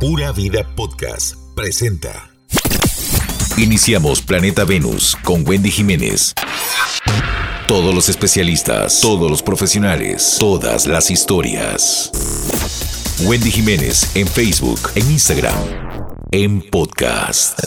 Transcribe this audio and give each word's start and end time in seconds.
Pura 0.00 0.30
Vida 0.30 0.62
Podcast 0.76 1.34
presenta. 1.56 2.30
Iniciamos 3.56 4.22
Planeta 4.22 4.64
Venus 4.64 5.16
con 5.24 5.42
Wendy 5.44 5.72
Jiménez. 5.72 6.34
Todos 7.66 7.92
los 7.92 8.08
especialistas, 8.08 9.00
todos 9.00 9.28
los 9.28 9.42
profesionales, 9.42 10.36
todas 10.38 10.86
las 10.86 11.10
historias. 11.10 12.12
Wendy 13.22 13.50
Jiménez 13.50 14.14
en 14.14 14.28
Facebook, 14.28 14.78
en 14.94 15.10
Instagram, 15.10 15.58
en 16.30 16.60
podcast. 16.60 17.58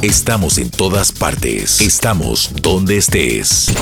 Estamos 0.00 0.58
en 0.58 0.70
todas 0.70 1.10
partes. 1.10 1.80
Estamos 1.80 2.52
donde 2.62 2.98
estés. 2.98 3.72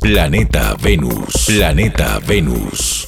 Planeta 0.00 0.74
Venus. 0.80 1.44
Planeta 1.46 2.18
Venus. 2.26 3.07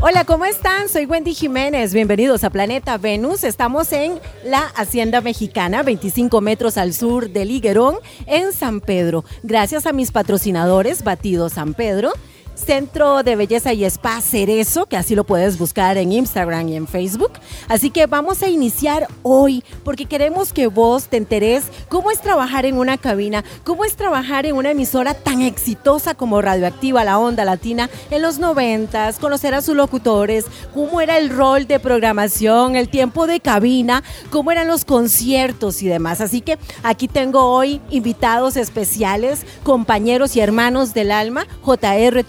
Hola, 0.00 0.24
¿cómo 0.24 0.44
están? 0.44 0.88
Soy 0.88 1.06
Wendy 1.06 1.34
Jiménez. 1.34 1.92
Bienvenidos 1.92 2.44
a 2.44 2.50
Planeta 2.50 2.98
Venus. 2.98 3.42
Estamos 3.42 3.92
en 3.92 4.20
la 4.44 4.60
Hacienda 4.76 5.20
Mexicana, 5.20 5.82
25 5.82 6.40
metros 6.40 6.78
al 6.78 6.94
sur 6.94 7.30
del 7.30 7.50
Higuerón, 7.50 7.96
en 8.26 8.52
San 8.52 8.80
Pedro. 8.80 9.24
Gracias 9.42 9.86
a 9.86 9.92
mis 9.92 10.12
patrocinadores, 10.12 11.02
Batido 11.02 11.48
San 11.48 11.74
Pedro 11.74 12.12
Centro 12.58 13.22
de 13.22 13.36
Belleza 13.36 13.72
y 13.72 13.84
Spa 13.84 14.20
Cerezo, 14.20 14.86
que 14.86 14.96
así 14.96 15.14
lo 15.14 15.24
puedes 15.24 15.58
buscar 15.58 15.96
en 15.96 16.12
Instagram 16.12 16.68
y 16.68 16.76
en 16.76 16.86
Facebook. 16.86 17.32
Así 17.68 17.90
que 17.90 18.06
vamos 18.06 18.42
a 18.42 18.48
iniciar 18.48 19.08
hoy 19.22 19.64
porque 19.84 20.06
queremos 20.06 20.52
que 20.52 20.66
vos 20.66 21.06
te 21.06 21.16
enteres 21.16 21.64
cómo 21.88 22.10
es 22.10 22.20
trabajar 22.20 22.66
en 22.66 22.76
una 22.76 22.98
cabina, 22.98 23.44
cómo 23.64 23.84
es 23.84 23.96
trabajar 23.96 24.44
en 24.44 24.56
una 24.56 24.72
emisora 24.72 25.14
tan 25.14 25.40
exitosa 25.40 26.14
como 26.14 26.42
Radioactiva 26.42 27.04
La 27.04 27.18
Onda 27.18 27.44
Latina 27.44 27.88
en 28.10 28.22
los 28.22 28.38
noventas, 28.38 29.18
conocer 29.18 29.54
a 29.54 29.62
sus 29.62 29.76
locutores, 29.76 30.44
cómo 30.74 31.00
era 31.00 31.18
el 31.18 31.30
rol 31.30 31.66
de 31.66 31.78
programación, 31.78 32.76
el 32.76 32.88
tiempo 32.88 33.26
de 33.26 33.40
cabina, 33.40 34.02
cómo 34.30 34.50
eran 34.50 34.68
los 34.68 34.84
conciertos 34.84 35.82
y 35.82 35.88
demás. 35.88 36.20
Así 36.20 36.40
que 36.40 36.58
aquí 36.82 37.08
tengo 37.08 37.44
hoy 37.44 37.80
invitados 37.90 38.56
especiales, 38.56 39.44
compañeros 39.62 40.36
y 40.36 40.40
hermanos 40.40 40.92
del 40.94 41.12
alma, 41.12 41.46
JR 41.62 42.24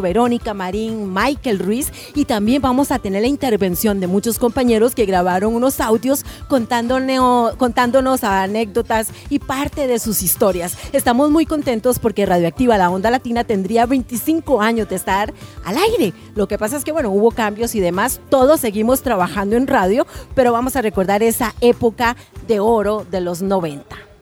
Verónica 0.00 0.52
Marín, 0.52 1.12
Michael 1.12 1.58
Ruiz 1.58 1.92
y 2.14 2.26
también 2.26 2.60
vamos 2.60 2.90
a 2.90 2.98
tener 2.98 3.22
la 3.22 3.28
intervención 3.28 3.98
de 3.98 4.06
muchos 4.06 4.38
compañeros 4.38 4.94
que 4.94 5.06
grabaron 5.06 5.54
unos 5.54 5.80
audios 5.80 6.24
contándonos, 6.48 7.56
contándonos 7.56 8.24
anécdotas 8.24 9.08
y 9.30 9.38
parte 9.38 9.86
de 9.86 9.98
sus 9.98 10.22
historias. 10.22 10.76
Estamos 10.92 11.30
muy 11.30 11.46
contentos 11.46 11.98
porque 11.98 12.26
Radioactiva 12.26 12.76
La 12.76 12.90
Onda 12.90 13.10
Latina 13.10 13.44
tendría 13.44 13.86
25 13.86 14.60
años 14.60 14.88
de 14.88 14.96
estar 14.96 15.32
al 15.64 15.76
aire. 15.78 16.12
Lo 16.34 16.46
que 16.46 16.58
pasa 16.58 16.76
es 16.76 16.84
que, 16.84 16.92
bueno, 16.92 17.10
hubo 17.10 17.30
cambios 17.30 17.74
y 17.74 17.80
demás. 17.80 18.20
Todos 18.28 18.60
seguimos 18.60 19.02
trabajando 19.02 19.56
en 19.56 19.66
radio, 19.66 20.06
pero 20.34 20.52
vamos 20.52 20.76
a 20.76 20.82
recordar 20.82 21.22
esa 21.22 21.54
época 21.60 22.16
de 22.46 22.60
oro 22.60 23.06
de 23.10 23.20
los 23.20 23.42
90. 23.42 24.13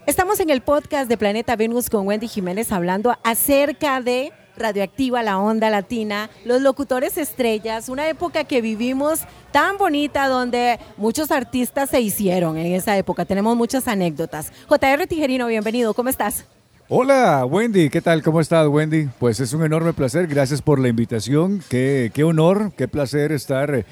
Estamos 0.04 0.38
en 0.38 0.50
el 0.50 0.60
podcast 0.60 1.08
de 1.08 1.16
Planeta 1.16 1.56
Venus 1.56 1.88
con 1.88 2.06
Wendy 2.06 2.28
Jiménez 2.28 2.72
hablando 2.72 3.16
acerca 3.24 4.02
de 4.02 4.34
Radioactiva, 4.58 5.22
la 5.22 5.38
onda 5.38 5.70
latina, 5.70 6.28
los 6.44 6.60
locutores 6.60 7.16
estrellas, 7.16 7.88
una 7.88 8.06
época 8.06 8.44
que 8.44 8.60
vivimos 8.60 9.20
tan 9.50 9.78
bonita 9.78 10.28
donde 10.28 10.78
muchos 10.98 11.30
artistas 11.30 11.88
se 11.88 12.02
hicieron 12.02 12.58
en 12.58 12.74
esa 12.74 12.94
época. 12.98 13.24
Tenemos 13.24 13.56
muchas 13.56 13.88
anécdotas. 13.88 14.52
JR 14.68 15.06
Tijerino, 15.06 15.46
bienvenido, 15.46 15.94
¿cómo 15.94 16.10
estás? 16.10 16.44
Hola 16.88 17.44
Wendy, 17.44 17.90
¿qué 17.90 18.00
tal? 18.00 18.22
¿Cómo 18.22 18.40
estás 18.40 18.68
Wendy? 18.68 19.08
Pues 19.18 19.40
es 19.40 19.52
un 19.52 19.64
enorme 19.64 19.92
placer, 19.92 20.28
gracias 20.28 20.62
por 20.62 20.78
la 20.78 20.86
invitación, 20.86 21.60
qué, 21.68 22.12
honor, 22.24 22.70
qué 22.76 22.86
placer 22.86 23.32
estar 23.32 23.74
eh, 23.74 23.84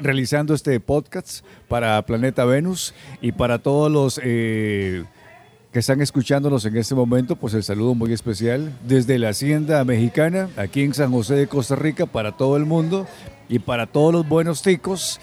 realizando 0.00 0.52
este 0.52 0.78
podcast 0.78 1.42
para 1.66 2.04
Planeta 2.04 2.44
Venus 2.44 2.92
y 3.22 3.32
para 3.32 3.60
todos 3.60 3.90
los 3.90 4.20
eh, 4.22 5.04
que 5.72 5.78
están 5.78 6.02
escuchándonos 6.02 6.66
en 6.66 6.76
este 6.76 6.94
momento, 6.94 7.36
pues 7.36 7.54
el 7.54 7.62
saludo 7.62 7.94
muy 7.94 8.12
especial 8.12 8.70
desde 8.86 9.18
la 9.18 9.30
Hacienda 9.30 9.82
Mexicana, 9.84 10.50
aquí 10.58 10.82
en 10.82 10.92
San 10.92 11.12
José 11.12 11.36
de 11.36 11.46
Costa 11.46 11.74
Rica, 11.74 12.04
para 12.04 12.32
todo 12.32 12.58
el 12.58 12.66
mundo 12.66 13.06
y 13.48 13.60
para 13.60 13.86
todos 13.86 14.12
los 14.12 14.28
buenos 14.28 14.60
ticos 14.60 15.20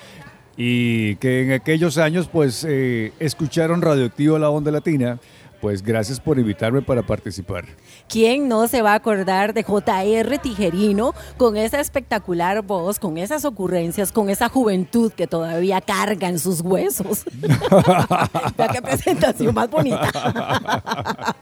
y 0.57 1.15
que 1.17 1.43
en 1.43 1.51
aquellos 1.51 1.99
años 1.99 2.27
pues 2.27 2.65
eh, 2.67 3.13
escucharon 3.19 3.83
Radioactivo 3.83 4.39
La 4.39 4.49
Onda 4.49 4.71
Latina 4.71 5.19
pues 5.63 5.81
gracias 5.81 6.19
por 6.19 6.37
invitarme 6.37 6.81
para 6.81 7.01
participar. 7.03 7.63
¿Quién 8.09 8.49
no 8.49 8.67
se 8.67 8.81
va 8.81 8.91
a 8.91 8.95
acordar 8.95 9.53
de 9.53 9.63
JR 9.63 10.37
Tijerino 10.39 11.15
con 11.37 11.55
esa 11.55 11.79
espectacular 11.79 12.61
voz, 12.63 12.99
con 12.99 13.17
esas 13.17 13.45
ocurrencias, 13.45 14.11
con 14.11 14.29
esa 14.29 14.49
juventud 14.49 15.13
que 15.13 15.25
todavía 15.25 15.79
carga 15.79 16.27
en 16.27 16.37
sus 16.37 16.59
huesos? 16.59 17.23
Vea 18.57 18.67
qué 18.73 18.81
presentación 18.81 19.55
más 19.55 19.69
bonita. 19.69 20.11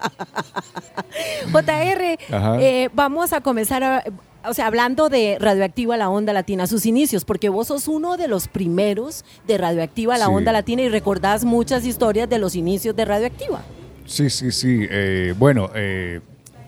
JR, 1.51 2.17
eh, 2.59 2.89
vamos 2.93 3.33
a 3.33 3.41
comenzar 3.41 4.03
o 4.47 4.53
sea, 4.53 4.67
hablando 4.67 5.09
de 5.09 5.37
Radioactiva 5.39 5.97
la 5.97 6.11
Onda 6.11 6.31
Latina, 6.31 6.67
sus 6.67 6.85
inicios, 6.85 7.25
porque 7.25 7.49
vos 7.49 7.69
sos 7.69 7.87
uno 7.87 8.17
de 8.17 8.27
los 8.27 8.47
primeros 8.47 9.25
de 9.47 9.57
Radioactiva 9.57 10.19
la 10.19 10.29
Onda 10.29 10.51
Latina 10.51 10.83
y 10.83 10.89
recordás 10.89 11.43
muchas 11.43 11.85
historias 11.87 12.29
de 12.29 12.37
los 12.37 12.53
inicios 12.53 12.95
de 12.95 13.05
Radioactiva. 13.05 13.63
Sí, 14.11 14.29
sí, 14.29 14.51
sí. 14.51 14.85
Eh, 14.89 15.33
bueno, 15.39 15.69
eh, 15.73 16.19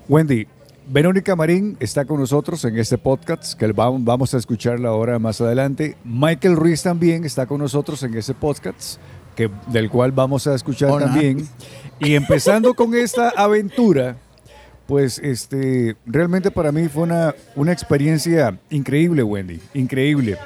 Wendy, 0.07 0.47
Verónica 0.87 1.35
Marín 1.35 1.75
está 1.81 2.05
con 2.05 2.17
nosotros 2.17 2.63
en 2.63 2.77
este 2.77 2.97
podcast, 2.97 3.59
que 3.59 3.69
vamos 3.73 4.33
a 4.33 4.37
escucharla 4.37 4.87
ahora 4.87 5.19
más 5.19 5.41
adelante. 5.41 5.97
Michael 6.05 6.55
Ruiz 6.55 6.83
también 6.83 7.25
está 7.25 7.45
con 7.45 7.59
nosotros 7.59 8.01
en 8.03 8.15
ese 8.15 8.33
podcast, 8.33 8.97
que, 9.35 9.49
del 9.67 9.89
cual 9.89 10.13
vamos 10.13 10.47
a 10.47 10.55
escuchar 10.55 10.97
también. 10.97 11.45
Y 11.99 12.15
empezando 12.15 12.73
con 12.73 12.95
esta 12.95 13.33
aventura, 13.35 14.15
pues 14.87 15.19
este, 15.19 15.97
realmente 16.05 16.49
para 16.49 16.71
mí 16.71 16.87
fue 16.87 17.03
una, 17.03 17.35
una 17.57 17.73
experiencia 17.73 18.57
increíble, 18.69 19.21
Wendy, 19.21 19.59
increíble. 19.73 20.37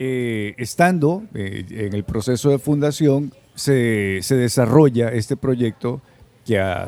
Eh, 0.00 0.54
estando 0.58 1.22
en 1.34 1.94
el 1.94 2.02
proceso 2.02 2.50
de 2.50 2.58
fundación, 2.58 3.32
se, 3.54 4.18
se 4.22 4.34
desarrolla 4.34 5.10
este 5.10 5.36
proyecto 5.36 6.02
que, 6.46 6.84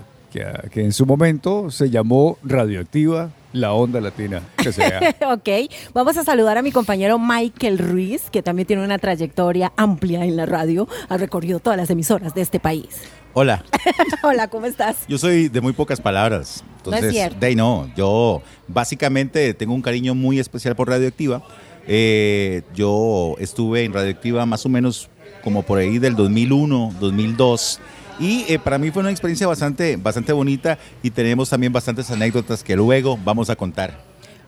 que, 0.70 0.80
en 0.80 0.92
su 0.92 1.04
momento 1.04 1.70
se 1.70 1.90
llamó 1.90 2.38
Radioactiva 2.42 3.30
la 3.52 3.72
onda 3.72 4.00
latina 4.00 4.42
que 4.56 4.72
sea. 4.72 5.00
ok, 5.32 5.48
vamos 5.94 6.16
a 6.16 6.24
saludar 6.24 6.58
a 6.58 6.62
mi 6.62 6.70
compañero 6.70 7.18
Michael 7.18 7.78
Ruiz, 7.78 8.30
que 8.30 8.42
también 8.42 8.66
tiene 8.66 8.84
una 8.84 8.98
trayectoria 8.98 9.72
amplia 9.76 10.24
en 10.24 10.36
la 10.36 10.46
radio, 10.46 10.86
ha 11.08 11.16
recorrido 11.16 11.58
todas 11.58 11.76
las 11.76 11.90
emisoras 11.90 12.34
de 12.34 12.42
este 12.42 12.60
país. 12.60 12.88
Hola. 13.32 13.64
Hola, 14.22 14.48
¿cómo 14.48 14.66
estás? 14.66 14.96
Yo 15.08 15.18
soy 15.18 15.48
de 15.48 15.60
muy 15.60 15.72
pocas 15.72 16.00
palabras. 16.00 16.64
Entonces, 16.78 17.02
no 17.02 17.08
es 17.08 17.14
cierto. 17.14 17.38
De 17.40 17.54
no, 17.54 17.90
yo 17.96 18.42
básicamente 18.68 19.54
tengo 19.54 19.74
un 19.74 19.82
cariño 19.82 20.14
muy 20.14 20.38
especial 20.38 20.76
por 20.76 20.88
Radioactiva. 20.88 21.42
Eh, 21.86 22.62
yo 22.74 23.34
estuve 23.38 23.84
en 23.84 23.92
Radioactiva 23.92 24.44
más 24.46 24.64
o 24.66 24.68
menos 24.68 25.08
como 25.42 25.62
por 25.62 25.78
ahí 25.78 25.98
del 25.98 26.16
2001, 26.16 26.94
2002 27.00 27.80
y 28.18 28.44
eh, 28.48 28.58
para 28.58 28.78
mí 28.78 28.90
fue 28.90 29.00
una 29.00 29.10
experiencia 29.10 29.46
bastante, 29.46 29.96
bastante 29.96 30.32
bonita 30.32 30.78
y 31.02 31.10
tenemos 31.10 31.50
también 31.50 31.72
bastantes 31.72 32.10
anécdotas 32.10 32.62
que 32.62 32.76
luego 32.76 33.18
vamos 33.22 33.50
a 33.50 33.56
contar. 33.56 33.98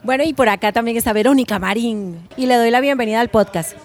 Bueno, 0.02 0.24
y 0.24 0.32
por 0.32 0.48
acá 0.48 0.72
también 0.72 0.96
está 0.96 1.12
Verónica 1.12 1.58
Marín 1.58 2.26
y 2.36 2.46
le 2.46 2.56
doy 2.56 2.70
la 2.70 2.80
bienvenida 2.80 3.20
al 3.20 3.28
podcast. 3.28 3.76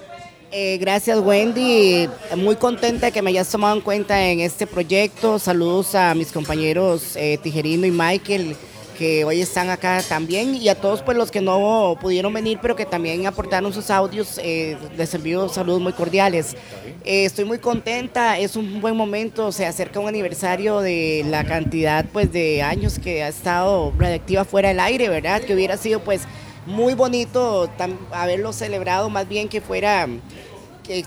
Eh, 0.51 0.78
gracias 0.78 1.20
Wendy, 1.20 2.08
muy 2.37 2.55
contenta 2.55 3.08
de 3.08 3.11
que 3.11 3.22
me 3.22 3.32
hayas 3.32 3.49
tomado 3.49 3.76
en 3.76 3.82
cuenta 3.82 4.23
en 4.26 4.40
este 4.40 4.66
proyecto. 4.66 5.37
Saludos 5.40 5.96
a 5.96 6.16
mis 6.16 6.31
compañeros 6.31 7.16
eh, 7.17 7.38
Tijerino 7.41 7.85
y 7.85 7.91
Michael 7.91 8.55
que 8.97 9.25
hoy 9.25 9.41
están 9.41 9.69
acá 9.69 10.01
también 10.07 10.55
y 10.55 10.69
a 10.69 10.75
todos 10.75 11.01
pues 11.01 11.17
los 11.17 11.29
que 11.29 11.41
no 11.41 11.97
pudieron 12.01 12.33
venir 12.33 12.59
pero 12.61 12.75
que 12.75 12.85
también 12.85 13.27
aportaron 13.27 13.71
sus 13.73 13.89
audios, 13.89 14.39
eh, 14.41 14.77
les 14.97 15.13
envío 15.13 15.49
saludos 15.49 15.81
muy 15.81 15.93
cordiales. 15.93 16.55
Eh, 17.03 17.25
estoy 17.25 17.45
muy 17.45 17.59
contenta, 17.59 18.39
es 18.39 18.55
un 18.55 18.81
buen 18.81 18.95
momento, 18.95 19.51
se 19.51 19.65
acerca 19.65 19.99
un 19.99 20.07
aniversario 20.07 20.79
de 20.79 21.23
la 21.27 21.43
cantidad 21.43 22.05
pues 22.11 22.31
de 22.31 22.63
años 22.63 22.97
que 22.97 23.23
ha 23.23 23.27
estado 23.27 23.93
Radioactiva 23.97 24.45
fuera 24.45 24.69
del 24.69 24.79
aire, 24.79 25.09
¿verdad? 25.09 25.41
Que 25.41 25.53
hubiera 25.53 25.77
sido 25.77 25.99
pues 25.99 26.21
muy 26.65 26.95
bonito 26.95 27.69
haberlo 28.11 28.53
celebrado 28.53 29.09
más 29.09 29.27
bien 29.27 29.49
que 29.49 29.61
fuera 29.61 30.07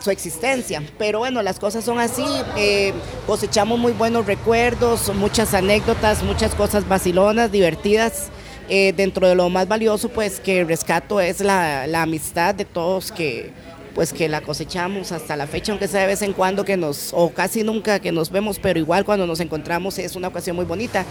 su 0.01 0.11
existencia. 0.11 0.83
Pero 0.99 1.21
bueno, 1.21 1.43
las 1.43 1.59
cosas 1.59 1.85
son 1.85 1.99
así, 1.99 2.25
eh, 2.57 2.93
cosechamos 3.27 3.79
muy 3.79 3.93
buenos 3.93 4.27
recuerdos, 4.27 5.15
muchas 5.15 5.55
anécdotas, 5.55 6.23
muchas 6.23 6.55
cosas 6.55 6.89
vacilonas, 6.89 7.51
divertidas. 7.53 8.31
Eh, 8.71 8.93
dentro 8.95 9.27
de 9.27 9.35
lo 9.35 9.49
más 9.49 9.67
valioso, 9.67 10.11
pues 10.11 10.41
que 10.41 10.63
rescato 10.63 11.23
es 11.23 11.41
la, 11.41 11.85
amistad 12.03 12.55
de 12.55 12.67
todos 12.67 13.11
que, 13.13 13.51
pues 13.95 14.13
que 14.13 14.29
la 14.29 14.41
cosechamos 14.41 15.13
hasta 15.13 15.37
la 15.37 15.47
fecha, 15.47 15.73
aunque 15.73 15.89
sea 15.89 16.03
de 16.03 16.07
vez 16.09 16.23
en 16.23 16.33
cuando 16.33 16.65
que 16.65 16.77
nos, 16.77 17.11
o 17.13 17.31
casi 17.31 17.63
nunca 17.63 18.01
que 18.01 18.13
nos 18.13 18.31
vemos, 18.31 18.59
pero 18.59 18.79
igual 18.79 19.05
cuando 19.05 19.27
nos 19.27 19.41
encontramos 19.41 19.99
es 19.99 20.17
una 20.17 20.29
ocasión 20.29 20.57
muy 20.57 20.65
bonita 20.65 21.05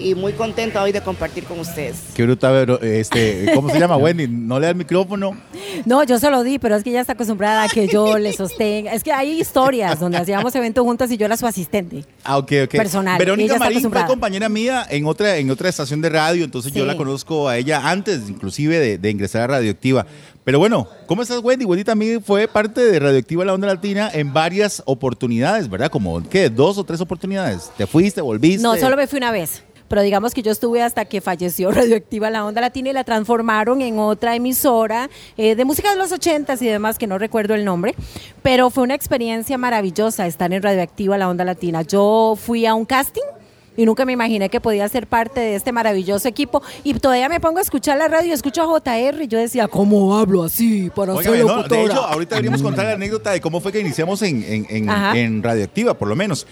y 0.00 0.14
muy 0.14 0.32
contenta 0.32 0.82
hoy 0.82 0.92
de 0.92 1.00
compartir 1.02 1.44
con 1.44 1.60
ustedes. 1.60 1.96
Qué 2.14 2.24
bruta, 2.24 2.66
este, 2.82 3.52
¿cómo 3.54 3.70
se 3.70 3.78
llama 3.78 3.96
Wendy? 3.98 4.26
¿No 4.28 4.58
le 4.58 4.66
da 4.66 4.70
el 4.70 4.76
micrófono? 4.76 5.36
No, 5.84 6.02
yo 6.04 6.18
se 6.18 6.30
lo 6.30 6.42
di, 6.42 6.58
pero 6.58 6.76
es 6.76 6.82
que 6.82 6.90
ella 6.90 7.02
está 7.02 7.12
acostumbrada 7.12 7.64
a 7.64 7.68
que 7.68 7.86
yo 7.86 8.18
le 8.18 8.32
sostenga. 8.32 8.92
Es 8.92 9.02
que 9.02 9.12
hay 9.12 9.40
historias 9.40 10.00
donde 10.00 10.18
hacíamos 10.18 10.54
eventos 10.54 10.84
juntas 10.84 11.10
y 11.10 11.16
yo 11.16 11.26
era 11.26 11.36
su 11.36 11.46
asistente. 11.46 12.04
Ah, 12.24 12.38
ok, 12.38 12.52
ok. 12.64 12.70
Personal. 12.70 13.18
Verónica 13.18 13.58
Marín 13.58 13.90
fue 13.90 14.06
compañera 14.06 14.48
mía 14.48 14.86
en 14.88 15.06
otra, 15.06 15.36
en 15.36 15.50
otra 15.50 15.68
estación 15.68 16.00
de 16.00 16.08
radio, 16.08 16.44
entonces 16.44 16.72
yo 16.72 16.86
la 16.86 16.96
conozco 16.96 17.48
a 17.48 17.58
ella 17.58 17.90
antes, 17.90 18.28
inclusive, 18.28 18.78
de, 18.78 18.98
de 18.98 19.10
ingresar 19.10 19.42
a 19.42 19.46
Radioactiva. 19.48 20.06
Pero 20.44 20.58
bueno, 20.58 20.88
¿cómo 21.06 21.22
estás, 21.22 21.40
Wendy? 21.42 21.66
Wendy 21.66 21.84
también 21.84 22.22
fue 22.22 22.48
parte 22.48 22.80
de 22.80 22.98
Radioactiva 22.98 23.44
La 23.44 23.52
Onda 23.52 23.66
Latina 23.66 24.10
en 24.12 24.32
varias 24.32 24.82
oportunidades, 24.86 25.68
¿verdad? 25.68 25.90
Como, 25.90 26.26
¿qué? 26.28 26.48
¿Dos 26.48 26.78
o 26.78 26.84
tres 26.84 27.00
oportunidades? 27.00 27.70
¿Te 27.76 27.86
fuiste, 27.86 28.22
volviste? 28.22 28.62
No, 28.62 28.76
solo 28.76 28.96
me 28.96 29.06
fui 29.06 29.18
una 29.18 29.32
vez. 29.32 29.62
Pero 29.86 30.02
digamos 30.02 30.34
que 30.34 30.42
yo 30.42 30.52
estuve 30.52 30.82
hasta 30.82 31.04
que 31.04 31.20
falleció 31.20 31.70
Radioactiva 31.72 32.30
La 32.30 32.46
Onda 32.46 32.60
Latina 32.60 32.90
y 32.90 32.92
la 32.92 33.04
transformaron 33.04 33.82
en 33.82 33.98
otra 33.98 34.34
emisora 34.36 35.10
eh, 35.36 35.56
de 35.56 35.64
música 35.64 35.90
de 35.90 35.96
los 35.96 36.12
ochentas 36.12 36.62
y 36.62 36.66
demás, 36.66 36.96
que 36.96 37.06
no 37.06 37.18
recuerdo 37.18 37.54
el 37.54 37.64
nombre. 37.64 37.94
Pero 38.42 38.70
fue 38.70 38.84
una 38.84 38.94
experiencia 38.94 39.58
maravillosa 39.58 40.26
estar 40.26 40.52
en 40.52 40.62
Radioactiva 40.62 41.18
La 41.18 41.28
Onda 41.28 41.44
Latina. 41.44 41.82
Yo 41.82 42.38
fui 42.40 42.66
a 42.66 42.74
un 42.74 42.86
casting 42.86 43.39
y 43.76 43.86
nunca 43.86 44.04
me 44.04 44.12
imaginé 44.12 44.48
que 44.48 44.60
podía 44.60 44.88
ser 44.88 45.06
parte 45.06 45.40
de 45.40 45.54
este 45.54 45.72
maravilloso 45.72 46.28
equipo. 46.28 46.62
Y 46.84 46.94
todavía 46.94 47.28
me 47.28 47.40
pongo 47.40 47.58
a 47.58 47.62
escuchar 47.62 47.98
la 47.98 48.08
radio, 48.08 48.34
escucho 48.34 48.62
a 48.62 48.66
JR 48.66 49.22
y 49.22 49.28
yo 49.28 49.38
decía, 49.38 49.68
¿cómo 49.68 50.16
hablo 50.18 50.42
así 50.42 50.90
para 50.94 51.14
Oiga, 51.14 51.30
ser 51.30 51.44
no, 51.44 51.62
De 51.62 51.84
hecho, 51.84 52.06
ahorita 52.06 52.36
deberíamos 52.36 52.62
contar 52.62 52.86
la 52.86 52.92
anécdota 52.92 53.30
de 53.30 53.40
cómo 53.40 53.60
fue 53.60 53.72
que 53.72 53.80
iniciamos 53.80 54.22
en, 54.22 54.44
en, 54.68 55.42
Radioactiva, 55.42 55.94
por 55.94 56.08
lo 56.08 56.16
menos. 56.16 56.46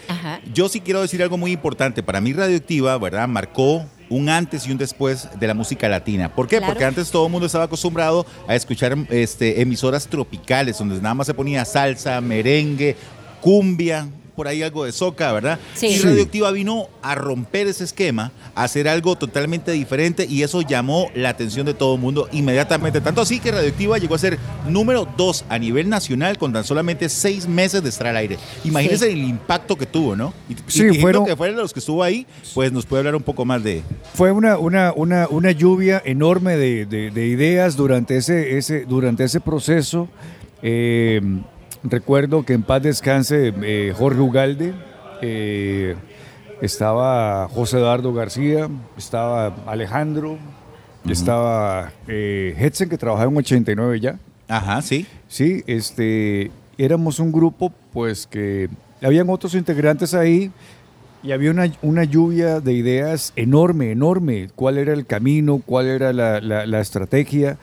Yo 0.53 0.69
sí 0.69 0.81
quiero 0.81 1.01
decir 1.01 1.21
algo 1.21 1.37
muy 1.37 1.51
importante. 1.51 2.03
Para 2.03 2.21
mí 2.21 2.33
Radioactiva, 2.33 2.97
¿verdad? 2.97 3.27
Marcó 3.27 3.85
un 4.09 4.29
antes 4.29 4.67
y 4.67 4.71
un 4.71 4.77
después 4.77 5.29
de 5.39 5.47
la 5.47 5.53
música 5.53 5.87
latina. 5.87 6.33
¿Por 6.33 6.47
qué? 6.47 6.61
Porque 6.61 6.85
antes 6.85 7.11
todo 7.11 7.25
el 7.25 7.31
mundo 7.31 7.45
estaba 7.45 7.65
acostumbrado 7.65 8.25
a 8.47 8.55
escuchar 8.55 8.97
este, 9.09 9.61
emisoras 9.61 10.07
tropicales, 10.07 10.77
donde 10.77 10.95
nada 10.95 11.13
más 11.13 11.27
se 11.27 11.33
ponía 11.33 11.63
salsa, 11.65 12.19
merengue, 12.21 12.95
cumbia, 13.41 14.07
por 14.39 14.47
ahí 14.47 14.63
algo 14.63 14.85
de 14.85 14.93
soca, 14.93 15.33
¿verdad? 15.33 15.59
Sí. 15.73 15.87
Y 15.87 15.99
Radioactiva 15.99 16.49
vino 16.51 16.87
a 17.01 17.13
romper 17.13 17.67
ese 17.67 17.83
esquema, 17.83 18.31
a 18.55 18.63
hacer 18.63 18.87
algo 18.87 19.17
totalmente 19.17 19.73
diferente 19.73 20.25
y 20.29 20.43
eso 20.43 20.61
llamó 20.61 21.09
la 21.13 21.27
atención 21.27 21.65
de 21.65 21.73
todo 21.73 21.95
el 21.95 21.99
mundo 21.99 22.29
inmediatamente. 22.31 23.01
Tanto 23.01 23.19
así 23.19 23.41
que 23.41 23.51
Radioactiva 23.51 23.97
llegó 23.97 24.15
a 24.15 24.17
ser 24.17 24.39
número 24.65 25.05
dos 25.17 25.43
a 25.49 25.59
nivel 25.59 25.89
nacional 25.89 26.37
con 26.37 26.53
tan 26.53 26.63
solamente 26.63 27.09
seis 27.09 27.49
meses 27.49 27.83
de 27.83 27.89
estar 27.89 28.07
al 28.07 28.15
aire. 28.15 28.37
Imagínense 28.63 29.11
el 29.11 29.25
impacto 29.25 29.75
que 29.75 29.85
tuvo, 29.85 30.15
¿no? 30.15 30.33
Y, 30.47 30.55
sí, 30.67 31.01
fueron, 31.01 31.25
que 31.25 31.35
fueron 31.35 31.57
los 31.57 31.73
que 31.73 31.79
estuvo 31.79 32.01
ahí, 32.01 32.25
pues 32.53 32.71
nos 32.71 32.85
puede 32.85 33.01
hablar 33.01 33.15
un 33.15 33.23
poco 33.23 33.43
más 33.43 33.61
de... 33.61 33.83
Fue 34.13 34.31
una, 34.31 34.57
una, 34.57 34.93
una, 34.95 35.27
una 35.27 35.51
lluvia 35.51 36.01
enorme 36.05 36.55
de, 36.55 36.85
de, 36.85 37.27
ideas 37.27 37.75
durante 37.75 38.15
ese, 38.15 38.57
ese, 38.57 38.85
durante 38.85 39.25
ese 39.25 39.41
proceso. 39.41 40.07
Eh, 40.61 41.19
Recuerdo 41.83 42.43
que 42.43 42.53
en 42.53 42.63
paz 42.63 42.83
descanse 42.83 43.53
eh, 43.63 43.93
Jorge 43.95 44.19
Ugalde, 44.19 44.73
eh, 45.21 45.95
estaba 46.61 47.47
José 47.47 47.77
Eduardo 47.77 48.13
García, 48.13 48.69
estaba 48.97 49.55
Alejandro, 49.65 50.37
estaba 51.07 51.93
eh, 52.07 52.53
Hetzen, 52.57 52.89
que 52.89 52.97
trabajaba 52.97 53.31
en 53.31 53.37
89 53.37 53.99
ya. 54.01 54.19
Ajá, 54.49 54.81
sí. 54.81 55.05
Sí, 55.27 55.63
este, 55.67 56.51
éramos 56.77 57.19
un 57.19 57.31
grupo, 57.31 57.71
pues 57.93 58.27
que 58.27 58.69
habían 59.01 59.29
otros 59.29 59.55
integrantes 59.55 60.13
ahí 60.13 60.51
y 61.23 61.31
había 61.31 61.51
una, 61.51 61.71
una 61.81 62.03
lluvia 62.03 62.59
de 62.59 62.73
ideas 62.73 63.31
enorme, 63.37 63.91
enorme. 63.91 64.49
¿Cuál 64.55 64.77
era 64.77 64.91
el 64.91 65.05
camino? 65.05 65.61
¿Cuál 65.65 65.87
era 65.87 66.11
la, 66.11 66.41
la, 66.41 66.65
la 66.65 66.79
estrategia? 66.81 67.57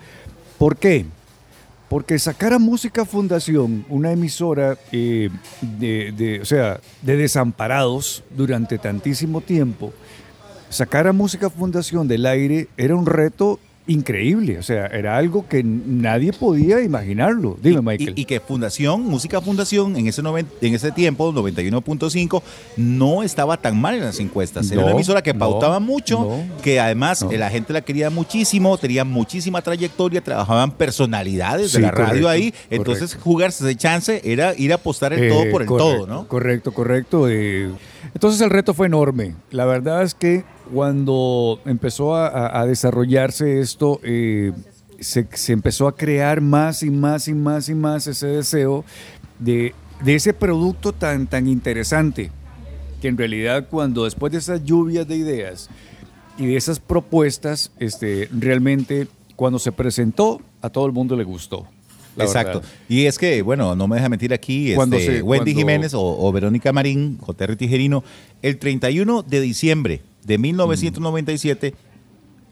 ¿Por 0.58 0.76
qué? 0.78 1.04
Porque 1.88 2.18
sacar 2.18 2.52
a 2.52 2.58
Música 2.58 3.04
Fundación, 3.04 3.84
una 3.88 4.10
emisora 4.10 4.76
eh, 4.90 5.30
de, 5.60 6.40
o 6.42 6.44
sea, 6.44 6.80
de 7.02 7.16
desamparados 7.16 8.24
durante 8.30 8.78
tantísimo 8.78 9.40
tiempo, 9.40 9.92
sacar 10.68 11.06
a 11.06 11.12
Música 11.12 11.48
Fundación 11.48 12.08
del 12.08 12.26
aire 12.26 12.68
era 12.76 12.96
un 12.96 13.06
reto 13.06 13.60
increíble, 13.86 14.58
o 14.58 14.62
sea, 14.62 14.86
era 14.86 15.16
algo 15.16 15.46
que 15.48 15.62
nadie 15.62 16.32
podía 16.32 16.82
imaginarlo. 16.82 17.56
Dime, 17.62 17.82
Michael. 17.82 18.14
Y, 18.16 18.24
que 18.24 18.40
Fundación, 18.40 19.02
Música 19.02 19.40
Fundación, 19.40 19.96
en 19.96 20.08
ese, 20.08 20.22
en 20.22 20.74
ese 20.74 20.90
tiempo, 20.90 21.32
91.5, 21.32 22.42
no 22.76 23.22
estaba 23.22 23.56
tan 23.56 23.80
mal 23.80 23.94
en 23.94 24.04
las 24.04 24.18
encuestas. 24.18 24.70
Era 24.70 24.82
una 24.82 24.92
emisora 24.92 25.22
que 25.22 25.34
pautaba 25.34 25.78
mucho, 25.78 26.28
que 26.62 26.80
además 26.80 27.24
la 27.30 27.50
gente 27.50 27.72
la 27.72 27.82
quería 27.82 28.10
muchísimo, 28.10 28.76
tenía 28.78 29.04
muchísima 29.04 29.62
trayectoria, 29.62 30.20
trabajaban 30.20 30.72
personalidades 30.72 31.72
de 31.72 31.80
la 31.80 31.90
radio 31.90 32.28
ahí, 32.28 32.52
entonces 32.70 33.14
jugarse 33.14 33.64
ese 33.64 33.76
chance 33.76 34.20
era 34.24 34.54
ir 34.56 34.72
a 34.72 34.76
apostar 34.76 35.12
el 35.12 35.28
todo 35.28 35.50
por 35.50 35.62
el 35.62 35.68
todo, 35.68 36.06
¿no? 36.06 36.26
Correcto, 36.28 36.72
correcto. 36.72 37.28
Eh, 37.28 37.70
entonces 38.14 38.40
el 38.40 38.50
reto 38.50 38.74
fue 38.74 38.86
enorme. 38.86 39.34
La 39.50 39.64
verdad 39.64 40.02
es 40.02 40.14
que 40.14 40.44
cuando 40.72 41.60
empezó 41.64 42.16
a, 42.16 42.64
desarrollarse 42.66 43.60
esto, 43.60 44.00
eh, 44.02 44.52
se, 45.00 45.26
empezó 45.48 45.88
a 45.88 45.94
crear 45.94 46.40
más 46.40 46.82
y 46.82 46.90
más 46.90 47.28
y 47.28 47.34
más 47.34 47.68
y 47.68 47.74
más 47.74 48.06
ese 48.06 48.26
deseo 48.26 48.84
de, 49.38 49.74
ese 50.04 50.32
producto 50.32 50.92
tan, 50.92 51.26
tan 51.26 51.46
interesante, 51.46 52.30
que 53.00 53.08
en 53.08 53.16
realidad 53.16 53.68
cuando 53.70 54.04
después 54.04 54.32
de 54.32 54.38
esas 54.38 54.64
lluvias 54.64 55.06
de 55.06 55.16
ideas 55.16 55.68
y 56.38 56.46
de 56.46 56.56
esas 56.56 56.80
propuestas, 56.80 57.70
este, 57.78 58.28
realmente 58.32 59.08
cuando 59.36 59.58
se 59.58 59.72
presentó, 59.72 60.40
a 60.62 60.70
todo 60.70 60.86
el 60.86 60.92
mundo 60.92 61.16
le 61.16 61.24
gustó. 61.24 61.66
Exacto. 62.18 62.62
Y 62.88 63.04
es 63.04 63.18
que, 63.18 63.42
bueno, 63.42 63.76
no 63.76 63.86
me 63.86 63.96
deja 63.96 64.08
mentir 64.08 64.32
aquí, 64.32 64.72
este, 64.72 65.22
Wendy 65.22 65.54
Jiménez 65.54 65.92
o, 65.92 66.00
o, 66.02 66.32
Verónica 66.32 66.72
Marín, 66.72 67.18
JR 67.18 67.56
Tijerino, 67.56 68.02
el 68.40 68.58
31 68.58 69.22
de 69.22 69.40
diciembre 69.42 70.02
de 70.26 70.38
1997 70.38 71.74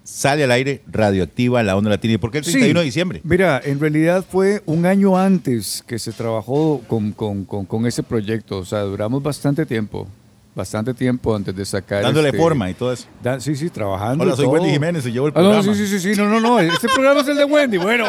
sale 0.04 0.44
al 0.44 0.50
aire 0.50 0.82
radioactiva 0.86 1.62
la 1.62 1.76
onda 1.76 1.90
latina. 1.90 2.14
¿Y 2.14 2.18
por 2.18 2.30
qué 2.30 2.38
el 2.38 2.44
31 2.44 2.80
de 2.80 2.84
diciembre? 2.84 3.20
Mira, 3.24 3.60
en 3.64 3.80
realidad 3.80 4.24
fue 4.28 4.62
un 4.66 4.86
año 4.86 5.18
antes 5.18 5.82
que 5.86 5.98
se 5.98 6.12
trabajó 6.12 6.82
con, 6.86 7.12
con, 7.12 7.44
con 7.44 7.86
ese 7.86 8.02
proyecto. 8.02 8.58
O 8.58 8.64
sea, 8.64 8.80
duramos 8.80 9.22
bastante 9.22 9.66
tiempo 9.66 10.06
bastante 10.54 10.94
tiempo 10.94 11.34
antes 11.34 11.54
de 11.54 11.64
sacar. 11.64 12.02
Dándole 12.02 12.28
este, 12.28 12.38
forma 12.38 12.70
y 12.70 12.74
todo 12.74 12.92
eso. 12.92 13.06
sí, 13.40 13.56
sí, 13.56 13.70
trabajando. 13.70 14.22
Hola, 14.22 14.36
soy 14.36 14.46
Wendy 14.46 14.70
Jiménez 14.70 15.04
y 15.06 15.12
llevo 15.12 15.26
el 15.26 15.32
programa. 15.32 15.58
Ah, 15.58 15.62
no, 15.62 15.74
sí, 15.74 15.86
sí, 15.86 15.98
sí, 15.98 16.12
no, 16.16 16.28
no, 16.28 16.40
no. 16.40 16.60
Este 16.60 16.88
programa 16.88 17.20
es 17.20 17.28
el 17.28 17.36
de 17.36 17.44
Wendy. 17.44 17.78
Bueno, 17.78 18.06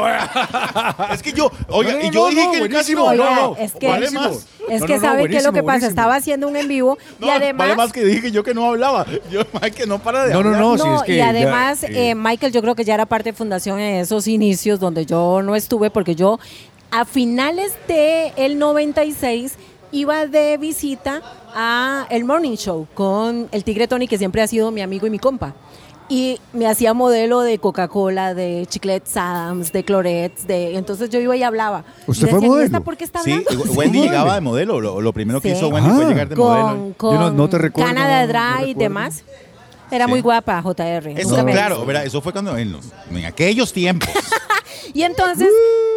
es 1.12 1.24
que 1.24 1.34
yo, 1.34 1.52
oiga, 1.70 2.04
y 2.04 2.12
yo 2.12 2.30
dije 2.30 2.62
que 2.62 2.70
casi 2.70 2.94
no, 2.94 3.14
no, 3.14 3.56
Es 3.58 3.74
que, 3.74 3.88
vale 3.88 4.12
más. 4.12 4.48
Es 4.70 4.84
que 4.84 5.00
sabe 5.00 5.28
qué 5.28 5.38
es 5.38 5.44
lo 5.44 5.54
que 5.54 5.64
pasa. 5.64 5.88
Estaba 5.88 6.16
haciendo 6.16 6.48
un 6.48 6.56
en 6.56 6.68
vivo 6.68 6.98
y 7.20 7.30
además. 7.30 7.68
Vale 7.68 7.76
más 7.76 7.92
que 7.92 8.06
dije 8.06 8.32
yo 8.32 8.44
que 8.44 8.54
no 8.54 8.66
hablaba. 8.66 9.06
Yo, 9.32 9.42
que 9.76 9.88
no 9.88 10.00
para 10.00 10.26
de 10.26 10.34
no, 10.34 10.40
hablar. 10.40 10.60
No, 10.60 10.78
no, 10.78 10.98
no. 10.98 11.04
y 11.08 11.20
además, 11.20 11.84
eh, 11.84 12.14
Michael, 12.16 12.54
yo 12.54 12.62
creo 12.62 12.76
que 12.76 12.84
ya 12.84 12.94
era 12.94 13.06
parte 13.06 13.32
de 13.32 13.34
Fundación 13.34 13.80
en 13.80 14.02
esos 14.02 14.28
inicios 14.28 14.80
donde 14.80 15.06
yo 15.06 15.42
no 15.42 15.56
estuve 15.56 15.90
porque 15.90 16.16
yo 16.16 16.40
a 16.92 17.06
finales 17.06 17.74
del 17.88 18.32
el 18.38 18.60
96 18.60 19.58
iba 19.96 20.28
de 20.28 20.58
visita 20.58 21.22
a 21.54 22.06
el 22.10 22.26
Morning 22.26 22.58
Show 22.58 22.88
con 22.94 23.48
el 23.52 23.64
Tigre 23.64 23.88
Tony, 23.88 24.08
que 24.08 24.18
siempre 24.18 24.42
ha 24.42 24.48
sido 24.48 24.70
mi 24.72 24.82
amigo 24.82 25.08
y 25.08 25.10
mi 25.10 25.20
compa. 25.20 25.56
Y 26.08 26.40
me 26.54 26.68
hacía 26.68 26.94
modelo 26.94 27.42
de 27.42 27.58
Coca-Cola, 27.58 28.36
de 28.36 28.68
Chiclets 28.70 29.18
Adams, 29.18 29.72
de 29.72 29.84
Clorets, 29.84 30.46
de 30.46 30.76
entonces 30.76 31.10
yo 31.10 31.20
iba 31.20 31.36
y 31.36 31.42
hablaba. 31.42 31.84
¿Usted 32.06 32.28
fue 32.30 32.42
modelo? 32.42 32.82
¿Por 32.82 32.96
qué 32.96 33.06
está 33.06 33.24
sí, 33.24 33.44
Wendy 33.70 34.02
llegaba 34.02 34.36
de 34.36 34.42
modelo. 34.42 34.80
Lo, 34.80 35.14
primero 35.14 35.42
que 35.42 35.50
hizo 35.50 35.70
Wendy 35.70 35.90
fue 35.90 36.06
llegar 36.06 36.30
de 36.30 36.36
modelo. 36.36 36.94
Con 36.98 37.36
no, 37.36 37.50
te 37.50 37.58
recuerdo. 37.58 37.92
Canada 37.92 38.28
Dry 38.28 38.72
y 38.72 38.74
demás. 38.76 39.24
Era 39.90 40.08
muy 40.08 40.22
guapa, 40.22 40.62
JR. 40.62 41.08
Eso, 41.16 41.46
claro, 41.46 41.92
eso 42.02 42.22
fue 42.22 42.34
cuando 42.34 42.58
en, 42.58 42.76
en 43.12 43.26
aquellos 43.26 43.72
tiempos. 43.72 44.10
y 44.96 45.04
entonces 45.04 45.50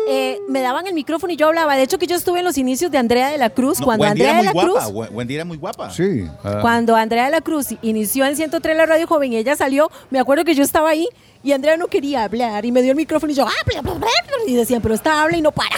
eh, 0.08 0.40
me 0.48 0.60
daban 0.60 0.84
el 0.88 0.92
micrófono 0.92 1.32
y 1.32 1.36
yo 1.36 1.46
hablaba. 1.46 1.76
De 1.76 1.84
hecho, 1.84 1.98
que 1.98 2.08
yo 2.08 2.16
estuve 2.16 2.40
en 2.40 2.44
los 2.44 2.58
inicios 2.58 2.90
de 2.90 2.98
Andrea 2.98 3.28
de 3.28 3.38
la 3.38 3.48
Cruz. 3.48 3.80
cuando 3.80 4.04
Andrea 4.04 4.38
de 4.38 4.42
la 4.42 4.52
Cruz. 4.52 4.82
Wendy 5.12 5.36
era 5.36 5.44
muy 5.44 5.56
guapa. 5.56 5.88
Sí. 5.90 6.26
Ah. 6.42 6.58
Cuando 6.60 6.96
Andrea 6.96 7.26
de 7.26 7.30
la 7.30 7.40
Cruz 7.40 7.68
inició 7.80 8.26
en 8.26 8.34
103 8.34 8.76
la 8.76 8.86
radio 8.86 9.06
joven 9.06 9.32
y 9.32 9.36
ella 9.36 9.54
salió, 9.54 9.88
me 10.10 10.18
acuerdo 10.18 10.44
que 10.44 10.56
yo 10.56 10.64
estaba 10.64 10.90
ahí 10.90 11.06
y 11.44 11.52
Andrea 11.52 11.76
no 11.76 11.86
quería 11.86 12.24
hablar 12.24 12.64
y 12.64 12.72
me 12.72 12.82
dio 12.82 12.90
el 12.90 12.96
micrófono 12.96 13.32
y 13.32 13.36
yo, 13.36 13.46
y 14.48 14.54
decían, 14.56 14.82
pero 14.82 14.94
está 14.96 15.22
habla 15.22 15.36
y 15.36 15.42
no 15.42 15.52
para. 15.52 15.76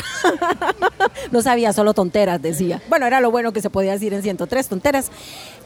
no 1.30 1.42
sabía, 1.42 1.74
solo 1.74 1.92
tonteras, 1.92 2.40
decía. 2.40 2.80
Bueno, 2.88 3.06
era 3.06 3.20
lo 3.20 3.30
bueno 3.30 3.52
que 3.52 3.60
se 3.60 3.68
podía 3.68 3.92
decir 3.92 4.14
en 4.14 4.22
103, 4.22 4.66
tonteras. 4.66 5.10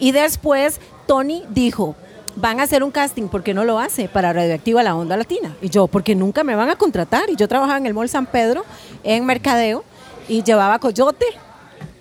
Y 0.00 0.11
después 0.11 0.80
Tony 1.06 1.44
dijo, 1.50 1.94
van 2.37 2.61
a 2.61 2.64
hacer 2.64 2.83
un 2.83 2.91
casting, 2.91 3.29
¿por 3.29 3.43
qué 3.43 3.55
no 3.55 3.64
lo 3.64 3.79
hace? 3.79 4.09
Para 4.09 4.33
Radioactiva 4.33 4.83
La 4.83 4.95
Onda 4.97 5.17
Latina. 5.17 5.55
Y 5.62 5.69
yo, 5.71 5.87
porque 5.87 6.14
nunca 6.14 6.45
me 6.45 6.55
van 6.55 6.69
a 6.71 6.76
contratar. 6.76 7.29
Y 7.31 7.37
yo 7.37 7.49
trabajaba 7.49 7.79
en 7.79 7.87
el 7.87 7.95
Mall 7.95 8.09
San 8.09 8.26
Pedro, 8.26 8.64
en 9.03 9.25
Mercadeo. 9.26 9.85
y 10.29 10.43
llevaba 10.43 10.79
coyote. 10.79 11.26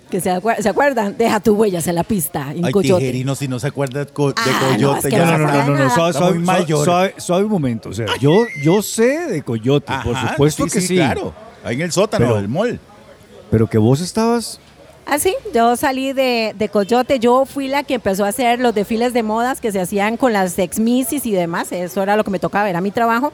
Que 0.09 0.21
se, 0.21 0.29
acuerdan, 0.29 1.17
deja 1.17 1.39
tu 1.39 1.55
huellas 1.55 1.87
en 1.87 1.95
la 1.95 2.03
pista. 2.03 2.51
En 2.53 2.63
Ay, 2.65 2.71
coyote. 2.71 2.99
tijerino, 3.01 3.33
si 3.33 3.47
no 3.47 3.59
se 3.59 3.65
acuerda 3.67 4.05
de, 4.05 4.11
co- 4.13 4.27
de 4.31 4.35
Ah, 4.37 4.59
no, 4.61 4.67
coyote. 4.75 4.99
es 4.99 5.05
que 5.05 5.11
ya 5.11 5.25
no 5.25 5.37
No, 5.39 5.47
no, 5.47 5.65
no, 5.75 5.83
no, 5.85 6.13
suave, 6.13 6.37
mayor. 6.39 6.85
suave- 6.85 7.15
suave 7.17 7.43
un 7.45 7.49
momento. 7.49 7.89
O 7.89 7.93
sea, 7.93 8.05
yo, 8.19 8.45
yo 8.63 8.83
sé 8.83 9.25
de 9.27 9.41
Coyote, 9.41 9.91
por 10.03 10.15
supuesto 10.15 10.65
que 10.67 10.81
sí. 10.81 10.95
Claro, 10.97 11.33
ahí 11.63 11.75
en 11.75 11.81
el 11.81 11.91
sótano 11.91 12.25
Pero- 12.25 12.35
del 12.37 12.47
mall. 12.47 12.79
Pero 13.49 13.67
que 13.67 13.77
vos 13.79 14.01
estabas. 14.01 14.59
Ah, 15.05 15.19
sí, 15.19 15.35
yo 15.53 15.75
salí 15.75 16.13
de, 16.13 16.53
de 16.57 16.69
Coyote, 16.69 17.19
yo 17.19 17.45
fui 17.45 17.67
la 17.67 17.83
que 17.83 17.95
empezó 17.95 18.25
a 18.25 18.29
hacer 18.29 18.59
los 18.59 18.73
desfiles 18.73 19.13
de 19.13 19.21
modas 19.21 19.59
que 19.59 19.71
se 19.71 19.79
hacían 19.81 20.15
con 20.17 20.31
las 20.33 20.57
ex 20.57 20.79
Missis 20.79 21.25
y 21.25 21.31
demás, 21.31 21.71
eso 21.71 22.01
era 22.01 22.15
lo 22.15 22.23
que 22.23 22.31
me 22.31 22.39
tocaba, 22.39 22.69
era 22.69 22.79
mi 22.81 22.91
trabajo. 22.91 23.33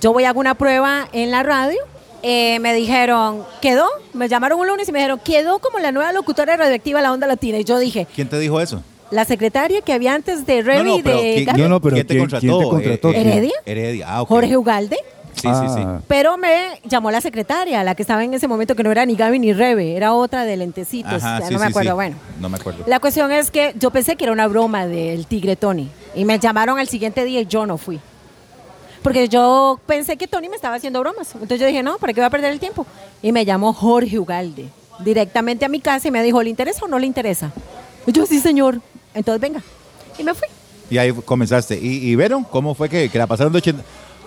Yo 0.00 0.12
voy 0.12 0.24
a 0.24 0.30
hacer 0.30 0.40
una 0.40 0.54
prueba 0.56 1.08
en 1.12 1.30
la 1.30 1.42
radio, 1.44 1.78
eh, 2.22 2.58
me 2.60 2.74
dijeron, 2.74 3.44
¿quedó? 3.62 3.86
Me 4.12 4.28
llamaron 4.28 4.58
un 4.58 4.66
lunes 4.66 4.88
y 4.88 4.92
me 4.92 4.98
dijeron, 4.98 5.20
quedó 5.24 5.60
como 5.60 5.78
la 5.78 5.92
nueva 5.92 6.12
locutora 6.12 6.52
de 6.54 6.56
Radioactiva 6.58 7.00
La 7.00 7.12
Onda 7.12 7.26
Latina. 7.26 7.58
Y 7.58 7.64
yo 7.64 7.78
dije, 7.78 8.06
¿Quién 8.14 8.28
te 8.28 8.38
dijo 8.38 8.60
eso? 8.60 8.82
la 9.10 9.24
secretaria 9.24 9.80
que 9.82 9.92
había 9.92 10.14
antes 10.14 10.44
de 10.46 10.62
Remy 10.62 10.90
no, 10.90 10.96
no, 10.96 11.02
pero 11.04 11.16
de 11.22 11.44
¿quién, 11.44 11.56
No, 11.56 11.68
no, 11.68 11.80
pero 11.80 11.94
¿quién 11.94 12.06
te 12.06 12.14
¿quién- 12.14 12.20
contrató? 12.22 12.40
quién 12.46 12.58
te 12.58 12.64
contrató? 12.68 13.10
Eh, 13.10 13.16
eh, 13.16 13.20
¿Heredia? 13.20 13.52
Heredia, 13.64 14.06
ah. 14.08 14.24
Jorge 14.26 14.56
Ugalde. 14.56 14.96
Sí, 15.34 15.48
sí, 15.48 15.74
sí. 15.74 15.80
Ah. 15.84 16.00
Pero 16.08 16.36
me 16.36 16.80
llamó 16.84 17.10
la 17.10 17.20
secretaria, 17.20 17.82
la 17.84 17.94
que 17.94 18.02
estaba 18.02 18.24
en 18.24 18.34
ese 18.34 18.48
momento, 18.48 18.74
que 18.74 18.82
no 18.82 18.90
era 18.90 19.04
ni 19.06 19.16
Gaby 19.16 19.38
ni 19.38 19.52
Rebe, 19.52 19.96
era 19.96 20.14
otra 20.14 20.44
de 20.44 20.56
lentecitos, 20.56 21.22
Ajá, 21.22 21.40
ya 21.40 21.46
sí, 21.46 21.54
no 21.54 21.60
me 21.60 21.66
sí, 21.66 21.70
acuerdo, 21.70 21.90
sí. 21.90 21.94
bueno. 21.94 22.16
No 22.40 22.48
me 22.48 22.56
acuerdo. 22.56 22.84
La 22.86 23.00
cuestión 23.00 23.30
es 23.32 23.50
que 23.50 23.74
yo 23.78 23.90
pensé 23.90 24.16
que 24.16 24.24
era 24.24 24.32
una 24.32 24.46
broma 24.46 24.86
del 24.86 25.26
tigre 25.26 25.56
Tony 25.56 25.88
y 26.14 26.24
me 26.24 26.38
llamaron 26.38 26.78
al 26.78 26.88
siguiente 26.88 27.24
día 27.24 27.40
y 27.40 27.46
yo 27.46 27.66
no 27.66 27.76
fui. 27.78 28.00
Porque 29.02 29.28
yo 29.28 29.78
pensé 29.86 30.16
que 30.16 30.26
Tony 30.26 30.48
me 30.48 30.56
estaba 30.56 30.76
haciendo 30.76 31.00
bromas. 31.00 31.34
Entonces 31.34 31.60
yo 31.60 31.66
dije, 31.66 31.82
no, 31.82 31.98
¿para 31.98 32.14
qué 32.14 32.20
voy 32.20 32.26
a 32.26 32.30
perder 32.30 32.52
el 32.52 32.58
tiempo? 32.58 32.86
Y 33.20 33.32
me 33.32 33.44
llamó 33.44 33.74
Jorge 33.74 34.18
Ugalde 34.18 34.68
directamente 35.00 35.64
a 35.66 35.68
mi 35.68 35.80
casa 35.80 36.08
y 36.08 36.10
me 36.10 36.22
dijo, 36.22 36.42
¿le 36.42 36.48
interesa 36.48 36.86
o 36.86 36.88
no 36.88 36.98
le 36.98 37.06
interesa? 37.06 37.52
Y 38.06 38.12
yo, 38.12 38.24
sí, 38.24 38.40
señor. 38.40 38.80
Entonces 39.12 39.40
venga. 39.42 39.60
Y 40.18 40.24
me 40.24 40.32
fui. 40.32 40.48
Y 40.88 40.96
ahí 40.96 41.12
comenzaste. 41.12 41.78
¿Y, 41.78 42.08
y 42.08 42.16
Vero, 42.16 42.44
cómo 42.50 42.74
fue 42.74 42.88
que, 42.88 43.10
que 43.10 43.18
la 43.18 43.26
pasaron 43.26 43.52
de 43.52 43.58
80? 43.58 43.82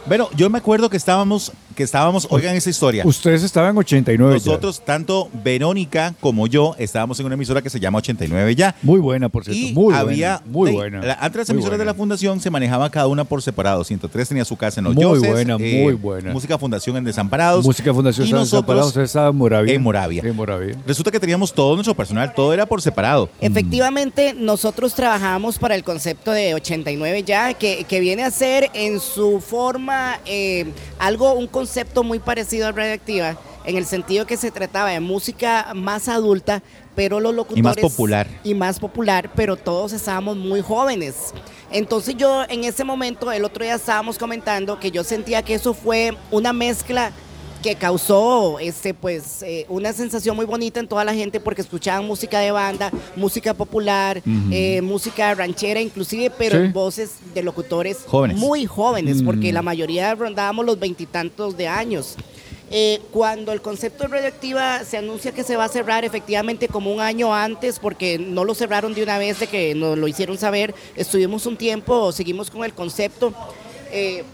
Vero, 0.09 0.29
yo 0.35 0.49
me 0.49 0.57
acuerdo 0.57 0.89
que 0.89 0.95
estábamos, 0.97 1.51
que 1.75 1.83
estábamos, 1.83 2.27
oigan 2.29 2.55
esa 2.55 2.69
historia. 2.69 3.03
Ustedes 3.05 3.43
estaban 3.43 3.71
en 3.71 3.77
89 3.77 4.39
ya. 4.39 4.45
Nosotros, 4.45 4.81
tanto 4.85 5.29
Verónica 5.43 6.13
como 6.21 6.47
yo, 6.47 6.75
estábamos 6.79 7.19
en 7.19 7.25
una 7.25 7.35
emisora 7.35 7.61
que 7.61 7.69
se 7.69 7.79
llama 7.79 7.97
89 7.97 8.55
ya. 8.55 8.75
Muy 8.83 8.99
buena, 8.99 9.27
por 9.27 9.43
cierto. 9.43 9.59
Y 9.59 9.73
muy 9.73 9.93
había, 9.93 10.41
buena. 10.45 10.51
Muy 10.51 10.71
de- 10.71 10.77
buena. 10.77 11.01
la- 11.07 11.13
antes 11.15 11.37
las 11.39 11.49
muy 11.49 11.55
emisoras 11.57 11.79
de 11.79 11.85
la 11.85 11.93
fundación 11.93 12.39
se 12.39 12.49
manejaban 12.49 12.89
cada 12.89 13.07
una 13.07 13.25
por 13.25 13.41
separado. 13.41 13.83
103 13.83 14.29
tenía 14.29 14.45
su 14.45 14.55
casa 14.55 14.79
en 14.79 14.85
Los 14.85 14.95
Muy 14.95 15.03
Yoses, 15.03 15.29
buena, 15.29 15.57
muy 15.57 15.93
buena. 15.93 16.31
Música 16.31 16.57
Fundación 16.57 16.95
en 16.97 17.03
Desamparados. 17.03 17.65
Música 17.65 17.93
Fundación 17.93 18.27
y 18.27 18.31
nosotros 18.31 18.51
Desamparados, 18.51 18.87
ustedes 18.87 19.09
estaban 19.09 19.31
en 19.31 19.37
Moravia. 19.37 19.73
en 19.73 19.81
Moravia. 19.83 20.21
En 20.25 20.35
Moravia. 20.35 20.75
Resulta 20.87 21.11
que 21.11 21.19
teníamos 21.19 21.53
todo 21.53 21.75
nuestro 21.75 21.93
personal, 21.95 22.33
todo 22.33 22.53
era 22.53 22.65
por 22.65 22.81
separado. 22.81 23.29
Efectivamente, 23.41 24.33
nosotros 24.33 24.93
trabajamos 24.93 25.57
para 25.59 25.75
el 25.75 25.83
concepto 25.83 26.31
de 26.31 26.53
89 26.55 27.23
ya, 27.23 27.53
que, 27.53 27.83
que 27.87 27.99
viene 27.99 28.23
a 28.23 28.31
ser 28.31 28.69
en 28.73 28.99
su 29.01 29.41
forma 29.41 29.96
eh, 30.25 30.71
algo, 30.99 31.33
un 31.33 31.47
concepto 31.47 32.03
muy 32.03 32.19
parecido 32.19 32.67
a 32.67 32.71
Radioactiva, 32.71 33.37
en 33.65 33.75
el 33.75 33.85
sentido 33.85 34.25
que 34.25 34.37
se 34.37 34.49
trataba 34.49 34.89
de 34.89 34.99
música 34.99 35.73
más 35.75 36.07
adulta, 36.07 36.63
pero 36.95 37.19
los 37.19 37.35
locutores... 37.35 37.59
Y 37.59 37.63
más 37.63 37.77
popular. 37.77 38.27
Y 38.43 38.53
más 38.53 38.79
popular, 38.79 39.29
pero 39.35 39.57
todos 39.57 39.93
estábamos 39.93 40.37
muy 40.37 40.61
jóvenes. 40.61 41.33
Entonces 41.69 42.15
yo 42.15 42.45
en 42.47 42.63
ese 42.63 42.83
momento, 42.83 43.31
el 43.31 43.43
otro 43.43 43.63
día 43.63 43.75
estábamos 43.75 44.17
comentando 44.17 44.79
que 44.79 44.89
yo 44.89 45.03
sentía 45.03 45.43
que 45.43 45.53
eso 45.53 45.73
fue 45.73 46.15
una 46.31 46.53
mezcla 46.53 47.11
que 47.61 47.75
causó 47.75 48.59
este 48.59 48.93
pues 48.93 49.41
eh, 49.41 49.65
una 49.69 49.91
sensación 49.93 50.35
muy 50.35 50.45
bonita 50.45 50.79
en 50.79 50.87
toda 50.87 51.03
la 51.03 51.13
gente 51.13 51.39
porque 51.39 51.61
escuchaban 51.61 52.05
música 52.05 52.39
de 52.39 52.51
banda, 52.51 52.91
música 53.15 53.53
popular, 53.53 54.21
eh, 54.51 54.81
música 54.81 55.33
ranchera 55.33 55.81
inclusive, 55.81 56.29
pero 56.37 56.59
Sí. 56.59 56.65
en 56.65 56.73
voces 56.73 57.11
de 57.33 57.43
locutores 57.43 57.97
Jóvenes. 58.05 58.37
muy 58.37 58.65
jóvenes, 58.65 59.21
Mm. 59.21 59.25
porque 59.25 59.51
la 59.51 59.61
mayoría 59.61 60.13
rondábamos 60.15 60.65
los 60.65 60.79
veintitantos 60.79 61.57
de 61.57 61.67
años. 61.67 62.15
Eh, 62.69 62.99
cuando 63.11 63.53
el 63.53 63.61
concepto 63.61 64.03
de 64.03 64.09
radioactiva 64.09 64.83
se 64.83 64.97
anuncia 64.97 65.31
que 65.31 65.43
se 65.43 65.55
va 65.55 65.63
a 65.63 65.69
cerrar 65.69 66.03
efectivamente 66.03 66.67
como 66.67 66.91
un 66.93 66.99
año 66.99 67.33
antes, 67.33 67.79
porque 67.79 68.19
no 68.19 68.43
lo 68.43 68.53
cerraron 68.53 68.93
de 68.93 69.03
una 69.03 69.17
vez 69.17 69.39
de 69.39 69.47
que 69.47 69.73
nos 69.73 69.97
lo 69.97 70.05
hicieron 70.07 70.37
saber, 70.37 70.75
estuvimos 70.97 71.45
un 71.45 71.55
tiempo, 71.55 72.11
seguimos 72.11 72.49
con 72.51 72.63
el 72.65 72.73
concepto. 72.73 73.33
eh, 73.89 74.25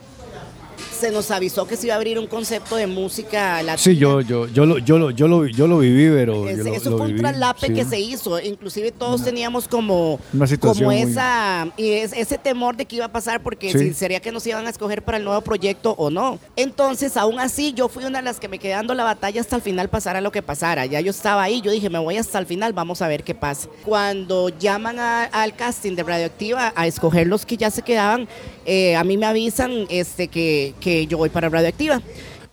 se 1.04 1.12
nos 1.12 1.30
avisó 1.32 1.68
que 1.68 1.76
se 1.76 1.88
iba 1.88 1.96
a 1.96 1.98
abrir 1.98 2.18
un 2.18 2.28
concepto 2.28 2.76
de 2.78 2.88
música 2.88 3.58
latina. 3.62 3.78
Sí, 3.78 3.98
yo, 3.98 4.22
yo, 4.22 4.48
yo, 4.48 4.66
lo, 4.66 4.78
yo, 4.78 4.98
lo, 4.98 5.12
yo, 5.12 5.28
lo, 5.28 5.46
yo 5.48 5.68
lo 5.68 5.80
viví, 5.80 6.10
pero. 6.10 6.48
Es- 6.48 6.58
yo 6.60 6.64
lo- 6.64 6.74
eso 6.74 6.90
lo 6.92 6.98
fue 6.98 7.06
un 7.08 7.12
viví, 7.14 7.22
traslape 7.22 7.68
sí. 7.68 7.74
que 7.74 7.84
se 7.86 8.00
hizo, 8.00 8.40
inclusive 8.40 8.92
todos 8.92 9.24
teníamos 9.24 9.68
como, 9.68 10.20
Una 10.34 10.48
situación 10.48 10.86
como 10.86 10.98
muy- 10.98 11.12
esa 11.12 11.68
y 11.78 11.90
es- 11.92 12.14
ese 12.14 12.38
temor 12.38 12.78
de 12.78 12.86
que 12.86 12.96
iba 12.98 13.06
a 13.06 13.12
pasar 13.12 13.44
porque 13.44 13.72
Sí. 13.72 13.80
si 13.80 13.94
sería 13.94 14.22
que 14.22 14.32
nos 14.32 14.48
iban 14.48 14.66
a 14.66 14.70
escoger 14.70 15.02
para 15.04 15.18
el 15.18 15.26
nuevo 15.26 15.42
proyecto 15.42 15.92
o 15.98 16.10
no. 16.10 16.40
Entonces, 16.56 17.18
aún 17.18 17.40
así, 17.40 17.74
yo 17.74 17.90
fui 17.90 18.06
una 18.06 18.20
de 18.20 18.24
las 18.26 18.40
que 18.40 18.48
me 18.48 18.58
quedé 18.60 18.72
dando 18.74 18.94
la 18.94 19.04
batalla 19.04 19.42
hasta 19.42 19.58
el 19.58 19.62
final 19.62 19.90
pasara 19.90 20.22
lo 20.22 20.32
que 20.32 20.42
pasara. 20.42 20.86
Ya 20.86 21.02
yo 21.02 21.12
estaba 21.12 21.44
ahí, 21.44 21.60
yo 21.62 21.72
dije, 21.72 21.90
me 21.90 22.00
voy 22.00 22.16
hasta 22.18 22.40
el 22.40 22.46
final, 22.46 22.72
vamos 22.74 23.02
a 23.02 23.08
ver 23.10 23.24
qué 23.24 23.36
pasa. 23.36 23.68
Cuando 23.84 24.50
llaman 24.50 25.00
a- 25.00 25.26
al 25.26 25.56
casting 25.56 25.96
de 25.96 26.04
Radioactiva 26.04 26.72
a 26.76 26.88
escoger 26.88 27.28
los 27.28 27.46
que 27.46 27.58
ya 27.58 27.70
se 27.72 27.82
quedaban, 27.82 28.28
eh, 28.66 28.96
a 28.96 29.04
mí 29.04 29.18
me 29.18 29.26
avisan 29.26 29.86
este, 29.90 30.28
que, 30.30 30.74
que 30.80 30.93
yo 31.10 31.18
voy 31.18 31.30
para 31.30 31.50
Radioactiva. 31.50 32.02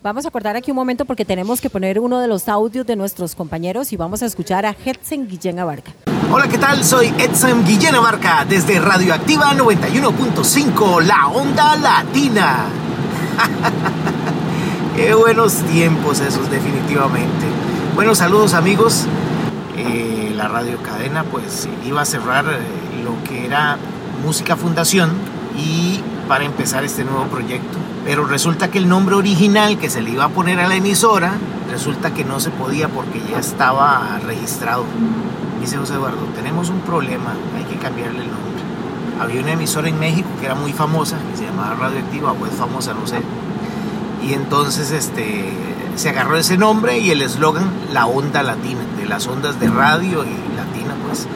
Vamos 0.02 0.24
a 0.24 0.28
acordar 0.28 0.56
aquí 0.56 0.70
un 0.70 0.76
momento 0.76 1.04
porque 1.04 1.26
tenemos 1.26 1.60
que 1.60 1.68
poner 1.68 2.00
uno 2.00 2.20
de 2.20 2.26
los 2.26 2.48
audios 2.48 2.86
de 2.86 2.96
nuestros 2.96 3.34
compañeros 3.34 3.92
y 3.92 3.96
vamos 3.96 4.22
a 4.22 4.26
escuchar 4.26 4.64
a 4.64 4.74
Hetzen 4.84 5.28
Guillén 5.28 5.58
Abarca. 5.58 5.92
Hola, 6.32 6.48
¿qué 6.48 6.56
tal? 6.56 6.82
Soy 6.84 7.12
Edson 7.18 7.66
Guillén 7.66 7.94
Abarca 7.94 8.46
desde 8.48 8.80
Radioactiva 8.80 9.52
91.5, 9.52 11.02
la 11.02 11.28
onda 11.28 11.76
latina. 11.76 12.64
Qué 14.96 15.12
buenos 15.12 15.56
tiempos 15.70 16.20
esos, 16.20 16.50
definitivamente. 16.50 17.46
Bueno, 17.94 18.14
saludos 18.14 18.54
amigos. 18.54 19.06
Eh, 19.76 20.32
la 20.34 20.48
radio 20.48 20.78
cadena 20.82 21.24
pues 21.24 21.68
iba 21.84 22.00
a 22.00 22.04
cerrar 22.06 22.46
eh, 22.46 23.02
lo 23.04 23.22
que 23.28 23.44
era 23.44 23.76
Música 24.24 24.56
Fundación 24.56 25.10
y 25.58 26.00
para 26.26 26.44
empezar 26.44 26.84
este 26.84 27.04
nuevo 27.04 27.24
proyecto. 27.24 27.76
Pero 28.04 28.24
resulta 28.24 28.70
que 28.70 28.78
el 28.78 28.88
nombre 28.88 29.14
original 29.14 29.78
que 29.78 29.90
se 29.90 30.00
le 30.00 30.10
iba 30.10 30.24
a 30.24 30.28
poner 30.30 30.58
a 30.60 30.68
la 30.68 30.74
emisora, 30.74 31.34
resulta 31.70 32.12
que 32.14 32.24
no 32.24 32.40
se 32.40 32.50
podía 32.50 32.88
porque 32.88 33.20
ya 33.30 33.38
estaba 33.38 34.18
registrado. 34.26 34.84
Dice 35.60 35.76
José 35.76 35.94
Eduardo, 35.94 36.24
tenemos 36.34 36.70
un 36.70 36.80
problema, 36.80 37.34
hay 37.56 37.64
que 37.64 37.76
cambiarle 37.76 38.22
el 38.22 38.30
nombre. 38.30 38.50
Había 39.20 39.42
una 39.42 39.52
emisora 39.52 39.88
en 39.88 39.98
México 39.98 40.28
que 40.40 40.46
era 40.46 40.54
muy 40.54 40.72
famosa, 40.72 41.18
que 41.30 41.36
se 41.36 41.44
llamaba 41.44 41.74
Radioactiva, 41.74 42.32
o 42.32 42.46
famosa, 42.46 42.94
no 42.94 43.06
sé. 43.06 43.20
Y 44.26 44.32
entonces 44.32 44.90
este, 44.90 45.52
se 45.96 46.08
agarró 46.08 46.36
ese 46.36 46.56
nombre 46.56 46.98
y 46.98 47.10
el 47.10 47.20
eslogan 47.20 47.70
La 47.92 48.06
Onda 48.06 48.42
Latina, 48.42 48.80
de 48.98 49.04
las 49.04 49.26
ondas 49.26 49.60
de 49.60 49.68
radio 49.68 50.24
y 50.24 50.49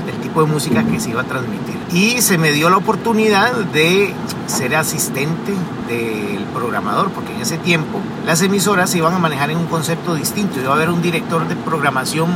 del 0.06 0.16
tipo 0.22 0.44
de 0.44 0.50
música 0.50 0.84
que 0.84 1.00
se 1.00 1.10
iba 1.10 1.22
a 1.22 1.24
transmitir. 1.24 1.76
Y 1.92 2.22
se 2.22 2.38
me 2.38 2.52
dio 2.52 2.70
la 2.70 2.76
oportunidad 2.76 3.52
de 3.52 4.12
ser 4.46 4.74
asistente 4.76 5.52
del 5.88 6.44
programador, 6.52 7.10
porque 7.10 7.34
en 7.34 7.40
ese 7.40 7.58
tiempo 7.58 8.00
las 8.26 8.42
emisoras 8.42 8.90
se 8.90 8.98
iban 8.98 9.14
a 9.14 9.18
manejar 9.18 9.50
en 9.50 9.58
un 9.58 9.66
concepto 9.66 10.14
distinto. 10.14 10.60
Iba 10.60 10.72
a 10.72 10.74
haber 10.74 10.90
un 10.90 11.02
director 11.02 11.46
de 11.48 11.56
programación 11.56 12.30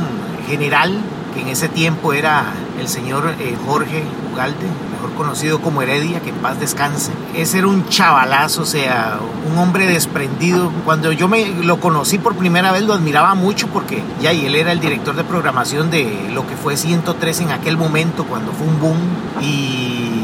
general, 0.47 0.97
que 1.33 1.41
en 1.41 1.49
ese 1.49 1.69
tiempo 1.69 2.13
era 2.13 2.53
el 2.79 2.87
señor 2.87 3.35
eh, 3.39 3.55
Jorge 3.65 4.03
Ugalde, 4.31 4.67
conocido 5.15 5.61
como 5.61 5.81
Heredia, 5.81 6.21
que 6.21 6.29
en 6.29 6.35
paz 6.35 6.59
descanse. 6.59 7.11
Ese 7.35 7.59
era 7.59 7.67
un 7.67 7.87
chavalazo, 7.87 8.61
o 8.61 8.65
sea, 8.65 9.19
un 9.49 9.57
hombre 9.57 9.87
desprendido. 9.87 10.71
Cuando 10.85 11.11
yo 11.11 11.27
me 11.27 11.45
lo 11.63 11.79
conocí 11.79 12.17
por 12.17 12.35
primera 12.35 12.71
vez 12.71 12.83
lo 12.83 12.93
admiraba 12.93 13.35
mucho 13.35 13.67
porque 13.67 14.03
ya 14.21 14.33
y 14.33 14.45
él 14.45 14.55
era 14.55 14.71
el 14.71 14.79
director 14.79 15.15
de 15.15 15.23
programación 15.23 15.89
de 15.91 16.29
lo 16.33 16.47
que 16.47 16.55
fue 16.55 16.77
103 16.77 17.41
en 17.41 17.51
aquel 17.51 17.77
momento 17.77 18.25
cuando 18.25 18.51
fue 18.51 18.67
un 18.67 18.79
boom 18.79 18.97
y 19.41 20.19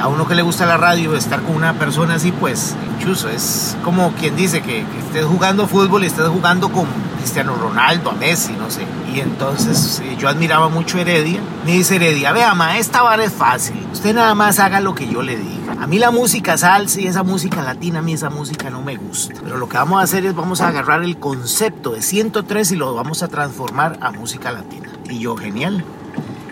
a 0.00 0.08
uno 0.08 0.26
que 0.26 0.34
le 0.34 0.42
gusta 0.42 0.66
la 0.66 0.76
radio, 0.76 1.14
estar 1.14 1.40
con 1.42 1.54
una 1.54 1.74
persona 1.74 2.14
así, 2.14 2.32
pues, 2.32 2.74
chuzo, 2.98 3.28
es 3.28 3.76
como 3.84 4.12
quien 4.12 4.36
dice 4.36 4.60
que, 4.60 4.84
que 4.84 4.98
estés 4.98 5.24
jugando 5.24 5.66
fútbol 5.66 6.04
y 6.04 6.08
estés 6.08 6.28
jugando 6.28 6.70
con 6.70 6.86
Cristiano 7.24 7.56
Ronaldo, 7.56 8.10
a 8.10 8.14
Messi, 8.14 8.52
no 8.52 8.70
sé. 8.70 8.82
Y 9.14 9.20
entonces 9.20 10.02
yo 10.18 10.28
admiraba 10.28 10.68
mucho 10.68 10.98
Heredia. 10.98 11.40
Me 11.64 11.72
dice 11.72 11.96
Heredia, 11.96 12.32
vea, 12.32 12.54
ma, 12.54 12.76
esta 12.76 13.00
vara 13.00 13.24
es 13.24 13.32
fácil. 13.32 13.76
Usted 13.90 14.14
nada 14.14 14.34
más 14.34 14.58
haga 14.58 14.78
lo 14.80 14.94
que 14.94 15.08
yo 15.08 15.22
le 15.22 15.38
diga. 15.38 15.72
A 15.80 15.86
mí 15.86 15.98
la 15.98 16.10
música 16.10 16.58
salsa 16.58 17.00
y 17.00 17.06
esa 17.06 17.22
música 17.22 17.62
latina, 17.62 18.00
a 18.00 18.02
mí 18.02 18.12
esa 18.12 18.28
música 18.28 18.68
no 18.68 18.82
me 18.82 18.96
gusta. 18.96 19.40
Pero 19.42 19.56
lo 19.56 19.70
que 19.70 19.78
vamos 19.78 20.00
a 20.00 20.02
hacer 20.02 20.26
es 20.26 20.34
vamos 20.34 20.60
a 20.60 20.68
agarrar 20.68 21.02
el 21.02 21.16
concepto 21.16 21.92
de 21.92 22.02
103 22.02 22.72
y 22.72 22.76
lo 22.76 22.94
vamos 22.94 23.22
a 23.22 23.28
transformar 23.28 23.96
a 24.02 24.10
música 24.10 24.52
latina. 24.52 24.90
Y 25.08 25.20
yo, 25.20 25.34
genial. 25.34 25.82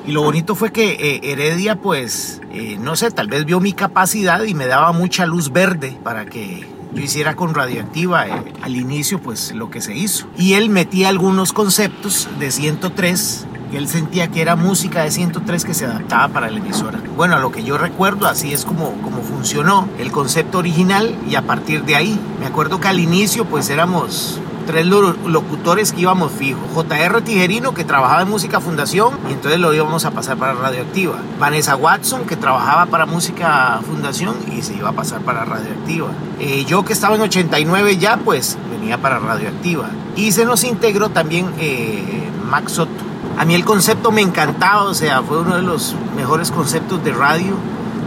Y 0.06 0.12
lo 0.12 0.22
bonito 0.22 0.54
fue 0.54 0.72
que 0.72 0.92
eh, 0.92 1.20
Heredia, 1.32 1.76
pues, 1.76 2.40
eh, 2.50 2.78
no 2.80 2.96
sé, 2.96 3.10
tal 3.10 3.28
vez 3.28 3.44
vio 3.44 3.60
mi 3.60 3.74
capacidad 3.74 4.42
y 4.44 4.54
me 4.54 4.66
daba 4.66 4.92
mucha 4.92 5.26
luz 5.26 5.52
verde 5.52 5.98
para 6.02 6.24
que 6.24 6.66
yo 6.94 7.02
hiciera 7.02 7.36
con 7.36 7.54
Radioactiva 7.54 8.26
eh, 8.26 8.52
al 8.62 8.76
inicio 8.76 9.20
pues 9.20 9.52
lo 9.52 9.70
que 9.70 9.80
se 9.80 9.94
hizo. 9.96 10.26
Y 10.36 10.54
él 10.54 10.68
metía 10.68 11.08
algunos 11.08 11.52
conceptos 11.52 12.28
de 12.38 12.50
103 12.50 13.46
que 13.70 13.78
él 13.78 13.88
sentía 13.88 14.28
que 14.28 14.42
era 14.42 14.54
música 14.54 15.02
de 15.02 15.10
103 15.10 15.64
que 15.64 15.72
se 15.72 15.86
adaptaba 15.86 16.28
para 16.28 16.50
la 16.50 16.58
emisora. 16.58 17.00
Bueno, 17.16 17.36
a 17.36 17.38
lo 17.38 17.50
que 17.50 17.64
yo 17.64 17.78
recuerdo, 17.78 18.26
así 18.26 18.52
es 18.52 18.66
como, 18.66 18.92
como 19.00 19.22
funcionó 19.22 19.88
el 19.98 20.12
concepto 20.12 20.58
original 20.58 21.16
y 21.26 21.36
a 21.36 21.42
partir 21.42 21.84
de 21.84 21.96
ahí, 21.96 22.20
me 22.38 22.44
acuerdo 22.44 22.80
que 22.80 22.88
al 22.88 23.00
inicio 23.00 23.46
pues 23.46 23.70
éramos 23.70 24.41
tres 24.62 24.86
locutores 24.86 25.92
que 25.92 26.02
íbamos 26.02 26.32
fijos. 26.32 26.62
JR 26.74 27.20
Tijerino, 27.22 27.74
que 27.74 27.84
trabajaba 27.84 28.22
en 28.22 28.30
Música 28.30 28.60
Fundación, 28.60 29.18
y 29.28 29.32
entonces 29.32 29.60
lo 29.60 29.72
íbamos 29.74 30.04
a 30.04 30.10
pasar 30.10 30.36
para 30.36 30.54
Radioactiva. 30.54 31.16
Vanessa 31.38 31.76
Watson, 31.76 32.24
que 32.24 32.36
trabajaba 32.36 32.86
para 32.86 33.06
Música 33.06 33.80
Fundación 33.86 34.36
y 34.56 34.62
se 34.62 34.74
iba 34.74 34.90
a 34.90 34.92
pasar 34.92 35.20
para 35.20 35.44
Radioactiva. 35.44 36.08
Eh, 36.40 36.64
yo, 36.66 36.84
que 36.84 36.92
estaba 36.92 37.16
en 37.16 37.22
89 37.22 37.98
ya, 37.98 38.16
pues 38.16 38.56
venía 38.70 38.98
para 38.98 39.18
Radioactiva. 39.18 39.90
Y 40.16 40.32
se 40.32 40.44
nos 40.44 40.64
integró 40.64 41.10
también 41.10 41.50
eh, 41.58 42.30
Max 42.48 42.72
Soto. 42.72 42.90
A 43.38 43.44
mí 43.44 43.54
el 43.54 43.64
concepto 43.64 44.12
me 44.12 44.20
encantaba, 44.20 44.84
o 44.84 44.94
sea, 44.94 45.22
fue 45.22 45.40
uno 45.40 45.56
de 45.56 45.62
los 45.62 45.94
mejores 46.16 46.50
conceptos 46.50 47.02
de 47.02 47.12
radio, 47.12 47.54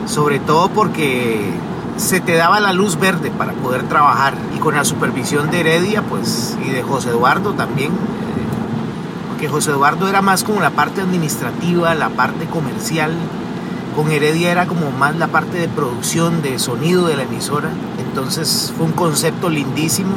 sobre 0.06 0.40
todo 0.40 0.70
porque 0.70 1.52
se 1.98 2.20
te 2.20 2.36
daba 2.36 2.60
la 2.60 2.74
luz 2.74 3.00
verde 3.00 3.32
para 3.32 3.54
poder 3.54 3.84
trabajar. 3.88 4.36
Y 4.56 4.60
con 4.60 4.76
la 4.76 4.86
supervisión 4.86 5.50
de 5.52 5.62
Heredia 5.62 6.02
pues 6.02 6.58
y 6.66 6.70
de 6.70 6.84
José 6.84 7.10
Eduardo 7.10 7.54
también 7.54 7.92
eh, 7.92 9.26
porque 9.30 9.48
José 9.48 9.72
Eduardo 9.72 10.08
era 10.08 10.22
más 10.22 10.44
como 10.44 10.62
la 10.62 10.72
parte 10.72 11.02
administrativa 11.02 11.94
la 11.96 12.10
parte 12.10 12.46
comercial. 12.46 13.14
Con 13.96 14.12
Heredia 14.12 14.52
era 14.52 14.66
como 14.66 14.92
más 14.92 15.16
la 15.16 15.28
parte 15.28 15.58
de 15.58 15.70
producción 15.70 16.42
de 16.42 16.60
sonido 16.60 17.08
de 17.08 17.16
la 17.16 17.24
emisora. 17.24 17.70
Entonces 17.98 18.74
fue 18.76 18.86
un 18.86 18.92
concepto 18.92 19.50
lindísimo. 19.50 20.16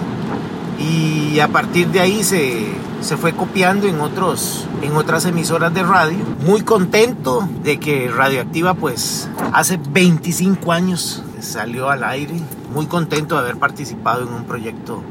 Y 0.81 1.39
a 1.41 1.49
partir 1.49 1.89
de 1.89 2.01
ahí 2.01 2.25
se, 2.25 2.67
se 3.01 3.17
fue 3.17 3.33
copiando 3.33 3.87
en, 3.87 4.01
otros, 4.01 4.67
en 4.83 4.97
otras 4.97 5.25
emisoras 5.27 5.73
de 5.75 5.85
radio. 5.85 6.19
Muy 6.45 6.63
contento 6.63 7.49
de 7.63 7.79
que 7.79 8.09
Radioactiva 8.09 8.75
pues 8.75 9.29
hace 9.53 9.79
25 9.93 10.73
años 10.73 11.23
salió 11.41 11.91
al 11.91 12.05
aire. 12.05 12.35
Muy 12.73 12.87
contento 12.87 13.35
de 13.37 13.43
haber 13.43 13.57
participado 13.57 14.23
en 14.27 14.33
un 14.33 14.45
proyecto 14.45 15.03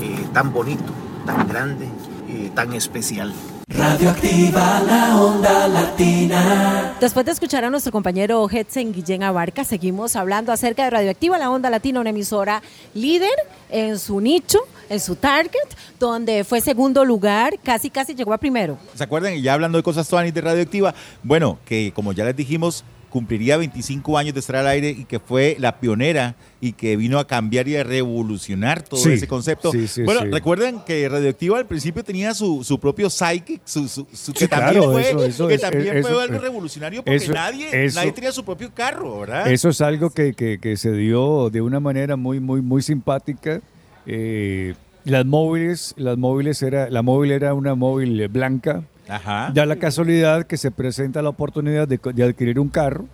eh, 0.00 0.26
tan 0.32 0.52
bonito, 0.52 0.92
tan 1.26 1.48
grande, 1.48 1.88
y 2.28 2.48
tan 2.50 2.72
especial. 2.74 3.32
Radioactiva 3.68 4.80
la 4.80 5.20
onda 5.20 5.68
latina. 5.68 6.94
Después 7.00 7.26
de 7.26 7.32
escuchar 7.32 7.64
a 7.64 7.70
nuestro 7.70 7.92
compañero 7.92 8.48
Hetzen 8.48 8.92
Guillén 8.92 9.22
Abarca, 9.22 9.64
seguimos 9.64 10.16
hablando 10.16 10.52
acerca 10.52 10.84
de 10.84 10.90
Radioactiva 10.90 11.38
la 11.38 11.50
onda 11.50 11.70
latina, 11.70 12.00
una 12.00 12.10
emisora 12.10 12.62
líder 12.94 13.34
en 13.70 13.98
su 13.98 14.20
nicho, 14.20 14.60
en 14.88 15.00
su 15.00 15.16
target, 15.16 15.68
donde 16.00 16.44
fue 16.44 16.60
segundo 16.60 17.04
lugar, 17.04 17.58
casi 17.62 17.90
casi 17.90 18.14
llegó 18.14 18.32
a 18.32 18.38
primero. 18.38 18.78
¿Se 18.94 19.04
acuerdan? 19.04 19.34
Y 19.34 19.42
ya 19.42 19.54
hablando 19.54 19.78
de 19.78 19.82
cosas 19.82 20.08
todas 20.08 20.32
de 20.32 20.40
Radioactiva, 20.40 20.94
bueno, 21.22 21.58
que 21.64 21.92
como 21.94 22.12
ya 22.12 22.24
les 22.24 22.36
dijimos, 22.36 22.84
cumpliría 23.08 23.56
25 23.56 24.18
años 24.18 24.34
de 24.34 24.40
estar 24.40 24.56
al 24.56 24.66
aire 24.66 24.90
y 24.90 25.04
que 25.04 25.18
fue 25.18 25.56
la 25.58 25.80
pionera 25.80 26.36
y 26.60 26.72
que 26.72 26.96
vino 26.96 27.18
a 27.18 27.26
cambiar 27.26 27.68
y 27.68 27.76
a 27.76 27.84
revolucionar 27.84 28.82
todo 28.82 29.08
ese 29.08 29.26
concepto. 29.26 29.72
bueno, 30.04 30.24
recuerden 30.24 30.80
que 30.86 31.08
Radioactiva 31.08 31.58
al 31.58 31.66
principio 31.66 32.04
tenía 32.04 32.34
su, 32.34 32.64
su 32.64 32.78
propio 32.78 33.10
psychic, 33.10 33.60
su, 33.64 33.88
su, 33.88 34.06
que 34.32 34.48
también 34.48 34.82
fue, 34.84 35.48
que 35.48 35.58
también 35.58 36.02
fue 36.02 36.22
algo 36.22 36.38
revolucionario 36.38 37.02
porque 37.04 37.28
nadie, 37.28 37.90
nadie 37.94 38.12
tenía 38.12 38.32
su 38.32 38.44
propio 38.44 38.70
carro, 38.74 39.20
¿verdad? 39.20 39.50
Eso 39.50 39.68
es 39.70 39.80
algo 39.80 40.10
que, 40.10 40.34
que, 40.34 40.58
que 40.58 40.76
se 40.76 40.92
dio 40.92 41.50
de 41.50 41.60
una 41.60 41.80
manera 41.80 42.16
muy, 42.16 42.40
muy, 42.40 42.60
muy 42.60 42.82
simpática. 42.82 43.60
Eh, 44.06 44.74
las 45.04 45.24
móviles, 45.24 45.94
las 45.96 46.18
móviles 46.18 46.62
era, 46.62 46.90
la 46.90 47.02
móvil 47.02 47.32
era 47.32 47.54
una 47.54 47.74
móvil 47.74 48.28
blanca, 48.28 48.82
Ajá. 49.08 49.50
Da 49.52 49.66
la 49.66 49.76
casualidad 49.76 50.44
que 50.44 50.56
se 50.56 50.70
presenta 50.70 51.22
la 51.22 51.30
oportunidad 51.30 51.88
de, 51.88 51.98
adquirir 52.24 52.58
un 52.58 52.68
carro 52.68 53.06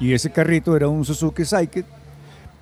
y 0.00 0.12
ese 0.12 0.30
carrito 0.30 0.76
era 0.76 0.88
un 0.88 1.04
Suzuki 1.04 1.44
Psychic 1.44 1.86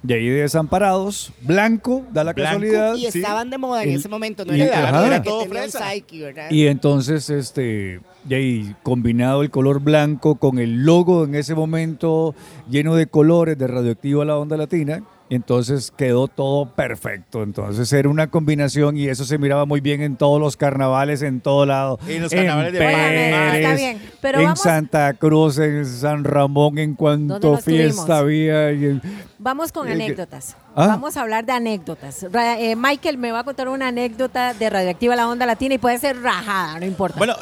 de 0.03 0.15
ahí 0.15 0.29
de 0.29 0.41
desamparados, 0.41 1.33
blanco, 1.43 2.05
da 2.13 2.25
la 2.25 2.35
casualidad. 2.35 2.97
Y 2.97 3.07
estaban 3.07 3.51
de 3.51 3.59
moda 3.59 3.85
en 3.85 3.91
ese 3.91 4.09
momento, 4.09 4.45
no 4.45 4.53
era, 4.53 5.23
todo 5.23 5.47
¿verdad? 5.49 6.51
Y 6.51 6.67
entonces, 6.67 7.31
este, 7.31 8.01
de 8.25 8.35
ahí 8.35 8.75
combinado 8.83 9.43
el 9.43 9.51
color 9.51 9.81
blanco 9.81 10.35
con 10.35 10.59
el 10.59 10.85
logo 10.85 11.25
en 11.25 11.37
ese 11.37 11.55
momento 11.55 12.35
lleno 12.69 12.97
de 12.97 13.07
colores 13.07 13.57
de 13.57 13.69
radioactivo 13.69 14.23
a 14.23 14.25
la 14.25 14.37
onda 14.37 14.57
latina, 14.57 15.05
entonces 15.35 15.93
quedó 15.97 16.29
todo 16.29 16.67
perfecto. 16.67 17.43
Entonces 17.43 17.93
era 17.93 18.09
una 18.09 18.29
combinación 18.29 18.97
y 18.97 19.09
eso 19.09 19.25
se 19.25 19.39
miraba 19.39 19.65
muy 19.65 19.81
bien 19.81 20.03
en 20.03 20.17
todos 20.17 20.41
los 20.41 20.57
carnavales, 20.57 21.23
en 21.23 21.41
todo 21.41 21.65
lado. 21.65 21.99
En 22.07 22.23
los 22.23 22.33
carnavales 22.33 22.73
de 22.73 22.79
Pérez, 24.21 24.41
en 24.41 24.57
Santa 24.57 25.15
Cruz, 25.15 25.59
en 25.59 25.87
San 25.87 26.25
Ramón, 26.25 26.79
en 26.79 26.95
cuanto 26.95 27.57
fiesta 27.59 28.19
había. 28.19 28.71
vamos 29.39 29.73
con 29.73 29.89
anécdotas. 29.89 30.57
¿Ah? 30.75 30.87
Vamos 30.87 31.17
a 31.17 31.23
hablar 31.23 31.45
de 31.45 31.53
anécdotas. 31.53 32.27
Eh, 32.59 32.77
Michael 32.77 33.19
me 33.19 33.33
va 33.33 33.41
a 33.41 33.45
contar 33.45 33.69
una 33.69 33.89
anécdota 33.89 34.55
de 34.55 34.71
Radioactiva 34.71 35.17
La 35.17 35.29
Onda 35.29 35.47
Latina 35.47 35.75
y 35.75 35.79
puede 35.79 35.99
ser 35.99 36.21
rajada, 36.21 36.79
no 36.79 36.87
importa. 36.87 37.19
Bueno, 37.19 37.35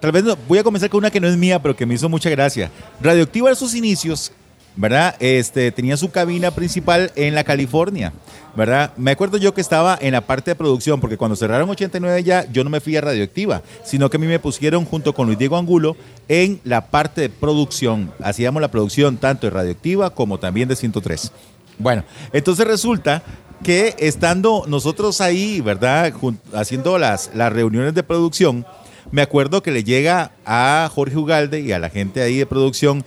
tal 0.00 0.12
vez 0.12 0.24
voy 0.46 0.58
a 0.58 0.62
comenzar 0.62 0.90
con 0.90 0.98
una 0.98 1.10
que 1.10 1.20
no 1.20 1.28
es 1.28 1.36
mía, 1.36 1.60
pero 1.60 1.76
que 1.76 1.86
me 1.86 1.94
hizo 1.94 2.08
mucha 2.08 2.30
gracia. 2.30 2.70
Radioactiva 3.00 3.50
en 3.50 3.56
sus 3.56 3.74
inicios 3.74 4.32
¿verdad? 4.76 5.14
Este, 5.20 5.70
tenía 5.72 5.96
su 5.96 6.10
cabina 6.10 6.50
principal 6.50 7.12
en 7.14 7.34
la 7.34 7.44
California, 7.44 8.12
¿verdad? 8.56 8.92
Me 8.96 9.12
acuerdo 9.12 9.36
yo 9.36 9.54
que 9.54 9.60
estaba 9.60 9.96
en 10.00 10.12
la 10.12 10.20
parte 10.22 10.50
de 10.50 10.54
producción, 10.56 11.00
porque 11.00 11.16
cuando 11.16 11.36
cerraron 11.36 11.70
89 11.70 12.22
ya, 12.22 12.50
yo 12.50 12.64
no 12.64 12.70
me 12.70 12.80
fui 12.80 12.96
a 12.96 13.00
Radioactiva, 13.00 13.62
sino 13.84 14.10
que 14.10 14.16
a 14.16 14.20
mí 14.20 14.26
me 14.26 14.38
pusieron 14.38 14.84
junto 14.84 15.14
con 15.14 15.26
Luis 15.26 15.38
Diego 15.38 15.56
Angulo 15.56 15.96
en 16.28 16.60
la 16.64 16.86
parte 16.88 17.22
de 17.22 17.28
producción. 17.28 18.12
Hacíamos 18.22 18.60
la 18.60 18.70
producción 18.70 19.16
tanto 19.16 19.46
de 19.46 19.50
Radioactiva 19.50 20.10
como 20.10 20.38
también 20.38 20.68
de 20.68 20.76
103. 20.76 21.32
Bueno, 21.78 22.04
entonces 22.32 22.66
resulta 22.66 23.22
que 23.62 23.94
estando 23.98 24.64
nosotros 24.66 25.20
ahí, 25.20 25.60
¿verdad? 25.60 26.12
haciendo 26.52 26.98
las, 26.98 27.30
las 27.34 27.52
reuniones 27.52 27.94
de 27.94 28.02
producción, 28.02 28.66
me 29.10 29.22
acuerdo 29.22 29.62
que 29.62 29.70
le 29.70 29.84
llega 29.84 30.32
a 30.44 30.90
Jorge 30.92 31.16
Ugalde 31.16 31.60
y 31.60 31.72
a 31.72 31.78
la 31.78 31.90
gente 31.90 32.22
ahí 32.22 32.38
de 32.38 32.46
producción 32.46 33.04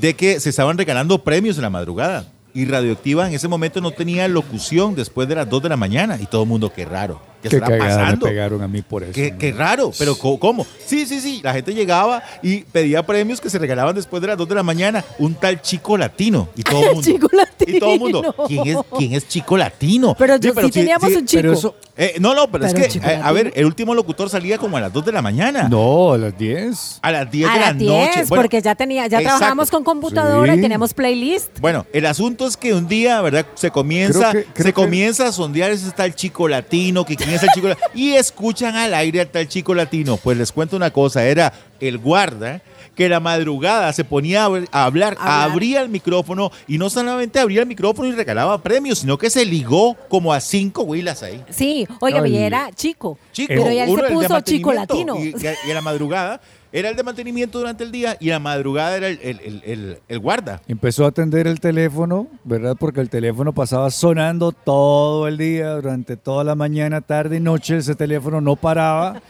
de 0.00 0.14
que 0.14 0.40
se 0.40 0.50
estaban 0.50 0.78
regalando 0.78 1.22
premios 1.22 1.56
en 1.56 1.62
la 1.62 1.70
madrugada. 1.70 2.26
Y 2.52 2.64
Radioactiva 2.64 3.28
en 3.28 3.34
ese 3.34 3.46
momento 3.46 3.80
no 3.80 3.92
tenía 3.92 4.26
locución 4.26 4.96
después 4.96 5.28
de 5.28 5.36
las 5.36 5.48
2 5.48 5.62
de 5.62 5.68
la 5.68 5.76
mañana. 5.76 6.18
Y 6.20 6.26
todo 6.26 6.42
el 6.42 6.48
mundo, 6.48 6.72
qué 6.74 6.84
raro. 6.84 7.20
¿Qué, 7.42 7.48
¿Qué 7.48 7.60
pasando? 7.60 8.26
Me 8.26 8.32
pegaron 8.32 8.62
a 8.62 8.68
mí 8.68 8.82
por 8.82 9.02
eso. 9.02 9.12
Qué, 9.12 9.54
raro, 9.56 9.92
pero 9.98 10.16
¿cómo? 10.16 10.66
Sí, 10.84 11.06
sí, 11.06 11.20
sí. 11.20 11.40
La 11.42 11.52
gente 11.52 11.72
llegaba 11.74 12.22
y 12.42 12.62
pedía 12.62 13.04
premios 13.04 13.40
que 13.40 13.48
se 13.48 13.58
regalaban 13.58 13.94
después 13.94 14.20
de 14.20 14.28
las 14.28 14.36
2 14.36 14.48
de 14.48 14.54
la 14.54 14.62
mañana. 14.62 15.04
Un 15.18 15.34
tal 15.34 15.62
chico 15.62 15.96
latino. 15.96 16.48
Y 16.54 16.62
todo 16.62 16.80
el 16.80 16.86
mundo. 16.94 17.02
chico 17.02 17.28
latino. 17.32 17.76
Y 17.76 17.80
todo 17.80 17.92
el 17.94 18.00
mundo. 18.00 18.34
¿Quién 18.46 18.66
es, 18.66 18.76
quién 18.96 19.12
es 19.14 19.28
chico 19.28 19.56
latino? 19.56 20.14
Pero, 20.18 20.34
sí, 20.34 20.50
pero 20.54 20.66
sí, 20.66 20.72
teníamos 20.72 21.12
un 21.12 21.26
chico. 21.26 21.74
Eh, 21.96 22.14
no, 22.18 22.34
no, 22.34 22.50
pero, 22.50 22.64
es 22.64 22.72
que, 22.72 22.98
eh, 22.98 23.20
a 23.22 23.30
ver, 23.32 23.52
el 23.54 23.66
último 23.66 23.94
locutor 23.94 24.30
salía 24.30 24.56
como 24.56 24.78
a 24.78 24.80
las 24.80 24.92
2 24.92 25.04
de 25.04 25.12
la 25.12 25.20
mañana. 25.20 25.68
No, 25.68 26.14
a 26.14 26.18
las 26.18 26.36
10. 26.38 27.00
A 27.02 27.12
las 27.12 27.30
10 27.30 27.52
de 27.52 27.60
la 27.60 27.72
10, 27.74 27.90
noche. 27.90 28.24
porque 28.28 28.62
ya 28.62 28.74
tenía, 28.74 29.06
ya 29.06 29.20
trabajamos 29.20 29.70
con 29.70 29.84
computadora 29.84 30.54
y 30.54 30.60
teníamos 30.60 30.94
playlist. 30.94 31.60
Bueno, 31.60 31.86
el 31.92 32.06
asunto 32.06 32.46
es 32.46 32.56
que 32.56 32.72
un 32.72 32.88
día, 32.88 33.20
¿verdad? 33.20 33.44
Se 33.54 33.70
comienza, 33.70 34.32
se 34.54 34.72
comienza 34.72 35.28
a 35.28 35.32
sondear 35.32 35.70
ese 35.70 35.90
tal 35.90 36.14
chico 36.14 36.48
latino, 36.48 37.04
que 37.04 37.16
quién 37.30 37.36
es 37.36 37.42
el 37.42 37.50
chico 37.54 37.68
latino. 37.68 37.88
y 37.94 38.12
escuchan 38.12 38.76
al 38.76 38.94
aire 38.94 39.20
al 39.20 39.28
tal 39.28 39.48
chico 39.48 39.74
latino. 39.74 40.16
Pues 40.16 40.36
les 40.36 40.52
cuento 40.52 40.76
una 40.76 40.90
cosa, 40.90 41.24
era 41.24 41.52
el 41.80 41.98
guarda 41.98 42.62
que 42.94 43.08
la 43.08 43.20
madrugada 43.20 43.92
se 43.92 44.04
ponía 44.04 44.46
a 44.72 44.84
hablar, 44.84 45.16
abría 45.20 45.80
el 45.80 45.88
micrófono 45.88 46.50
y 46.68 46.76
no 46.76 46.90
solamente 46.90 47.38
abría 47.38 47.62
el 47.62 47.66
micrófono 47.66 48.08
y 48.08 48.12
regalaba 48.12 48.60
premios, 48.62 48.98
sino 48.98 49.16
que 49.16 49.30
se 49.30 49.46
ligó 49.46 49.94
como 50.08 50.34
a 50.34 50.40
cinco 50.40 50.82
huilas 50.82 51.22
ahí. 51.22 51.42
Sí, 51.48 51.86
oiga, 52.00 52.26
y 52.26 52.36
era 52.36 52.70
chico. 52.72 53.18
Chico, 53.32 53.54
pero 53.56 53.72
ya 53.72 53.86
se 53.86 54.12
puso 54.12 54.40
chico 54.40 54.72
latino. 54.72 55.16
Y, 55.16 55.34
y, 55.40 55.70
a 55.70 55.74
la 55.74 55.80
madrugada 55.80 56.40
era 56.72 56.88
el 56.88 56.96
de 56.96 57.02
mantenimiento 57.02 57.58
durante 57.58 57.84
el 57.84 57.90
día 57.90 58.16
y 58.20 58.28
la 58.28 58.38
madrugada 58.38 58.96
era 58.96 59.08
el, 59.08 59.98
el, 60.06 60.18
guarda. 60.18 60.62
Empezó 60.68 61.04
a 61.04 61.08
atender 61.08 61.46
el 61.46 61.60
teléfono, 61.60 62.28
¿verdad? 62.44 62.76
Porque 62.78 63.00
el 63.00 63.10
teléfono 63.10 63.52
pasaba 63.52 63.90
sonando 63.90 64.52
todo 64.52 65.26
el 65.26 65.36
día, 65.36 65.72
durante 65.72 66.16
toda 66.16 66.44
la 66.44 66.54
mañana, 66.54 67.00
tarde 67.00 67.38
y 67.38 67.40
noche, 67.40 67.78
ese 67.78 67.94
teléfono 67.94 68.40
no 68.40 68.56
paraba. 68.56 69.20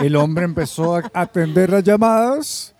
El 0.00 0.16
hombre 0.16 0.44
empezó 0.44 0.96
a 0.96 1.10
atender 1.12 1.70
las 1.70 1.84
llamadas. 1.84 2.72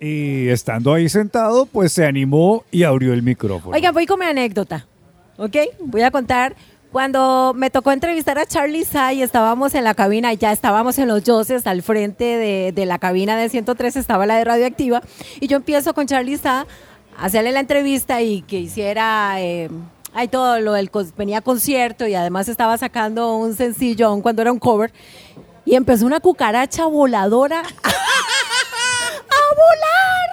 Y 0.00 0.48
estando 0.48 0.92
ahí 0.92 1.08
sentado, 1.08 1.64
pues 1.64 1.92
se 1.92 2.04
animó 2.04 2.64
y 2.72 2.82
abrió 2.82 3.12
el 3.12 3.22
micrófono. 3.22 3.76
Oiga, 3.76 3.92
voy 3.92 4.04
con 4.04 4.18
mi 4.18 4.26
anécdota. 4.26 4.88
¿Ok? 5.36 5.56
Voy 5.78 6.02
a 6.02 6.10
contar 6.10 6.56
cuando 6.92 7.54
me 7.56 7.70
tocó 7.70 7.90
entrevistar 7.90 8.38
a 8.38 8.44
Charlie 8.44 8.84
Say, 8.84 9.22
estábamos 9.22 9.74
en 9.74 9.84
la 9.84 9.94
cabina, 9.94 10.32
ya 10.34 10.52
estábamos 10.52 10.98
en 10.98 11.08
los 11.08 11.22
Joses, 11.26 11.66
al 11.66 11.82
frente 11.82 12.72
de, 12.74 12.86
la 12.86 12.98
cabina 12.98 13.36
de 13.36 13.48
103 13.48 13.96
estaba 13.96 14.26
la 14.26 14.36
de 14.36 14.44
Radioactiva, 14.44 15.00
y 15.40 15.48
yo 15.48 15.56
empiezo 15.56 15.94
con 15.94 16.06
Charlie 16.06 16.36
Say 16.36 16.52
a 16.52 16.66
hacerle 17.16 17.52
la 17.52 17.60
entrevista 17.60 18.20
y 18.22 18.42
que 18.42 18.58
hiciera... 18.58 19.40
Eh, 19.40 19.70
hay 20.14 20.28
todo 20.28 20.60
lo 20.60 20.74
del 20.74 20.90
venía 21.16 21.40
concierto 21.40 22.06
y 22.06 22.14
además 22.14 22.46
estaba 22.46 22.76
sacando 22.76 23.34
un 23.36 23.56
sencillo 23.56 24.08
aun 24.08 24.20
cuando 24.20 24.42
era 24.42 24.52
un 24.52 24.58
cover 24.58 24.92
y 25.64 25.74
empezó 25.74 26.04
una 26.04 26.20
cucaracha 26.20 26.84
voladora 26.84 27.60
a 27.62 27.94
volar 29.54 30.31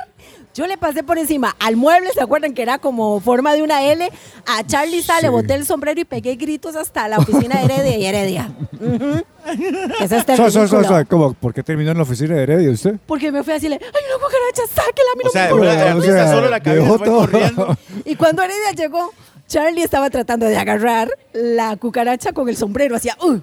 yo 0.60 0.68
le 0.68 0.78
pasé 0.78 1.04
por 1.04 1.18
encima 1.18 1.56
al 1.58 1.78
mueble, 1.78 2.10
¿se 2.14 2.22
acuerdan 2.22 2.54
que 2.54 2.62
era 2.62 2.80
como 2.80 3.22
forma 3.22 3.54
de 3.54 3.64
una 3.64 3.82
L? 3.82 4.12
A 4.46 4.68
Charlie 4.68 5.02
sale, 5.02 5.22
le 5.22 5.30
boté 5.30 5.54
el 5.54 5.66
sombrero 5.66 6.02
y 6.02 6.04
pegué 6.04 6.36
gritos 6.36 6.76
hasta 6.76 7.08
la 7.08 7.18
oficina 7.18 7.60
de 7.60 7.64
Heredia 7.64 7.98
y 7.98 8.06
Heredia. 8.06 8.52
es 10.02 10.12
este 10.12 10.36
¿Por 11.40 11.54
qué 11.54 11.64
terminó 11.64 11.92
en 11.92 11.98
la 11.98 12.04
oficina 12.04 12.36
de 12.36 12.44
Heredia 12.44 12.72
usted? 12.72 12.96
Porque 13.06 13.32
me 13.32 13.42
fui 13.42 13.52
a 13.52 13.54
decirle, 13.54 13.80
ay, 13.82 14.02
una 14.10 14.26
cucaracha, 14.26 14.64
sáquela, 14.68 15.10
mira. 15.16 15.30
O 15.30 15.32
sea, 15.32 15.56
una, 15.56 15.96
o 15.96 16.02
sea, 16.02 16.28
solo 16.30 16.50
la 16.50 16.60
cabeza 16.60 16.98
fue 16.98 17.08
corriendo. 17.08 17.78
Y 18.04 18.16
cuando 18.16 18.44
Heredia 18.44 18.72
llegó, 18.76 19.14
Charlie 19.48 19.84
estaba 19.84 20.10
tratando 20.10 20.46
de 20.46 20.58
agarrar 20.58 21.10
la 21.32 21.78
cucaracha 21.78 22.34
con 22.34 22.50
el 22.50 22.58
sombrero, 22.58 22.98
hacía, 22.98 23.16
uh, 23.22 23.32
uh. 23.32 23.42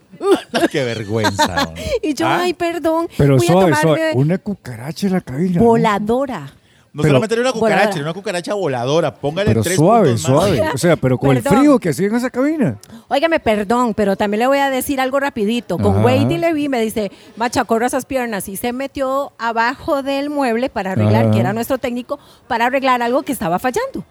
¡Qué 0.70 0.84
vergüenza! 0.84 1.72
y 2.02 2.12
yo, 2.12 2.26
¿Ah? 2.26 2.40
ay, 2.42 2.52
perdón. 2.52 3.08
Pero 3.16 3.40
suave, 3.40 3.74
suave, 3.74 4.12
una 4.12 4.36
cucaracha 4.36 5.06
en 5.06 5.14
la 5.14 5.22
cabina. 5.22 5.62
Voladora. 5.62 6.40
No 6.40 6.65
solamente 7.02 7.34
era 7.34 7.42
una 7.42 7.52
cucaracha, 7.52 7.94
era 7.94 8.02
una 8.02 8.14
cucaracha 8.14 8.54
voladora. 8.54 9.14
Póngale 9.14 9.50
pero 9.50 9.62
tres 9.62 9.76
suave, 9.76 10.16
suave. 10.18 10.62
O 10.74 10.78
sea, 10.78 10.96
pero 10.96 11.18
con 11.18 11.36
el 11.36 11.42
frío 11.42 11.78
que 11.78 11.90
hacía 11.90 12.06
en 12.06 12.14
esa 12.14 12.30
cabina. 12.30 12.78
Óigame, 13.08 13.40
perdón, 13.40 13.94
pero 13.94 14.16
también 14.16 14.40
le 14.40 14.46
voy 14.46 14.58
a 14.58 14.70
decir 14.70 15.00
algo 15.00 15.20
rapidito. 15.20 15.78
Con 15.78 16.04
Wade 16.04 16.38
le 16.38 16.52
vi, 16.52 16.68
me 16.68 16.80
dice, 16.80 17.10
macha, 17.36 17.64
corra 17.64 17.86
esas 17.86 18.04
piernas. 18.04 18.48
Y 18.48 18.56
se 18.56 18.72
metió 18.72 19.32
abajo 19.38 20.02
del 20.02 20.30
mueble 20.30 20.68
para 20.68 20.92
arreglar, 20.92 21.30
que 21.30 21.40
era 21.40 21.52
nuestro 21.52 21.78
técnico, 21.78 22.18
para 22.48 22.66
arreglar 22.66 23.02
algo 23.02 23.22
que 23.22 23.32
estaba 23.32 23.58
fallando. 23.58 24.04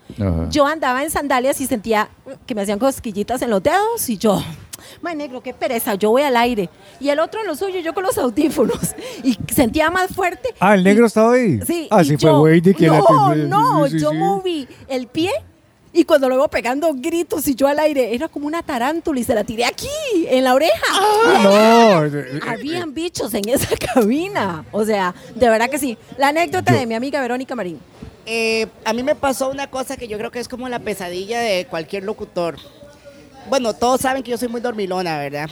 Yo 0.49 0.65
andaba 0.65 1.03
en 1.03 1.09
sandalias 1.09 1.59
y 1.61 1.67
sentía 1.67 2.09
que 2.45 2.55
me 2.55 2.61
hacían 2.61 2.79
cosquillitas 2.79 3.41
en 3.41 3.49
los 3.49 3.61
dedos 3.61 4.09
y 4.09 4.17
yo, 4.17 4.43
May 5.01 5.15
negro, 5.15 5.41
qué 5.41 5.53
pereza, 5.53 5.95
yo 5.95 6.11
voy 6.11 6.23
al 6.23 6.37
aire. 6.37 6.69
Y 6.99 7.09
el 7.09 7.19
otro 7.19 7.41
en 7.41 7.47
lo 7.47 7.55
suyo, 7.55 7.79
yo 7.79 7.93
con 7.93 8.03
los 8.03 8.17
audífonos. 8.17 8.95
Y 9.23 9.37
sentía 9.53 9.89
más 9.89 10.13
fuerte. 10.13 10.49
Ah, 10.59 10.75
el 10.75 10.83
negro 10.83 11.05
estaba 11.05 11.33
ahí. 11.33 11.59
Sí. 11.65 11.87
Ah, 11.89 12.03
sí, 12.03 12.17
fue 12.17 12.31
Wade 12.31 12.73
quien 12.73 12.91
No, 12.91 13.35
no, 13.35 13.87
yo 13.87 14.13
moví 14.13 14.67
el 14.87 15.07
pie 15.07 15.31
y 15.97 16.03
cuando 16.03 16.27
lo 16.27 16.35
iba 16.35 16.49
pegando 16.49 16.93
gritos 16.93 17.47
y 17.47 17.55
yo 17.55 17.69
al 17.69 17.79
aire, 17.79 18.13
era 18.13 18.27
como 18.27 18.47
una 18.47 18.61
tarántula 18.61 19.17
y 19.17 19.23
se 19.23 19.33
la 19.33 19.45
tiré 19.45 19.63
aquí, 19.63 19.87
en 20.27 20.43
la 20.43 20.53
oreja. 20.53 20.73
Ah, 20.91 21.39
no. 21.41 22.49
Habían 22.51 22.93
bichos 22.93 23.33
en 23.33 23.47
esa 23.47 23.73
cabina. 23.93 24.65
O 24.73 24.83
sea, 24.83 25.15
de 25.33 25.47
verdad 25.47 25.69
que 25.69 25.79
sí. 25.79 25.97
La 26.17 26.27
anécdota 26.27 26.73
de 26.73 26.85
mi 26.85 26.95
amiga 26.95 27.21
Verónica 27.21 27.55
Marín. 27.55 27.79
Eh, 28.25 28.67
a 28.83 28.91
mí 28.91 29.03
me 29.03 29.15
pasó 29.15 29.49
una 29.49 29.67
cosa 29.69 29.95
que 29.95 30.09
yo 30.09 30.17
creo 30.17 30.31
que 30.31 30.39
es 30.39 30.49
como 30.49 30.67
la 30.67 30.79
pesadilla 30.79 31.39
de 31.39 31.65
cualquier 31.65 32.03
locutor 32.03 32.57
bueno, 33.49 33.73
todos 33.73 34.01
saben 34.01 34.23
que 34.23 34.31
yo 34.31 34.37
soy 34.37 34.47
muy 34.47 34.61
dormilona, 34.61 35.17
¿verdad? 35.17 35.49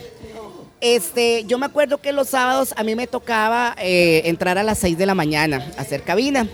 Este, 0.82 1.46
yo 1.46 1.58
me 1.58 1.66
acuerdo 1.66 2.00
que 2.00 2.12
los 2.12 2.30
sábados 2.30 2.74
a 2.76 2.84
mí 2.84 2.94
me 2.96 3.08
tocaba 3.08 3.76
eh, 3.80 4.24
entrar 4.26 4.58
a 4.58 4.64
las 4.64 4.80
6 4.80 4.98
de 4.98 5.06
la 5.06 5.16
mañana 5.16 5.66
a 5.78 5.82
hacer 5.82 6.04
cabina. 6.04 6.48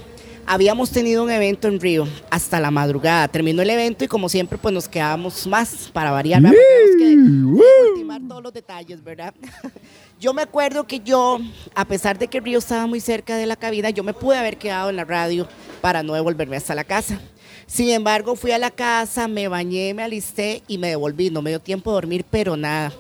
Habíamos 0.46 0.92
tenido 0.92 1.24
un 1.24 1.32
evento 1.32 1.68
en 1.68 1.80
Río 1.80 2.08
hasta 2.30 2.60
la 2.60 2.72
madrugada. 2.72 3.28
Terminó 3.28 3.62
el 3.62 3.70
evento 3.70 4.04
y 4.04 4.08
como 4.08 4.30
siempre 4.30 4.58
pues 4.58 4.74
nos 4.74 4.88
quedábamos 4.88 5.46
más 5.48 5.90
para 5.94 6.12
variar. 6.12 6.42
Tenemos 6.42 7.64
que 7.64 7.90
ultimar 7.92 8.22
todos 8.28 8.44
los 8.44 8.54
detalles, 8.54 9.04
¿verdad? 9.04 9.34
Yo 10.20 10.34
me 10.34 10.42
acuerdo 10.42 10.86
que 10.86 11.00
yo, 11.00 11.40
a 11.74 11.86
pesar 11.86 12.20
de 12.20 12.28
que 12.28 12.42
Río 12.42 12.60
estaba 12.60 12.86
muy 12.88 13.00
cerca 13.00 13.38
de 13.38 13.46
la 13.46 13.56
cabina, 13.56 13.90
yo 13.90 14.04
me 14.04 14.14
pude 14.14 14.36
haber 14.36 14.58
quedado 14.58 14.90
en 14.90 14.98
la 14.98 15.06
radio 15.06 15.48
para 15.80 16.04
no 16.04 16.14
devolverme 16.14 16.58
hasta 16.58 16.76
la 16.76 16.84
casa. 16.84 17.22
Sin 17.70 17.90
embargo, 17.92 18.36
fui 18.36 18.52
a 18.52 18.58
la 18.58 18.72
casa, 18.72 19.28
me 19.28 19.48
bañé, 19.48 19.94
me 19.94 20.02
alisté 20.02 20.64
y 20.68 20.80
me 20.80 20.90
devolví. 20.90 21.30
No 21.30 21.44
me 21.44 21.52
dio 21.52 21.60
tiempo 21.60 21.92
de 21.92 21.94
dormir, 21.94 22.26
pero 22.30 22.58
nada. 22.58 22.92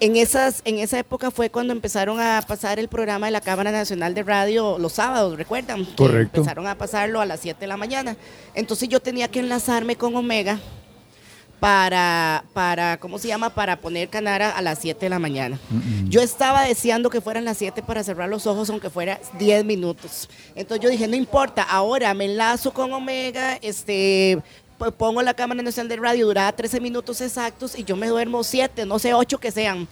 En, 0.00 0.16
esas, 0.16 0.60
en 0.64 0.80
esa 0.80 0.98
época 0.98 1.30
fue 1.30 1.50
cuando 1.50 1.72
empezaron 1.72 2.18
a 2.18 2.42
pasar 2.46 2.80
el 2.80 2.88
programa 2.88 3.26
de 3.26 3.30
la 3.30 3.40
Cámara 3.40 3.70
Nacional 3.70 4.12
de 4.14 4.24
Radio 4.24 4.76
los 4.76 4.94
sábados, 4.94 5.38
¿recuerdan? 5.38 5.84
Correcto. 5.84 6.40
empezaron 6.40 6.66
a 6.66 6.76
pasarlo 6.76 7.20
a 7.20 7.26
las 7.26 7.38
7 7.38 7.60
de 7.60 7.66
la 7.68 7.76
mañana. 7.76 8.16
Entonces 8.54 8.88
yo 8.88 8.98
tenía 8.98 9.28
que 9.28 9.38
enlazarme 9.38 9.94
con 9.94 10.16
Omega 10.16 10.58
para, 11.62 12.42
para, 12.54 12.98
¿cómo 12.98 13.20
se 13.20 13.28
llama? 13.28 13.50
Para 13.50 13.80
poner 13.80 14.08
Canara 14.08 14.50
a 14.50 14.60
las 14.62 14.80
7 14.80 15.06
de 15.06 15.08
la 15.08 15.20
mañana. 15.20 15.60
Yo 16.08 16.20
estaba 16.20 16.64
deseando 16.64 17.08
que 17.08 17.20
fueran 17.20 17.44
las 17.44 17.58
7 17.58 17.84
para 17.84 18.02
cerrar 18.02 18.28
los 18.28 18.48
ojos, 18.48 18.68
aunque 18.68 18.90
fuera 18.90 19.20
10 19.38 19.64
minutos. 19.64 20.28
Entonces 20.56 20.82
yo 20.82 20.90
dije, 20.90 21.06
no 21.06 21.14
importa, 21.14 21.62
ahora 21.62 22.14
me 22.14 22.24
enlazo 22.24 22.72
con 22.72 22.92
Omega, 22.92 23.60
este, 23.62 24.42
pongo 24.96 25.22
la 25.22 25.34
cámara 25.34 25.62
nacional 25.62 25.88
de 25.88 25.96
radio, 26.02 26.26
duraba 26.26 26.50
13 26.50 26.80
minutos 26.80 27.20
exactos 27.20 27.78
y 27.78 27.84
yo 27.84 27.94
me 27.94 28.08
duermo 28.08 28.42
7, 28.42 28.84
no 28.84 28.98
sé, 28.98 29.14
8 29.14 29.38
que 29.38 29.52
sean. 29.52 29.86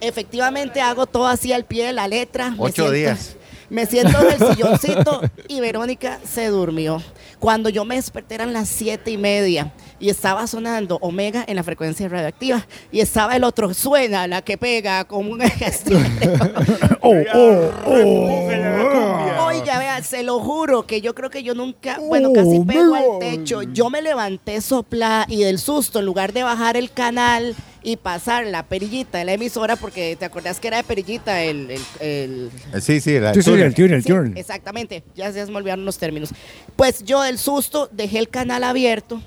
Efectivamente 0.00 0.80
hago 0.80 1.06
todo 1.06 1.28
así 1.28 1.52
al 1.52 1.64
pie 1.64 1.86
de 1.86 1.92
la 1.92 2.08
letra. 2.08 2.52
8 2.58 2.90
días. 2.90 3.36
Me 3.70 3.86
siento 3.86 4.18
en 4.20 4.32
el 4.32 4.48
silloncito 4.56 5.22
y 5.46 5.60
Verónica 5.60 6.18
se 6.24 6.48
durmió. 6.48 7.00
Cuando 7.38 7.68
yo 7.68 7.84
me 7.84 7.94
desperté 7.96 8.34
eran 8.34 8.52
las 8.52 8.68
siete 8.68 9.10
y 9.10 9.16
media 9.16 9.72
y 9.98 10.08
estaba 10.08 10.46
sonando 10.46 10.98
Omega 11.00 11.44
en 11.46 11.56
la 11.56 11.62
frecuencia 11.62 12.08
radioactiva 12.08 12.66
y 12.92 13.00
estaba 13.00 13.36
el 13.36 13.44
otro, 13.44 13.72
suena 13.74 14.26
la 14.26 14.42
que 14.42 14.58
pega 14.58 15.04
como 15.04 15.30
un 15.30 15.42
oh, 17.00 17.22
oh, 17.34 17.70
oh. 17.86 19.46
Oiga, 19.46 19.78
vea, 19.78 20.02
se 20.02 20.22
lo 20.22 20.40
juro 20.40 20.86
que 20.86 21.00
yo 21.00 21.14
creo 21.14 21.30
que 21.30 21.42
yo 21.42 21.54
nunca, 21.54 21.98
bueno, 22.00 22.32
casi 22.32 22.60
pego 22.60 22.94
al 22.94 23.18
techo. 23.20 23.62
Yo 23.62 23.90
me 23.90 24.02
levanté 24.02 24.60
sopla 24.60 25.26
y 25.28 25.42
del 25.42 25.58
susto, 25.58 26.00
en 26.00 26.06
lugar 26.06 26.32
de 26.32 26.42
bajar 26.42 26.76
el 26.76 26.90
canal 26.90 27.54
y 27.82 27.96
pasar 27.96 28.46
la 28.46 28.64
perillita 28.64 29.18
de 29.18 29.24
la 29.24 29.34
emisora, 29.34 29.76
porque 29.76 30.16
te 30.16 30.24
acordás 30.24 30.58
que 30.58 30.68
era 30.68 30.78
de 30.78 30.84
perillita 30.84 31.42
el... 31.42 31.78
el, 32.00 32.50
sí, 32.80 33.00
sí, 33.00 33.14
el, 33.14 33.42
sí, 33.42 33.50
el 33.50 33.74
tune, 33.74 33.96
el 33.96 34.04
tune. 34.04 34.40
exactamente, 34.40 35.04
ya 35.14 35.32
se 35.32 35.44
me 35.46 35.56
olvidaron 35.56 35.84
los 35.84 35.98
términos. 35.98 36.30
Pues 36.76 37.04
yo 37.04 37.22
del 37.22 37.38
susto 37.38 37.88
dejé 37.92 38.18
el 38.18 38.28
canal 38.28 38.64
abierto 38.64 39.20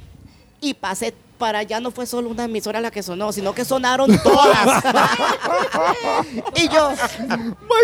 y 0.62 0.74
pasé 0.74 1.14
para 1.38 1.60
allá 1.60 1.80
no 1.80 1.92
fue 1.92 2.06
solo 2.06 2.30
una 2.30 2.46
emisora 2.46 2.82
la 2.82 2.92
que 2.92 3.04
sonó, 3.04 3.32
sino 3.32 3.54
que 3.54 3.64
sonaron 3.64 4.18
todas. 4.24 4.84
y 6.56 6.68
yo, 6.70 6.92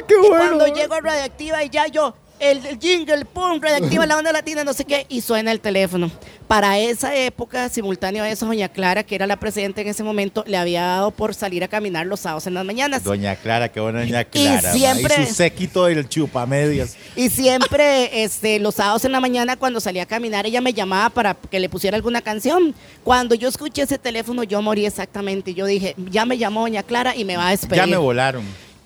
qué 0.08 0.18
bueno. 0.18 0.58
cuando 0.58 0.68
llego 0.68 0.96
a 0.96 1.02
Radioactiva 1.02 1.64
y 1.64 1.70
ya 1.70 1.88
yo, 1.88 2.16
el, 2.44 2.66
el 2.66 2.80
jingle, 2.80 3.26
pum, 3.26 3.60
Radioactiva, 3.62 4.06
la 4.06 4.18
onda 4.18 4.32
latina, 4.32 4.64
no 4.64 4.74
sé 4.74 4.86
qué, 4.86 5.06
y 5.10 5.22
suena 5.22 5.52
el 5.52 5.60
teléfono. 5.60 6.12
Para 6.48 6.78
esa 6.78 7.16
época, 7.16 7.70
simultáneo 7.70 8.24
a 8.24 8.30
eso, 8.30 8.46
doña 8.46 8.70
Clara, 8.70 9.04
que 9.04 9.16
era 9.16 9.26
la 9.26 9.38
presidenta 9.38 9.82
en 9.82 9.88
ese 9.88 10.04
momento, 10.04 10.44
le 10.46 10.58
había 10.58 10.84
dado 10.84 11.12
por 11.12 11.34
salir 11.34 11.64
a 11.64 11.68
caminar 11.68 12.06
los 12.06 12.20
sábados 12.20 12.46
en 12.48 12.54
las 12.54 12.66
mañanas. 12.66 13.04
Doña 13.04 13.36
Clara, 13.38 13.70
qué 13.70 13.80
buena 13.80 14.02
doña 14.02 14.26
Clara. 14.26 14.76
Y 14.76 14.78
siempre... 14.78 15.24
Y 15.24 15.26
su 15.26 15.34
séquito 15.34 15.86
del 15.86 16.08
chupamedias. 16.08 16.98
Y 17.16 17.30
siempre, 17.30 18.24
este, 18.24 18.60
los 18.60 18.76
sábados 18.76 19.06
en 19.06 19.14
la 19.14 19.20
mañana, 19.20 19.56
cuando 19.56 19.80
salía 19.80 20.04
a 20.04 20.06
caminar, 20.06 20.46
ella 20.46 20.62
me 20.62 20.74
llamaba 20.74 21.10
para 21.10 21.34
que 21.34 21.60
le 21.60 21.70
pusiera 21.70 21.96
alguna 21.96 22.22
canción. 22.22 22.76
Cuando 23.04 23.36
yo 23.36 23.48
escuché 23.48 23.84
ese 23.84 23.98
teléfono, 23.98 24.44
yo 24.44 24.62
morí 24.62 24.86
exactamente. 24.86 25.54
Yo 25.54 25.66
dije, 25.66 25.96
ya 26.12 26.26
me 26.26 26.38
llamó 26.38 26.62
doña 26.62 26.84
Clara 26.84 27.16
y 27.16 27.24
me 27.26 27.38
va 27.38 27.48
a 27.48 27.52
despedir. 27.52 27.78
Ya 27.78 27.88
me 27.88 27.98
volaron 27.98 28.44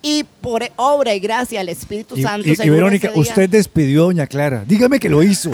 y 0.07 0.23
por 0.23 0.63
obra 0.77 1.13
y 1.13 1.19
gracia 1.19 1.59
al 1.59 1.67
Espíritu 1.67 2.15
Santo. 2.15 2.47
Y, 2.47 2.69
Verónica, 2.69 3.11
usted 3.13 3.49
despidió 3.49 4.03
a 4.03 4.05
Doña 4.05 4.25
Clara. 4.25 4.63
Dígame 4.65 5.01
que 5.01 5.09
lo 5.09 5.21
hizo. 5.21 5.51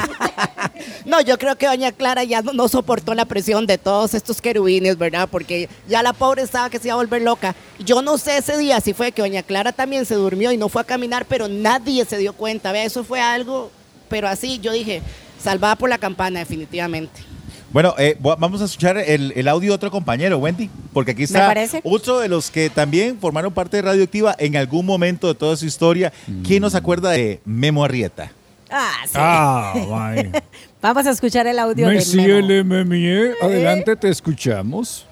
no, 1.05 1.21
yo 1.21 1.39
creo 1.39 1.55
que 1.55 1.65
Doña 1.65 1.91
Clara 1.91 2.23
ya 2.23 2.43
no, 2.43 2.67
soportó 2.67 3.15
la 3.15 3.25
presión 3.25 3.65
de 3.65 3.79
todos 3.79 4.13
estos 4.13 4.41
querubines, 4.41 4.99
¿verdad? 4.99 5.27
Porque 5.31 5.69
ya 5.89 6.03
la 6.03 6.13
pobre 6.13 6.43
estaba 6.43 6.69
que 6.69 6.77
se 6.77 6.89
iba 6.89 6.93
a 6.93 6.97
volver 6.97 7.23
loca. 7.23 7.55
Yo 7.83 8.03
no 8.03 8.19
sé 8.19 8.37
ese 8.37 8.55
día 8.59 8.79
si 8.79 8.93
fue 8.93 9.11
que 9.11 9.23
Doña 9.23 9.41
Clara 9.41 9.71
también 9.71 10.05
se 10.05 10.13
durmió 10.13 10.51
y 10.51 10.57
no 10.57 10.69
fue 10.69 10.83
a 10.83 10.85
caminar, 10.85 11.25
pero 11.27 11.47
nadie 11.47 12.05
se 12.05 12.19
dio 12.19 12.33
cuenta. 12.33 12.71
Vea, 12.71 12.83
eso 12.83 13.03
fue 13.03 13.19
algo, 13.19 13.71
pero 14.07 14.27
así 14.27 14.59
yo 14.59 14.71
dije, 14.71 15.01
salvada 15.41 15.75
por 15.75 15.89
la 15.89 15.97
campana, 15.97 16.41
definitivamente. 16.41 17.32
Bueno, 17.73 17.95
eh, 17.97 18.15
vamos 18.19 18.61
a 18.61 18.65
escuchar 18.65 18.99
el, 18.99 19.47
audio 19.47 19.71
de 19.71 19.75
otro 19.75 19.89
compañero, 19.89 20.37
Wendy, 20.37 20.69
porque 20.93 21.11
aquí 21.11 21.23
está 21.23 21.51
otro 21.83 22.19
de 22.19 22.29
los 22.29 22.51
que 22.51 22.69
también 22.69 23.17
formaron 23.19 23.51
parte 23.51 23.77
de 23.77 23.81
Radioactiva 23.81 24.35
en 24.37 24.55
algún 24.55 24.85
momento 24.85 25.27
de 25.27 25.33
toda 25.33 25.55
su 25.57 25.65
historia. 25.65 26.13
¿Quién 26.45 26.61
nos 26.61 26.75
acuerda 26.75 27.09
de 27.09 27.39
Memo 27.45 27.83
Arrieta? 27.83 28.31
Ah, 28.69 28.91
sí. 29.05 29.13
Ah, 29.15 29.73
Vamos 30.83 31.07
a 31.07 31.11
escuchar 31.11 31.47
el 31.47 31.57
audio 31.57 31.87
de 31.87 32.63
Memo. 32.63 32.93
¿Eh? 32.93 33.33
Adelante, 33.41 33.95
te 33.95 34.09
escuchamos. 34.09 35.07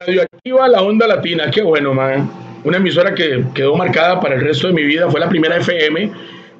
Radioactiva, 0.00 0.66
la 0.66 0.80
onda 0.80 1.06
latina, 1.06 1.50
qué 1.50 1.60
bueno, 1.60 1.92
man. 1.92 2.30
Una 2.64 2.78
emisora 2.78 3.14
que 3.14 3.44
quedó 3.54 3.76
marcada 3.76 4.18
para 4.18 4.36
el 4.36 4.40
resto 4.40 4.68
de 4.68 4.72
mi 4.72 4.84
vida, 4.84 5.10
fue 5.10 5.20
la 5.20 5.28
primera 5.28 5.58
FM 5.58 6.10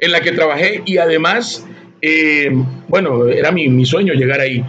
en 0.01 0.13
la 0.13 0.21
que 0.21 0.33
trabajé 0.33 0.83
y 0.85 0.99
además, 0.99 1.65
eh, 2.03 2.51
bueno, 2.87 3.27
era 3.29 3.51
mi, 3.51 3.69
mi 3.69 3.87
sueño 3.87 4.13
llegar 4.13 4.41
ahí. 4.41 4.63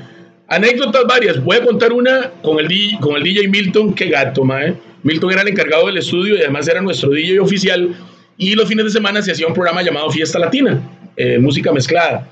Anécdotas 0.50 1.04
varias. 1.08 1.44
Voy 1.44 1.58
a 1.58 1.64
contar 1.64 1.94
una 1.94 2.32
con 2.42 2.60
el, 2.60 2.68
DJ, 2.68 3.00
con 3.00 3.16
el 3.16 3.24
DJ 3.24 3.48
Milton, 3.48 3.94
qué 3.94 4.10
gato, 4.10 4.44
mae. 4.44 4.74
Milton 5.04 5.32
era 5.32 5.44
el 5.44 5.48
encargado 5.48 5.86
del 5.86 5.98
estudio 5.98 6.36
y 6.36 6.40
además 6.40 6.68
era 6.68 6.82
nuestro 6.82 7.12
DJ 7.12 7.40
oficial. 7.40 7.96
Y 8.36 8.56
los 8.56 8.68
fines 8.68 8.86
de 8.86 8.92
semana 8.92 9.22
se 9.22 9.32
hacía 9.32 9.46
un 9.46 9.54
programa 9.54 9.84
llamado 9.84 10.10
Fiesta 10.10 10.40
Latina, 10.40 10.82
eh, 11.16 11.38
música 11.38 11.72
mezclada. 11.72 12.28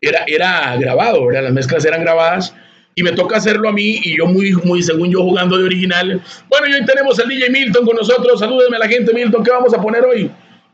Era, 0.00 0.24
era 0.26 0.76
grabado, 0.76 1.26
¿verdad? 1.26 1.42
Las 1.42 1.52
mezclas 1.52 1.84
eran 1.84 2.00
grabadas 2.00 2.54
y 2.94 3.02
me 3.02 3.12
toca 3.12 3.36
hacerlo 3.36 3.68
a 3.68 3.72
mí 3.72 4.00
y 4.02 4.16
yo 4.16 4.24
muy, 4.24 4.52
muy 4.64 4.82
según 4.82 5.10
yo 5.10 5.22
jugando 5.22 5.58
de 5.58 5.64
original. 5.64 6.22
Bueno, 6.48 6.68
y 6.68 6.72
hoy 6.72 6.86
tenemos 6.86 7.18
al 7.20 7.28
DJ 7.28 7.50
Milton 7.50 7.84
con 7.84 7.96
nosotros. 7.96 8.40
Salúdeme 8.40 8.76
a 8.76 8.80
la 8.80 8.88
gente, 8.88 9.12
Milton, 9.12 9.44
¿qué 9.44 9.50
vamos 9.50 9.74
a 9.74 9.82
poner 9.82 10.04
hoy? 10.06 10.30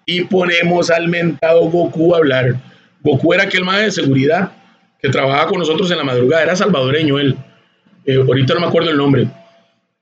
Y 0.06 0.22
ponemos 0.22 0.90
al 0.90 1.08
mentado 1.08 1.62
Goku 1.62 2.14
a 2.14 2.18
hablar. 2.18 2.54
Goku 3.02 3.34
era 3.34 3.42
aquel 3.42 3.64
más 3.64 3.80
de 3.80 3.90
seguridad 3.90 4.52
trabajaba 5.10 5.48
con 5.48 5.58
nosotros 5.58 5.90
en 5.90 5.98
la 5.98 6.04
madrugada, 6.04 6.42
era 6.42 6.56
salvadoreño 6.56 7.18
él. 7.18 7.36
Eh, 8.06 8.16
ahorita 8.16 8.54
no 8.54 8.60
me 8.60 8.66
acuerdo 8.66 8.90
el 8.90 8.96
nombre. 8.96 9.28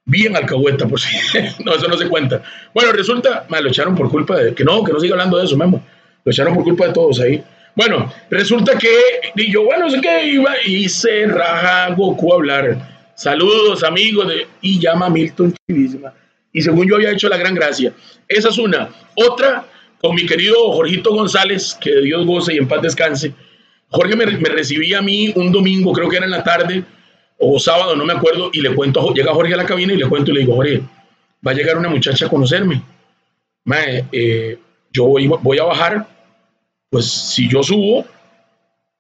Bien 0.05 0.37
alcahueta, 0.37 0.87
por 0.87 1.01
si. 1.01 1.17
no, 1.65 1.75
eso 1.75 1.89
no 1.89 1.97
se 1.97 2.09
cuenta. 2.09 2.43
Bueno, 2.75 2.93
resulta, 2.93 3.47
me 3.49 3.61
lo 3.61 3.69
echaron 3.69 3.95
por 3.95 4.11
culpa 4.11 4.37
de. 4.39 4.55
Que 4.55 4.65
no, 4.65 4.83
que 4.83 4.93
no 4.93 5.01
siga 5.01 5.15
hablando 5.15 5.39
de 5.39 5.45
eso, 5.45 5.57
Memo. 5.57 5.83
Lo 6.25 6.33
echaron 6.33 6.55
por 6.55 6.65
culpa 6.65 6.87
de 6.87 6.93
todos 6.93 7.21
ahí. 7.21 7.43
Bueno, 7.75 8.13
resulta 8.31 8.77
que. 8.77 8.91
Y 9.37 9.53
yo, 9.53 9.65
bueno, 9.65 9.89
sé 9.91 10.01
que 10.01 10.27
iba 10.27 10.53
y 10.65 10.89
se 10.89 11.27
raja 11.27 11.95
Goku 11.95 12.33
a 12.33 12.37
hablar. 12.37 13.13
Saludos, 13.15 13.85
amigos. 13.85 14.29
De, 14.29 14.47
y 14.61 14.81
llama 14.81 15.07
a 15.07 15.11
Milton 15.11 15.55
Chivísima. 15.67 16.13
Y 16.53 16.61
según 16.61 16.89
yo 16.89 16.97
había 16.97 17.13
hecho 17.13 17.29
la 17.29 17.37
gran 17.37 17.55
gracia. 17.55 17.93
Esa 18.29 18.49
es 18.49 18.59
una. 18.59 18.89
Otra, 19.15 19.65
con 20.01 20.15
mi 20.15 20.27
querido 20.27 20.73
Jorgito 20.73 21.15
González, 21.15 21.79
que 21.81 22.01
Dios 22.01 22.27
goce 22.27 22.55
y 22.55 22.59
en 22.59 22.69
paz 22.69 22.83
descanse 22.83 23.33
Jorge 23.93 24.17
me, 24.17 24.25
recibía 24.25 24.99
a 24.99 25.03
mí 25.03 25.33
un 25.37 25.53
domingo, 25.53 25.93
creo 25.93 26.09
que 26.09 26.17
era 26.17 26.25
en 26.25 26.31
la 26.31 26.43
tarde, 26.43 26.83
o 27.39 27.59
sábado, 27.59 27.95
no 27.95 28.07
me 28.07 28.15
acuerdo, 28.15 28.51
y 28.53 28.61
le 28.61 28.75
cuento, 28.75 29.13
llega 29.13 29.35
Jorge 29.35 29.53
a 29.53 29.59
la 29.59 29.67
cabina 29.67 29.93
y 29.93 29.99
le 29.99 30.09
cuento 30.09 30.31
y 30.31 30.35
le 30.35 30.41
digo, 30.41 30.55
Jorge, 30.55 30.81
va 31.47 31.51
a 31.51 31.55
llegar 31.55 31.77
una 31.77 31.91
muchacha 31.91 32.27
a 32.27 32.31
conocerme. 32.31 32.83
Eh, 34.13 34.59
yo 34.93 35.05
voy, 35.05 35.27
voy, 35.27 35.59
a 35.59 35.65
bajar, 35.65 36.09
pues 36.89 37.07
si 37.07 37.49
yo 37.49 37.63
subo, 37.63 38.07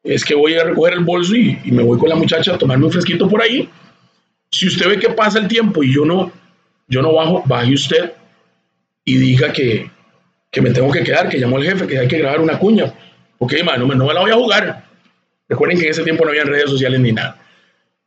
es 0.02 0.24
que 0.24 0.34
voy 0.34 0.54
a 0.54 0.64
recoger 0.64 0.94
el 0.94 1.04
bolso 1.04 1.34
y, 1.36 1.58
me 1.66 1.82
voy 1.82 1.98
con 1.98 2.10
la 2.10 2.16
muchacha 2.16 2.54
a 2.54 2.58
tomarme 2.58 2.84
un 2.84 2.92
fresquito 2.92 3.28
por 3.28 3.40
ahí. 3.40 3.68
Si 4.50 4.66
usted 4.66 4.88
ve 4.88 4.98
que 4.98 5.10
pasa 5.10 5.38
el 5.38 5.48
tiempo 5.48 5.82
y 5.82 5.94
yo 5.94 6.04
no, 6.04 6.30
yo 6.86 7.00
no 7.00 7.14
bajo, 7.14 7.42
baje 7.46 7.72
usted 7.72 8.12
y 9.06 9.16
diga 9.16 9.52
que, 9.52 9.90
que 10.50 10.60
me 10.60 10.70
tengo 10.70 10.92
que 10.92 11.02
quedar, 11.02 11.30
que 11.30 11.40
llamó 11.40 11.56
el 11.56 11.64
jefe, 11.64 11.86
que 11.86 11.98
hay 11.98 12.08
que 12.08 12.18
grabar 12.18 12.40
una 12.40 12.58
cuña 12.58 12.92
Ok, 13.44 13.54
man, 13.64 13.80
no 13.80 13.92
no 13.92 14.06
me 14.06 14.14
la 14.14 14.20
voy 14.20 14.30
a 14.30 14.36
jugar. 14.36 14.84
Recuerden 15.48 15.76
que 15.76 15.86
en 15.86 15.90
ese 15.90 16.04
tiempo 16.04 16.24
no 16.24 16.30
había 16.30 16.44
redes 16.44 16.70
sociales 16.70 17.00
ni 17.00 17.10
nada. 17.10 17.36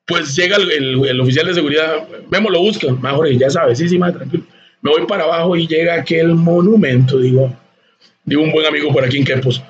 Pues 0.07 0.33
llega 0.33 0.55
el, 0.55 1.19
oficial 1.19 1.45
de 1.47 1.53
seguridad, 1.53 2.07
Memo 2.29 2.49
lo 2.49 2.61
busca, 2.61 2.89
mejor 2.93 3.29
ya 3.33 3.49
sabes, 3.49 3.79
sí, 3.79 3.89
sí, 3.89 3.97
más 3.97 4.13
tranquilo. 4.13 4.45
Me 4.81 4.91
voy 4.91 5.05
para 5.05 5.25
abajo 5.25 5.57
y 5.57 5.67
llega 5.67 5.95
aquel 5.95 6.35
monumento, 6.35 7.19
digo, 7.19 7.53
digo 8.23 8.43
un 8.43 8.53
buen 8.53 8.65
amigo 8.65 8.93
por 8.93 9.03
aquí 9.03 9.17
en 9.17 9.25
Quepos. 9.25 9.61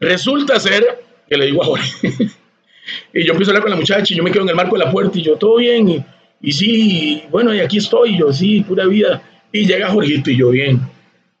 Resulta 0.00 0.58
ser 0.58 0.84
que 1.28 1.36
le 1.36 1.46
digo 1.46 1.62
a 1.62 1.66
Jorge, 1.66 2.08
y 3.14 3.24
yo 3.24 3.32
empiezo 3.32 3.52
a 3.52 3.52
hablar 3.52 3.62
con 3.62 3.70
la 3.70 3.76
muchacha 3.76 4.12
y 4.12 4.16
yo 4.16 4.24
me 4.24 4.32
quedo 4.32 4.42
en 4.42 4.48
el 4.48 4.56
marco 4.56 4.76
de 4.76 4.84
la 4.84 4.90
puerta 4.90 5.16
y 5.16 5.22
yo, 5.22 5.36
todo 5.36 5.58
bien, 5.58 5.88
y, 5.88 6.04
y 6.40 6.52
sí, 6.52 7.22
bueno, 7.30 7.54
y 7.54 7.60
aquí 7.60 7.76
estoy, 7.76 8.18
yo, 8.18 8.32
sí, 8.32 8.62
pura 8.62 8.86
vida. 8.86 9.22
Y 9.52 9.66
llega 9.66 9.88
Jorgito 9.88 10.32
y 10.32 10.36
yo, 10.36 10.50
bien. 10.50 10.80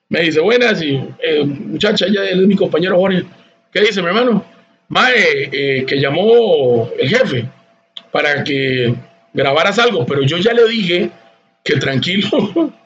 Me 0.08 0.20
dice, 0.20 0.38
buenas, 0.38 0.80
y 0.80 1.00
eh, 1.20 1.44
muchacha, 1.44 2.06
ella 2.06 2.30
él 2.30 2.42
es 2.42 2.46
mi 2.46 2.54
compañero 2.54 2.96
Jorge 2.96 3.24
¿Qué 3.72 3.80
dice 3.80 4.02
mi 4.02 4.08
hermano? 4.08 4.44
Mae, 4.88 5.48
eh, 5.50 5.86
que 5.86 5.98
llamó 5.98 6.90
el 6.98 7.08
jefe 7.08 7.48
para 8.10 8.44
que 8.44 8.94
grabaras 9.32 9.78
algo, 9.78 10.04
pero 10.04 10.22
yo 10.22 10.36
ya 10.36 10.52
le 10.52 10.68
dije 10.68 11.10
que 11.64 11.76
tranquilo, 11.76 12.28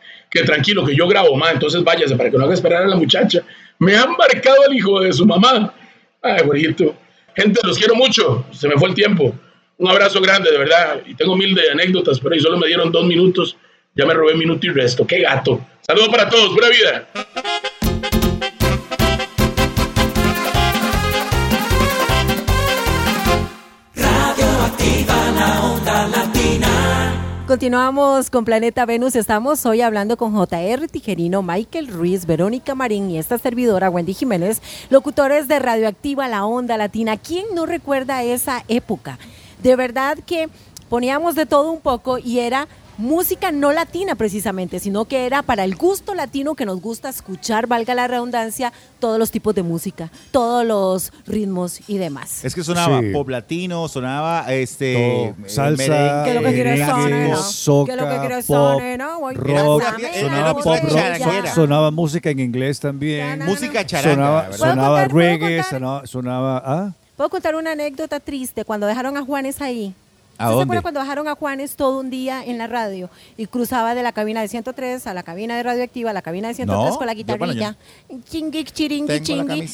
que 0.30 0.44
tranquilo, 0.44 0.84
que 0.86 0.94
yo 0.94 1.08
grabo, 1.08 1.34
más, 1.34 1.54
entonces 1.54 1.82
váyase 1.82 2.14
para 2.14 2.30
que 2.30 2.38
no 2.38 2.44
haga 2.44 2.54
esperar 2.54 2.84
a 2.84 2.86
la 2.86 2.94
muchacha. 2.94 3.42
Me 3.80 3.96
han 3.96 4.12
marcado 4.12 4.56
el 4.68 4.76
hijo 4.76 5.00
de 5.00 5.12
su 5.12 5.26
mamá. 5.26 5.74
Ay, 6.22 6.44
bonito. 6.44 6.94
Gente, 7.34 7.60
los 7.64 7.76
quiero 7.76 7.96
mucho, 7.96 8.46
se 8.52 8.68
me 8.68 8.76
fue 8.76 8.90
el 8.90 8.94
tiempo. 8.94 9.34
Un 9.78 9.90
abrazo 9.90 10.20
grande, 10.20 10.52
de 10.52 10.58
verdad. 10.58 11.02
Y 11.04 11.14
tengo 11.16 11.36
mil 11.36 11.52
de 11.54 11.70
anécdotas, 11.72 12.20
pero 12.20 12.34
ahí 12.34 12.40
solo 12.40 12.58
me 12.58 12.68
dieron 12.68 12.92
dos 12.92 13.04
minutos. 13.04 13.56
Ya 13.96 14.06
me 14.06 14.14
robé 14.14 14.34
minuto 14.34 14.66
y 14.66 14.70
resto. 14.70 15.06
¡Qué 15.06 15.20
gato! 15.20 15.60
Saludos 15.80 16.08
para 16.08 16.28
todos, 16.28 16.54
buena 16.54 16.68
vida. 16.68 17.08
Continuamos 27.46 28.28
con 28.28 28.44
Planeta 28.44 28.84
Venus. 28.86 29.14
Estamos 29.14 29.64
hoy 29.66 29.80
hablando 29.80 30.16
con 30.16 30.34
JR 30.34 30.88
Tijerino, 30.88 31.44
Michael 31.44 31.86
Ruiz, 31.86 32.26
Verónica 32.26 32.74
Marín 32.74 33.08
y 33.08 33.18
esta 33.18 33.38
servidora 33.38 33.88
Wendy 33.88 34.14
Jiménez, 34.14 34.60
locutores 34.90 35.46
de 35.46 35.60
Radioactiva 35.60 36.26
La 36.26 36.44
Onda 36.44 36.76
Latina. 36.76 37.16
¿Quién 37.16 37.46
no 37.54 37.64
recuerda 37.64 38.24
esa 38.24 38.64
época? 38.66 39.20
De 39.62 39.76
verdad 39.76 40.18
que 40.26 40.48
poníamos 40.88 41.36
de 41.36 41.46
todo 41.46 41.70
un 41.70 41.80
poco 41.80 42.18
y 42.18 42.40
era 42.40 42.66
música 42.98 43.52
no 43.52 43.72
latina 43.72 44.14
precisamente, 44.14 44.78
sino 44.80 45.04
que 45.04 45.26
era 45.26 45.42
para 45.42 45.64
el 45.64 45.76
gusto 45.76 46.14
latino 46.14 46.54
que 46.54 46.64
nos 46.64 46.80
gusta 46.80 47.08
escuchar, 47.08 47.66
valga 47.66 47.94
la 47.94 48.06
redundancia, 48.06 48.72
todos 48.98 49.18
los 49.18 49.30
tipos 49.30 49.54
de 49.54 49.62
música, 49.62 50.10
todos 50.30 50.64
los 50.64 51.12
ritmos 51.26 51.80
y 51.88 51.98
demás. 51.98 52.44
Es 52.44 52.54
que 52.54 52.62
sonaba 52.62 53.00
pop 53.12 53.28
latino, 53.28 53.88
sonaba 53.88 54.52
este 54.52 55.34
salsa, 55.46 56.24
que 56.24 56.34
lo 56.34 56.42
que 56.42 56.84
soca, 57.42 57.92
que 57.92 58.00
lo 58.00 58.08
que 58.08 58.44
pop, 58.46 58.80
rock, 59.34 59.82
sonaba 60.20 60.54
pop 60.54 60.78
rock, 60.82 61.46
sonaba 61.54 61.90
música 61.90 62.30
en 62.30 62.40
inglés 62.40 62.80
también, 62.80 63.44
música 63.44 63.84
charanga, 63.84 64.52
sonaba, 64.52 64.56
sonaba 64.56 65.08
reggae, 65.08 65.62
sonaba, 65.62 66.06
sonaba 66.06 66.62
¿ah? 66.64 66.92
¿Puedo 67.16 67.30
contar 67.30 67.54
una 67.54 67.72
anécdota 67.72 68.20
triste 68.20 68.64
cuando 68.64 68.86
dejaron 68.86 69.16
a 69.16 69.24
Juanes 69.24 69.62
ahí? 69.62 69.94
¿A 70.38 70.48
¿Se 70.52 70.62
acuerdan 70.62 70.82
cuando 70.82 71.00
bajaron 71.00 71.28
a 71.28 71.34
Juanes 71.34 71.76
todo 71.76 72.00
un 72.00 72.10
día 72.10 72.44
en 72.44 72.58
la 72.58 72.66
radio 72.66 73.10
y 73.36 73.46
cruzaba 73.46 73.94
de 73.94 74.02
la 74.02 74.12
cabina 74.12 74.40
de 74.42 74.48
103 74.48 75.06
a 75.06 75.14
la 75.14 75.22
cabina 75.22 75.56
de 75.56 75.62
radioactiva 75.62 76.10
a 76.10 76.12
la 76.12 76.22
cabina 76.22 76.48
de 76.48 76.54
103 76.54 76.96
con 76.96 77.06
la 77.06 77.14
guitarrilla? 77.14 77.76
Chingui, 78.28 78.64
chiringui, 78.64 79.20
chingui. 79.22 79.68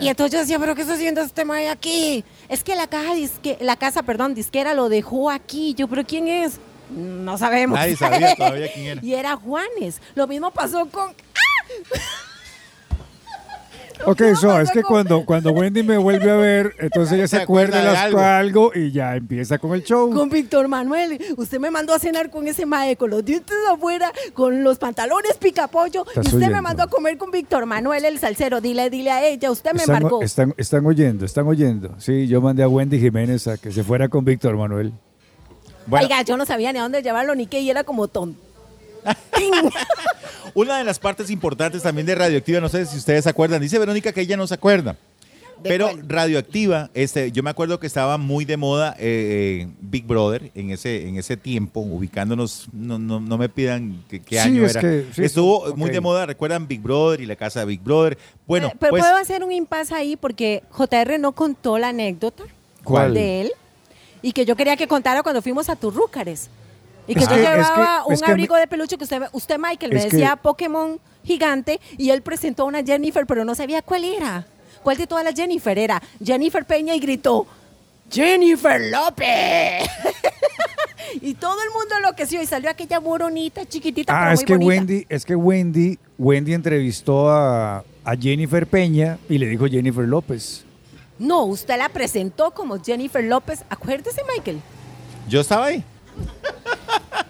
Y 0.00 0.08
entonces 0.08 0.32
yo 0.32 0.38
decía, 0.40 0.58
¿pero 0.58 0.74
qué 0.74 0.82
está 0.82 0.94
haciendo 0.94 1.20
este 1.22 1.44
mae 1.44 1.68
aquí? 1.68 2.24
Es 2.48 2.62
que 2.62 2.74
la 2.76 2.86
caja 2.86 3.14
disque, 3.14 3.56
la 3.60 3.76
casa, 3.76 4.02
perdón, 4.02 4.34
disquera 4.34 4.74
lo 4.74 4.88
dejó 4.88 5.30
aquí. 5.30 5.74
Yo, 5.74 5.88
¿pero 5.88 6.04
quién 6.04 6.28
es? 6.28 6.58
No 6.90 7.38
sabemos. 7.38 7.78
Nadie 7.78 7.96
sabía 7.96 8.36
todavía 8.36 8.72
quién 8.72 8.86
era. 8.86 9.00
y 9.02 9.14
era 9.14 9.36
Juanes. 9.36 10.00
Lo 10.14 10.26
mismo 10.26 10.50
pasó 10.50 10.86
con. 10.86 11.10
¡Ah! 11.10 12.33
Ok, 14.06 14.22
so, 14.38 14.60
es 14.60 14.70
que 14.70 14.82
cuando, 14.82 15.24
cuando 15.24 15.52
Wendy 15.52 15.82
me 15.82 15.96
vuelve 15.96 16.30
a 16.30 16.36
ver, 16.36 16.74
entonces 16.78 17.14
ella 17.14 17.28
se, 17.28 17.36
acuerda 17.38 17.80
de 17.80 18.18
algo. 18.18 18.72
y 18.74 18.90
ya 18.90 19.16
empieza 19.16 19.58
con 19.58 19.72
el 19.74 19.82
show. 19.82 20.10
Con 20.12 20.28
Víctor 20.28 20.68
Manuel. 20.68 21.18
Usted 21.36 21.58
me 21.58 21.70
mandó 21.70 21.94
a 21.94 21.98
cenar 21.98 22.30
con 22.30 22.46
ese 22.46 22.66
mae 22.66 22.96
con 22.96 23.10
los 23.10 23.24
dientes 23.24 23.56
afuera, 23.70 24.12
con 24.32 24.62
los 24.62 24.78
pantalones 24.78 25.34
picapollo. 25.34 26.04
Y 26.16 26.20
usted 26.20 26.50
me 26.50 26.60
mandó 26.60 26.82
a 26.82 26.86
comer 26.88 27.16
con 27.16 27.30
Víctor 27.30 27.66
Manuel, 27.66 28.04
el 28.04 28.18
salsero. 28.18 28.60
Dile, 28.60 28.90
dile 28.90 29.10
a 29.10 29.26
ella, 29.26 29.50
usted 29.50 29.72
me 29.72 29.86
marcó. 29.86 30.22
Están, 30.22 30.54
están 30.56 30.84
oyendo, 30.86 31.24
están 31.24 31.46
oyendo. 31.46 31.94
Sí, 31.98 32.26
yo 32.26 32.40
mandé 32.40 32.62
a 32.62 32.68
Wendy 32.68 32.98
Jiménez 32.98 33.46
a 33.48 33.56
que 33.56 33.72
se 33.72 33.84
fuera 33.84 34.08
con 34.08 34.24
Víctor 34.24 34.56
Manuel. 34.56 34.92
Oiga, 35.90 36.22
yo 36.22 36.36
no 36.36 36.46
sabía 36.46 36.72
ni 36.72 36.78
a 36.78 36.82
dónde 36.82 37.02
llevarlo 37.02 37.34
ni 37.34 37.46
qué, 37.46 37.60
y 37.60 37.70
era 37.70 37.84
como 37.84 38.08
tonto. 38.08 38.43
Una 40.54 40.78
de 40.78 40.84
las 40.84 40.98
partes 40.98 41.30
importantes 41.30 41.82
también 41.82 42.06
de 42.06 42.14
Radioactiva, 42.14 42.60
no 42.60 42.68
sé 42.68 42.86
si 42.86 42.96
ustedes 42.96 43.24
se 43.24 43.30
acuerdan, 43.30 43.60
dice 43.60 43.78
Verónica 43.78 44.12
que 44.12 44.20
ella 44.20 44.36
no 44.36 44.46
se 44.46 44.54
acuerda. 44.54 44.96
Pero 45.62 45.90
Radioactiva, 46.06 46.90
este, 46.94 47.32
yo 47.32 47.42
me 47.42 47.50
acuerdo 47.50 47.80
que 47.80 47.86
estaba 47.86 48.18
muy 48.18 48.44
de 48.44 48.56
moda 48.56 48.94
eh, 48.98 49.68
Big 49.80 50.04
Brother 50.06 50.50
en 50.54 50.70
ese, 50.70 51.08
en 51.08 51.16
ese 51.16 51.36
tiempo, 51.36 51.80
ubicándonos, 51.80 52.68
no, 52.72 52.98
no, 52.98 53.18
no 53.18 53.38
me 53.38 53.48
pidan 53.48 54.04
qué 54.08 54.40
año 54.40 54.66
era. 54.66 54.82
Estuvo 55.16 55.74
muy 55.74 55.90
de 55.90 56.00
moda, 56.00 56.26
recuerdan 56.26 56.68
Big 56.68 56.82
Brother 56.82 57.20
y 57.20 57.26
la 57.26 57.36
casa 57.36 57.60
de 57.60 57.66
Big 57.66 57.80
Brother. 57.80 58.18
Bueno, 58.46 58.72
pero 58.78 58.90
pues 58.90 59.02
puedo 59.02 59.16
hacer 59.16 59.42
un 59.42 59.52
impasse 59.52 59.94
ahí 59.94 60.16
porque 60.16 60.62
JR 60.70 61.18
no 61.18 61.32
contó 61.32 61.78
la 61.78 61.88
anécdota 61.88 62.44
¿Cuál? 62.82 63.14
de 63.14 63.42
él 63.42 63.52
y 64.20 64.32
que 64.32 64.44
yo 64.44 64.56
quería 64.56 64.76
que 64.76 64.86
contara 64.86 65.22
cuando 65.22 65.40
fuimos 65.40 65.68
a 65.68 65.76
Turrúcares. 65.76 66.50
Y 67.06 67.14
que 67.14 67.20
yo 67.20 67.36
llevaba 67.36 68.04
un 68.06 68.24
abrigo 68.24 68.56
de 68.56 68.66
peluche 68.66 68.96
que 68.96 69.04
usted, 69.04 69.22
usted 69.32 69.58
Michael, 69.58 69.92
me 69.92 70.04
decía 70.04 70.36
Pokémon 70.36 70.98
gigante 71.22 71.80
y 71.98 72.10
él 72.10 72.22
presentó 72.22 72.64
a 72.64 72.66
una 72.66 72.82
Jennifer, 72.82 73.26
pero 73.26 73.44
no 73.44 73.54
sabía 73.54 73.82
cuál 73.82 74.04
era. 74.04 74.46
¿Cuál 74.82 74.96
de 74.98 75.06
todas 75.06 75.24
las 75.24 75.34
Jennifer 75.34 75.78
era? 75.78 76.02
Jennifer 76.22 76.64
Peña 76.64 76.94
y 76.94 77.00
gritó, 77.00 77.46
Jennifer 78.10 78.80
López. 78.90 79.88
y 81.22 81.34
todo 81.34 81.56
el 81.62 81.70
mundo 81.70 81.96
enloqueció 81.96 82.42
y 82.42 82.46
salió 82.46 82.70
aquella 82.70 83.00
moronita 83.00 83.66
chiquitita. 83.66 84.12
Ah, 84.28 84.32
es 84.32 84.44
que 84.44 84.56
Wendy, 84.56 85.06
es 85.08 85.24
que 85.24 85.34
Wendy, 85.34 85.98
Wendy 86.18 86.52
entrevistó 86.52 87.30
a, 87.30 87.78
a 88.04 88.16
Jennifer 88.16 88.66
Peña 88.66 89.18
y 89.28 89.38
le 89.38 89.46
dijo 89.46 89.66
Jennifer 89.66 90.06
López. 90.06 90.64
No, 91.18 91.44
usted 91.44 91.78
la 91.78 91.88
presentó 91.88 92.50
como 92.50 92.82
Jennifer 92.82 93.24
López. 93.24 93.64
Acuérdese, 93.70 94.22
Michael. 94.36 94.60
Yo 95.28 95.40
estaba 95.40 95.66
ahí. 95.66 95.84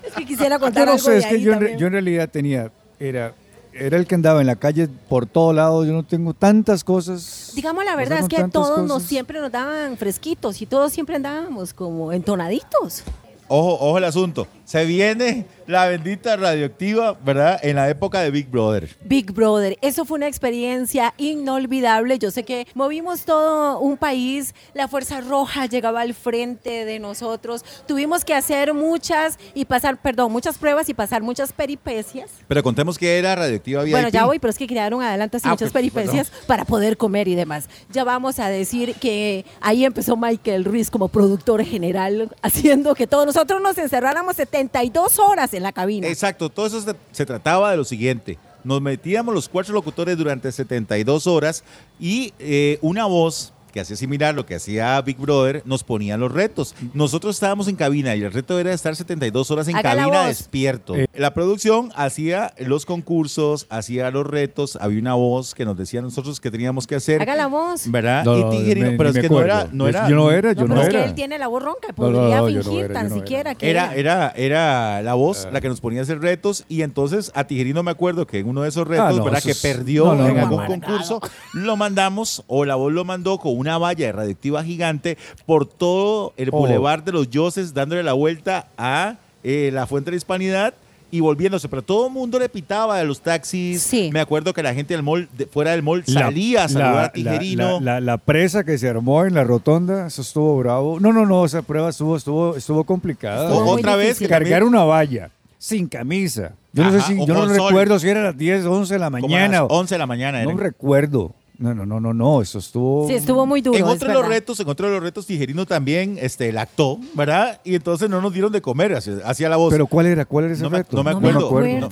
Es 0.04 0.14
que 0.14 0.26
quisiera 0.26 0.58
contar 0.58 0.86
yo 0.86 0.92
no 0.92 0.98
sé, 0.98 1.18
es 1.18 1.26
que 1.26 1.34
ahí 1.36 1.42
yo 1.42 1.52
en, 1.52 1.58
también. 1.58 1.78
yo 1.78 1.86
en 1.86 1.92
realidad 1.92 2.28
tenía, 2.28 2.70
era, 3.00 3.34
era 3.72 3.96
el 3.96 4.06
que 4.06 4.14
andaba 4.14 4.40
en 4.40 4.46
la 4.46 4.56
calle 4.56 4.88
por 5.08 5.26
todos 5.26 5.54
lados. 5.54 5.86
Yo 5.86 5.92
no 5.92 6.04
tengo 6.04 6.34
tantas 6.34 6.84
cosas. 6.84 7.52
Digamos 7.54 7.84
la 7.84 7.96
verdad 7.96 8.20
es 8.20 8.28
que 8.28 8.44
todos 8.48 8.86
nos 8.86 9.02
siempre 9.02 9.40
nos 9.40 9.50
daban 9.50 9.96
fresquitos 9.96 10.60
y 10.62 10.66
todos 10.66 10.92
siempre 10.92 11.16
andábamos 11.16 11.74
como 11.74 12.12
entonaditos. 12.12 13.02
Ojo, 13.48 13.74
ojo 13.74 13.98
el 13.98 14.04
asunto. 14.04 14.46
Se 14.64 14.84
viene 14.86 15.46
la 15.66 15.86
bendita 15.86 16.36
radioactiva, 16.36 17.18
¿verdad? 17.24 17.60
En 17.62 17.76
la 17.76 17.88
época 17.88 18.20
de 18.20 18.30
Big 18.30 18.48
Brother. 18.48 18.88
Big 19.04 19.32
Brother, 19.32 19.78
eso 19.82 20.04
fue 20.04 20.16
una 20.16 20.26
experiencia 20.26 21.14
inolvidable. 21.18 22.18
Yo 22.18 22.30
sé 22.30 22.44
que 22.44 22.66
movimos 22.74 23.24
todo 23.24 23.78
un 23.78 23.96
país, 23.96 24.54
la 24.72 24.88
Fuerza 24.88 25.20
Roja 25.20 25.66
llegaba 25.66 26.00
al 26.00 26.14
frente 26.14 26.84
de 26.84 26.98
nosotros, 26.98 27.64
tuvimos 27.86 28.24
que 28.24 28.34
hacer 28.34 28.74
muchas 28.74 29.38
y 29.54 29.64
pasar, 29.66 30.00
perdón, 30.00 30.32
muchas 30.32 30.58
pruebas 30.58 30.88
y 30.88 30.94
pasar 30.94 31.22
muchas 31.22 31.52
peripecias. 31.52 32.30
Pero 32.48 32.62
contemos 32.62 32.98
que 32.98 33.18
era 33.18 33.34
radioactiva 33.34 33.82
VIP. 33.82 33.92
Bueno, 33.92 34.08
ya 34.08 34.24
voy, 34.24 34.38
pero 34.38 34.50
es 34.50 34.58
que 34.58 34.66
crearon 34.66 35.02
adelante 35.02 35.36
así 35.36 35.46
ah, 35.46 35.50
muchas 35.50 35.72
peripecias 35.72 36.30
para 36.46 36.64
poder 36.64 36.96
comer 36.96 37.28
y 37.28 37.34
demás. 37.34 37.68
Ya 37.92 38.04
vamos 38.04 38.38
a 38.38 38.48
decir 38.48 38.94
que 38.94 39.44
ahí 39.60 39.84
empezó 39.84 40.16
Michael 40.16 40.64
Ruiz 40.64 40.90
como 40.90 41.08
productor 41.08 41.64
general, 41.64 42.30
haciendo 42.42 42.94
que 42.94 43.06
todos 43.06 43.26
nosotros 43.26 43.60
nos 43.60 43.76
encerráramos 43.78 44.38
72 44.54 45.18
horas 45.18 45.52
en 45.52 45.64
la 45.64 45.72
cabina. 45.72 46.06
Exacto, 46.06 46.48
todo 46.48 46.66
eso 46.66 46.80
se, 47.10 47.26
trataba 47.26 47.72
de 47.72 47.76
lo 47.76 47.84
siguiente. 47.84 48.38
Nos 48.62 48.80
metíamos 48.80 49.34
los 49.34 49.48
cuatro 49.48 49.74
locutores 49.74 50.16
durante 50.16 50.52
72 50.52 51.26
horas 51.26 51.64
y 51.98 52.32
eh, 52.38 52.78
una 52.80 53.06
voz 53.06 53.52
que 53.74 53.80
hacía 53.80 53.96
similar 53.96 54.36
lo 54.36 54.46
que 54.46 54.54
hacía 54.54 55.02
Big 55.02 55.16
Brother, 55.16 55.60
nos 55.64 55.82
ponían 55.82 56.20
los 56.20 56.30
retos. 56.30 56.76
Nosotros 56.92 57.34
estábamos 57.34 57.66
en 57.66 57.74
cabina 57.74 58.14
y 58.14 58.22
el 58.22 58.32
reto 58.32 58.56
era 58.60 58.72
estar 58.72 58.94
72 58.94 59.50
horas 59.50 59.66
en 59.66 59.74
cabina 59.74 60.28
despierto. 60.28 60.94
Eh. 60.94 61.08
La 61.12 61.34
producción 61.34 61.90
hacía 61.96 62.54
los 62.58 62.86
concursos, 62.86 63.66
hacía 63.70 64.12
los 64.12 64.28
retos, 64.28 64.78
había 64.80 65.00
una 65.00 65.14
voz 65.14 65.56
que 65.56 65.64
nos 65.64 65.76
decía 65.76 65.98
a 65.98 66.02
nosotros 66.04 66.40
que 66.40 66.52
teníamos 66.52 66.86
que 66.86 66.94
hacer. 66.94 67.20
Haga 67.20 67.34
la 67.34 67.48
voz. 67.48 67.90
¿Verdad? 67.90 68.24
y 68.24 68.58
Tijerino, 68.58 68.92
pero 68.96 69.10
es 69.10 69.18
que 69.18 69.28
no 69.28 69.40
era, 69.40 69.68
no 69.72 69.88
era. 69.88 70.08
Yo 70.08 70.14
no 70.14 70.30
era, 70.30 70.52
yo 70.52 70.68
no, 70.68 70.74
pero 70.76 70.82
era. 70.82 70.86
Es 70.86 70.94
que 70.94 71.08
él 71.08 71.14
tiene 71.16 71.36
la 71.40 71.48
voz 71.48 71.64
ronca, 71.64 71.92
podría 71.96 72.44
fingir 72.44 72.92
tan 72.92 73.12
siquiera 73.12 73.56
que. 73.56 73.68
Era, 73.68 73.92
era, 73.96 74.32
era 74.36 75.02
la 75.02 75.14
voz 75.14 75.48
la 75.50 75.60
que 75.60 75.68
nos 75.68 75.80
ponía 75.80 75.98
a 75.98 76.02
hacer 76.04 76.20
retos 76.20 76.64
y 76.68 76.82
entonces 76.82 77.32
a 77.34 77.42
Tijerino 77.48 77.82
me 77.82 77.90
acuerdo 77.90 78.24
que 78.24 78.38
en 78.38 78.48
uno 78.48 78.62
de 78.62 78.68
esos 78.68 78.86
ah, 78.86 79.08
retos, 79.08 79.24
¿verdad? 79.24 79.42
que 79.42 79.56
perdió 79.56 80.14
en 80.14 80.38
algún 80.38 80.64
concurso, 80.64 81.20
lo 81.54 81.76
mandamos 81.76 82.44
o 82.46 82.64
la 82.64 82.76
voz 82.76 82.92
lo 82.92 83.04
mandó 83.04 83.38
con 83.38 83.58
una 83.58 83.63
valla 83.78 84.06
de 84.06 84.12
radioactiva 84.12 84.62
gigante 84.64 85.18
por 85.46 85.66
todo 85.66 86.32
el 86.36 86.50
oh. 86.52 86.58
Boulevard 86.58 87.02
de 87.02 87.12
los 87.12 87.30
Yoses, 87.30 87.74
dándole 87.74 88.02
la 88.02 88.12
vuelta 88.12 88.68
a 88.76 89.16
eh, 89.42 89.70
la 89.72 89.86
Fuente 89.86 90.06
de 90.06 90.12
la 90.12 90.16
Hispanidad 90.18 90.74
y 91.10 91.20
volviéndose, 91.20 91.68
pero 91.68 91.80
todo 91.80 92.08
el 92.08 92.12
mundo 92.12 92.40
le 92.40 92.48
pitaba 92.48 92.98
de 92.98 93.04
los 93.04 93.20
taxis. 93.20 93.88
Me 94.12 94.18
acuerdo 94.18 94.52
que 94.52 94.64
la 94.64 94.74
gente 94.74 94.94
del 94.94 95.04
mall, 95.04 95.28
fuera 95.52 95.70
del 95.70 95.82
mall 95.82 96.04
salía 96.04 96.64
a 96.64 96.68
saludar 96.68 97.04
a 97.04 97.12
Tijerino. 97.12 97.80
La, 97.80 98.18
presa 98.18 98.64
que 98.64 98.78
se 98.78 98.88
armó 98.88 99.24
en 99.24 99.34
la 99.34 99.44
rotonda, 99.44 100.08
eso 100.08 100.22
estuvo 100.22 100.58
bravo. 100.58 100.98
No, 100.98 101.12
no, 101.12 101.24
no, 101.24 101.44
esa 101.44 101.62
prueba 101.62 101.90
estuvo, 101.90 102.16
estuvo, 102.16 102.56
estuvo 102.56 102.82
complicada. 102.82 103.52
Otra 103.52 103.94
vez. 103.94 104.18
Cargar 104.28 104.64
una 104.64 104.82
valla 104.82 105.30
sin 105.56 105.86
camisa. 105.86 106.52
Yo 106.72 106.82
no 106.82 106.90
sé 106.90 107.00
si, 107.02 107.26
yo 107.26 107.32
no 107.32 107.46
recuerdo 107.46 107.98
si 108.00 108.08
era 108.08 108.22
las 108.22 108.36
10, 108.36 108.66
11 108.66 108.94
de 108.94 108.98
la 108.98 109.08
mañana. 109.08 109.64
11 109.64 109.94
de 109.94 109.98
la 109.98 110.06
mañana. 110.06 110.42
No 110.42 110.56
recuerdo. 110.56 111.32
No, 111.56 111.72
no, 111.72 111.86
no, 111.86 112.00
no, 112.00 112.12
no, 112.12 112.42
eso 112.42 112.58
estuvo. 112.58 113.06
Sí, 113.06 113.14
estuvo 113.14 113.46
muy 113.46 113.60
duro. 113.60 113.78
En 113.78 113.84
otro 113.84 114.08
de 114.08 114.14
los 114.14 114.26
retos, 114.26 114.58
en 114.58 114.68
otro 114.68 114.88
de 114.88 114.94
los 114.94 115.02
retos, 115.02 115.26
Tijerino 115.26 115.66
también 115.66 116.18
este, 116.20 116.50
lactó, 116.50 116.98
¿verdad? 117.14 117.60
Y 117.62 117.76
entonces 117.76 118.10
no 118.10 118.20
nos 118.20 118.32
dieron 118.32 118.50
de 118.50 118.60
comer, 118.60 118.92
hacía 118.94 119.48
la 119.48 119.56
voz. 119.56 119.72
¿Pero 119.72 119.86
cuál 119.86 120.06
era? 120.06 120.24
¿Cuál 120.24 120.46
era 120.46 120.54
ese 120.54 120.68
reto? 120.68 120.96
no 120.96 121.04
me 121.04 121.12
acuerdo. 121.12 121.50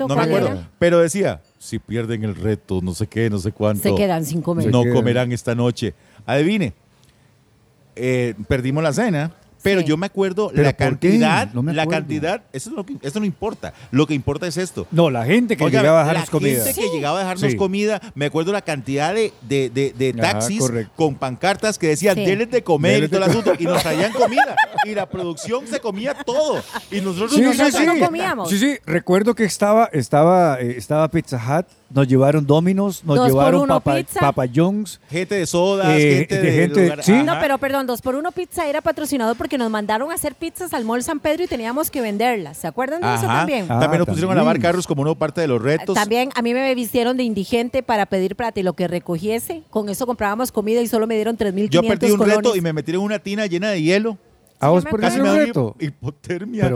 No 0.08 0.16
me 0.16 0.22
acuerdo. 0.22 0.64
Pero 0.80 0.98
decía, 0.98 1.42
si 1.58 1.78
pierden 1.78 2.24
el 2.24 2.34
reto, 2.34 2.80
no 2.82 2.92
sé 2.92 3.06
qué, 3.06 3.30
no 3.30 3.38
sé 3.38 3.52
cuánto. 3.52 3.82
Se 3.84 3.94
quedan 3.94 4.24
sin 4.24 4.42
comer. 4.42 4.68
No 4.68 4.82
comerán 4.92 5.30
esta 5.30 5.54
noche. 5.54 5.94
Adivine, 6.26 6.72
eh, 7.94 8.34
perdimos 8.48 8.82
la 8.82 8.92
cena 8.92 9.32
pero 9.62 9.80
yo 9.80 9.96
me 9.96 10.06
acuerdo 10.06 10.50
la 10.54 10.72
cantidad, 10.72 11.52
la 11.52 11.86
cantidad, 11.86 12.42
eso, 12.52 12.70
es 12.70 12.76
lo 12.76 12.84
que, 12.84 12.96
eso 13.02 13.20
no 13.20 13.26
importa. 13.26 13.72
Lo 13.90 14.06
que 14.06 14.14
importa 14.14 14.46
es 14.46 14.56
esto. 14.56 14.86
No, 14.90 15.10
la 15.10 15.24
gente 15.24 15.56
que 15.56 15.64
llegaba 15.70 16.00
a 16.00 16.04
dejarnos 16.04 16.30
comida. 16.30 16.58
La 16.58 16.64
gente 16.64 16.80
que 16.80 16.88
llegaba 16.88 17.18
a 17.18 17.22
dejarnos 17.22 17.54
comida, 17.54 18.00
me 18.14 18.26
acuerdo 18.26 18.52
la 18.52 18.62
cantidad 18.62 19.14
de, 19.14 19.32
de, 19.42 19.70
de, 19.70 20.12
taxis 20.12 20.62
con 20.96 21.14
pancartas 21.14 21.78
que 21.78 21.88
decían, 21.88 22.16
sí. 22.16 22.24
de 22.24 22.62
comer 22.62 23.04
y 23.04 23.08
todo 23.08 23.18
el 23.18 23.30
asunto, 23.30 23.52
y 23.58 23.64
nos 23.64 23.82
traían 23.82 24.12
comida. 24.12 24.56
Y 24.84 24.96
la 24.96 25.08
producción 25.08 25.64
se 25.68 25.78
comía 25.78 26.12
todo. 26.12 26.60
Y 26.90 27.00
nosotros, 27.00 27.38
no 27.38 28.04
comíamos. 28.04 28.50
Sí, 28.50 28.58
sí, 28.58 28.78
recuerdo 28.84 29.34
que 29.34 29.44
estaba, 29.44 29.88
estaba, 29.92 30.60
eh, 30.60 30.74
estaba 30.76 31.08
Pizza 31.08 31.36
Hut 31.36 31.66
nos 31.94 32.08
llevaron 32.08 32.46
Dominos, 32.46 33.04
nos 33.04 33.26
llevaron 33.26 33.68
Papa, 33.68 33.96
Papa 34.18 34.44
John's. 34.52 35.00
Gente 35.10 35.34
de 35.34 35.46
sodas, 35.46 35.98
eh, 35.98 36.16
gente 36.18 36.40
de, 36.40 36.52
gente, 36.52 37.02
¿sí? 37.02 37.22
No, 37.22 37.38
pero 37.40 37.58
perdón, 37.58 37.86
dos 37.86 38.00
por 38.00 38.14
uno 38.14 38.32
pizza 38.32 38.66
era 38.66 38.80
patrocinado 38.80 39.34
porque 39.52 39.58
nos 39.58 39.70
mandaron 39.70 40.10
a 40.10 40.14
hacer 40.14 40.34
pizzas 40.34 40.72
al 40.72 40.86
Mall 40.86 41.02
San 41.02 41.20
Pedro 41.20 41.44
y 41.44 41.46
teníamos 41.46 41.90
que 41.90 42.00
venderlas. 42.00 42.56
¿Se 42.56 42.66
acuerdan 42.66 43.02
de 43.02 43.14
eso 43.14 43.26
también? 43.26 43.66
Ah, 43.68 43.80
también 43.80 43.98
nos 43.98 44.08
pusieron 44.08 44.32
a 44.32 44.34
lavar 44.34 44.58
carros 44.58 44.86
como 44.86 45.02
una 45.02 45.14
parte 45.14 45.42
de 45.42 45.46
los 45.46 45.60
retos. 45.60 45.94
También 45.94 46.30
a 46.34 46.40
mí 46.40 46.54
me 46.54 46.74
vistieron 46.74 47.18
de 47.18 47.22
indigente 47.24 47.82
para 47.82 48.06
pedir 48.06 48.34
plata 48.34 48.60
y 48.60 48.62
lo 48.62 48.72
que 48.72 48.88
recogiese, 48.88 49.62
con 49.68 49.90
eso 49.90 50.06
comprábamos 50.06 50.52
comida 50.52 50.80
y 50.80 50.86
solo 50.86 51.06
me 51.06 51.16
dieron 51.16 51.36
3.500 51.36 51.68
Yo 51.68 51.82
perdí 51.82 52.10
un 52.12 52.20
reto 52.20 52.56
y 52.56 52.62
me 52.62 52.72
metieron 52.72 53.02
en 53.02 53.06
una 53.06 53.18
tina 53.18 53.44
llena 53.44 53.68
de 53.68 53.82
hielo. 53.82 54.16
¿A 54.62 54.68
vos 54.68 54.84
por 54.84 55.00
casi 55.00 55.20
me 55.20 55.36
reto? 55.36 55.74
Hipotermia. 55.80 56.72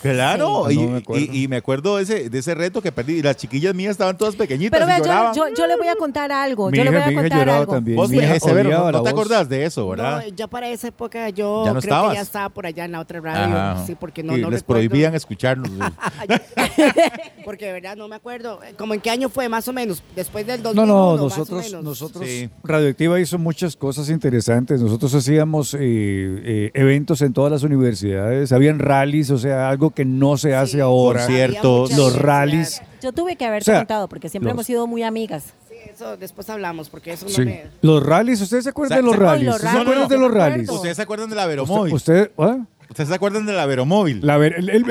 claro, 0.00 0.70
y, 0.70 1.46
me 1.46 1.56
acuerdo 1.56 1.98
de 1.98 2.02
ese, 2.04 2.30
de 2.30 2.38
ese 2.38 2.54
reto 2.54 2.80
que 2.80 2.90
perdí. 2.90 3.20
Las 3.20 3.36
chiquillas 3.36 3.74
mías 3.74 3.90
estaban 3.90 4.16
todas 4.16 4.34
pequeñitas. 4.34 4.80
Pero 4.80 4.86
vea, 4.86 5.32
yo, 5.34 5.44
yo, 5.54 5.66
le 5.66 5.76
voy 5.76 5.88
a 5.88 5.96
contar 5.96 6.32
algo. 6.32 6.70
yo 6.70 6.84
le 6.84 6.90
voy 6.90 7.00
a 7.00 7.14
contar 7.14 7.50
algo. 7.50 7.74
También. 7.74 7.96
Vos, 7.98 8.08
mi 8.08 8.20
severo, 8.40 8.90
no, 8.90 9.02
te 9.02 9.10
acordás 9.10 9.46
de 9.46 9.66
eso, 9.66 9.86
¿verdad? 9.86 10.22
No, 10.24 10.34
yo 10.34 10.48
para 10.48 10.70
esa 10.70 10.88
época 10.88 11.28
yo 11.28 11.64
¿Ya 11.66 11.74
no 11.74 11.80
creo 11.80 12.08
que 12.08 12.14
ya 12.14 12.22
estaba 12.22 12.48
por 12.48 12.64
allá 12.64 12.86
en 12.86 12.92
la 12.92 13.00
otra 13.00 13.20
radio. 13.20 13.84
Sí, 13.86 13.94
porque 13.94 14.22
no, 14.22 14.34
y 14.34 14.40
no 14.40 14.50
les 14.50 14.62
prohibían 14.62 15.14
escucharnos. 15.14 15.70
porque 17.44 17.66
de 17.66 17.72
verdad 17.72 17.94
no 17.94 18.08
me 18.08 18.16
acuerdo. 18.16 18.60
¿Cómo 18.78 18.94
en 18.94 19.00
qué 19.00 19.10
año 19.10 19.28
fue, 19.28 19.50
más 19.50 19.68
o 19.68 19.74
menos? 19.74 20.02
Después 20.16 20.46
del 20.46 20.62
2001, 20.62 20.86
No, 20.86 21.16
no, 21.16 21.22
nosotros, 21.24 21.74
nosotros 21.82 22.24
Radioactiva 22.64 23.20
hizo 23.20 23.38
muchas 23.38 23.76
cosas 23.76 24.08
interesantes. 24.08 24.80
Nosotros 24.80 25.14
hacíamos 25.14 25.74
eh, 25.74 25.78
eh, 25.80 26.70
eventos 26.72 27.17
en 27.22 27.32
todas 27.32 27.50
las 27.52 27.62
universidades 27.62 28.52
habían 28.52 28.78
rallies, 28.78 29.30
o 29.30 29.38
sea, 29.38 29.68
algo 29.68 29.90
que 29.90 30.04
no 30.04 30.36
se 30.36 30.54
hace 30.54 30.80
ahora. 30.80 31.24
Conciertos, 31.24 31.96
los 31.96 32.16
rallies. 32.16 32.82
Yo 33.02 33.12
tuve 33.12 33.36
que 33.36 33.44
haber 33.44 33.64
contado 33.64 34.08
porque 34.08 34.28
siempre 34.28 34.50
hemos 34.50 34.66
sido 34.66 34.86
muy 34.86 35.02
amigas. 35.02 35.54
Sí, 35.68 35.76
eso 35.94 36.16
después 36.16 36.48
hablamos 36.50 36.88
porque 36.88 37.12
eso 37.12 37.26
no 37.28 37.44
me... 37.44 37.66
Los 37.82 38.04
rallies, 38.04 38.40
¿ustedes 38.40 38.64
se 38.64 38.70
acuerdan 38.70 38.98
de 38.98 39.02
los 39.02 39.16
rallies? 39.16 39.54
¿Ustedes 39.54 39.72
se 39.72 39.78
acuerdan 39.78 40.08
de 40.08 40.18
los 40.18 40.34
rallies? 40.34 40.68
¿Ustedes 40.70 40.96
se 40.96 41.02
acuerdan 41.02 41.30
de 41.30 41.36
la 41.36 41.46
Veromóvil? 41.46 41.94
¿Usted? 41.94 42.30
¿Usted? 42.36 42.58
¿Ustedes 42.88 43.10
se 43.10 43.14
acuerdan 43.14 43.44
de 43.44 43.52
la 43.52 43.66
Veromóvil? 43.66 44.20
La, 44.22 44.38
ver, 44.38 44.54
el, 44.56 44.70
el, 44.70 44.84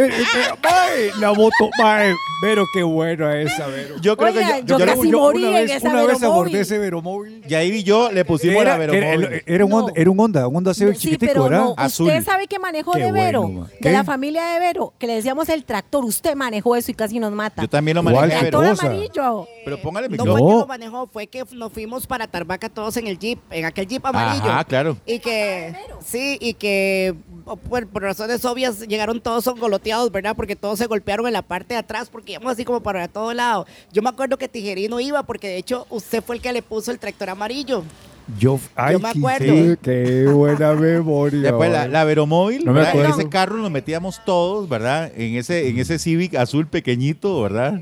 la 1.19 1.33
moto, 1.33 1.69
mae, 1.79 2.13
pero 2.41 2.65
qué 2.71 2.83
buena 2.83 3.41
esa, 3.41 3.65
Vero. 3.67 3.95
Yo 3.99 4.15
creo 4.15 4.33
que 4.33 4.41
yo, 4.65 4.77
yo, 4.77 4.85
casi 4.85 5.09
yo 5.09 5.19
morí 5.19 5.43
una, 5.43 5.59
vez, 5.61 5.83
una 5.83 6.03
vez 6.03 6.21
abordé 6.21 6.59
ese 6.59 6.77
Veromóvil. 6.77 7.43
Y 7.47 7.55
ahí 7.55 7.83
yo 7.83 8.11
le 8.11 8.23
pusimos 8.23 8.63
la 8.63 8.77
Veromóvil. 8.77 9.41
Era, 9.47 9.65
un 9.65 9.73
Honda, 9.73 9.91
era 9.95 10.11
un 10.11 10.19
Honda, 10.19 10.47
un 10.47 10.55
Honda 10.57 10.73
Civic 10.75 10.93
sí, 10.93 10.99
chiquitico, 10.99 11.31
pero 11.31 11.43
¿verdad? 11.45 11.59
No, 11.59 11.73
Azul. 11.75 12.07
Usted 12.07 12.23
sabe 12.23 12.45
que 12.45 12.59
manejó 12.59 12.93
de 12.93 13.11
Vero, 13.11 13.67
de 13.79 13.91
la 13.91 14.03
familia 14.03 14.45
de 14.45 14.59
Vero, 14.59 14.93
que 14.99 15.07
le 15.07 15.15
decíamos 15.15 15.49
el 15.49 15.65
tractor. 15.65 16.05
Usted 16.05 16.35
manejó 16.35 16.75
eso 16.75 16.91
y 16.91 16.93
casi 16.93 17.19
nos 17.19 17.31
mata. 17.31 17.63
Yo 17.63 17.67
también 17.67 17.95
lo 17.95 18.03
manejé. 18.03 18.25
El 18.25 18.39
tractor 18.51 18.65
amarillo. 18.65 19.47
Pero 19.65 19.81
póngale 19.81 20.07
mi 20.07 20.17
No 20.17 20.25
fue 20.25 20.35
que 20.35 20.43
lo 20.43 20.67
manejó, 20.67 21.07
fue 21.07 21.27
que 21.27 21.43
nos 21.51 21.73
fuimos 21.73 22.05
para 22.05 22.27
Tarbaca 22.27 22.69
todos 22.69 22.95
en 22.97 23.07
el 23.07 23.17
jeep, 23.17 23.39
en 23.49 23.65
aquel 23.65 23.87
jeep 23.87 24.05
amarillo. 24.05 24.45
Ah, 24.45 24.63
claro. 24.63 24.97
Y 25.07 25.17
que, 25.17 25.75
sí, 26.05 26.37
y 26.39 26.53
que 26.53 27.15
por, 27.55 27.87
por 27.87 28.01
razones 28.01 28.43
obvias 28.45 28.81
llegaron 28.81 29.21
todos 29.21 29.45
goloteados, 29.45 30.11
¿verdad? 30.11 30.35
Porque 30.35 30.55
todos 30.55 30.77
se 30.79 30.85
golpearon 30.87 31.27
en 31.27 31.33
la 31.33 31.41
parte 31.41 31.73
de 31.73 31.79
atrás 31.79 32.09
porque 32.09 32.33
íbamos 32.33 32.51
así 32.51 32.65
como 32.65 32.81
para 32.81 33.07
todo 33.07 33.33
lado. 33.33 33.65
Yo 33.93 34.01
me 34.01 34.09
acuerdo 34.09 34.37
que 34.37 34.47
Tijerino 34.47 34.99
iba 34.99 35.23
porque 35.23 35.47
de 35.47 35.57
hecho 35.57 35.87
usted 35.89 36.23
fue 36.23 36.35
el 36.35 36.41
que 36.41 36.51
le 36.51 36.61
puso 36.61 36.91
el 36.91 36.99
tractor 36.99 37.29
amarillo. 37.29 37.83
Yo, 38.37 38.59
ay, 38.75 38.97
me 38.97 39.09
acuerdo. 39.09 39.77
qué 39.81 40.25
buena 40.27 40.73
memoria. 40.75 41.39
Después 41.39 41.71
la, 41.71 41.87
la 41.87 42.03
Veromóvil, 42.03 42.65
no 42.65 42.77
en 42.77 43.05
ese 43.05 43.29
carro 43.29 43.55
nos 43.57 43.71
metíamos 43.71 44.23
todos, 44.25 44.67
¿verdad? 44.67 45.11
En 45.15 45.35
ese, 45.35 45.69
en 45.69 45.79
ese 45.79 45.97
Civic 45.97 46.35
azul 46.35 46.67
pequeñito, 46.67 47.41
¿verdad? 47.41 47.81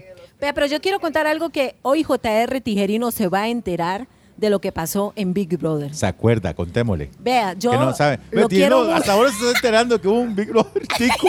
pero 0.53 0.67
yo 0.67 0.79
quiero 0.79 0.99
contar 0.99 1.25
algo 1.25 1.49
que 1.49 1.75
hoy 1.81 2.03
JR 2.03 2.61
Tijerino 2.61 3.09
se 3.09 3.27
va 3.27 3.43
a 3.43 3.47
enterar 3.47 4.07
de 4.37 4.49
lo 4.49 4.59
que 4.59 4.71
pasó 4.71 5.13
en 5.15 5.33
Big 5.33 5.57
Brother. 5.57 5.93
¿Se 5.93 6.05
acuerda? 6.05 6.53
Contémosle. 6.53 7.11
Vea, 7.19 7.53
yo 7.53 7.71
que 7.71 7.77
no 7.77 7.93
sabe. 7.93 8.19
Lo 8.31 8.47
quiero... 8.47 8.93
hasta 8.93 9.13
ahora 9.13 9.31
se 9.31 9.37
está 9.37 9.51
enterando 9.51 9.99
que 9.99 10.07
hubo 10.07 10.19
un 10.19 10.35
Big 10.35 10.49
Brother 10.49 10.85
chico. 10.97 11.27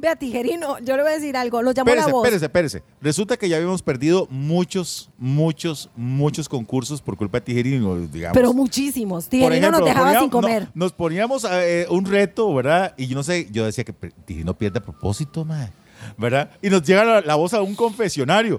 Vea, 0.00 0.16
Tijerino, 0.16 0.78
yo 0.78 0.96
le 0.96 1.02
voy 1.02 1.12
a 1.12 1.14
decir 1.16 1.36
algo, 1.36 1.60
lo 1.60 1.72
llamó 1.72 1.94
la 1.94 2.06
voz. 2.06 2.24
Espérese, 2.24 2.46
espérese. 2.46 2.82
Resulta 3.02 3.36
que 3.36 3.50
ya 3.50 3.56
habíamos 3.56 3.82
perdido 3.82 4.26
muchos, 4.30 5.10
muchos, 5.18 5.90
muchos 5.94 6.48
concursos 6.48 7.02
por 7.02 7.18
culpa 7.18 7.38
de 7.38 7.42
Tijerino, 7.42 7.98
digamos. 8.06 8.34
Pero 8.34 8.54
muchísimos. 8.54 9.28
Tijerino 9.28 9.70
nos 9.70 9.84
dejaba 9.84 10.18
sin 10.18 10.30
comer. 10.30 10.68
nos 10.72 10.92
poníamos 10.92 11.46
eh, 11.50 11.86
un 11.90 12.06
reto, 12.06 12.54
¿verdad? 12.54 12.94
Y 12.96 13.08
yo 13.08 13.14
no 13.14 13.22
sé, 13.22 13.48
yo 13.50 13.66
decía 13.66 13.84
que 13.84 13.92
Tijerino 13.92 14.56
pierde 14.56 14.78
a 14.78 14.82
propósito, 14.82 15.44
madre. 15.44 15.72
¿Verdad? 16.16 16.50
Y 16.62 16.70
nos 16.70 16.82
llega 16.82 17.04
la, 17.04 17.20
la 17.20 17.34
voz 17.34 17.52
a 17.52 17.60
un 17.60 17.74
confesionario 17.74 18.58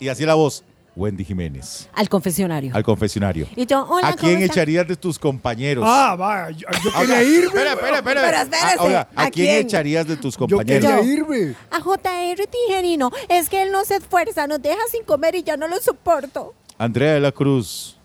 Y 0.00 0.08
así 0.08 0.24
la 0.24 0.34
voz. 0.34 0.64
Wendy 0.98 1.24
Jiménez. 1.24 1.88
Al 1.94 2.08
confesionario. 2.08 2.74
Al 2.74 2.82
confesionario. 2.82 3.46
Y 3.54 3.64
yo, 3.66 3.86
hola, 3.88 4.08
¿A 4.08 4.12
quién 4.14 4.42
echarías 4.42 4.86
de 4.88 4.96
tus 4.96 5.16
compañeros? 5.18 5.84
Ah, 5.86 6.16
va, 6.16 6.50
yo, 6.50 6.66
yo 6.84 6.92
quería 6.92 7.22
irme. 7.22 7.46
Espera, 7.46 7.72
espera, 7.74 7.96
espera. 7.98 8.20
Pero 8.22 8.36
espérese, 8.42 8.78
Ahora, 8.78 9.08
¿a, 9.14 9.22
¿a 9.24 9.30
quién, 9.30 9.46
quién? 9.46 9.66
echarías 9.66 10.06
de 10.08 10.16
tus 10.16 10.34
Yo 10.34 10.40
compañeros? 10.40 10.90
quería 10.90 11.12
irme. 11.14 11.54
A 11.70 11.80
JR 11.80 12.46
Tijerino. 12.50 13.10
Es 13.28 13.48
que 13.48 13.62
él 13.62 13.70
no 13.70 13.84
se 13.84 13.96
esfuerza, 13.96 14.46
nos 14.48 14.60
deja 14.60 14.80
sin 14.90 15.04
comer 15.04 15.36
y 15.36 15.44
ya 15.44 15.56
no 15.56 15.68
lo 15.68 15.80
soporto. 15.80 16.54
Andrea 16.76 17.14
de 17.14 17.20
la 17.20 17.30
Cruz. 17.32 17.96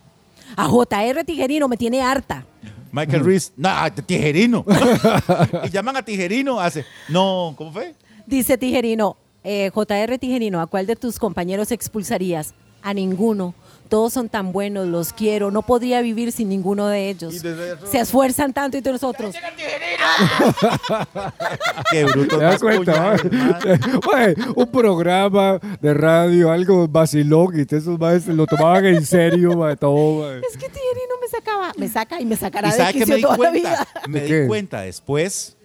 A 0.55 0.67
JR 0.67 1.23
Tijerino 1.25 1.67
me 1.67 1.77
tiene 1.77 2.01
harta. 2.01 2.45
Michael 2.91 3.25
Reese. 3.25 3.51
No, 3.57 3.69
a 3.69 3.89
Tijerino. 3.89 4.63
y 5.63 5.69
llaman 5.71 5.97
a 5.97 6.05
Tijerino. 6.05 6.59
Hace. 6.59 6.85
No, 7.09 7.55
¿cómo 7.57 7.71
fue? 7.73 7.95
Dice 8.27 8.55
Tijerino, 8.55 9.17
eh, 9.43 9.71
JR 9.73 10.17
Tijerino, 10.19 10.61
¿a 10.61 10.67
cuál 10.67 10.85
de 10.85 10.95
tus 10.95 11.17
compañeros 11.17 11.71
expulsarías? 11.71 12.53
A 12.83 12.93
ninguno. 12.93 13.53
Todos 13.89 14.13
son 14.13 14.27
tan 14.27 14.51
buenos, 14.51 14.87
los 14.87 15.13
quiero. 15.13 15.51
No 15.51 15.61
podría 15.61 16.01
vivir 16.01 16.31
sin 16.31 16.49
ninguno 16.49 16.87
de 16.87 17.11
ellos. 17.11 17.35
Se 17.85 17.99
esfuerzan 17.99 18.51
tanto 18.51 18.75
y 18.77 18.81
de 18.81 18.91
nosotros. 18.91 19.35
Qué 21.91 22.03
bruto. 22.05 22.37
¿Te 22.39 22.43
das 22.43 22.59
cuenta? 22.59 23.01
man. 23.01 23.19
Güey, 24.03 24.35
un 24.55 24.71
programa 24.71 25.59
de 25.79 25.93
radio, 25.93 26.51
algo 26.51 26.87
vacilón, 26.87 27.53
y 27.55 27.61
esos 27.61 27.99
maestros 27.99 28.35
lo 28.35 28.47
tomaban 28.47 28.83
en 28.85 29.05
serio, 29.05 29.55
mae, 29.55 29.75
todo. 29.75 30.33
Es 30.37 30.57
que 30.57 30.69
Tijerino 30.69 31.13
me 31.21 31.27
sacaba, 31.27 31.71
me 31.77 31.87
saca 31.87 32.19
y 32.19 32.25
me 32.25 32.35
sacará 32.35 32.69
¿Y 32.93 32.99
de 32.99 33.05
me 33.05 33.15
di 33.17 33.21
toda 33.21 33.37
la 33.37 33.51
vida. 33.51 33.87
Me 34.07 34.21
¿De 34.21 34.41
di 34.41 34.47
cuenta 34.47 34.81
después. 34.81 35.55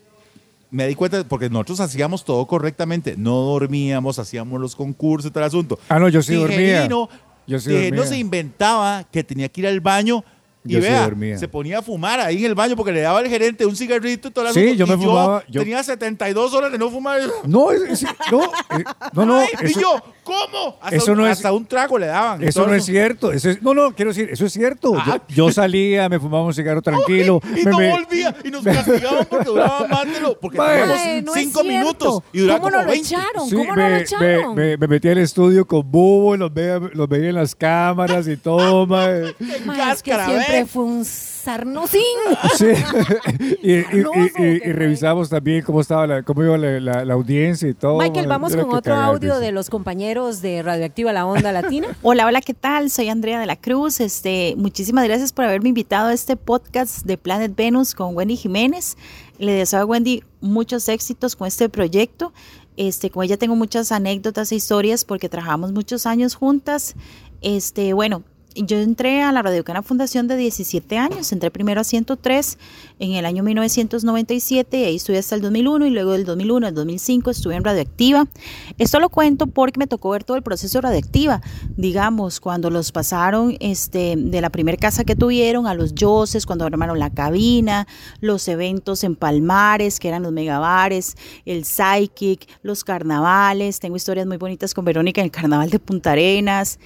Me 0.70 0.86
di 0.86 0.94
cuenta 0.94 1.24
porque 1.24 1.48
nosotros 1.48 1.80
hacíamos 1.80 2.24
todo 2.24 2.46
correctamente. 2.46 3.14
No 3.16 3.36
dormíamos, 3.36 4.18
hacíamos 4.18 4.60
los 4.60 4.76
concursos 4.76 5.30
y 5.30 5.32
todo 5.32 5.44
el 5.44 5.48
asunto. 5.48 5.78
Ah, 5.88 5.98
no, 5.98 6.08
yo 6.08 6.22
sí 6.22 6.34
dormía. 6.34 6.86
Yo 7.46 7.58
sí 7.58 7.72
dormía. 7.72 8.06
se 8.06 8.18
inventaba 8.18 9.04
que 9.04 9.24
tenía 9.24 9.48
que 9.48 9.62
ir 9.62 9.66
al 9.66 9.80
baño 9.80 10.24
y 10.64 10.72
Yo 10.74 10.80
vea, 10.80 11.02
dormía. 11.04 11.38
se 11.38 11.48
ponía 11.48 11.78
a 11.78 11.82
fumar 11.82 12.20
ahí 12.20 12.38
en 12.38 12.46
el 12.46 12.54
baño 12.54 12.76
porque 12.76 12.92
le 12.92 13.00
daba 13.00 13.18
al 13.20 13.28
gerente 13.28 13.64
un 13.64 13.74
cigarrito 13.76 14.28
y 14.28 14.30
todo 14.30 14.46
el 14.48 14.52
Sí, 14.54 14.60
asunto. 14.60 14.74
yo 14.78 14.86
me 14.86 14.94
y 15.02 15.06
fumaba, 15.06 15.44
yo- 15.48 15.60
tenía 15.62 15.82
72 15.82 16.52
horas 16.54 16.72
de 16.72 16.78
no 16.78 16.90
fumar. 16.90 17.20
No, 17.44 17.70
es- 17.72 17.82
es- 17.82 18.04
no, 18.30 18.42
eh, 18.44 18.84
no, 19.12 19.24
no. 19.26 19.36
Ay, 19.38 19.48
eso- 19.62 19.78
y 19.78 19.82
yo, 19.82 20.02
¿cómo? 20.24 20.76
Hasta, 20.82 20.96
eso 20.96 21.12
un, 21.12 21.18
no 21.18 21.26
es- 21.26 21.32
hasta 21.32 21.52
un 21.52 21.64
trago 21.66 21.98
le 21.98 22.06
daban. 22.06 22.42
y 22.42 22.46
Eso 22.46 22.66
no 22.66 22.74
es 22.74 22.84
cierto. 22.84 23.32
Eso 23.32 23.50
es, 23.50 23.62
no, 23.62 23.72
no, 23.72 23.94
quiero 23.94 24.10
decir, 24.10 24.28
eso 24.30 24.44
es 24.46 24.52
cierto. 24.52 24.94
Yo, 24.94 25.12
Ah. 25.12 25.22
yo 25.28 25.50
salía, 25.52 26.08
me 26.08 26.18
fumaba 26.20 26.44
un 26.44 26.52
cigarro 26.54 26.82
tranquilo. 26.82 27.40
Y 27.56 27.64
me- 27.64 27.70
no 27.70 27.78
me- 27.78 27.90
volvía. 27.90 28.34
Y 28.44 28.50
nos 28.50 28.64
castigaban 28.64 29.26
porque 29.30 29.44
duraba 29.46 29.86
más 29.88 30.04
de 30.12 30.20
lo. 30.20 30.38
Porque 30.38 30.58
no 30.58 31.64
minutos 31.64 32.22
y 32.32 32.40
duraba 32.40 32.60
¿Cómo 32.60 32.70
como 32.70 32.76
no 32.82 32.86
lo 32.86 32.92
20. 32.92 33.06
echaron? 33.14 33.48
Sí, 33.48 33.54
¿Cómo 33.56 33.70
no 33.70 33.74
me, 33.76 33.82
lo 33.88 33.94
me, 33.96 34.00
echaron? 34.02 34.54
me- 34.54 34.76
me 34.76 34.86
metí 34.88 35.08
al 35.08 35.18
estudio 35.18 35.66
con 35.66 35.90
Bubo, 35.90 36.36
los 36.36 36.52
veía, 36.52 36.78
los 36.92 37.08
veía 37.08 37.28
en 37.30 37.34
las 37.36 37.54
cámaras 37.54 38.26
y 38.28 38.36
todo, 38.36 38.86
mae. 38.86 39.34
Que 39.38 39.66
cáscara, 39.76 40.26
siempre 40.48 40.62
¿ve? 40.62 40.66
fue 40.66 40.84
un 40.84 41.04
sarnosín. 41.04 42.00
Sí. 42.56 42.66
y, 43.62 43.72
y- 43.72 43.78
y- 43.78 43.84
Canoso, 43.84 44.20
y- 44.38 44.56
y 44.56 44.60
qué 44.60 44.72
revisamos 44.72 45.28
también 45.30 45.62
cómo 45.62 45.80
estaba 45.80 46.06
la, 46.06 46.22
cómo 46.22 46.42
iba 46.44 46.58
la, 46.58 46.80
la- 46.80 47.04
la 47.04 47.14
audiencia 47.14 47.68
y 47.68 47.74
todo. 47.74 47.98
Michael, 47.98 48.26
vamos 48.26 48.54
con 48.54 48.66
otro 48.66 48.94
cagar, 48.94 49.04
audio 49.10 49.34
dice. 49.34 49.46
de 49.46 49.52
los 49.52 49.70
compañeros 49.70 50.42
de 50.42 50.62
Radioactiva 50.62 51.12
La 51.12 51.26
Onda 51.26 51.52
Latina. 51.52 51.88
Hola, 52.02 52.26
hola, 52.26 52.40
¿qué 52.40 52.54
tal? 52.54 52.90
Soy 52.90 53.08
Andrea 53.08 53.40
de 53.40 53.46
la 53.46 53.56
Cruz. 53.56 54.00
Este, 54.00 54.54
muchísimas 54.56 55.04
gracias 55.04 55.32
por 55.32 55.44
haberme 55.44 55.68
invitado 55.70 56.08
a 56.08 56.12
este 56.12 56.36
podcast 56.36 57.04
de 57.04 57.16
Planet 57.18 57.54
Venus 57.56 57.94
con 57.94 58.16
Wendy 58.16 58.36
Jiménez. 58.36 58.96
Le 59.38 59.52
deseo 59.52 59.80
a 59.80 59.84
Wendy 59.84 60.24
muchos 60.40 60.88
éxitos 60.88 61.36
con 61.36 61.46
este 61.48 61.68
proyecto. 61.68 62.32
Este, 62.76 63.10
con 63.10 63.24
ella 63.24 63.36
tengo 63.36 63.56
muchas 63.56 63.90
anécdotas 63.90 64.52
e 64.52 64.56
historias 64.56 65.04
porque 65.04 65.28
trabajamos 65.28 65.72
muchos 65.72 66.06
años 66.06 66.34
juntas. 66.34 66.94
Este, 67.40 67.92
bueno, 67.92 68.22
yo 68.66 68.78
entré 68.78 69.22
a 69.22 69.32
la 69.32 69.42
Radiocana 69.42 69.82
Fundación 69.82 70.28
de 70.28 70.36
17 70.36 70.98
años, 70.98 71.32
entré 71.32 71.50
primero 71.50 71.80
a 71.80 71.84
103 71.84 72.58
en 72.98 73.12
el 73.12 73.24
año 73.24 73.42
1997 73.42 74.78
y 74.78 74.84
ahí 74.84 74.96
estuve 74.96 75.18
hasta 75.18 75.34
el 75.34 75.42
2001 75.42 75.86
y 75.86 75.90
luego 75.90 76.12
del 76.12 76.24
2001 76.24 76.66
al 76.66 76.74
2005 76.74 77.30
estuve 77.30 77.56
en 77.56 77.64
Radioactiva. 77.64 78.26
Esto 78.78 79.00
lo 79.00 79.08
cuento 79.08 79.46
porque 79.46 79.78
me 79.78 79.86
tocó 79.86 80.10
ver 80.10 80.24
todo 80.24 80.36
el 80.36 80.42
proceso 80.42 80.78
de 80.78 80.82
Radioactiva, 80.82 81.40
digamos, 81.76 82.40
cuando 82.40 82.70
los 82.70 82.92
pasaron 82.92 83.56
este, 83.60 84.14
de 84.16 84.40
la 84.40 84.50
primera 84.50 84.76
casa 84.76 85.04
que 85.04 85.16
tuvieron 85.16 85.66
a 85.66 85.74
los 85.74 85.94
Yoses, 85.94 86.46
cuando 86.46 86.64
armaron 86.64 86.98
la 86.98 87.10
cabina, 87.10 87.86
los 88.20 88.48
eventos 88.48 89.04
en 89.04 89.16
Palmares, 89.16 90.00
que 90.00 90.08
eran 90.08 90.22
los 90.22 90.32
megabares, 90.32 91.16
el 91.44 91.64
Psychic, 91.64 92.48
los 92.62 92.84
carnavales, 92.84 93.80
tengo 93.80 93.96
historias 93.96 94.26
muy 94.26 94.36
bonitas 94.36 94.74
con 94.74 94.84
Verónica 94.84 95.20
en 95.20 95.26
el 95.26 95.30
carnaval 95.30 95.70
de 95.70 95.78
Punta 95.78 96.12
Arenas. 96.12 96.78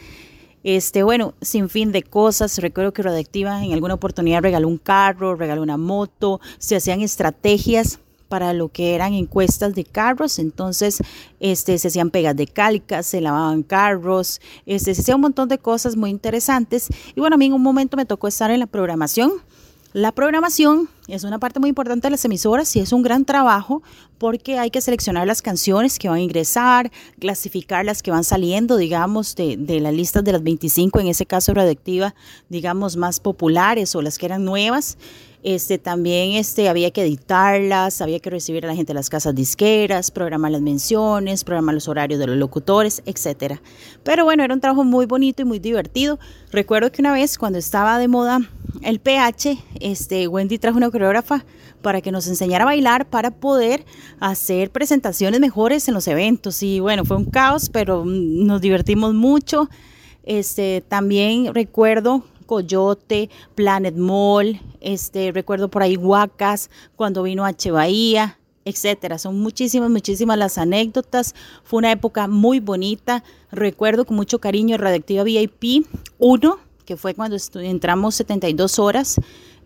Este, 0.65 1.03
bueno, 1.03 1.35
sin 1.41 1.69
fin 1.69 1.93
de 1.93 2.03
cosas. 2.03 2.59
Recuerdo 2.59 2.93
que 2.93 3.03
Radioactiva 3.03 3.65
en 3.65 3.73
alguna 3.73 3.95
oportunidad 3.95 4.43
regaló 4.43 4.69
un 4.69 4.79
carro, 4.79 5.35
regaló 5.35 5.63
una 5.63 5.77
moto, 5.77 6.41
se 6.59 6.77
hacían 6.77 7.01
estrategias 7.01 7.99
para 8.33 8.55
lo 8.55 8.71
que 8.71 8.95
eran 8.95 9.13
encuestas 9.13 9.75
de 9.75 9.85
carros, 9.85 10.39
entonces 10.39 11.03
este, 11.39 11.77
se 11.77 11.89
hacían 11.89 12.09
pegas 12.09 12.35
de 12.35 12.47
calcas, 12.47 13.05
se 13.05 13.21
lavaban 13.21 13.63
carros, 13.63 14.41
este, 14.65 14.95
se 14.95 15.03
hacían 15.03 15.17
un 15.17 15.21
montón 15.21 15.51
de 15.51 15.59
cosas 15.59 15.97
muy 15.97 16.09
interesantes. 16.09 16.89
Y 17.15 17.21
bueno, 17.21 17.35
a 17.35 17.37
mí 17.37 17.45
en 17.45 17.53
un 17.53 17.61
momento 17.61 17.95
me 17.99 18.07
tocó 18.07 18.29
estar 18.29 18.51
en 18.51 18.61
la 18.61 18.67
programación. 18.67 19.33
La 19.93 20.11
programación 20.11 20.89
es 21.07 21.23
una 21.23 21.39
parte 21.39 21.61
muy 21.61 21.69
importante 21.69 22.07
de 22.07 22.13
las 22.13 22.25
emisoras 22.25 22.75
y 22.77 22.81
es 22.81 22.95
un 22.95 23.03
gran 23.03 23.27
trabajo 23.27 23.83
porque 24.17 24.59
hay 24.59 24.71
que 24.71 24.81
seleccionar 24.81 25.27
las 25.27 25.43
canciones 25.43 25.99
que 25.99 26.09
van 26.09 26.17
a 26.17 26.23
ingresar, 26.23 26.91
clasificar 27.19 27.85
las 27.85 28.03
que 28.03 28.11
van 28.11 28.25
saliendo, 28.25 28.79
digamos, 28.79 29.35
de, 29.35 29.59
de 29.59 29.81
las 29.81 29.93
listas 29.93 30.25
de 30.25 30.33
las 30.33 30.43
25, 30.43 30.99
en 30.99 31.09
ese 31.09 31.27
caso 31.27 31.53
radioactiva, 31.53 32.15
digamos, 32.49 32.97
más 32.97 33.21
populares 33.21 33.95
o 33.95 34.01
las 34.01 34.17
que 34.17 34.25
eran 34.25 34.47
nuevas. 34.47 34.97
Este, 35.43 35.77
también 35.79 36.33
este, 36.33 36.69
había 36.69 36.93
que 36.93 37.03
editarlas, 37.03 38.01
había 38.01 38.21
que 38.21 38.31
recibir 38.31 38.65
a 38.65 38.69
la 38.69 38.77
gente 38.77 38.93
de 38.93 38.95
las 38.95 39.11
casas 39.11 39.35
disqueras, 39.35 40.13
programar 40.13 40.53
las 40.53 40.61
menciones, 40.61 41.43
programar 41.43 41.75
los 41.75 41.89
horarios 41.89 42.21
de 42.21 42.29
los 42.29 42.37
locutores, 42.37 43.03
etcétera. 43.07 43.61
Pero 44.05 44.25
bueno, 44.25 44.45
era 44.45 44.55
un 44.55 44.61
trabajo 44.61 44.85
muy 44.85 45.07
bonito 45.07 45.43
y 45.43 45.45
muy 45.45 45.59
divertido. 45.59 46.21
Recuerdo 46.53 46.93
que 46.93 47.03
una 47.03 47.13
vez 47.13 47.39
cuando 47.39 47.59
estaba 47.59 47.99
de 47.99 48.07
moda 48.07 48.39
el 48.83 49.01
PH, 49.01 49.59
este, 49.81 50.29
Wendy 50.29 50.59
trajo 50.59 50.77
una 50.77 50.91
coreógrafa 50.91 51.45
para 51.83 52.01
que 52.01 52.13
nos 52.13 52.29
enseñara 52.29 52.63
a 52.63 52.67
bailar 52.67 53.07
para 53.07 53.33
poder 53.33 53.85
hacer 54.21 54.71
presentaciones 54.71 55.41
mejores 55.41 55.89
en 55.89 55.95
los 55.95 56.07
eventos. 56.07 56.63
Y 56.63 56.79
bueno, 56.79 57.05
fue 57.05 57.17
un 57.17 57.25
caos, 57.25 57.69
pero 57.69 58.05
mm, 58.05 58.47
nos 58.47 58.61
divertimos 58.61 59.13
mucho. 59.13 59.69
Este, 60.25 60.85
también 60.87 61.53
recuerdo 61.53 62.23
Coyote, 62.43 63.31
Planet 63.55 63.97
Mall, 63.97 64.61
este, 64.81 65.33
recuerdo 65.33 65.69
por 65.69 65.83
ahí 65.83 65.97
Huacas, 65.97 66.71
cuando 66.97 67.23
vino 67.23 67.45
H 67.45 67.71
Bahía, 67.71 68.39
etcétera. 68.65 69.19
Son 69.19 69.41
muchísimas, 69.41 69.91
muchísimas 69.91 70.39
las 70.39 70.59
anécdotas. 70.59 71.35
Fue 71.65 71.79
una 71.79 71.93
época 71.93 72.29
muy 72.29 72.61
bonita. 72.61 73.25
Recuerdo 73.51 74.05
con 74.05 74.17
mucho 74.17 74.39
cariño 74.39 74.77
Radioactiva 74.77 75.25
VIP 75.25 75.87
1, 76.19 76.59
que 76.85 76.97
fue 76.97 77.15
cuando 77.15 77.37
entramos 77.55 78.15
72 78.15 78.79
horas 78.79 79.17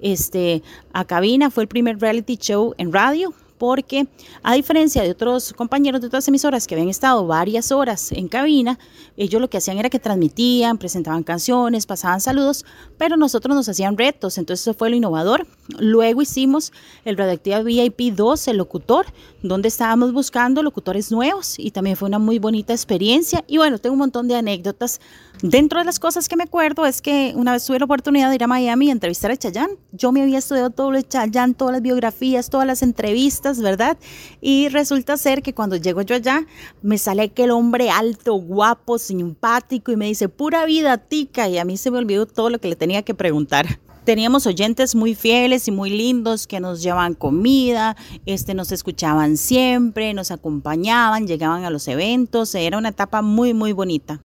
este, 0.01 0.63
a 0.93 1.05
cabina. 1.05 1.51
Fue 1.51 1.65
el 1.65 1.69
primer 1.69 2.01
reality 2.01 2.37
show 2.37 2.75
en 2.79 2.93
radio 2.93 3.35
porque 3.59 4.09
a 4.43 4.55
diferencia 4.55 5.03
de 5.03 5.11
otros 5.11 5.53
compañeros 5.53 6.01
de 6.01 6.09
otras 6.09 6.27
emisoras 6.29 6.67
que 6.67 6.75
habían 6.75 6.89
estado 6.89 7.27
varias 7.27 7.73
horas 7.73 8.13
en 8.13 8.29
cabina, 8.29 8.79
ellos 9.17 9.41
lo 9.41 9.49
que 9.49 9.59
hacían 9.59 9.79
era 9.79 9.91
que 9.91 9.99
transmitían, 9.99 10.79
presentaban 10.79 11.23
canciones, 11.23 11.87
pasaban 11.87 12.21
saludos, 12.21 12.65
pero 12.99 13.17
nosotros 13.17 13.55
nos 13.55 13.69
hacían 13.69 13.97
retos, 13.97 14.39
entonces 14.39 14.67
eso 14.67 14.75
fue 14.75 14.91
lo 14.91 14.97
innovador. 14.97 15.47
Luego 15.79 16.23
hicimos 16.23 16.73
el 17.05 17.17
Radioactiva 17.17 17.63
VIP 17.63 18.15
2, 18.15 18.49
el 18.49 18.57
locutor, 18.59 19.07
donde 19.43 19.69
estábamos 19.69 20.13
buscando 20.13 20.63
locutores 20.63 21.11
nuevos 21.11 21.59
y 21.59 21.71
también 21.71 21.97
fue 21.97 22.09
una 22.09 22.19
muy 22.19 22.39
bonita 22.39 22.73
experiencia 22.73 23.45
y 23.47 23.59
bueno, 23.59 23.79
tengo 23.79 23.95
un 23.95 24.01
montón 24.01 24.29
de 24.29 24.37
anécdotas. 24.37 25.01
Dentro 25.43 25.81
de 25.81 25.85
las 25.85 25.99
cosas 25.99 26.29
que 26.29 26.37
me 26.37 26.45
acuerdo 26.45 26.87
es 26.87 27.03
que 27.03 27.35
una 27.37 27.53
vez 27.53 27.67
tuve 27.67 27.79
la 27.79 27.85
oportunidad 27.85 28.31
de 28.31 28.37
ir 28.37 28.45
a 28.45 28.47
Miami 28.47 28.89
a 28.89 28.93
entrevistar 28.93 29.31
a 29.31 29.37
Chayanne. 29.37 29.77
Yo 29.93 30.11
me 30.11 30.23
había 30.23 30.39
estudiado 30.39 30.71
todo 30.71 30.91
de 30.93 31.07
Chayanne, 31.07 31.55
todas 31.55 31.75
las 31.75 31.83
biografías, 31.83 32.49
todas 32.49 32.67
las 32.67 32.83
entrevistas, 32.83 33.46
¿verdad? 33.61 33.97
Y 34.41 34.69
resulta 34.69 35.17
ser 35.17 35.43
que 35.43 35.55
cuando 35.55 35.77
llego 35.77 36.03
yo 36.03 36.17
allá, 36.17 36.47
me 36.83 36.99
sale 36.99 37.23
aquel 37.23 37.51
hombre 37.51 37.91
alto, 37.91 38.35
guapo, 38.35 38.99
simpático 38.99 39.93
y 39.93 39.97
me 39.97 40.07
dice, 40.07 40.29
pura 40.29 40.65
vida, 40.67 40.99
tica. 40.99 41.49
Y 41.49 41.59
a 41.59 41.65
mí 41.65 41.77
se 41.77 41.91
me 41.91 41.99
olvidó 41.99 42.27
todo 42.27 42.51
lo 42.51 42.59
que 42.59 42.69
le 42.69 42.77
tenía 42.77 43.03
que 43.03 43.15
preguntar. 43.15 43.81
Teníamos 44.05 44.47
oyentes 44.47 44.95
muy 44.95 45.17
fieles 45.17 45.67
y 45.67 45.73
muy 45.73 45.91
lindos 45.91 46.47
que 46.47 46.61
nos 46.61 46.81
llevaban 46.81 47.15
comida, 47.15 47.97
este, 48.25 48.55
nos 48.55 48.71
escuchaban 48.71 49.37
siempre, 49.37 50.15
nos 50.15 50.31
acompañaban, 50.31 51.27
llegaban 51.27 51.65
a 51.65 51.71
los 51.71 51.89
eventos. 51.89 52.55
Era 52.55 52.79
una 52.79 52.91
etapa 52.91 53.23
muy, 53.23 53.53
muy 53.53 53.73
bonita. 53.73 54.21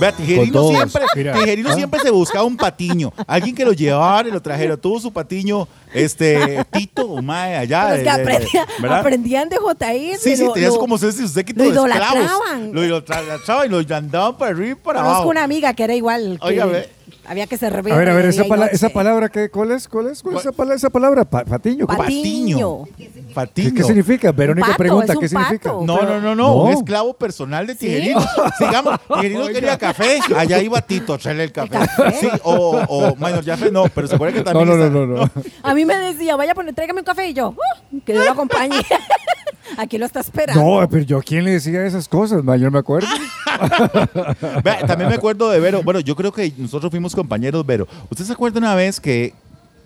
Vea, 0.00 0.12
Tijerino, 0.12 0.68
siempre, 0.68 1.02
Tijerino 1.12 1.68
¿Ah? 1.68 1.74
siempre 1.74 2.00
se 2.00 2.10
buscaba 2.10 2.44
un 2.44 2.56
patiño. 2.56 3.12
Alguien 3.26 3.54
que 3.54 3.64
lo 3.64 3.72
llevara 3.72 4.28
y 4.28 4.32
lo 4.32 4.40
trajera. 4.40 4.76
Tuvo 4.76 4.98
su 4.98 5.12
patiño, 5.12 5.68
este, 5.92 6.64
Tito, 6.72 7.20
mae, 7.22 7.56
allá. 7.56 8.02
que 8.02 8.88
aprendían 8.88 9.48
de 9.48 9.58
JI. 9.58 10.16
Sí, 10.18 10.36
sí, 10.36 10.48
tenías 10.54 10.76
como 10.76 10.96
si 10.96 11.06
usted 11.06 11.44
que 11.44 11.52
lo 11.52 11.64
idolatraban. 11.66 12.72
Lo 12.72 12.84
idolatraban 12.84 13.66
y 13.66 13.68
lo 13.68 13.96
andaban 13.96 14.36
para 14.36 14.52
arriba 14.52 14.70
y 14.70 14.74
para 14.74 15.00
abajo. 15.00 15.14
Conozco 15.16 15.30
una 15.30 15.44
amiga 15.44 15.74
que 15.74 15.84
era 15.84 15.94
igual. 15.94 16.38
Oiga, 16.40 16.66
ve. 16.66 16.99
Había 17.30 17.46
que 17.46 17.56
ser 17.56 17.72
A 17.76 17.80
ver, 17.80 18.08
a 18.08 18.14
ver, 18.16 18.26
esa, 18.26 18.42
esa 18.72 18.88
palabra, 18.88 19.28
¿qué, 19.28 19.50
¿cuál 19.50 19.70
es? 19.70 19.86
¿Cuál 19.86 20.08
es? 20.08 20.20
¿Cuál 20.20 20.34
es 20.34 20.40
esa 20.40 20.50
palabra? 20.50 20.74
Esa 20.74 20.90
palabra? 20.90 21.24
patiño. 21.24 21.86
Patiño. 21.86 22.88
Patiño. 23.32 23.72
¿Qué, 23.72 23.84
significa? 23.84 24.32
Verónica 24.32 24.74
pregunta, 24.76 25.14
¿qué 25.14 25.28
significa? 25.28 25.70
No, 25.70 26.02
no, 26.02 26.20
no, 26.20 26.34
no, 26.34 26.54
un 26.64 26.72
esclavo 26.72 27.14
personal 27.14 27.68
de 27.68 27.76
Tijerino. 27.76 28.20
Sigamos, 28.58 28.98
Tijerino 29.06 29.46
quería 29.46 29.78
café, 29.78 30.18
allá 30.36 30.60
iba 30.60 30.82
Tito 30.82 31.12
a 31.12 31.16
echarle 31.16 31.44
el 31.44 31.52
café. 31.52 31.78
Sí, 32.18 32.28
o, 32.42 32.82
o 32.88 33.14
Minor 33.14 33.44
Jaffe 33.44 33.70
no, 33.70 33.84
pero 33.94 34.08
se 34.08 34.18
puede 34.18 34.32
que 34.32 34.42
también 34.42 34.66
No, 34.66 34.74
no, 34.74 34.90
no, 34.90 35.06
no, 35.06 35.30
A 35.62 35.72
mí 35.72 35.84
me 35.84 35.96
decía, 35.98 36.34
vaya, 36.34 36.52
pues 36.52 36.74
tráigame 36.74 37.02
un 37.02 37.04
café 37.04 37.28
y 37.28 37.34
yo, 37.34 37.50
uh, 37.50 38.00
que 38.04 38.12
yo 38.12 38.24
lo 38.24 38.32
acompañe. 38.32 38.74
Aquí 39.76 39.98
lo 39.98 40.06
está 40.06 40.20
esperando. 40.20 40.62
No, 40.62 40.88
pero 40.88 41.04
yo, 41.04 41.20
¿quién 41.22 41.44
le 41.44 41.52
decía 41.52 41.84
esas 41.84 42.08
cosas? 42.08 42.42
Yo 42.58 42.70
me 42.70 42.78
acuerdo. 42.78 43.08
también 44.86 45.08
me 45.08 45.14
acuerdo 45.14 45.50
de 45.50 45.60
Vero. 45.60 45.82
Bueno, 45.82 46.00
yo 46.00 46.16
creo 46.16 46.32
que 46.32 46.52
nosotros 46.56 46.90
fuimos 46.90 47.14
compañeros, 47.14 47.64
Vero. 47.64 47.86
¿Usted 48.10 48.24
se 48.24 48.32
acuerda 48.32 48.58
una 48.58 48.74
vez 48.74 49.00
que 49.00 49.34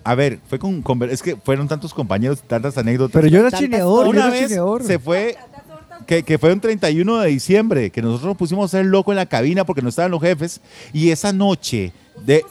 a 0.03 0.13
ver, 0.13 0.39
fue 0.47 0.59
con, 0.59 0.83
es 1.09 1.23
que 1.23 1.35
fueron 1.35 1.67
tantos 1.67 1.91
compañeros, 1.91 2.43
tantas 2.43 2.77
anécdotas. 2.77 3.13
Pero 3.13 3.27
yo 3.27 3.39
era 3.39 3.57
chineador, 3.57 4.07
Una 4.07 4.29
vez 4.29 4.51
se 4.85 4.99
fue, 4.99 5.35
que, 6.05 6.21
que, 6.21 6.37
fue 6.37 6.53
un 6.53 6.59
31 6.59 7.21
de 7.21 7.29
diciembre, 7.29 7.89
que 7.89 8.03
nosotros 8.03 8.27
nos 8.27 8.37
pusimos 8.37 8.71
a 8.71 8.77
ser 8.77 8.85
loco 8.85 9.11
en 9.11 9.15
la 9.15 9.25
cabina 9.25 9.65
porque 9.65 9.81
no 9.81 9.89
estaban 9.89 10.11
los 10.11 10.21
jefes. 10.21 10.61
Y 10.93 11.09
esa 11.09 11.33
noche 11.33 11.91
de 12.23 12.45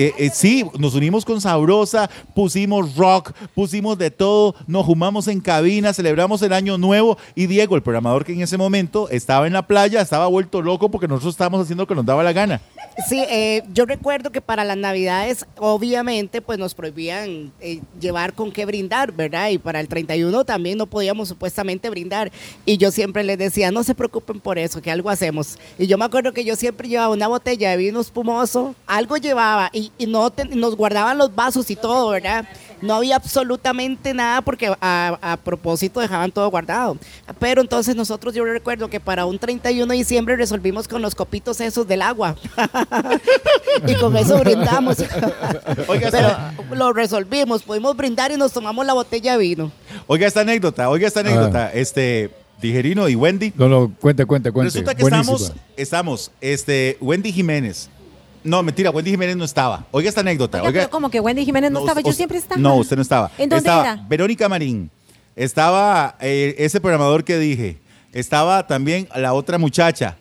eh, 0.00 0.14
eh, 0.16 0.30
sí, 0.32 0.64
nos 0.78 0.94
unimos 0.94 1.24
con 1.24 1.40
Sabrosa, 1.40 2.08
pusimos 2.32 2.94
rock, 2.94 3.32
pusimos 3.52 3.98
de 3.98 4.12
todo, 4.12 4.54
nos 4.68 4.86
jumamos 4.86 5.26
en 5.26 5.40
cabina, 5.40 5.92
celebramos 5.92 6.40
el 6.42 6.52
año 6.52 6.78
nuevo 6.78 7.18
y 7.34 7.48
Diego, 7.48 7.74
el 7.74 7.82
programador 7.82 8.24
que 8.24 8.32
en 8.32 8.40
ese 8.40 8.56
momento 8.56 9.08
estaba 9.08 9.48
en 9.48 9.54
la 9.54 9.66
playa, 9.66 10.00
estaba 10.00 10.28
vuelto 10.28 10.62
loco 10.62 10.88
porque 10.88 11.08
nosotros 11.08 11.34
estábamos 11.34 11.62
haciendo 11.62 11.82
lo 11.82 11.88
que 11.88 11.96
nos 11.96 12.06
daba 12.06 12.22
la 12.22 12.32
gana. 12.32 12.60
Sí, 13.06 13.24
eh, 13.28 13.62
yo 13.72 13.86
recuerdo 13.86 14.30
que 14.30 14.40
para 14.40 14.64
las 14.64 14.76
navidades 14.76 15.46
obviamente 15.58 16.40
pues 16.42 16.58
nos 16.58 16.74
prohibían 16.74 17.52
llevar 18.00 18.32
con 18.32 18.50
qué 18.50 18.64
brindar, 18.66 19.12
¿verdad? 19.12 19.50
Y 19.50 19.58
para 19.58 19.80
el 19.80 19.88
31 19.88 20.44
también 20.44 20.78
no 20.78 20.86
podíamos 20.86 21.28
supuestamente 21.28 21.90
brindar. 21.90 22.32
Y 22.64 22.76
yo 22.76 22.90
siempre 22.90 23.22
les 23.22 23.38
decía, 23.38 23.70
no 23.70 23.84
se 23.84 23.94
preocupen 23.94 24.40
por 24.40 24.58
eso, 24.58 24.82
que 24.82 24.90
algo 24.90 25.10
hacemos. 25.10 25.58
Y 25.78 25.86
yo 25.86 25.96
me 25.96 26.04
acuerdo 26.04 26.32
que 26.32 26.44
yo 26.44 26.56
siempre 26.56 26.88
llevaba 26.88 27.14
una 27.14 27.28
botella 27.28 27.70
de 27.70 27.76
vino 27.76 28.00
espumoso, 28.00 28.74
algo 28.86 29.16
llevaba 29.16 29.70
y 29.72 29.88
y, 29.98 30.06
no 30.06 30.32
nos 30.54 30.76
guardaban 30.76 31.18
los 31.18 31.34
vasos 31.34 31.70
y 31.70 31.76
todo, 31.76 32.10
¿verdad? 32.10 32.46
No 32.80 32.94
había 32.94 33.16
absolutamente 33.16 34.14
nada 34.14 34.42
porque 34.42 34.72
a, 34.80 35.38
propósito 35.44 36.00
dejaban 36.00 36.30
todo 36.30 36.50
guardado. 36.50 36.96
Pero 37.38 37.60
entonces 37.60 37.96
nosotros 37.96 38.34
yo 38.34 38.44
recuerdo 38.44 38.88
que 38.88 39.00
para 39.00 39.26
un 39.26 39.38
31 39.38 39.86
de 39.86 39.96
diciembre 39.96 40.36
resolvimos 40.36 40.88
con 40.88 41.02
los 41.02 41.14
copitos 41.14 41.60
esos 41.60 41.86
del 41.86 42.02
agua. 42.02 42.36
y 43.86 43.94
con 43.94 44.16
eso 44.16 44.38
brindamos. 44.38 44.98
oiga, 45.88 46.10
Pero 46.10 46.36
lo 46.74 46.92
resolvimos, 46.92 47.62
pudimos 47.62 47.96
brindar 47.96 48.32
y 48.32 48.36
nos 48.36 48.52
tomamos 48.52 48.84
la 48.86 48.94
botella 48.94 49.32
de 49.32 49.38
vino. 49.38 49.72
Oiga 50.06 50.26
esta 50.26 50.40
anécdota, 50.40 50.88
oiga 50.88 51.06
esta 51.06 51.20
anécdota. 51.20 51.66
Ah. 51.66 51.70
Este, 51.74 52.30
Tijerino 52.60 53.08
y 53.08 53.14
Wendy. 53.14 53.52
No, 53.56 53.68
no, 53.68 53.92
cuente, 54.00 54.26
cuente, 54.26 54.50
cuente. 54.52 54.70
Resulta 54.70 54.94
que 54.94 55.02
estamos, 55.02 55.52
estamos, 55.76 56.30
este, 56.40 56.96
Wendy 57.00 57.32
Jiménez, 57.32 57.88
no, 58.48 58.62
mentira, 58.62 58.90
Wendy 58.90 59.10
Jiménez 59.10 59.36
no 59.36 59.44
estaba. 59.44 59.86
Oiga 59.90 60.08
esta 60.08 60.20
anécdota. 60.20 60.62
Oiga, 60.62 60.88
como 60.88 61.10
que 61.10 61.20
Wendy 61.20 61.44
Jiménez 61.44 61.70
no, 61.70 61.80
estaba, 61.80 62.00
yo 62.00 62.12
siempre 62.12 62.38
estaba. 62.38 62.60
No, 62.60 62.76
usted 62.76 62.96
no 62.96 63.02
estaba. 63.02 63.30
¿En 63.38 63.48
dónde 63.48 63.58
estaba 63.58 63.82
era? 63.82 64.06
Verónica 64.08 64.48
Marín. 64.48 64.90
Estaba 65.36 66.16
eh, 66.20 66.54
ese 66.58 66.80
programador 66.80 67.24
que 67.24 67.38
dije. 67.38 67.78
Estaba 68.12 68.66
también 68.66 69.08
la 69.14 69.34
otra 69.34 69.58
muchacha. 69.58 70.16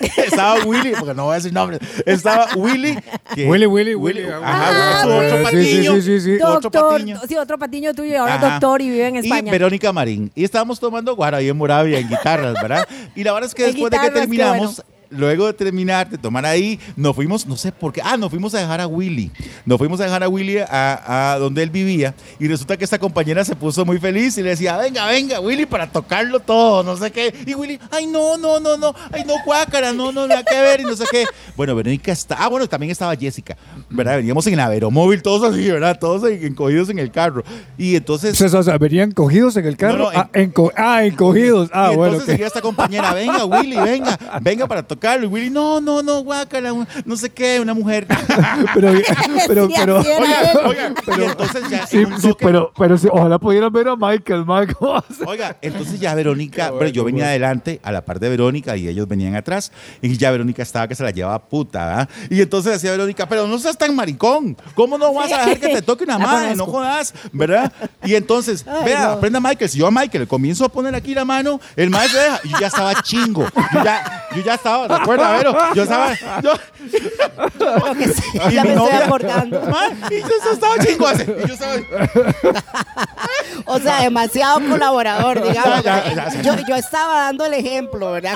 estaba 0.16 0.64
Willy, 0.64 0.92
porque 0.98 1.14
no 1.14 1.24
voy 1.24 1.32
a 1.32 1.36
decir 1.36 1.52
nombres. 1.52 1.80
Estaba 2.06 2.48
Willy. 2.56 2.96
Willy, 3.36 3.66
Willy, 3.66 3.94
Willy. 3.94 4.24
Ajá, 4.24 5.02
ah, 5.02 5.06
otro 5.06 5.42
patiño. 5.42 5.94
Sí, 5.96 6.02
sí, 6.02 6.20
sí, 6.20 6.36
Doctor, 6.36 6.66
otro 6.66 6.90
patiño. 6.90 7.20
Sí, 7.28 7.36
otro 7.36 7.58
patiño 7.58 7.94
tuyo 7.94 8.12
y 8.12 8.14
ahora 8.14 8.38
doctor 8.38 8.82
y 8.82 8.90
vive 8.90 9.08
en 9.08 9.16
España. 9.16 9.48
Y 9.48 9.50
Verónica 9.50 9.92
Marín. 9.92 10.30
Y 10.34 10.44
estábamos 10.44 10.80
tomando 10.80 11.14
guara 11.14 11.38
ahí 11.38 11.48
en 11.48 11.56
Moravia, 11.56 11.98
en 11.98 12.08
guitarras, 12.08 12.54
¿verdad? 12.54 12.88
Y 13.14 13.24
la 13.24 13.32
verdad 13.32 13.48
es 13.48 13.54
que 13.54 13.64
después 13.64 13.90
de 13.90 13.98
que 13.98 14.10
terminamos, 14.10 14.82
luego 15.10 15.46
de 15.46 15.52
terminar, 15.52 16.08
de 16.08 16.18
tomar 16.18 16.44
ahí, 16.46 16.78
nos 16.96 17.14
fuimos, 17.14 17.46
no 17.46 17.56
sé 17.56 17.72
por 17.72 17.92
qué, 17.92 18.00
ah, 18.04 18.16
nos 18.16 18.30
fuimos 18.30 18.54
a 18.54 18.58
dejar 18.58 18.80
a 18.80 18.86
Willy. 18.86 19.30
Nos 19.64 19.78
fuimos 19.78 20.00
a 20.00 20.04
dejar 20.04 20.22
a 20.22 20.28
Willy 20.28 20.58
a, 20.58 21.36
donde 21.38 21.62
él 21.62 21.70
vivía 21.70 22.14
y 22.38 22.48
resulta 22.48 22.76
que 22.76 22.84
esta 22.84 22.98
compañera 22.98 23.44
se 23.44 23.54
puso 23.54 23.84
muy 23.84 23.98
feliz 23.98 24.36
y 24.38 24.42
le 24.42 24.50
decía, 24.50 24.76
venga, 24.76 25.06
venga, 25.06 25.40
Willy, 25.40 25.66
para 25.66 25.90
tocarlo 25.90 26.40
todo, 26.40 26.82
no 26.82 26.96
sé 26.96 27.10
qué. 27.10 27.34
Y 27.46 27.54
Willy, 27.54 27.78
ay, 27.90 28.06
no, 28.06 28.36
no, 28.36 28.60
no, 28.60 28.76
no, 28.76 28.94
ay, 29.12 29.24
no, 29.24 29.34
cuácara, 29.44 29.92
no, 29.92 30.12
no, 30.12 30.26
nada 30.26 30.42
que 30.42 30.60
ver 30.60 30.80
y 30.80 30.84
no 30.84 30.96
sé 30.96 31.04
qué. 31.10 31.24
Bueno, 31.56 31.74
Verónica 31.74 32.12
está, 32.12 32.36
ah, 32.38 32.48
bueno, 32.48 32.66
también 32.68 32.90
estaba 32.90 33.14
Jessica, 33.16 33.56
¿verdad? 33.90 34.16
Veníamos 34.16 34.46
en 34.46 34.54
el 34.54 34.60
aeromóvil, 34.60 35.22
todos 35.22 35.52
así, 35.52 35.70
¿verdad? 35.70 35.98
Todos 35.98 36.24
encogidos 36.30 36.88
en 36.88 36.98
el 36.98 37.10
carro. 37.10 37.44
Y 37.78 37.96
entonces... 37.96 38.40
O 38.54 38.62
sea, 38.62 38.78
venían 38.78 39.12
cogidos 39.12 39.56
en 39.56 39.66
el 39.66 39.76
carro. 39.76 40.10
ah, 40.14 40.28
ah, 40.76 41.04
encogidos. 41.04 41.70
Ah, 41.72 41.90
y 41.92 41.96
bueno. 41.96 42.14
Entonces 42.14 42.32
seguía 42.32 42.46
esta 42.46 42.60
compañera, 42.60 43.12
venga, 43.12 43.44
Willy, 43.44 43.76
venga, 43.76 44.18
venga 44.40 44.66
para 44.66 44.82
tocar 44.82 44.93
y 45.22 45.26
Willy, 45.26 45.50
no, 45.50 45.80
no, 45.80 46.02
no, 46.02 46.22
guácala, 46.22 46.72
no 47.04 47.16
sé 47.16 47.30
qué, 47.30 47.60
una 47.60 47.74
mujer. 47.74 48.06
pero, 48.74 48.92
pero, 49.48 49.68
pero, 49.68 49.98
oiga, 49.98 50.94
pero, 51.04 51.24
entonces 51.24 51.68
ya. 51.68 51.86
Sí, 51.86 52.04
pero, 52.38 52.72
pero 52.76 52.96
ojalá 53.10 53.38
pudieran 53.38 53.72
ver 53.72 53.88
a 53.88 53.96
Michael, 53.96 54.44
Michael. 54.46 55.02
Oiga, 55.26 55.56
entonces 55.60 56.00
ya 56.00 56.14
Verónica, 56.14 56.72
pero 56.78 56.88
yo 56.90 57.04
venía 57.04 57.26
adelante 57.26 57.80
a 57.82 57.92
la 57.92 58.04
par 58.04 58.20
de 58.20 58.28
Verónica 58.28 58.76
y 58.76 58.88
ellos 58.88 59.08
venían 59.08 59.34
atrás 59.36 59.72
y 60.00 60.16
ya 60.16 60.30
Verónica 60.30 60.62
estaba 60.62 60.88
que 60.88 60.94
se 60.94 61.02
la 61.02 61.10
llevaba 61.10 61.38
puta, 61.38 61.86
¿verdad? 61.86 62.08
Y 62.30 62.40
entonces 62.40 62.72
decía 62.72 62.90
Verónica, 62.90 63.28
pero 63.28 63.46
no 63.46 63.58
seas 63.58 63.76
tan 63.76 63.94
maricón, 63.94 64.56
¿cómo 64.74 64.98
no 64.98 65.12
vas 65.12 65.32
a 65.32 65.38
dejar 65.38 65.58
que 65.58 65.68
te 65.68 65.82
toque 65.82 66.04
una 66.04 66.18
madre? 66.18 66.54
No 66.56 66.66
jodas, 66.66 67.14
¿verdad? 67.32 67.72
Y 68.04 68.14
entonces, 68.14 68.64
vea, 68.84 69.12
aprenda 69.12 69.40
Michael, 69.40 69.70
si 69.70 69.78
yo 69.78 69.86
a 69.86 69.90
Michael 69.90 70.26
comienzo 70.26 70.64
a 70.64 70.68
poner 70.68 70.94
aquí 70.94 71.14
la 71.14 71.24
mano, 71.24 71.60
el 71.76 71.90
maestro 71.90 72.20
deja, 72.20 72.40
y 72.44 72.48
yo 72.50 72.58
ya 72.60 72.66
estaba 72.66 73.02
chingo, 73.02 73.46
yo 73.72 73.84
ya, 73.84 74.28
yo 74.34 74.42
ya 74.42 74.54
estaba, 74.54 74.83
recuerda, 74.98 75.36
pero 75.38 75.74
yo 75.74 75.82
estaba. 75.82 76.14
Yo, 76.42 76.52
ya 78.50 78.64
me 78.64 78.74
estoy 78.74 78.92
acordando. 78.92 79.62
y 80.10 80.20
yo 80.20 80.52
estaba 80.52 80.78
chingo 80.78 81.06
así. 81.06 81.22
Y 81.22 81.48
yo 81.48 81.54
estaba. 81.54 81.74
o 83.66 83.78
sea, 83.78 84.02
demasiado 84.02 84.60
colaborador, 84.68 85.42
digamos. 85.42 85.84
yo, 86.42 86.54
yo, 86.68 86.76
estaba 86.76 87.22
dando 87.24 87.44
el 87.44 87.54
ejemplo, 87.54 88.12
¿verdad? 88.12 88.34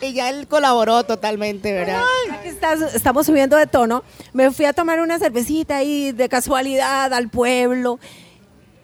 y 0.00 0.12
ya 0.12 0.30
él 0.30 0.46
colaboró 0.48 1.04
totalmente, 1.04 1.72
¿verdad? 1.72 2.02
estamos 2.94 3.26
subiendo 3.26 3.56
de 3.56 3.66
tono. 3.66 4.02
Me 4.32 4.50
fui 4.50 4.64
a 4.64 4.72
tomar 4.72 5.00
una 5.00 5.18
cervecita 5.18 5.76
ahí 5.76 6.12
de 6.12 6.28
casualidad 6.28 7.12
al 7.12 7.28
pueblo. 7.28 7.98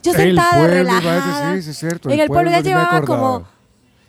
Yo 0.02 0.12
sentada 0.12 0.50
el 0.50 0.56
pueblo, 0.56 0.74
relajada. 0.74 1.54
Sí, 1.54 1.62
sí, 1.62 1.70
es 1.70 1.78
cierto, 1.78 2.10
en 2.10 2.20
el, 2.20 2.28
pueblo, 2.28 2.50
pueblo 2.50 2.50
ya 2.50 2.60
llevaba 2.60 3.02
como 3.02 3.46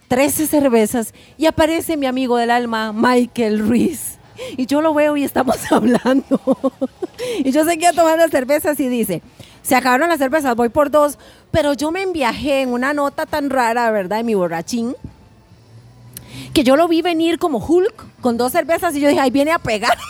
13 0.07 0.47
cervezas 0.47 1.13
y 1.37 1.45
aparece 1.45 1.97
mi 1.97 2.05
amigo 2.05 2.37
del 2.37 2.51
alma, 2.51 2.93
Michael 2.93 3.59
Ruiz. 3.59 4.17
Y 4.55 4.65
yo 4.67 4.81
lo 4.81 4.93
veo 4.93 5.17
y 5.17 5.23
estamos 5.23 5.57
hablando. 5.71 6.39
y 7.39 7.51
yo 7.51 7.65
seguía 7.65 7.93
tomando 7.93 8.27
cervezas 8.29 8.79
y 8.79 8.87
dice, 8.87 9.21
se 9.61 9.75
acabaron 9.75 10.09
las 10.09 10.19
cervezas, 10.19 10.55
voy 10.55 10.69
por 10.69 10.91
dos, 10.91 11.17
pero 11.51 11.73
yo 11.73 11.91
me 11.91 12.01
enviajé 12.03 12.61
en 12.61 12.69
una 12.69 12.93
nota 12.93 13.25
tan 13.25 13.49
rara, 13.49 13.89
¿verdad? 13.91 14.17
De 14.17 14.23
mi 14.23 14.35
borrachín, 14.35 14.95
que 16.53 16.63
yo 16.63 16.75
lo 16.75 16.87
vi 16.87 17.01
venir 17.01 17.39
como 17.39 17.57
Hulk 17.57 18.21
con 18.21 18.37
dos 18.37 18.51
cervezas 18.51 18.95
y 18.95 18.99
yo 18.99 19.09
dije, 19.09 19.19
ahí 19.19 19.31
viene 19.31 19.51
a 19.51 19.59
pegarme. 19.59 20.03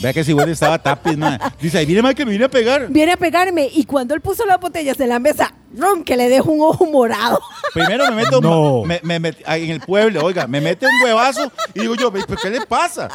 Vea 0.00 0.12
que 0.12 0.22
si 0.24 0.32
bueno 0.32 0.52
estaba 0.52 0.78
tapis, 0.78 1.16
man. 1.16 1.38
Dice, 1.60 1.78
ahí 1.78 1.86
viene 1.86 2.02
Michael, 2.02 2.28
viene 2.28 2.44
a 2.44 2.48
pegar. 2.48 2.88
Viene 2.88 3.12
a 3.12 3.16
pegarme. 3.16 3.68
Y 3.72 3.84
cuando 3.84 4.14
él 4.14 4.20
puso 4.20 4.46
las 4.46 4.60
botellas 4.60 4.98
en 5.00 5.08
la 5.08 5.18
mesa, 5.18 5.52
ron, 5.76 6.04
que 6.04 6.16
le 6.16 6.28
dejo 6.28 6.50
un 6.52 6.60
ojo 6.60 6.86
morado. 6.86 7.40
Primero 7.74 8.08
me 8.08 8.22
meto 8.22 8.40
no. 8.40 8.84
me, 8.84 9.00
me, 9.02 9.34
en 9.46 9.70
el 9.70 9.80
pueblo, 9.80 10.24
oiga, 10.24 10.46
me 10.46 10.60
mete 10.60 10.86
un 10.86 10.92
huevazo 11.04 11.50
y 11.74 11.80
digo 11.80 11.94
yo, 11.94 12.12
qué 12.12 12.50
le 12.50 12.60
pasa? 12.66 13.08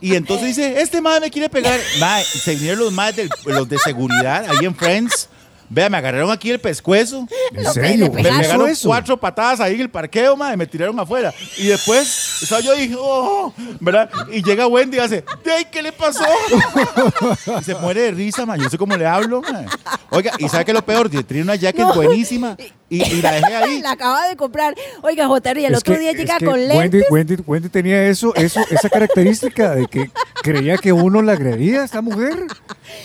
Y 0.00 0.14
entonces 0.14 0.48
dice, 0.48 0.80
este 0.80 1.00
madre 1.00 1.20
me 1.20 1.30
quiere 1.30 1.48
pegar. 1.48 1.78
se 2.24 2.54
vinieron 2.54 2.80
los 2.80 2.92
más 2.92 3.14
de, 3.14 3.28
los 3.44 3.68
de 3.68 3.78
seguridad 3.78 4.46
ahí 4.48 4.64
en 4.64 4.74
Friends 4.74 5.28
Vea, 5.68 5.88
me 5.90 5.96
agarraron 5.96 6.30
aquí 6.30 6.50
el 6.50 6.60
pescuezo. 6.60 7.26
¿En 7.52 7.72
serio? 7.72 8.10
Me 8.12 8.22
pegaron 8.22 8.70
cuatro 8.84 9.16
patadas 9.16 9.60
ahí 9.60 9.74
en 9.74 9.82
el 9.82 9.90
parqueo, 9.90 10.36
ma, 10.36 10.52
y 10.52 10.56
me 10.56 10.66
tiraron 10.66 10.98
afuera. 10.98 11.32
Y 11.56 11.66
después, 11.66 12.42
estaba 12.42 12.60
yo 12.60 12.74
dije, 12.74 12.94
oh, 12.98 13.52
¿verdad? 13.80 14.08
Y 14.32 14.42
llega 14.42 14.66
Wendy 14.66 14.96
y 14.96 15.00
hace, 15.00 15.24
¡ay, 15.56 15.66
qué 15.70 15.82
le 15.82 15.92
pasó! 15.92 16.24
y 17.60 17.64
se 17.64 17.74
muere 17.74 18.02
de 18.02 18.10
risa, 18.12 18.46
ma. 18.46 18.56
Yo 18.56 18.68
sé 18.68 18.78
cómo 18.78 18.96
le 18.96 19.06
hablo, 19.06 19.42
ma. 19.42 19.64
Oiga, 20.10 20.32
¿y 20.38 20.48
sabe 20.48 20.64
qué 20.64 20.70
es 20.70 20.76
lo 20.76 20.84
peor? 20.84 21.10
Tiene 21.10 21.42
una 21.42 21.56
jacket 21.56 21.94
buenísima 21.94 22.56
y, 22.88 23.20
la 23.20 23.32
dejé 23.32 23.54
ahí. 23.54 23.82
la 23.82 23.92
acaba 23.92 24.28
de 24.28 24.36
comprar. 24.36 24.74
Oiga, 25.02 25.26
J.R., 25.26 25.60
y 25.60 25.64
el 25.64 25.74
otro 25.74 25.98
día 25.98 26.12
llega 26.12 26.38
con 26.38 26.66
lentes. 26.66 27.04
Wendy, 27.10 27.36
Wendy, 27.46 27.68
tenía 27.68 28.06
eso, 28.06 28.34
eso, 28.34 28.60
esa 28.70 28.88
característica 28.88 29.74
de 29.74 29.86
que 29.86 30.10
creía 30.42 30.78
que 30.78 30.92
uno 30.92 31.22
la 31.22 31.32
agredía, 31.32 31.84
esta 31.84 32.00
mujer. 32.00 32.46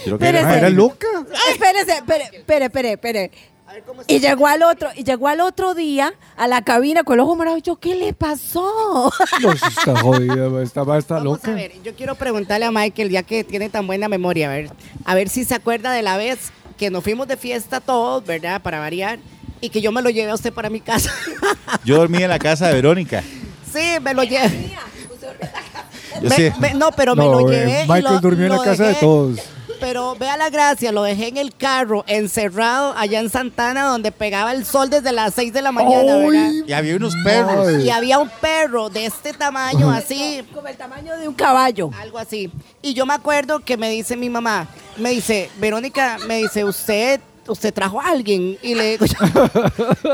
Creo 0.03 0.17
que 0.17 0.27
era, 0.27 0.69
loca. 0.69 1.07
Espérese, 1.51 1.93
espere, 1.93 2.29
espere, 2.55 2.65
espere, 2.65 2.91
espere. 2.93 3.51
Y 4.07 4.19
llegó 4.19 4.47
al 4.47 4.63
otro, 4.63 4.89
y 4.95 5.03
llegó 5.03 5.29
al 5.29 5.39
otro 5.39 5.73
día 5.73 6.13
a 6.35 6.47
la 6.47 6.61
cabina 6.61 7.03
con 7.03 7.13
el 7.13 7.21
ojo 7.21 7.37
morado. 7.37 7.57
Yo, 7.57 7.77
¿qué 7.77 7.95
le 7.95 8.11
pasó? 8.13 9.11
No, 9.41 9.51
está 9.53 9.97
jodida, 10.01 10.61
está, 10.61 10.97
está 10.97 11.19
loca. 11.21 11.51
A 11.51 11.55
ver, 11.55 11.71
yo 11.81 11.95
quiero 11.95 12.15
preguntarle 12.15 12.65
a 12.65 12.71
Michael, 12.71 13.09
ya 13.09 13.23
que 13.23 13.45
tiene 13.45 13.69
tan 13.69 13.87
buena 13.87 14.09
memoria, 14.09 14.49
a 14.49 14.53
ver, 14.53 14.71
a 15.05 15.15
ver 15.15 15.29
si 15.29 15.45
se 15.45 15.55
acuerda 15.55 15.93
de 15.93 16.01
la 16.01 16.17
vez 16.17 16.51
que 16.77 16.89
nos 16.89 17.03
fuimos 17.03 17.29
de 17.29 17.37
fiesta 17.37 17.79
todos, 17.79 18.25
¿verdad? 18.25 18.61
Para 18.61 18.79
variar, 18.79 19.19
y 19.61 19.69
que 19.69 19.79
yo 19.79 19.93
me 19.93 20.01
lo 20.01 20.09
llevé 20.09 20.31
a 20.31 20.35
usted 20.35 20.51
para 20.51 20.69
mi 20.69 20.81
casa. 20.81 21.11
Yo 21.85 21.97
dormí 21.97 22.21
en 22.21 22.29
la 22.29 22.39
casa 22.39 22.67
de 22.67 22.73
Verónica. 22.73 23.23
Sí, 23.71 23.99
me 24.01 24.13
lo 24.13 24.23
llevé. 24.23 24.75
no, 26.75 26.91
pero 26.91 27.15
me 27.15 27.23
lo 27.23 27.47
llevé. 27.47 27.85
Michael 27.87 28.19
durmió 28.19 28.47
en 28.47 28.51
la 28.51 28.63
casa 28.63 28.87
de 28.87 28.95
todos 28.95 29.39
pero 29.81 30.15
vea 30.15 30.37
la 30.37 30.49
gracia, 30.49 30.91
lo 30.91 31.03
dejé 31.03 31.27
en 31.27 31.37
el 31.37 31.53
carro, 31.55 32.05
encerrado 32.07 32.93
allá 32.95 33.19
en 33.19 33.29
Santana, 33.29 33.87
donde 33.87 34.11
pegaba 34.11 34.53
el 34.53 34.63
sol 34.63 34.89
desde 34.89 35.11
las 35.11 35.33
6 35.33 35.51
de 35.51 35.61
la 35.61 35.71
mañana, 35.71 36.15
¿verdad? 36.17 36.51
Y 36.65 36.71
había 36.71 36.95
unos 36.95 37.15
perros. 37.23 37.83
Y 37.83 37.89
había 37.89 38.19
un 38.19 38.29
perro 38.29 38.89
de 38.89 39.07
este 39.07 39.33
tamaño, 39.33 39.89
así. 39.91 40.45
Como 40.53 40.67
el 40.67 40.77
tamaño 40.77 41.17
de 41.17 41.27
un 41.27 41.33
caballo. 41.33 41.89
Algo 41.99 42.19
así. 42.19 42.51
Y 42.81 42.93
yo 42.93 43.05
me 43.05 43.15
acuerdo 43.15 43.59
que 43.59 43.75
me 43.75 43.89
dice 43.89 44.15
mi 44.15 44.29
mamá, 44.29 44.67
me 44.97 45.09
dice, 45.09 45.49
Verónica, 45.57 46.17
me 46.27 46.37
dice, 46.37 46.63
usted 46.63 47.19
usted 47.47 47.73
trajo 47.73 47.99
a 47.99 48.07
alguien 48.07 48.57
y 48.61 48.75
le 48.75 48.91
digo 48.91 49.05
yo, 49.05 49.15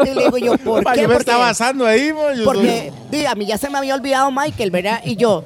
y 0.04 0.16
le 0.16 0.24
digo 0.24 0.38
yo 0.38 0.58
¿por 0.64 0.84
qué? 0.94 1.02
Yo 1.02 1.10
me 1.10 1.16
estaba 1.16 1.50
asando 1.50 1.86
ahí, 1.86 2.12
porque 2.44 2.92
a 3.28 3.36
mí 3.36 3.46
ya 3.46 3.58
se 3.58 3.70
me 3.70 3.78
había 3.78 3.94
olvidado 3.96 4.32
Michael, 4.32 4.72
¿verdad? 4.72 5.02
Y 5.04 5.18
yo, 5.18 5.46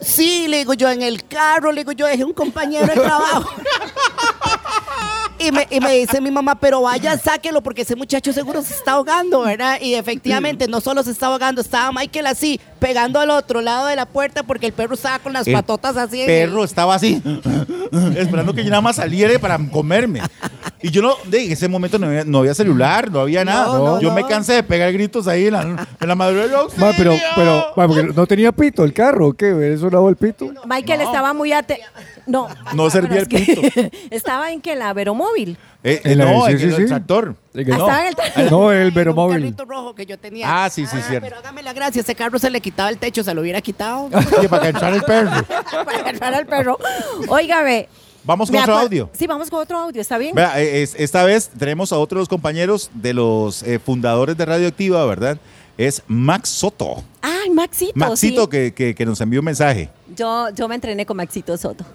Sí, 0.00 0.46
le 0.48 0.58
digo 0.58 0.74
yo, 0.74 0.90
en 0.90 1.02
el 1.02 1.24
carro, 1.26 1.72
le 1.72 1.80
digo 1.82 1.92
yo, 1.92 2.06
dejé 2.06 2.24
un 2.24 2.32
compañero 2.32 2.86
de 2.86 2.94
trabajo. 2.94 3.50
Y 5.40 5.52
me, 5.52 5.68
y 5.70 5.78
me, 5.78 5.94
dice 5.94 6.20
mi 6.20 6.32
mamá, 6.32 6.56
pero 6.56 6.82
vaya, 6.82 7.16
sáquelo 7.16 7.62
porque 7.62 7.82
ese 7.82 7.94
muchacho 7.94 8.32
seguro 8.32 8.60
se 8.62 8.74
está 8.74 8.92
ahogando, 8.92 9.42
¿verdad? 9.42 9.78
Y 9.80 9.94
efectivamente, 9.94 10.66
no 10.66 10.80
solo 10.80 11.04
se 11.04 11.12
está 11.12 11.26
ahogando, 11.26 11.60
estaba 11.60 11.92
Michael 11.92 12.26
así, 12.26 12.60
pegando 12.80 13.20
al 13.20 13.30
otro 13.30 13.60
lado 13.60 13.86
de 13.86 13.94
la 13.94 14.06
puerta 14.06 14.42
porque 14.42 14.66
el 14.66 14.72
perro 14.72 14.94
estaba 14.94 15.20
con 15.20 15.32
las 15.32 15.48
patotas 15.48 15.96
así. 15.96 16.22
El 16.22 16.26
perro 16.26 16.64
estaba 16.64 16.96
así, 16.96 17.22
esperando 18.16 18.52
que 18.52 18.64
yo 18.64 18.70
nada 18.70 18.82
más 18.82 18.96
saliera 18.96 19.38
para 19.38 19.58
comerme. 19.70 20.22
Y 20.80 20.90
yo 20.90 21.02
no, 21.02 21.16
en 21.32 21.52
ese 21.52 21.68
momento 21.68 21.98
no 21.98 22.38
había, 22.38 22.54
celular, 22.54 23.10
no 23.10 23.20
había 23.20 23.44
nada. 23.44 24.00
yo 24.00 24.12
me 24.12 24.24
cansé 24.26 24.54
de 24.54 24.62
pegar 24.62 24.92
gritos 24.92 25.26
ahí 25.26 25.46
en 25.46 25.52
la, 25.52 25.86
en 26.00 26.08
la 26.08 26.14
madrugada. 26.14 26.66
pero, 26.96 27.14
pero, 27.34 28.12
no 28.14 28.26
tenía 28.26 28.52
pito 28.52 28.84
el 28.84 28.92
carro, 28.92 29.32
¿qué? 29.32 29.72
¿Eso 29.72 29.90
dado 29.90 30.08
el 30.08 30.16
pito? 30.16 30.50
Michael 30.66 31.00
estaba 31.00 31.32
muy 31.32 31.52
atento. 31.52 31.84
No, 32.26 32.46
no 32.74 32.90
servía 32.90 33.20
el 33.20 33.26
pito. 33.26 33.62
estaba 34.10 34.52
en 34.52 34.60
que 34.60 34.76
la 34.76 34.92
Veromóvil. 34.92 35.56
Eh, 35.82 36.00
eh, 36.04 36.16
no, 36.16 36.44
sí, 36.46 36.52
en 36.52 36.72
el 36.74 36.86
tractor. 36.86 37.34
no. 37.54 37.60
Estaba 37.60 38.00
en 38.02 38.06
el 38.08 38.14
tractor. 38.14 38.50
No, 38.50 38.70
el 38.70 38.90
Veromóvil. 38.90 39.36
El 39.36 39.42
carrito 39.44 39.64
rojo 39.64 39.94
que 39.94 40.04
yo 40.04 40.18
tenía. 40.18 40.64
Ah, 40.64 40.68
sí, 40.68 40.84
sí, 40.86 40.98
ah, 41.00 41.04
cierto. 41.08 41.26
Pero 41.26 41.38
hágame 41.38 41.62
la 41.62 41.72
gracia, 41.72 42.02
ese 42.02 42.14
carro 42.14 42.38
se 42.38 42.50
le 42.50 42.60
quitaba 42.60 42.90
el 42.90 42.98
techo, 42.98 43.24
se 43.24 43.32
lo 43.32 43.40
hubiera 43.40 43.62
quitado. 43.62 44.10
para 44.50 44.62
que 44.62 44.68
entrara 44.68 44.96
el 44.96 45.02
perro. 45.02 45.30
para 45.84 46.04
que 46.04 46.10
entrara 46.10 46.38
el 46.38 46.46
perro. 46.46 46.78
Óigame. 47.28 47.88
Vamos 48.28 48.50
con 48.50 48.60
otro 48.60 48.76
audio. 48.76 49.08
Sí, 49.14 49.26
vamos 49.26 49.48
con 49.48 49.58
otro 49.58 49.78
audio, 49.78 50.02
¿está 50.02 50.18
bien? 50.18 50.34
Vea, 50.34 50.60
eh, 50.62 50.82
esta 50.82 51.24
vez 51.24 51.48
tenemos 51.48 51.94
a 51.94 51.98
otros 51.98 52.28
compañeros 52.28 52.90
de 52.92 53.14
los 53.14 53.64
fundadores 53.82 54.36
de 54.36 54.44
Radioactiva, 54.44 55.02
¿verdad? 55.06 55.38
Es 55.78 56.02
Max 56.08 56.50
Soto. 56.50 57.02
Ay, 57.22 57.48
Maxito. 57.48 57.92
Maxito 57.94 58.48
que, 58.50 58.74
que, 58.74 58.94
que, 58.94 59.06
nos 59.06 59.18
envió 59.22 59.40
un 59.40 59.46
mensaje. 59.46 59.88
Yo, 60.14 60.50
yo 60.50 60.68
me 60.68 60.74
entrené 60.74 61.06
con 61.06 61.16
Maxito 61.16 61.56
Soto. 61.56 61.86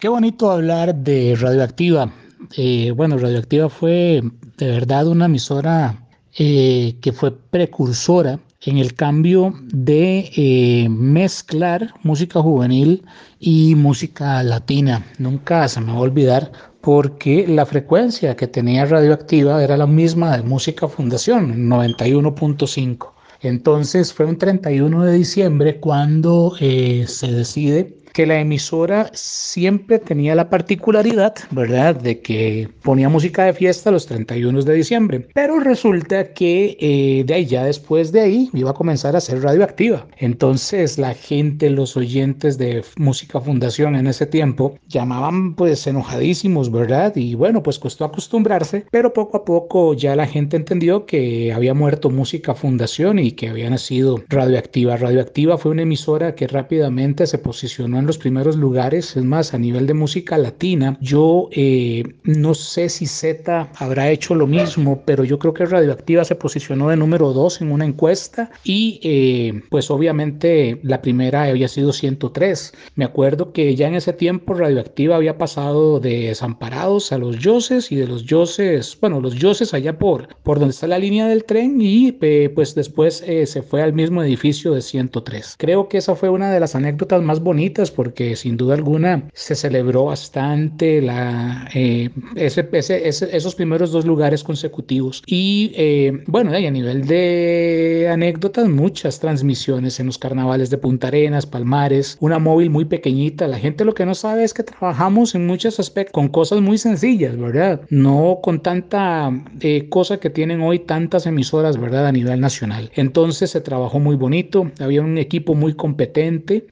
Qué 0.00 0.08
bonito 0.08 0.50
hablar 0.50 0.94
de 0.94 1.36
Radioactiva. 1.38 2.10
Eh, 2.56 2.90
bueno, 2.96 3.18
Radioactiva 3.18 3.68
fue 3.68 4.22
de 4.56 4.66
verdad 4.66 5.06
una 5.08 5.26
emisora 5.26 6.06
eh, 6.38 6.96
que 7.02 7.12
fue 7.12 7.36
precursora 7.36 8.38
en 8.64 8.78
el 8.78 8.94
cambio 8.94 9.54
de 9.72 10.30
eh, 10.36 10.88
mezclar 10.88 11.94
música 12.02 12.40
juvenil 12.40 13.04
y 13.40 13.74
música 13.74 14.42
latina. 14.42 15.04
Nunca 15.18 15.66
se 15.68 15.80
me 15.80 15.92
va 15.92 15.98
a 15.98 16.02
olvidar 16.02 16.52
porque 16.80 17.46
la 17.46 17.66
frecuencia 17.66 18.36
que 18.36 18.46
tenía 18.46 18.84
Radioactiva 18.84 19.62
era 19.62 19.76
la 19.76 19.86
misma 19.86 20.36
de 20.36 20.42
Música 20.42 20.88
Fundación, 20.88 21.68
91.5. 21.68 23.12
Entonces 23.40 24.12
fue 24.12 24.26
un 24.26 24.38
31 24.38 25.04
de 25.04 25.12
diciembre 25.14 25.80
cuando 25.80 26.54
se 26.58 27.32
decide 27.32 28.01
que 28.12 28.26
la 28.26 28.38
emisora 28.38 29.10
siempre 29.12 29.98
tenía 29.98 30.34
la 30.34 30.50
particularidad, 30.50 31.34
¿verdad?, 31.50 31.96
de 31.96 32.20
que 32.20 32.68
ponía 32.82 33.08
música 33.08 33.44
de 33.44 33.52
fiesta 33.52 33.90
los 33.90 34.06
31 34.06 34.62
de 34.62 34.74
diciembre. 34.74 35.28
Pero 35.34 35.60
resulta 35.60 36.32
que 36.32 36.76
eh, 36.80 37.24
de 37.24 37.34
ahí, 37.34 37.46
ya 37.46 37.64
después 37.64 38.12
de 38.12 38.20
ahí, 38.20 38.50
iba 38.52 38.70
a 38.70 38.74
comenzar 38.74 39.16
a 39.16 39.20
ser 39.20 39.42
radioactiva. 39.42 40.06
Entonces 40.18 40.98
la 40.98 41.14
gente, 41.14 41.70
los 41.70 41.96
oyentes 41.96 42.58
de 42.58 42.84
Música 42.96 43.40
Fundación 43.40 43.96
en 43.96 44.06
ese 44.06 44.26
tiempo, 44.26 44.78
llamaban 44.88 45.54
pues 45.54 45.86
enojadísimos, 45.86 46.70
¿verdad? 46.70 47.16
Y 47.16 47.34
bueno, 47.34 47.62
pues 47.62 47.78
costó 47.78 48.04
acostumbrarse, 48.04 48.84
pero 48.90 49.12
poco 49.12 49.38
a 49.38 49.44
poco 49.44 49.94
ya 49.94 50.16
la 50.16 50.26
gente 50.26 50.56
entendió 50.56 51.06
que 51.06 51.52
había 51.52 51.74
muerto 51.74 52.10
Música 52.10 52.54
Fundación 52.54 53.18
y 53.18 53.32
que 53.32 53.48
había 53.48 53.70
nacido 53.70 54.22
radioactiva. 54.28 54.96
Radioactiva 54.96 55.58
fue 55.58 55.72
una 55.72 55.82
emisora 55.82 56.34
que 56.34 56.46
rápidamente 56.46 57.26
se 57.26 57.38
posicionó 57.38 58.01
en 58.02 58.06
los 58.08 58.18
primeros 58.18 58.56
lugares, 58.56 59.16
es 59.16 59.24
más, 59.24 59.54
a 59.54 59.58
nivel 59.58 59.86
de 59.86 59.94
música 59.94 60.36
latina, 60.36 60.98
yo 61.00 61.48
eh, 61.52 62.02
no 62.24 62.52
sé 62.54 62.88
si 62.88 63.06
Z 63.06 63.70
habrá 63.76 64.10
hecho 64.10 64.34
lo 64.34 64.46
mismo, 64.46 65.02
pero 65.06 65.24
yo 65.24 65.38
creo 65.38 65.54
que 65.54 65.64
Radioactiva 65.64 66.24
se 66.24 66.34
posicionó 66.34 66.88
de 66.88 66.96
número 66.96 67.32
2 67.32 67.62
en 67.62 67.72
una 67.72 67.86
encuesta 67.86 68.50
y 68.64 69.00
eh, 69.04 69.62
pues 69.70 69.90
obviamente 69.90 70.80
la 70.82 71.00
primera 71.00 71.44
había 71.44 71.68
sido 71.68 71.92
103. 71.92 72.74
Me 72.96 73.04
acuerdo 73.04 73.52
que 73.52 73.74
ya 73.76 73.86
en 73.86 73.94
ese 73.94 74.12
tiempo 74.12 74.54
Radioactiva 74.54 75.16
había 75.16 75.38
pasado 75.38 76.00
de 76.00 76.32
Desamparados 76.32 77.12
a 77.12 77.18
los 77.18 77.38
Yoses 77.38 77.92
y 77.92 77.96
de 77.96 78.08
los 78.08 78.24
Yoses, 78.24 78.98
bueno, 79.00 79.20
los 79.20 79.36
Yoses 79.36 79.74
allá 79.74 79.96
por, 79.96 80.28
por 80.42 80.58
donde 80.58 80.72
está 80.72 80.88
la 80.88 80.98
línea 80.98 81.28
del 81.28 81.44
tren 81.44 81.80
y 81.80 82.18
eh, 82.20 82.50
pues 82.52 82.74
después 82.74 83.24
se 83.44 83.62
fue 83.62 83.82
al 83.82 83.92
mismo 83.92 84.24
edificio 84.24 84.72
de 84.72 84.82
103. 84.82 85.54
Creo 85.56 85.88
que 85.88 85.98
esa 85.98 86.16
fue 86.16 86.28
una 86.28 86.50
de 86.50 86.58
las 86.58 86.74
anécdotas 86.74 87.22
más 87.22 87.38
bonitas 87.40 87.91
porque 87.92 88.36
sin 88.36 88.56
duda 88.56 88.74
alguna 88.74 89.28
se 89.34 89.54
celebró 89.54 90.06
bastante 90.06 91.02
la, 91.02 91.68
eh, 91.74 92.10
ese, 92.36 92.68
esos 92.72 93.54
primeros 93.54 93.92
dos 93.92 94.04
lugares 94.04 94.42
consecutivos. 94.42 95.22
Y 95.26 95.72
eh, 95.76 96.22
bueno, 96.26 96.58
y 96.58 96.66
a 96.66 96.70
nivel 96.70 97.06
de 97.06 98.08
anécdotas, 98.10 98.68
muchas 98.68 99.20
transmisiones 99.20 100.00
en 100.00 100.06
los 100.06 100.18
carnavales 100.18 100.70
de 100.70 100.78
Punta 100.78 101.08
Arenas, 101.08 101.46
Palmares, 101.46 102.16
una 102.20 102.38
móvil 102.38 102.70
muy 102.70 102.84
pequeñita. 102.84 103.48
La 103.48 103.58
gente 103.58 103.84
lo 103.84 103.94
que 103.94 104.06
no 104.06 104.14
sabe 104.14 104.44
es 104.44 104.54
que 104.54 104.62
trabajamos 104.62 105.34
en 105.34 105.46
muchos 105.46 105.78
aspectos 105.80 106.12
con 106.12 106.28
cosas 106.28 106.60
muy 106.60 106.78
sencillas, 106.78 107.36
¿verdad? 107.38 107.82
No 107.90 108.40
con 108.42 108.60
tanta 108.60 109.30
eh, 109.60 109.88
cosa 109.88 110.18
que 110.18 110.30
tienen 110.30 110.60
hoy 110.60 110.80
tantas 110.80 111.26
emisoras, 111.26 111.78
¿verdad? 111.78 112.06
A 112.06 112.12
nivel 112.12 112.40
nacional. 112.40 112.90
Entonces 112.94 113.50
se 113.50 113.60
trabajó 113.60 113.98
muy 114.00 114.16
bonito, 114.16 114.70
había 114.80 115.02
un 115.02 115.18
equipo 115.18 115.54
muy 115.54 115.74
competente, 115.74 116.66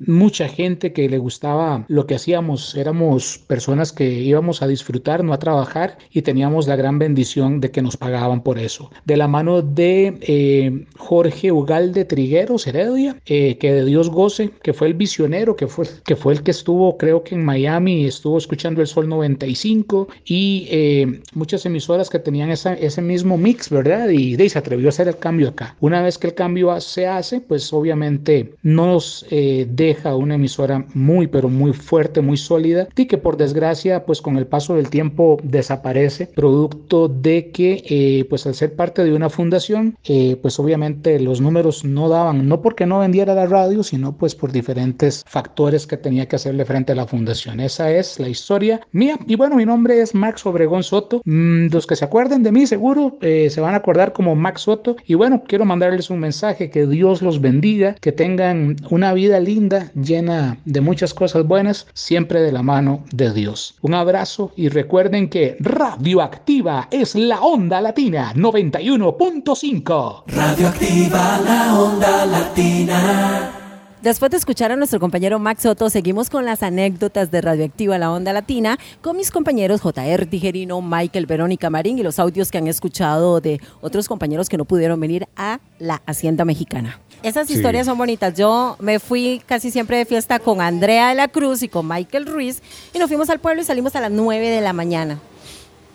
mucha 0.00 0.47
gente 0.48 0.92
que 0.92 1.08
le 1.08 1.18
gustaba 1.18 1.84
lo 1.88 2.06
que 2.06 2.14
hacíamos. 2.14 2.74
Éramos 2.74 3.38
personas 3.46 3.92
que 3.92 4.08
íbamos 4.08 4.62
a 4.62 4.66
disfrutar, 4.66 5.24
no 5.24 5.32
a 5.32 5.38
trabajar 5.38 5.98
y 6.10 6.22
teníamos 6.22 6.66
la 6.66 6.76
gran 6.76 6.98
bendición 6.98 7.60
de 7.60 7.70
que 7.70 7.82
nos 7.82 7.96
pagaban 7.96 8.42
por 8.42 8.58
eso. 8.58 8.90
De 9.04 9.16
la 9.16 9.28
mano 9.28 9.62
de 9.62 10.18
eh, 10.20 10.86
Jorge 10.96 11.52
Ugalde 11.52 12.04
Trigueros 12.04 12.66
Heredia, 12.66 13.16
eh, 13.26 13.58
que 13.58 13.72
de 13.72 13.84
Dios 13.84 14.10
goce, 14.10 14.50
que 14.62 14.72
fue 14.72 14.88
el 14.88 14.94
visionero, 14.94 15.56
que 15.56 15.66
fue, 15.66 15.86
que 16.04 16.16
fue 16.16 16.32
el 16.34 16.42
que 16.42 16.50
estuvo 16.50 16.96
creo 16.96 17.22
que 17.22 17.34
en 17.34 17.44
Miami, 17.44 18.06
estuvo 18.06 18.38
escuchando 18.38 18.80
el 18.80 18.86
Sol 18.86 19.08
95 19.08 20.08
y 20.24 20.66
eh, 20.70 21.20
muchas 21.34 21.64
emisoras 21.66 22.10
que 22.10 22.18
tenían 22.18 22.50
esa, 22.50 22.74
ese 22.74 23.02
mismo 23.02 23.36
mix, 23.36 23.70
¿verdad? 23.70 24.08
Y, 24.08 24.40
y, 24.40 24.48
se 24.48 24.58
atrevió 24.58 24.88
a 24.88 24.90
hacer 24.90 25.08
el 25.08 25.18
cambio 25.18 25.48
acá. 25.48 25.76
Una 25.80 26.02
vez 26.02 26.16
que 26.16 26.28
el 26.28 26.34
cambio 26.34 26.80
se 26.80 27.06
hace, 27.06 27.40
pues 27.40 27.72
obviamente 27.72 28.54
nos 28.62 29.26
deja 29.28 30.16
una 30.16 30.37
emisora 30.38 30.86
muy, 30.94 31.26
pero 31.26 31.48
muy 31.48 31.72
fuerte, 31.72 32.20
muy 32.20 32.36
sólida, 32.36 32.88
y 32.96 33.06
que 33.06 33.18
por 33.18 33.36
desgracia, 33.36 34.04
pues 34.04 34.22
con 34.22 34.36
el 34.36 34.46
paso 34.46 34.74
del 34.74 34.90
tiempo 34.90 35.38
desaparece, 35.42 36.30
producto 36.34 37.08
de 37.08 37.50
que, 37.50 37.84
eh, 37.88 38.24
pues 38.28 38.46
al 38.46 38.54
ser 38.54 38.74
parte 38.74 39.04
de 39.04 39.12
una 39.12 39.30
fundación, 39.30 39.96
eh, 40.04 40.36
pues 40.40 40.58
obviamente 40.58 41.20
los 41.20 41.40
números 41.40 41.84
no 41.84 42.08
daban, 42.08 42.48
no 42.48 42.62
porque 42.62 42.86
no 42.86 43.00
vendiera 43.00 43.34
la 43.34 43.46
radio, 43.46 43.82
sino 43.82 44.16
pues 44.16 44.34
por 44.34 44.52
diferentes 44.52 45.24
factores 45.26 45.86
que 45.86 45.96
tenía 45.96 46.26
que 46.26 46.36
hacerle 46.36 46.64
frente 46.64 46.92
a 46.92 46.94
la 46.94 47.06
fundación. 47.06 47.60
Esa 47.60 47.90
es 47.90 48.18
la 48.18 48.28
historia 48.28 48.80
mía. 48.92 49.18
Y 49.26 49.36
bueno, 49.36 49.56
mi 49.56 49.66
nombre 49.66 50.00
es 50.00 50.14
Max 50.14 50.46
Obregón 50.46 50.82
Soto. 50.82 51.20
Mm, 51.24 51.68
los 51.72 51.86
que 51.86 51.96
se 51.96 52.04
acuerden 52.04 52.42
de 52.42 52.52
mí, 52.52 52.66
seguro 52.66 53.18
eh, 53.20 53.48
se 53.50 53.60
van 53.60 53.74
a 53.74 53.78
acordar 53.78 54.12
como 54.12 54.34
Max 54.34 54.62
Soto. 54.62 54.96
Y 55.06 55.14
bueno, 55.14 55.42
quiero 55.46 55.64
mandarles 55.64 56.10
un 56.10 56.20
mensaje, 56.20 56.70
que 56.70 56.86
Dios 56.86 57.22
los 57.22 57.40
bendiga, 57.40 57.94
que 58.00 58.12
tengan 58.12 58.76
una 58.90 59.12
vida 59.12 59.40
linda, 59.40 59.90
llena 59.94 60.27
de 60.64 60.80
muchas 60.80 61.14
cosas 61.14 61.46
buenas, 61.46 61.86
siempre 61.94 62.40
de 62.40 62.52
la 62.52 62.62
mano 62.62 63.04
de 63.12 63.32
Dios. 63.32 63.76
Un 63.80 63.94
abrazo 63.94 64.52
y 64.56 64.68
recuerden 64.68 65.28
que 65.30 65.56
Radioactiva 65.60 66.88
es 66.90 67.14
la 67.14 67.40
onda 67.40 67.80
latina 67.80 68.32
91.5. 68.34 70.24
Radioactiva 70.26 71.40
la 71.44 71.78
onda 71.78 72.26
latina. 72.26 73.58
Después 74.02 74.30
de 74.30 74.36
escuchar 74.36 74.70
a 74.70 74.76
nuestro 74.76 75.00
compañero 75.00 75.40
Max 75.40 75.62
Soto, 75.62 75.90
seguimos 75.90 76.30
con 76.30 76.44
las 76.44 76.62
anécdotas 76.62 77.32
de 77.32 77.40
Radioactiva 77.40 77.98
La 77.98 78.12
Onda 78.12 78.32
Latina 78.32 78.78
con 79.00 79.16
mis 79.16 79.32
compañeros 79.32 79.80
JR 79.80 80.24
Tijerino, 80.26 80.80
Michael, 80.80 81.26
Verónica 81.26 81.68
Marín 81.68 81.98
y 81.98 82.04
los 82.04 82.20
audios 82.20 82.52
que 82.52 82.58
han 82.58 82.68
escuchado 82.68 83.40
de 83.40 83.60
otros 83.80 84.06
compañeros 84.06 84.48
que 84.48 84.56
no 84.56 84.66
pudieron 84.66 85.00
venir 85.00 85.26
a 85.34 85.58
la 85.80 86.00
Hacienda 86.06 86.44
Mexicana. 86.44 87.00
Esas 87.22 87.50
historias 87.50 87.86
son 87.86 87.98
bonitas. 87.98 88.34
Yo 88.34 88.76
me 88.78 88.98
fui 89.00 89.42
casi 89.46 89.70
siempre 89.70 89.96
de 89.98 90.04
fiesta 90.06 90.38
con 90.38 90.60
Andrea 90.60 91.08
de 91.08 91.14
la 91.16 91.28
Cruz 91.28 91.62
y 91.62 91.68
con 91.68 91.86
Michael 91.88 92.26
Ruiz 92.26 92.62
y 92.94 92.98
nos 92.98 93.08
fuimos 93.08 93.28
al 93.28 93.40
pueblo 93.40 93.60
y 93.60 93.64
salimos 93.64 93.96
a 93.96 94.00
las 94.00 94.10
9 94.10 94.48
de 94.48 94.60
la 94.60 94.72
mañana. 94.72 95.18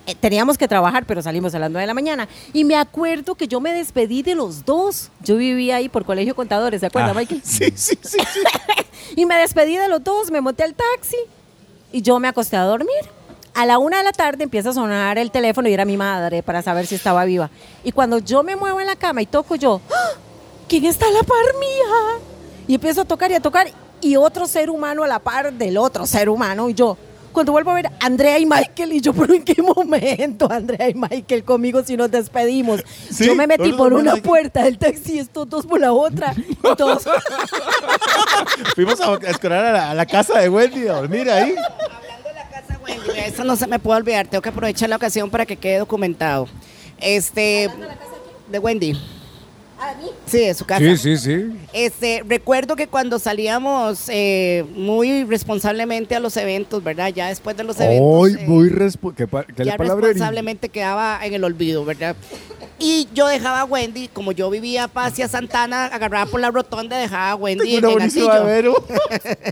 Eh, 0.05 0.15
teníamos 0.15 0.57
que 0.57 0.67
trabajar, 0.67 1.05
pero 1.05 1.21
salimos 1.21 1.55
a 1.55 1.59
las 1.59 1.71
9 1.71 1.81
de 1.83 1.87
la 1.87 1.93
mañana. 1.93 2.27
Y 2.51 2.65
me 2.65 2.75
acuerdo 2.75 3.35
que 3.35 3.47
yo 3.47 3.61
me 3.61 3.71
despedí 3.71 4.21
de 4.21 4.35
los 4.35 4.65
dos. 4.65 5.09
Yo 5.23 5.37
vivía 5.37 5.77
ahí 5.77 5.87
por 5.87 6.03
Colegio 6.03 6.35
Contadores, 6.35 6.81
¿se 6.81 6.87
acuerda, 6.87 7.11
Ah, 7.11 7.13
Michael? 7.13 7.41
Sí, 7.45 7.71
sí, 7.73 7.97
sí. 8.01 8.17
sí. 8.19 8.39
y 9.15 9.25
me 9.25 9.35
despedí 9.37 9.77
de 9.77 9.87
los 9.87 10.03
dos, 10.03 10.29
me 10.29 10.41
monté 10.41 10.63
al 10.63 10.73
taxi 10.75 11.15
y 11.93 12.01
yo 12.01 12.19
me 12.19 12.27
acosté 12.27 12.57
a 12.57 12.63
dormir. 12.63 12.89
A 13.55 13.65
la 13.65 13.77
una 13.77 13.99
de 13.99 14.03
la 14.03 14.11
tarde 14.11 14.43
empieza 14.43 14.71
a 14.71 14.73
sonar 14.73 15.17
el 15.19 15.31
teléfono 15.31 15.69
y 15.69 15.73
era 15.73 15.85
mi 15.85 15.95
madre 15.95 16.43
para 16.43 16.61
saber 16.61 16.85
si 16.85 16.95
estaba 16.95 17.23
viva. 17.23 17.49
Y 17.85 17.91
cuando 17.93 18.17
yo 18.17 18.43
me 18.43 18.55
muevo 18.57 18.81
en 18.81 18.87
la 18.87 18.95
cama 18.97 19.21
y 19.21 19.25
toco 19.27 19.55
yo, 19.55 19.79
¡Ah! 19.89 20.19
¿Quién 20.67 20.85
está 20.85 21.07
a 21.07 21.11
la 21.11 21.23
par 21.23 21.45
mía? 21.59 22.23
Y 22.67 22.75
empiezo 22.75 23.01
a 23.01 23.05
tocar 23.05 23.31
y 23.31 23.35
a 23.35 23.39
tocar 23.39 23.67
y 24.01 24.15
otro 24.15 24.47
ser 24.47 24.69
humano 24.69 25.03
a 25.03 25.07
la 25.07 25.19
par 25.19 25.53
del 25.53 25.77
otro 25.77 26.05
ser 26.05 26.29
humano 26.29 26.69
y 26.69 26.73
yo. 26.73 26.97
Cuando 27.31 27.51
vuelvo 27.51 27.71
a 27.71 27.73
ver 27.73 27.89
Andrea 27.99 28.37
y 28.37 28.45
Michael 28.45 28.93
y 28.93 29.01
yo, 29.01 29.11
pero 29.19 29.33
¿en 29.33 29.43
qué 29.43 29.59
momento 29.61 30.49
Andrea 30.51 30.89
y 30.89 30.93
Michael 30.93 31.43
conmigo 31.43 31.83
si 31.83 31.97
nos 31.97 32.11
despedimos? 32.11 32.83
Sí, 33.09 33.25
yo 33.25 33.35
me 33.35 33.47
metí 33.47 33.73
por 33.73 33.93
una 33.93 34.15
puerta 34.17 34.63
del 34.63 34.77
taxi 34.77 35.15
y 35.15 35.19
estos 35.19 35.49
dos 35.49 35.65
por 35.65 35.79
la 35.79 35.91
otra. 35.91 36.33
Y 36.37 36.55
todos, 36.77 37.03
Fuimos 38.75 39.01
a 39.01 39.15
escolar 39.27 39.65
a 39.65 39.71
la, 39.71 39.91
a 39.91 39.93
la 39.95 40.05
casa 40.05 40.39
de 40.39 40.49
Wendy 40.49 40.87
a 40.87 40.93
dormir 40.93 41.29
ahí. 41.29 41.55
Hablando 41.55 42.29
de 42.29 42.35
la 42.35 42.49
casa 42.49 42.79
Wendy, 42.85 43.19
eso 43.25 43.43
no 43.43 43.55
se 43.55 43.65
me 43.65 43.79
puede 43.79 44.01
olvidar. 44.01 44.27
Tengo 44.27 44.41
que 44.41 44.49
aprovechar 44.49 44.89
la 44.89 44.97
ocasión 44.97 45.31
para 45.31 45.45
que 45.45 45.57
quede 45.57 45.79
documentado. 45.79 46.47
Este. 46.99 47.69
De 48.47 48.59
Wendy. 48.59 48.95
Sí, 50.25 50.39
de 50.39 50.53
su 50.53 50.65
casa. 50.65 50.83
Sí, 50.83 50.97
sí, 50.97 51.17
sí. 51.17 51.51
Este, 51.73 52.23
recuerdo 52.27 52.75
que 52.75 52.87
cuando 52.87 53.19
salíamos 53.19 54.05
eh, 54.09 54.65
muy 54.75 55.23
responsablemente 55.23 56.15
a 56.15 56.19
los 56.19 56.35
eventos, 56.37 56.83
¿verdad? 56.83 57.09
Ya 57.13 57.27
después 57.27 57.55
de 57.57 57.63
los 57.63 57.79
eventos. 57.79 58.07
Hoy 58.09 58.33
eh, 58.39 58.45
muy 58.47 58.69
respo- 58.69 59.13
¿Qué, 59.15 59.27
pa- 59.27 59.43
qué 59.45 59.65
ya 59.65 59.77
responsablemente 59.77 60.69
quedaba 60.69 61.19
en 61.23 61.33
el 61.33 61.43
olvido, 61.43 61.83
¿verdad? 61.85 62.15
Y 62.79 63.07
yo 63.13 63.27
dejaba 63.27 63.61
a 63.61 63.65
Wendy, 63.65 64.07
como 64.09 64.31
yo 64.33 64.49
vivía 64.49 64.89
hacia 64.95 65.27
Santana, 65.27 65.85
agarraba 65.85 66.29
por 66.29 66.41
la 66.41 66.51
rotonda, 66.51 66.97
dejaba 66.97 67.31
a 67.31 67.35
Wendy 67.35 67.77
Una 67.77 67.89
en. 67.91 68.45
Vero. 68.45 68.75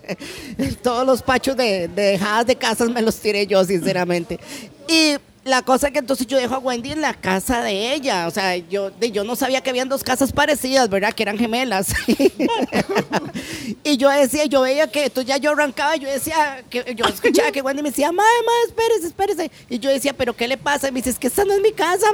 Todos 0.83 1.05
los 1.05 1.21
pachos 1.21 1.55
de, 1.55 1.87
de 1.87 2.01
dejadas 2.01 2.45
de 2.47 2.55
casas 2.55 2.89
me 2.89 3.01
los 3.01 3.15
tiré 3.17 3.47
yo, 3.47 3.63
sinceramente. 3.63 4.39
Y 4.87 5.15
la 5.43 5.63
cosa 5.63 5.87
es 5.87 5.93
que 5.93 5.99
entonces 5.99 6.27
yo 6.27 6.37
dejo 6.37 6.53
a 6.53 6.59
Wendy 6.59 6.91
en 6.91 7.01
la 7.01 7.15
casa 7.15 7.63
de 7.63 7.93
ella. 7.93 8.27
O 8.27 8.31
sea, 8.31 8.55
yo, 8.57 8.91
de, 8.91 9.11
yo 9.11 9.23
no 9.23 9.35
sabía 9.35 9.61
que 9.61 9.71
habían 9.71 9.89
dos 9.89 10.03
casas 10.03 10.31
parecidas, 10.31 10.87
¿verdad? 10.87 11.13
Que 11.13 11.23
eran 11.23 11.37
gemelas. 11.37 11.95
y 13.83 13.97
yo 13.97 14.09
decía, 14.09 14.45
yo 14.45 14.61
veía 14.61 14.91
que 14.91 15.05
entonces 15.05 15.27
ya 15.27 15.37
yo 15.37 15.51
arrancaba, 15.51 15.95
yo 15.95 16.07
decía, 16.07 16.63
que 16.69 16.93
yo 16.95 17.05
escuchaba 17.05 17.51
que 17.51 17.61
Wendy 17.61 17.81
me 17.81 17.89
decía, 17.89 18.11
mamá, 18.11 18.23
mamá, 18.39 18.51
espérese, 18.67 19.07
espérese. 19.07 19.51
Y 19.67 19.79
yo 19.79 19.89
decía, 19.89 20.13
¿pero 20.13 20.35
qué 20.35 20.47
le 20.47 20.57
pasa? 20.57 20.89
Y 20.89 20.91
me 20.91 20.99
dice, 20.99 21.09
es 21.09 21.17
que 21.17 21.27
esta 21.27 21.43
no 21.43 21.53
es 21.53 21.61
mi 21.61 21.71
casa. 21.71 22.05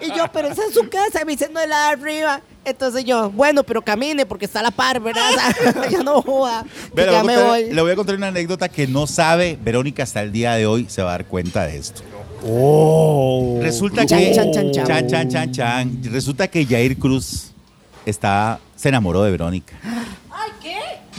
y 0.00 0.08
yo, 0.08 0.24
pero 0.32 0.48
esa 0.48 0.66
es 0.66 0.74
su 0.74 0.88
casa. 0.88 1.22
Y 1.22 1.24
me 1.24 1.32
dice, 1.32 1.48
no 1.52 1.60
es 1.60 1.68
la 1.68 1.78
de 1.78 1.86
arriba. 1.92 2.42
Entonces 2.64 3.04
yo, 3.04 3.30
bueno, 3.30 3.64
pero 3.64 3.82
camine 3.82 4.24
porque 4.24 4.44
está 4.44 4.60
a 4.60 4.64
la 4.64 4.70
par, 4.70 5.00
¿verdad? 5.00 5.22
O 5.30 5.72
sea, 5.80 5.88
ya 5.90 6.02
no 6.02 6.22
joda. 6.22 6.64
Pero 6.94 7.12
ya 7.12 7.24
me 7.24 7.36
voy 7.42 7.64
le 7.72 7.82
voy 7.82 7.90
a 7.90 7.96
contar 7.96 8.14
una 8.14 8.28
anécdota 8.28 8.68
que 8.68 8.86
no 8.86 9.06
sabe 9.06 9.58
Verónica 9.62 10.02
hasta 10.04 10.22
el 10.22 10.30
día 10.32 10.54
de 10.54 10.66
hoy 10.66 10.86
se 10.88 11.02
va 11.02 11.08
a 11.08 11.12
dar 11.12 11.26
cuenta 11.26 11.66
de 11.66 11.76
esto. 11.76 12.02
Oh. 12.44 13.58
Resulta 13.62 14.04
Chan, 14.06 14.18
que 14.18 14.34
chan, 14.34 14.52
chan, 14.52 14.70
chan. 14.72 14.86
chan, 14.86 15.06
chan, 15.08 15.28
chan, 15.28 15.52
chan. 15.52 16.00
Resulta 16.12 16.48
que 16.48 16.64
Jair 16.66 16.96
Cruz 16.98 17.50
está 18.06 18.58
se 18.76 18.88
enamoró 18.88 19.22
de 19.24 19.30
Verónica. 19.30 19.74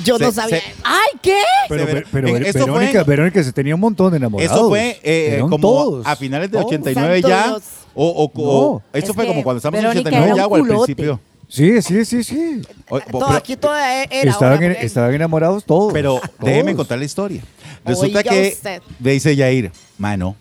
Yo 0.03 0.17
no 0.17 0.31
sabía. 0.31 0.57
se- 0.59 0.63
¡Ay, 0.83 1.19
qué! 1.21 1.37
Pero, 1.69 1.83
esto 1.83 2.65
Verónica, 2.65 3.03
fue- 3.05 3.15
Verónica 3.15 3.43
se 3.43 3.53
tenía 3.53 3.75
un 3.75 3.81
montón 3.81 4.09
de 4.11 4.17
enamorados. 4.17 4.51
Eso 4.51 4.67
fue 4.67 4.99
eh, 5.03 5.37
como 5.41 5.59
todos. 5.59 6.05
a 6.07 6.15
finales 6.15 6.49
de 6.49 6.57
Todos. 6.57 6.65
89 6.71 7.21
Santo 7.21 7.27
ya. 7.29 7.55
O, 7.93 8.07
o- 8.07 8.31
o- 8.33 8.73
No. 8.73 8.81
esto 8.91 9.11
Es 9.11 9.15
fue 9.15 9.27
como 9.27 9.43
cuando 9.43 9.57
estamos 9.57 9.77
en 9.77 9.83
Verónica 9.83 10.09
89 10.09 10.27
era 10.27 10.35
ya 10.35 10.47
o 10.47 10.55
al 10.55 10.63
principio. 10.63 11.19
Sí, 11.47 11.81
sí, 11.81 12.03
sí, 12.05 12.23
sí. 12.23 12.61
O- 12.89 12.99
Todo 12.99 13.25
pero- 13.27 13.37
aquí 13.37 13.55
todo 13.55 13.75
era. 13.75 14.03
Estaban, 14.11 14.53
ahora, 14.53 14.65
en- 14.65 14.71
porque- 14.73 14.85
estaban 14.85 15.13
enamorados 15.13 15.63
todos. 15.65 15.93
Pero 15.93 16.15
Todos. 16.19 16.29
déjeme 16.39 16.75
contar 16.75 16.97
la 16.97 17.05
historia. 17.05 17.43
Resulta 17.85 18.19
Oiga 18.19 18.31
que 18.31 18.49
usted. 18.53 18.81
le 18.99 19.11
dice 19.11 19.35
Yair, 19.35 19.71
mano, 19.97 20.35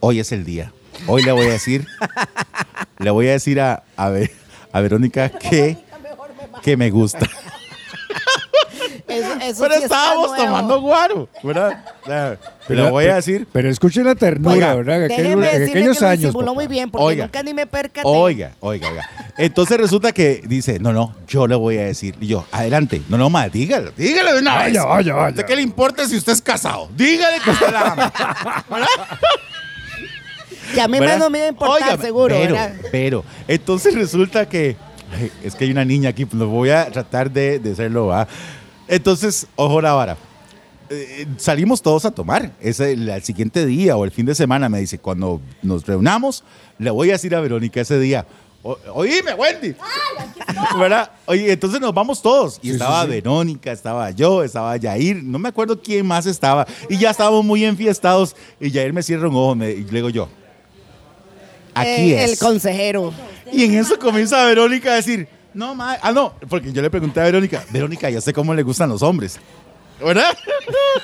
hoy 0.00 0.20
es 0.20 0.30
el 0.32 0.44
día. 0.44 0.72
Hoy 1.06 1.22
le 1.22 1.32
voy 1.32 1.46
a 1.46 1.50
decir, 1.52 1.86
le 2.98 3.10
voy 3.10 3.28
a 3.28 3.32
decir 3.32 3.60
a, 3.60 3.82
a 3.96 4.80
Verónica 4.80 5.30
que, 5.30 5.78
que 6.62 6.76
me 6.76 6.90
gusta. 6.90 7.26
Eso, 9.10 9.32
eso 9.42 9.62
Pero 9.62 9.74
sí 9.76 9.82
está 9.82 9.96
estábamos 9.96 10.36
tomando 10.36 10.80
guaro, 10.80 11.28
¿verdad? 11.42 11.84
Pero- 12.66 12.84
le 12.84 12.90
voy 12.90 13.04
a 13.04 13.06
pero- 13.08 13.16
decir, 13.16 13.48
Pero 13.52 13.68
escuchen 13.68 14.04
la 14.04 14.14
ternura, 14.14 14.54
Oiga, 14.54 14.74
¿verdad? 14.76 14.96
En 14.96 15.02
aquel- 15.10 15.16
Déjeme 15.24 15.32
en 15.50 15.58
decirle 15.60 15.80
aquellos 15.80 15.98
que 15.98 16.04
lo 16.04 16.10
años. 16.10 16.34
papá. 16.34 16.52
muy 16.52 16.66
bien 16.66 16.90
porque 16.90 17.04
Oiga. 17.04 17.24
nunca 17.24 17.42
ni 17.42 17.54
me 17.54 17.66
percaté. 17.66 18.06
oiga, 18.08 18.52
oiga, 18.60 18.88
oiga. 18.90 19.08
Entonces 19.38 19.78
resulta 19.78 20.12
que 20.12 20.42
dice, 20.46 20.78
no, 20.78 20.92
no, 20.92 21.14
yo 21.26 21.46
le 21.46 21.54
voy 21.56 21.78
a 21.78 21.84
decir. 21.84 22.14
Y 22.20 22.26
yo, 22.28 22.44
adelante. 22.52 23.00
No, 23.08 23.16
no, 23.18 23.30
más, 23.30 23.50
dígalo, 23.50 23.90
dígalo 23.96 24.34
de 24.34 24.40
una 24.40 24.58
vez. 24.58 24.66
Vaya, 24.74 24.84
vaya, 24.84 25.14
vaya. 25.14 25.28
¿Usted 25.30 25.46
qué 25.46 25.56
le 25.56 25.62
importa 25.62 26.06
si 26.06 26.16
usted 26.16 26.32
es 26.32 26.42
casado? 26.42 26.88
Dígale 26.96 27.38
que 27.40 27.50
usted 27.50 27.70
la 27.72 27.80
ama. 27.80 28.12
Que 30.74 30.80
a 30.80 30.86
mí 30.86 31.00
¿verdad? 31.00 31.14
me 31.16 31.20
no 31.24 31.30
me 31.30 31.38
iba 31.38 31.46
a 31.46 31.50
importar, 31.50 31.82
Oiga, 31.90 32.00
seguro, 32.02 32.34
pero, 32.38 32.54
¿verdad? 32.54 32.74
Pero, 32.92 33.24
entonces 33.48 33.92
resulta 33.92 34.48
que, 34.48 34.76
es 35.42 35.56
que 35.56 35.64
hay 35.64 35.72
una 35.72 35.84
niña 35.84 36.10
aquí, 36.10 36.24
pues 36.26 36.38
lo 36.38 36.46
voy 36.46 36.70
a 36.70 36.86
tratar 36.92 37.28
de, 37.30 37.58
de 37.58 37.72
hacerlo, 37.72 38.06
¿va? 38.06 38.28
Entonces, 38.90 39.46
ojo 39.56 39.80
la 39.80 39.92
vara. 39.94 40.16
Eh, 40.90 41.26
salimos 41.36 41.80
todos 41.80 42.04
a 42.04 42.10
tomar. 42.10 42.50
Ese, 42.60 42.92
el, 42.92 43.08
el 43.08 43.22
siguiente 43.22 43.64
día 43.64 43.96
o 43.96 44.04
el 44.04 44.10
fin 44.10 44.26
de 44.26 44.34
semana 44.34 44.68
me 44.68 44.80
dice, 44.80 44.98
cuando 44.98 45.40
nos 45.62 45.86
reunamos, 45.86 46.42
le 46.78 46.90
voy 46.90 47.10
a 47.10 47.12
decir 47.12 47.32
a 47.36 47.40
Verónica 47.40 47.80
ese 47.80 47.98
día, 48.00 48.26
"O- 48.64 48.76
oíme, 48.94 49.32
Wendy. 49.34 49.76
¿Verdad? 50.78 51.12
Oye, 51.26 51.52
entonces 51.52 51.80
nos 51.80 51.94
vamos 51.94 52.20
todos. 52.20 52.58
Y 52.60 52.66
Sí, 52.68 52.72
estaba 52.72 53.02
sí, 53.02 53.06
sí. 53.06 53.10
Verónica, 53.12 53.70
estaba 53.70 54.10
yo, 54.10 54.42
estaba 54.42 54.76
Yair, 54.76 55.22
no 55.22 55.38
me 55.38 55.48
acuerdo 55.50 55.80
quién 55.80 56.04
más 56.04 56.26
estaba. 56.26 56.66
Y 56.88 56.98
ya 56.98 57.10
estábamos 57.10 57.44
muy 57.44 57.64
enfiestados. 57.64 58.34
Y 58.58 58.72
Yair 58.72 58.92
me 58.92 59.04
cierra 59.04 59.28
un 59.28 59.36
ojo 59.36 59.54
me- 59.54 59.70
y 59.70 59.84
le 59.84 59.92
digo 59.92 60.10
yo, 60.10 60.28
aquí 61.74 62.12
Eh, 62.14 62.24
es. 62.24 62.32
El 62.32 62.38
consejero. 62.38 63.12
Y 63.52 63.64
en 63.64 63.74
eso 63.74 63.96
comienza 63.98 64.44
Verónica 64.44 64.90
a 64.92 64.96
decir, 64.96 65.28
no, 65.54 65.74
ma, 65.74 65.98
ah, 66.00 66.12
no, 66.12 66.34
porque 66.48 66.72
yo 66.72 66.82
le 66.82 66.90
pregunté 66.90 67.20
a 67.20 67.24
Verónica, 67.24 67.64
Verónica, 67.70 68.10
yo 68.10 68.20
sé 68.20 68.32
cómo 68.32 68.54
le 68.54 68.62
gustan 68.62 68.88
los 68.88 69.02
hombres, 69.02 69.38
¿verdad? 70.04 70.36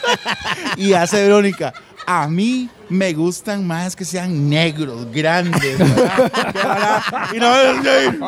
y 0.76 0.92
hace 0.92 1.22
Verónica, 1.22 1.74
a 2.06 2.28
mí 2.28 2.70
me 2.88 3.12
gustan 3.12 3.66
más 3.66 3.96
que 3.96 4.04
sean 4.04 4.48
negros, 4.48 5.10
grandes, 5.12 5.80
y 7.34 7.38
no, 7.38 7.82
ya 7.82 8.04
ir. 8.04 8.20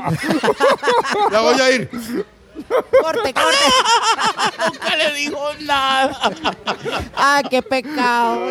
Ya 1.31 1.41
voy 1.41 1.61
a 1.61 1.71
ir. 1.71 1.91
Corte, 2.67 3.33
corte. 3.35 3.67
Nunca 4.73 4.97
le 4.97 5.13
dijo 5.15 5.51
nada. 5.61 6.19
Ah, 7.17 7.43
qué 7.49 7.63
pecado. 7.63 8.47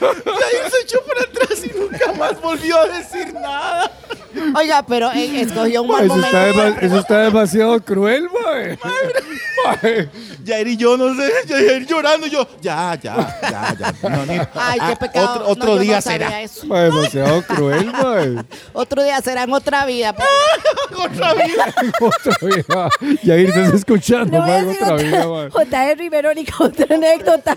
Yair 0.00 0.70
se 0.70 0.80
echó 0.82 1.00
para 1.04 1.20
atrás 1.22 1.64
y 1.64 1.78
nunca 1.78 2.12
más 2.12 2.40
volvió 2.40 2.78
a 2.80 2.86
decir 2.88 3.32
nada. 3.34 3.90
Oiga, 4.54 4.84
pero 4.86 5.10
eh, 5.12 5.40
escogió 5.40 5.82
un 5.82 5.88
buen 5.88 6.04
eso, 6.04 6.14
momento. 6.14 6.38
está 6.38 6.86
eso 6.86 6.98
está 6.98 7.18
demasiado 7.22 7.80
cruel, 7.82 8.28
mae. 8.30 8.78
Mae. 9.64 10.08
Jair 10.46 10.68
y 10.68 10.76
yo, 10.76 10.96
no 10.96 11.14
sé, 11.14 11.30
Jair 11.48 11.86
llorando, 11.86 12.26
y 12.26 12.30
yo, 12.30 12.46
ya, 12.60 12.94
ya, 13.02 13.38
ya, 13.42 13.74
ya. 13.78 14.08
No, 14.08 14.24
ni- 14.26 14.38
Ay, 14.54 14.78
qué 14.78 14.92
Ah, 14.92 14.96
pecado. 14.98 15.44
Otro, 15.48 15.74
no 15.74 15.78
día 15.80 16.00
será. 16.00 16.40
eso. 16.42 16.66
Ma, 16.66 16.82
demasiado 16.82 17.42
cruel, 17.42 17.86
mae. 17.92 18.44
Otro 18.72 19.02
día 19.02 19.20
será 19.20 19.42
en 19.42 19.52
otra 19.52 19.84
vida. 19.86 20.14
pero- 20.14 21.02
Otra 21.04 21.34
vida. 21.34 21.74
Otra 22.00 22.36
vida. 22.46 22.88
Yair, 23.22 23.48
estás 23.48 23.74
escuchando, 23.74 24.38
No 24.38 24.46
decir 24.46 24.82
otra 24.82 24.94
otra- 24.94 25.06
vida. 25.06 25.50
JR 25.50 26.04
y 26.04 26.08
Verónica, 26.08 26.52
otra 26.60 26.94
anécdota. 26.96 27.56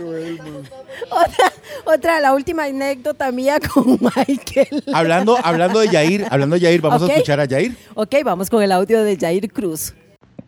Otra, 1.10 1.54
otra, 1.86 2.20
la 2.20 2.34
última 2.34 2.66
anécdota 2.66 3.32
mía 3.32 3.60
con 3.60 3.98
Michael. 4.02 4.84
Hablando, 4.94 5.38
hablando 5.44 5.80
de 5.80 5.88
Yair, 5.90 6.26
hablando 6.30 6.56
de 6.56 6.62
Yair, 6.62 6.82
vamos 6.82 7.02
Ok. 7.02 7.10
a 7.10 7.14
escuchar 7.14 7.40
a 7.40 7.46
Yair. 7.46 7.76
Ok, 7.96 8.16
vamos 8.24 8.50
con 8.50 8.62
el 8.64 8.72
audio 8.72 9.04
de 9.04 9.18
Jair 9.18 9.52
Cruz. 9.52 9.94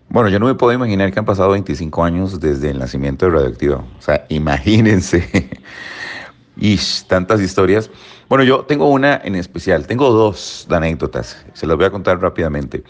Bueno, 0.10 0.30
yo 0.30 0.40
no 0.40 0.46
me 0.46 0.54
puedo 0.54 0.72
imaginar 0.74 1.12
que 1.12 1.20
han 1.20 1.26
pasado 1.26 1.50
25 1.52 2.04
años 2.04 2.40
desde 2.40 2.70
el 2.70 2.78
nacimiento 2.80 3.26
de 3.26 3.32
Radioactiva. 3.32 3.78
O 3.98 4.02
sea, 4.02 4.26
imagínense. 4.30 5.50
Y 6.56 6.78
tantas 7.08 7.42
historias. 7.42 7.90
Bueno, 8.30 8.44
yo 8.44 8.62
tengo 8.66 8.88
una 8.90 9.20
en 9.24 9.36
especial. 9.36 9.88
Tengo 9.88 10.12
dos 10.12 10.68
anécdotas. 10.70 11.44
Se 11.54 11.66
las 11.66 11.76
voy 11.78 11.86
a 11.86 11.90
contar 11.90 12.22
rápidamente. 12.22 12.84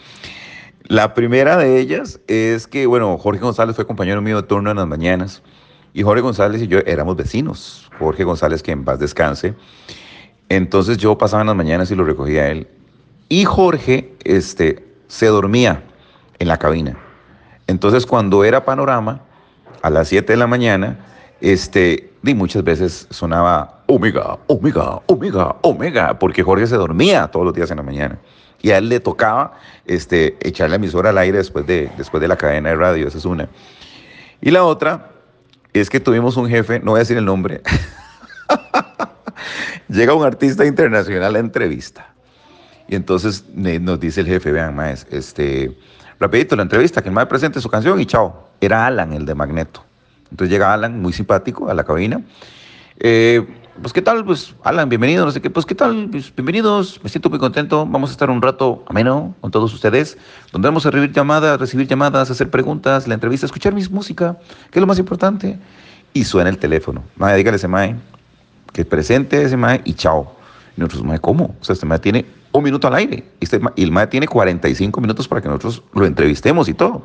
La 0.86 1.14
primera 1.14 1.56
de 1.56 1.80
ellas 1.80 2.20
es 2.26 2.66
que, 2.66 2.86
bueno, 2.86 3.16
Jorge 3.16 3.40
González 3.40 3.74
fue 3.74 3.86
compañero 3.86 4.20
mío 4.20 4.42
de 4.42 4.46
turno 4.46 4.70
en 4.70 4.76
las 4.76 4.86
mañanas. 4.86 5.42
Y 5.94 6.02
Jorge 6.02 6.20
González 6.20 6.60
y 6.60 6.66
yo 6.66 6.80
éramos 6.80 7.16
vecinos. 7.16 7.90
Jorge 7.98 8.24
González, 8.24 8.62
que 8.62 8.72
en 8.72 8.84
paz 8.84 8.98
descanse. 8.98 9.54
Entonces 10.50 10.98
yo 10.98 11.16
pasaba 11.16 11.40
en 11.40 11.46
las 11.46 11.56
mañanas 11.56 11.90
y 11.90 11.94
lo 11.94 12.04
recogía 12.04 12.42
a 12.42 12.48
él. 12.48 12.68
Y 13.30 13.44
Jorge 13.44 14.14
este, 14.24 14.84
se 15.08 15.26
dormía 15.26 15.82
en 16.38 16.48
la 16.48 16.58
cabina. 16.58 16.98
Entonces 17.66 18.04
cuando 18.04 18.44
era 18.44 18.66
panorama, 18.66 19.22
a 19.80 19.88
las 19.88 20.08
7 20.08 20.32
de 20.32 20.36
la 20.36 20.46
mañana, 20.46 20.98
este, 21.40 22.10
y 22.22 22.34
muchas 22.34 22.62
veces 22.62 23.06
sonaba 23.10 23.82
Omega, 23.86 24.38
Omega, 24.48 25.00
Omega, 25.06 25.56
Omega, 25.62 26.18
porque 26.18 26.42
Jorge 26.42 26.66
se 26.66 26.76
dormía 26.76 27.28
todos 27.28 27.46
los 27.46 27.54
días 27.54 27.70
en 27.70 27.78
la 27.78 27.82
mañana. 27.82 28.18
Y 28.64 28.70
a 28.70 28.78
él 28.78 28.88
le 28.88 28.98
tocaba 28.98 29.58
este, 29.84 30.38
echar 30.40 30.70
la 30.70 30.76
emisora 30.76 31.10
al 31.10 31.18
aire 31.18 31.36
después 31.36 31.66
de, 31.66 31.90
después 31.98 32.22
de 32.22 32.28
la 32.28 32.36
cadena 32.38 32.70
de 32.70 32.76
radio, 32.76 33.06
esa 33.06 33.18
es 33.18 33.26
una. 33.26 33.46
Y 34.40 34.50
la 34.50 34.64
otra 34.64 35.10
es 35.74 35.90
que 35.90 36.00
tuvimos 36.00 36.38
un 36.38 36.48
jefe, 36.48 36.80
no 36.80 36.92
voy 36.92 37.00
a 37.00 37.00
decir 37.00 37.18
el 37.18 37.26
nombre, 37.26 37.60
llega 39.90 40.14
un 40.14 40.24
artista 40.24 40.64
internacional 40.64 41.36
a 41.36 41.40
entrevista. 41.40 42.14
Y 42.88 42.94
entonces 42.94 43.44
nos 43.54 44.00
dice 44.00 44.22
el 44.22 44.28
jefe, 44.28 44.50
vean, 44.50 44.74
maes, 44.74 45.06
este, 45.10 45.76
rapidito 46.18 46.56
la 46.56 46.62
entrevista, 46.62 47.02
que 47.02 47.10
el 47.10 47.14
mae 47.14 47.26
presente 47.26 47.60
su 47.60 47.68
canción 47.68 48.00
y 48.00 48.06
chao. 48.06 48.48
Era 48.62 48.86
Alan, 48.86 49.12
el 49.12 49.26
de 49.26 49.34
Magneto. 49.34 49.84
Entonces 50.30 50.50
llega 50.50 50.72
Alan, 50.72 51.02
muy 51.02 51.12
simpático, 51.12 51.68
a 51.68 51.74
la 51.74 51.84
cabina. 51.84 52.22
Eh, 52.98 53.46
pues, 53.80 53.92
¿qué 53.92 54.02
tal? 54.02 54.24
Pues, 54.24 54.54
Alan, 54.62 54.88
bienvenido, 54.88 55.24
no 55.24 55.32
sé 55.32 55.40
qué. 55.40 55.50
Pues, 55.50 55.66
¿qué 55.66 55.74
tal? 55.74 56.08
Pues, 56.10 56.34
bienvenidos, 56.34 57.00
me 57.02 57.08
siento 57.08 57.30
muy 57.30 57.38
contento. 57.38 57.86
Vamos 57.86 58.10
a 58.10 58.12
estar 58.12 58.30
un 58.30 58.40
rato 58.40 58.84
ameno 58.88 59.34
con 59.40 59.50
todos 59.50 59.72
ustedes, 59.74 60.16
donde 60.52 60.68
vamos 60.68 60.86
a 60.86 60.90
recibir 60.90 61.12
llamadas, 61.12 61.58
recibir 61.58 61.86
llamadas, 61.86 62.30
hacer 62.30 62.50
preguntas, 62.50 63.08
la 63.08 63.14
entrevista, 63.14 63.46
escuchar 63.46 63.74
mi 63.74 63.84
música, 63.88 64.38
que 64.70 64.78
es 64.78 64.80
lo 64.80 64.86
más 64.86 64.98
importante. 64.98 65.58
Y 66.12 66.24
suena 66.24 66.50
el 66.50 66.58
teléfono. 66.58 67.02
Mae, 67.16 67.36
dígale 67.36 67.56
ese 67.56 67.66
mae 67.66 67.96
que 68.72 68.84
presente 68.84 69.42
ese 69.42 69.56
mae 69.56 69.80
y 69.84 69.94
chao. 69.94 70.36
Y 70.76 70.80
nosotros, 70.80 71.04
mae, 71.04 71.18
¿cómo? 71.18 71.56
O 71.60 71.64
sea, 71.64 71.72
este 71.72 71.86
mae 71.86 71.98
tiene 71.98 72.24
un 72.52 72.62
minuto 72.62 72.86
al 72.86 72.94
aire. 72.94 73.24
Y, 73.40 73.44
este, 73.44 73.60
y 73.74 73.82
el 73.82 73.90
mae 73.90 74.06
tiene 74.06 74.28
45 74.28 75.00
minutos 75.00 75.26
para 75.26 75.42
que 75.42 75.48
nosotros 75.48 75.82
lo 75.92 76.06
entrevistemos 76.06 76.68
y 76.68 76.74
todo. 76.74 77.04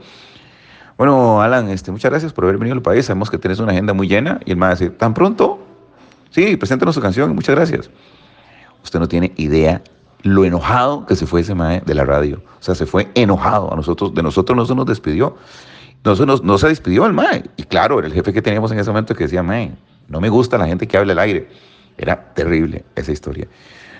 Bueno, 0.97 1.41
Alan, 1.41 1.69
este, 1.69 1.91
muchas 1.91 2.11
gracias 2.11 2.33
por 2.33 2.43
haber 2.43 2.57
venido 2.57 2.75
al 2.75 2.81
país. 2.81 3.05
Sabemos 3.05 3.31
que 3.31 3.37
tienes 3.37 3.59
una 3.59 3.71
agenda 3.71 3.93
muy 3.93 4.07
llena. 4.07 4.39
Y 4.45 4.51
el 4.51 4.57
mae 4.57 4.71
dice, 4.71 4.89
¿tan 4.89 5.13
pronto? 5.13 5.68
Sí, 6.31 6.55
preséntanos 6.57 6.95
su 6.95 7.01
canción. 7.01 7.33
Muchas 7.35 7.55
gracias. 7.55 7.89
Usted 8.83 8.99
no 8.99 9.07
tiene 9.07 9.33
idea 9.37 9.81
lo 10.23 10.43
enojado 10.45 11.05
que 11.05 11.15
se 11.15 11.25
fue 11.25 11.41
ese 11.41 11.55
mae 11.55 11.81
de 11.85 11.93
la 11.95 12.03
radio. 12.05 12.41
O 12.59 12.63
sea, 12.63 12.75
se 12.75 12.85
fue 12.85 13.09
enojado. 13.15 13.71
A 13.71 13.75
nosotros, 13.75 14.13
de 14.13 14.21
nosotros 14.23 14.55
no 14.55 14.65
se 14.65 14.75
nos 14.75 14.85
despidió. 14.85 15.37
No 16.03 16.15
se, 16.15 16.25
nos- 16.25 16.43
no 16.43 16.57
se 16.57 16.67
despidió 16.67 17.05
el 17.05 17.13
mae. 17.13 17.43
Y 17.57 17.63
claro, 17.63 17.99
era 17.99 18.07
el 18.07 18.13
jefe 18.13 18.31
que 18.33 18.41
teníamos 18.41 18.71
en 18.71 18.79
ese 18.79 18.89
momento 18.89 19.15
que 19.15 19.25
decía, 19.25 19.43
mae, 19.43 19.71
no 20.07 20.19
me 20.21 20.29
gusta 20.29 20.57
la 20.57 20.67
gente 20.67 20.87
que 20.87 20.97
habla 20.97 21.13
al 21.13 21.19
aire. 21.19 21.49
Era 21.97 22.33
terrible 22.33 22.85
esa 22.95 23.11
historia. 23.11 23.47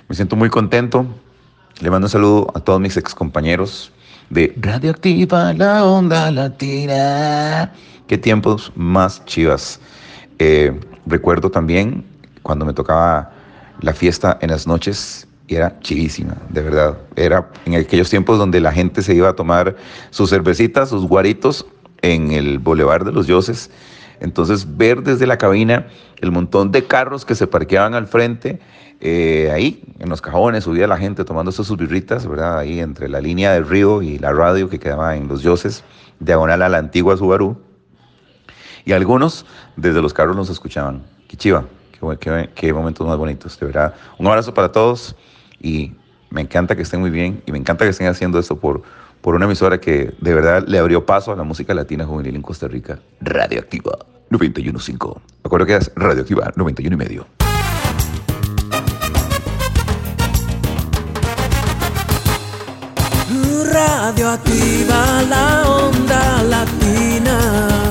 Me 0.07 0.15
siento 0.15 0.35
muy 0.35 0.49
contento. 0.49 1.05
Le 1.81 1.89
mando 1.89 2.05
un 2.07 2.09
saludo 2.09 2.51
a 2.53 2.59
todos 2.59 2.79
mis 2.79 2.95
excompañeros 2.97 3.91
de 4.29 4.53
Radioactiva, 4.59 5.53
la 5.53 5.85
onda 5.85 6.29
latina. 6.31 7.73
Qué 8.07 8.17
tiempos 8.17 8.71
más 8.75 9.23
chivas. 9.25 9.79
Eh, 10.39 10.77
recuerdo 11.05 11.49
también 11.49 12.05
cuando 12.49 12.65
me 12.65 12.73
tocaba 12.73 13.29
la 13.79 13.93
fiesta 13.93 14.39
en 14.41 14.49
las 14.49 14.65
noches 14.65 15.27
y 15.45 15.53
era 15.53 15.79
chivísima, 15.81 16.35
de 16.49 16.63
verdad. 16.63 16.97
Era 17.15 17.47
en 17.65 17.75
aquellos 17.75 18.09
tiempos 18.09 18.39
donde 18.39 18.59
la 18.59 18.71
gente 18.71 19.03
se 19.03 19.13
iba 19.13 19.29
a 19.29 19.33
tomar 19.33 19.75
sus 20.09 20.31
cervecitas, 20.31 20.89
sus 20.89 21.07
guaritos 21.07 21.67
en 22.01 22.31
el 22.31 22.57
Boulevard 22.57 23.05
de 23.05 23.11
los 23.11 23.27
Dioses. 23.27 23.69
Entonces, 24.19 24.65
ver 24.77 25.03
desde 25.03 25.27
la 25.27 25.37
cabina 25.37 25.85
el 26.21 26.31
montón 26.31 26.71
de 26.71 26.85
carros 26.85 27.23
que 27.23 27.35
se 27.35 27.45
parqueaban 27.45 27.93
al 27.93 28.07
frente, 28.07 28.59
eh, 28.99 29.51
ahí 29.53 29.83
en 29.99 30.09
los 30.09 30.23
cajones, 30.23 30.63
subía 30.63 30.87
la 30.87 30.97
gente 30.97 31.25
tomándose 31.25 31.63
sus 31.63 31.77
birritas, 31.77 32.25
¿verdad? 32.25 32.57
Ahí 32.57 32.79
entre 32.79 33.09
la 33.09 33.21
línea 33.21 33.53
del 33.53 33.67
río 33.67 34.01
y 34.01 34.17
la 34.17 34.33
radio 34.33 34.71
que 34.71 34.79
quedaba 34.79 35.15
en 35.15 35.27
los 35.27 35.43
Dioses, 35.43 35.83
diagonal 36.19 36.63
a 36.63 36.69
la 36.69 36.79
antigua 36.79 37.15
Subaru. 37.15 37.61
Y 38.85 38.93
algunos 38.93 39.45
desde 39.75 40.01
los 40.01 40.15
carros 40.15 40.35
nos 40.35 40.49
escuchaban. 40.49 41.03
Qué 41.27 41.37
chiva, 41.37 41.65
qué, 42.19 42.49
qué- 42.55 42.73
momentos 42.73 43.05
más 43.07 43.17
bonitos, 43.17 43.59
de 43.59 43.65
verdad. 43.65 43.93
Un 44.17 44.27
abrazo 44.27 44.53
para 44.53 44.71
todos 44.71 45.15
y 45.61 45.93
me 46.29 46.41
encanta 46.41 46.75
que 46.75 46.81
estén 46.83 46.99
muy 46.99 47.09
bien 47.09 47.41
y 47.45 47.51
me 47.51 47.57
encanta 47.57 47.85
que 47.85 47.91
estén 47.91 48.07
haciendo 48.07 48.39
esto 48.39 48.57
por, 48.59 48.81
por 49.21 49.35
una 49.35 49.45
emisora 49.45 49.79
que 49.79 50.13
de 50.19 50.33
verdad 50.33 50.63
le 50.67 50.77
abrió 50.79 51.05
paso 51.05 51.31
a 51.31 51.35
la 51.35 51.43
música 51.43 51.73
latina 51.73 52.05
juvenil 52.05 52.35
en 52.35 52.41
Costa 52.41 52.67
Rica. 52.67 52.99
Radioactiva 53.21 53.97
91.5. 54.29 55.15
Me 55.15 55.21
acuerdo 55.43 55.65
que 55.65 55.75
es 55.75 55.91
Radioactiva 55.95 56.51
91 56.55 56.93
y 56.93 56.97
medio. 56.97 57.25
Radioactiva 63.89 65.21
la 65.29 65.63
onda 65.69 66.43
latina. 66.43 67.88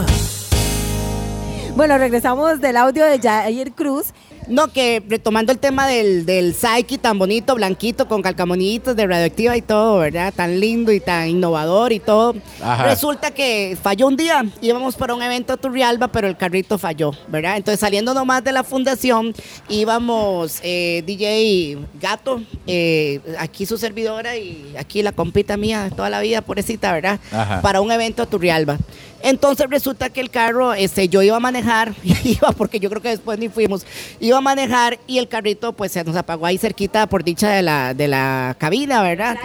Bueno, 1.78 1.96
regresamos 1.96 2.60
del 2.60 2.76
audio 2.76 3.04
de 3.04 3.20
Jair 3.20 3.70
Cruz. 3.70 4.06
No, 4.48 4.72
que 4.72 5.00
retomando 5.06 5.52
el 5.52 5.60
tema 5.60 5.86
del, 5.86 6.26
del 6.26 6.52
Psyche 6.52 6.98
tan 6.98 7.20
bonito, 7.20 7.54
blanquito, 7.54 8.08
con 8.08 8.20
calcamonitos 8.20 8.96
de 8.96 9.06
radioactiva 9.06 9.56
y 9.56 9.62
todo, 9.62 9.98
¿verdad? 9.98 10.34
Tan 10.34 10.58
lindo 10.58 10.90
y 10.90 10.98
tan 10.98 11.28
innovador 11.28 11.92
y 11.92 12.00
todo. 12.00 12.34
Ajá. 12.60 12.82
Resulta 12.82 13.30
que 13.30 13.78
falló 13.80 14.08
un 14.08 14.16
día. 14.16 14.44
Íbamos 14.60 14.96
para 14.96 15.14
un 15.14 15.22
evento 15.22 15.52
a 15.52 15.56
Turrialba, 15.56 16.08
pero 16.08 16.26
el 16.26 16.36
carrito 16.36 16.78
falló, 16.78 17.12
¿verdad? 17.28 17.58
Entonces, 17.58 17.78
saliendo 17.78 18.12
nomás 18.12 18.42
de 18.42 18.50
la 18.50 18.64
fundación, 18.64 19.32
íbamos 19.68 20.58
eh, 20.64 21.04
DJ 21.06 21.78
Gato, 22.00 22.42
eh, 22.66 23.20
aquí 23.38 23.66
su 23.66 23.78
servidora 23.78 24.36
y 24.36 24.74
aquí 24.76 25.00
la 25.02 25.12
compita 25.12 25.56
mía 25.56 25.84
de 25.84 25.90
toda 25.92 26.10
la 26.10 26.18
vida, 26.20 26.40
pobrecita, 26.40 26.92
¿verdad? 26.92 27.20
Ajá. 27.30 27.62
Para 27.62 27.80
un 27.80 27.92
evento 27.92 28.24
a 28.24 28.26
Turrialba. 28.26 28.78
Entonces 29.22 29.66
resulta 29.68 30.10
que 30.10 30.20
el 30.20 30.30
carro, 30.30 30.74
este, 30.74 31.08
yo 31.08 31.22
iba 31.22 31.36
a 31.36 31.40
manejar, 31.40 31.92
iba 32.24 32.52
porque 32.52 32.78
yo 32.80 32.88
creo 32.88 33.02
que 33.02 33.08
después 33.08 33.38
ni 33.38 33.48
fuimos, 33.48 33.84
iba 34.20 34.38
a 34.38 34.40
manejar 34.40 34.98
y 35.06 35.18
el 35.18 35.28
carrito 35.28 35.72
pues 35.72 35.92
se 35.92 36.04
nos 36.04 36.16
apagó 36.16 36.46
ahí 36.46 36.58
cerquita 36.58 37.06
por 37.06 37.24
dicha 37.24 37.50
de 37.50 37.62
la, 37.62 37.94
de 37.94 38.08
la 38.08 38.56
cabina, 38.58 39.02
¿verdad? 39.02 39.36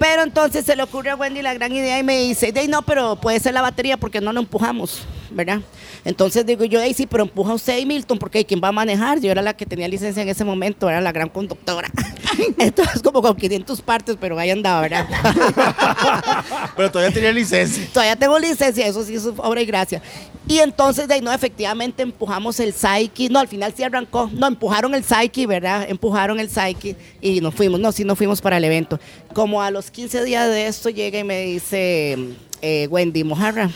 Pero 0.00 0.22
entonces 0.22 0.64
se 0.64 0.74
le 0.74 0.82
ocurre 0.82 1.10
a 1.10 1.16
Wendy 1.16 1.40
la 1.40 1.54
gran 1.54 1.72
idea 1.72 1.98
y 1.98 2.02
me 2.02 2.18
dice, 2.20 2.52
"Dey, 2.52 2.66
no, 2.66 2.82
pero 2.82 3.16
puede 3.16 3.38
ser 3.38 3.54
la 3.54 3.62
batería 3.62 3.96
porque 3.96 4.20
no 4.20 4.32
lo 4.32 4.40
empujamos, 4.40 5.02
¿verdad? 5.30 5.60
Entonces 6.04 6.44
digo 6.44 6.64
yo, 6.64 6.80
"Dey, 6.80 6.92
sí, 6.94 7.06
pero 7.06 7.22
empuja 7.22 7.54
usted 7.54 7.78
y 7.78 7.86
Milton 7.86 8.18
porque 8.18 8.44
¿quién 8.44 8.60
va 8.62 8.68
a 8.68 8.72
manejar? 8.72 9.20
Yo 9.20 9.30
era 9.30 9.40
la 9.40 9.54
que 9.56 9.66
tenía 9.66 9.86
licencia 9.86 10.22
en 10.22 10.28
ese 10.28 10.44
momento, 10.44 10.90
era 10.90 11.00
la 11.00 11.12
gran 11.12 11.28
conductora. 11.28 11.90
Entonces 12.58 13.02
como 13.02 13.22
con 13.22 13.36
500 13.36 13.80
partes, 13.82 14.16
pero 14.20 14.38
ahí 14.38 14.50
andaba, 14.50 14.80
¿verdad? 14.80 15.06
Pero 16.76 16.90
todavía 16.90 17.14
tenía 17.14 17.32
licencia. 17.32 17.86
Todavía 17.92 18.16
tengo 18.16 18.38
licencia, 18.38 18.63
eso 18.68 19.04
sí 19.04 19.14
es 19.14 19.26
obra 19.26 19.62
y 19.62 19.66
gracia. 19.66 20.02
Y 20.46 20.58
entonces, 20.58 21.08
de 21.08 21.14
ahí, 21.14 21.20
no, 21.20 21.32
efectivamente 21.32 22.02
empujamos 22.02 22.60
el 22.60 22.72
Psyche. 22.72 23.28
No, 23.30 23.38
al 23.38 23.48
final 23.48 23.72
sí 23.74 23.82
arrancó. 23.82 24.30
No, 24.32 24.46
empujaron 24.46 24.94
el 24.94 25.02
Psyche, 25.02 25.46
¿verdad? 25.46 25.86
Empujaron 25.88 26.38
el 26.38 26.50
Psyche 26.50 26.96
y 27.20 27.40
nos 27.40 27.54
fuimos. 27.54 27.80
No, 27.80 27.92
sí, 27.92 28.04
nos 28.04 28.18
fuimos 28.18 28.40
para 28.40 28.58
el 28.58 28.64
evento. 28.64 29.00
Como 29.32 29.62
a 29.62 29.70
los 29.70 29.90
15 29.90 30.24
días 30.24 30.48
de 30.48 30.66
esto 30.66 30.90
llega 30.90 31.18
y 31.18 31.24
me 31.24 31.40
dice 31.40 32.18
eh, 32.60 32.86
Wendy 32.90 33.24
Mojarra. 33.24 33.66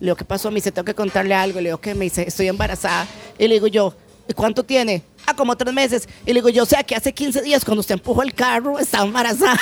Le 0.00 0.06
digo, 0.06 0.16
¿qué 0.16 0.24
pasó? 0.24 0.50
Me 0.50 0.56
dice, 0.56 0.72
tengo 0.72 0.84
que 0.84 0.94
contarle 0.94 1.34
algo. 1.34 1.60
Le 1.60 1.68
digo, 1.68 1.80
¿qué? 1.80 1.94
Me 1.94 2.06
dice, 2.06 2.24
estoy 2.26 2.48
embarazada. 2.48 3.06
Y 3.38 3.46
le 3.46 3.54
digo 3.54 3.66
yo, 3.66 3.94
¿Y 4.30 4.32
cuánto 4.32 4.62
tiene? 4.62 5.02
Ah, 5.26 5.34
como 5.34 5.56
tres 5.56 5.74
meses. 5.74 6.08
Y 6.24 6.28
le 6.28 6.34
digo 6.34 6.50
yo, 6.50 6.62
o 6.62 6.66
sea, 6.66 6.84
que 6.84 6.94
hace 6.94 7.12
15 7.12 7.42
días 7.42 7.64
cuando 7.64 7.80
usted 7.80 7.94
empujó 7.94 8.22
el 8.22 8.32
carro 8.32 8.78
estaba 8.78 9.04
embarazada. 9.04 9.58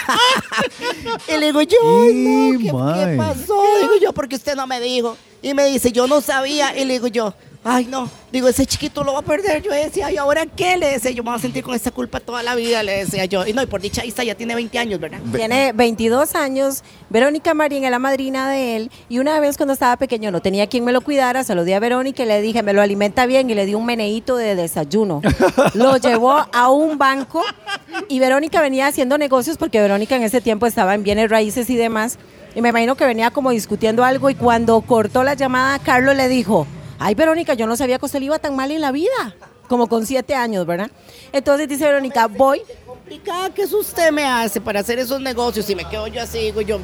y 1.26 1.38
le 1.38 1.46
digo 1.46 1.62
yo, 1.62 1.78
no, 1.82 2.58
¿qué, 2.58 2.64
¿qué 2.64 3.16
pasó? 3.16 3.62
Digo 3.80 3.94
yo, 3.98 4.12
porque 4.12 4.36
usted 4.36 4.54
no 4.54 4.66
me 4.66 4.78
dijo. 4.78 5.16
Y 5.40 5.54
me 5.54 5.64
dice, 5.64 5.90
yo 5.90 6.06
no 6.06 6.20
sabía. 6.20 6.76
Y 6.76 6.84
le 6.84 6.92
digo 6.94 7.06
yo, 7.06 7.32
ay 7.68 7.84
no, 7.84 8.08
digo, 8.32 8.48
ese 8.48 8.64
chiquito 8.64 9.04
lo 9.04 9.12
va 9.12 9.18
a 9.20 9.22
perder. 9.22 9.62
Yo 9.62 9.70
decía, 9.70 10.10
¿y 10.10 10.16
ahora 10.16 10.46
qué? 10.46 10.76
Le 10.76 10.92
decía, 10.92 11.10
yo 11.10 11.22
me 11.22 11.30
voy 11.30 11.38
a 11.38 11.42
sentir 11.42 11.62
con 11.62 11.74
esa 11.74 11.90
culpa 11.90 12.18
toda 12.18 12.42
la 12.42 12.54
vida, 12.54 12.82
le 12.82 13.04
decía 13.04 13.26
yo. 13.26 13.46
Y 13.46 13.52
no, 13.52 13.62
y 13.62 13.66
por 13.66 13.80
dicha 13.80 14.04
Isa 14.04 14.24
ya 14.24 14.34
tiene 14.34 14.54
20 14.54 14.78
años, 14.78 14.98
¿verdad? 14.98 15.18
Tiene 15.34 15.72
22 15.72 16.34
años. 16.34 16.82
Verónica 17.10 17.52
Marín 17.54 17.84
es 17.84 17.90
la 17.90 17.98
madrina 17.98 18.48
de 18.50 18.76
él. 18.76 18.90
Y 19.08 19.18
una 19.18 19.38
vez 19.40 19.56
cuando 19.56 19.74
estaba 19.74 19.96
pequeño 19.96 20.30
no 20.30 20.40
tenía 20.40 20.66
quien 20.66 20.84
me 20.84 20.92
lo 20.92 21.02
cuidara, 21.02 21.44
se 21.44 21.54
lo 21.54 21.64
di 21.64 21.72
a 21.72 21.80
Verónica 21.80 22.22
y 22.22 22.26
le 22.26 22.40
dije, 22.40 22.62
me 22.62 22.72
lo 22.72 22.80
alimenta 22.80 23.26
bien 23.26 23.50
y 23.50 23.54
le 23.54 23.66
di 23.66 23.74
un 23.74 23.84
meneíto 23.84 24.36
de 24.36 24.54
desayuno. 24.54 25.20
lo 25.74 25.96
llevó 25.98 26.46
a 26.52 26.70
un 26.70 26.96
banco 26.96 27.42
y 28.08 28.18
Verónica 28.18 28.62
venía 28.62 28.86
haciendo 28.86 29.18
negocios 29.18 29.58
porque 29.58 29.80
Verónica 29.80 30.16
en 30.16 30.22
ese 30.22 30.40
tiempo 30.40 30.66
estaba 30.66 30.94
en 30.94 31.02
bienes 31.02 31.30
raíces 31.30 31.68
y 31.70 31.76
demás. 31.76 32.18
Y 32.54 32.62
me 32.62 32.70
imagino 32.70 32.96
que 32.96 33.04
venía 33.04 33.30
como 33.30 33.50
discutiendo 33.50 34.04
algo 34.04 34.30
y 34.30 34.34
cuando 34.34 34.80
cortó 34.80 35.22
la 35.22 35.34
llamada, 35.34 35.78
Carlos 35.78 36.16
le 36.16 36.28
dijo, 36.28 36.66
ay 36.98 37.14
Verónica, 37.14 37.54
yo 37.54 37.66
no 37.66 37.76
sabía 37.76 37.98
que 37.98 38.06
usted 38.06 38.18
le 38.20 38.26
iba 38.26 38.38
tan 38.38 38.56
mal 38.56 38.70
en 38.70 38.80
la 38.80 38.92
vida, 38.92 39.34
como 39.68 39.88
con 39.88 40.06
siete 40.06 40.34
años, 40.34 40.66
¿verdad? 40.66 40.90
Entonces 41.32 41.68
dice 41.68 41.84
Verónica, 41.84 42.26
voy. 42.26 42.62
¿Y 43.10 43.18
cada 43.18 43.50
qué 43.50 43.64
usted 43.64 44.10
me 44.10 44.24
hace 44.24 44.60
para 44.60 44.80
hacer 44.80 44.98
esos 44.98 45.20
negocios? 45.20 45.68
Y 45.70 45.74
me 45.74 45.84
quedo 45.84 46.06
yo 46.08 46.22
así, 46.22 46.38
digo 46.38 46.60
yo. 46.60 46.78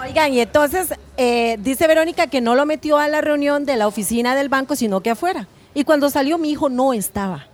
Oigan, 0.00 0.32
y 0.32 0.40
entonces 0.40 0.94
eh, 1.16 1.56
dice 1.60 1.86
Verónica 1.86 2.26
que 2.26 2.40
no 2.40 2.54
lo 2.54 2.66
metió 2.66 2.98
a 2.98 3.08
la 3.08 3.20
reunión 3.20 3.64
de 3.64 3.76
la 3.76 3.88
oficina 3.88 4.34
del 4.34 4.48
banco, 4.48 4.76
sino 4.76 5.00
que 5.00 5.10
afuera. 5.10 5.48
Y 5.74 5.84
cuando 5.84 6.10
salió 6.10 6.38
mi 6.38 6.50
hijo 6.50 6.68
no 6.68 6.92
estaba. 6.92 7.48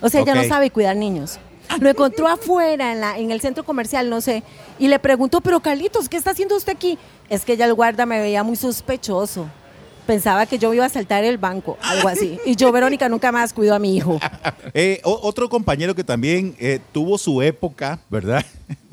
O 0.00 0.08
sea, 0.08 0.20
ella 0.20 0.34
no 0.34 0.44
sabe 0.44 0.70
cuidar 0.70 0.96
niños. 0.96 1.38
Lo 1.80 1.88
encontró 1.88 2.28
afuera, 2.28 2.92
en, 2.92 3.00
la, 3.00 3.18
en 3.18 3.30
el 3.30 3.40
centro 3.40 3.64
comercial, 3.64 4.10
no 4.10 4.20
sé. 4.20 4.42
Y 4.78 4.88
le 4.88 4.98
preguntó, 4.98 5.40
pero 5.40 5.60
Carlitos, 5.60 6.08
¿qué 6.08 6.16
está 6.16 6.30
haciendo 6.30 6.56
usted 6.56 6.72
aquí? 6.72 6.98
Es 7.28 7.44
que 7.44 7.56
ya 7.56 7.64
el 7.66 7.74
guarda 7.74 8.06
me 8.06 8.20
veía 8.20 8.42
muy 8.42 8.56
sospechoso. 8.56 9.46
Pensaba 10.06 10.46
que 10.46 10.58
yo 10.58 10.74
iba 10.74 10.84
a 10.84 10.88
saltar 10.88 11.24
el 11.24 11.38
banco, 11.38 11.78
algo 11.80 12.08
así. 12.08 12.38
Y 12.44 12.56
yo, 12.56 12.70
Verónica, 12.72 13.08
nunca 13.08 13.32
más 13.32 13.52
cuido 13.52 13.74
a 13.74 13.78
mi 13.78 13.96
hijo. 13.96 14.20
Eh, 14.76 15.00
otro 15.04 15.48
compañero 15.48 15.94
que 15.94 16.02
también 16.02 16.56
eh, 16.58 16.80
tuvo 16.90 17.16
su 17.16 17.42
época, 17.42 18.00
¿verdad? 18.10 18.44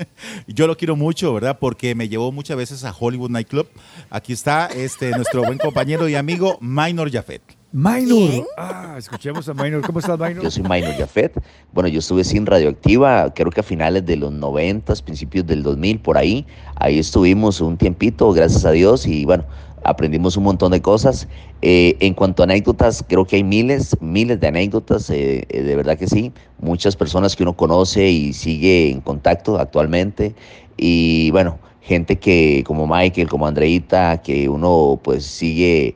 yo 0.48 0.68
lo 0.68 0.78
quiero 0.78 0.96
mucho, 0.96 1.34
¿verdad? 1.34 1.58
Porque 1.60 1.96
me 1.96 2.08
llevó 2.08 2.32
muchas 2.32 2.56
veces 2.56 2.84
a 2.84 2.94
Hollywood 2.98 3.32
Nightclub. 3.32 3.68
Aquí 4.12 4.34
está 4.34 4.68
este, 4.68 5.10
nuestro 5.12 5.44
buen 5.44 5.58
compañero 5.58 6.08
y 6.08 6.14
amigo 6.14 6.60
Minor 6.62 7.12
Jafet. 7.12 7.42
Minor. 7.74 8.48
Ah, 8.58 8.96
escuchemos 8.98 9.48
a 9.48 9.54
Minor. 9.54 9.82
¿Cómo 9.82 10.00
estás, 10.00 10.20
Minor? 10.20 10.44
Yo 10.44 10.52
soy 10.52 10.64
Minor 10.64 10.94
Jafet. 10.98 11.42
Bueno, 11.72 11.88
yo 11.88 12.00
estuve 12.00 12.26
sin 12.26 12.46
radioactiva, 12.46 13.34
creo 13.34 13.50
que 13.50 13.62
a 13.62 13.64
finales 13.64 14.06
de 14.06 14.18
los 14.18 14.32
90, 14.34 14.94
principios 14.96 15.48
del 15.48 15.64
2000, 15.64 16.00
por 16.00 16.18
ahí. 16.18 16.46
Ahí 16.76 17.00
estuvimos 17.00 17.62
un 17.62 17.78
tiempito, 17.78 18.34
gracias 18.34 18.66
a 18.66 18.72
Dios, 18.72 19.08
y 19.08 19.24
bueno, 19.24 19.46
aprendimos 19.84 20.38
un 20.38 20.44
montón 20.44 20.72
de 20.72 20.82
cosas. 20.82 21.28
Eh, 21.62 21.98
en 22.00 22.14
cuanto 22.14 22.44
a 22.44 22.46
anécdotas, 22.46 23.04
creo 23.08 23.26
que 23.26 23.38
hay 23.38 23.44
miles, 23.44 23.96
miles 24.02 24.40
de 24.40 24.48
anécdotas, 24.48 25.10
eh, 25.10 25.46
eh, 25.50 25.62
de 25.62 25.76
verdad 25.76 25.98
que 25.98 26.08
sí. 26.08 26.32
Muchas 26.60 26.96
personas 26.96 27.36
que 27.36 27.44
uno 27.44 27.56
conoce 27.56 28.10
y 28.10 28.34
sigue 28.34 28.90
en 28.90 29.02
contacto 29.02 29.60
actualmente. 29.60 30.36
Y 30.78 31.32
bueno, 31.32 31.60
gente 31.82 32.18
que 32.18 32.64
como 32.66 32.88
Michael, 32.88 33.30
como 33.30 33.48
Andreita, 33.48 34.22
que 34.22 34.50
uno 34.50 35.00
pues 35.04 35.26
sigue 35.26 35.96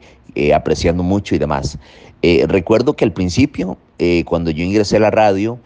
apreciando 0.54 1.02
mucho 1.02 1.34
y 1.34 1.38
demás. 1.38 1.78
recuerdo 2.48 2.94
que 2.94 3.06
al 3.06 3.14
principio, 3.14 3.78
cuando 4.26 4.52
yo 4.52 4.66
ingresé 4.66 4.98
a 4.98 5.00
la 5.00 5.12
radio, 5.12 5.60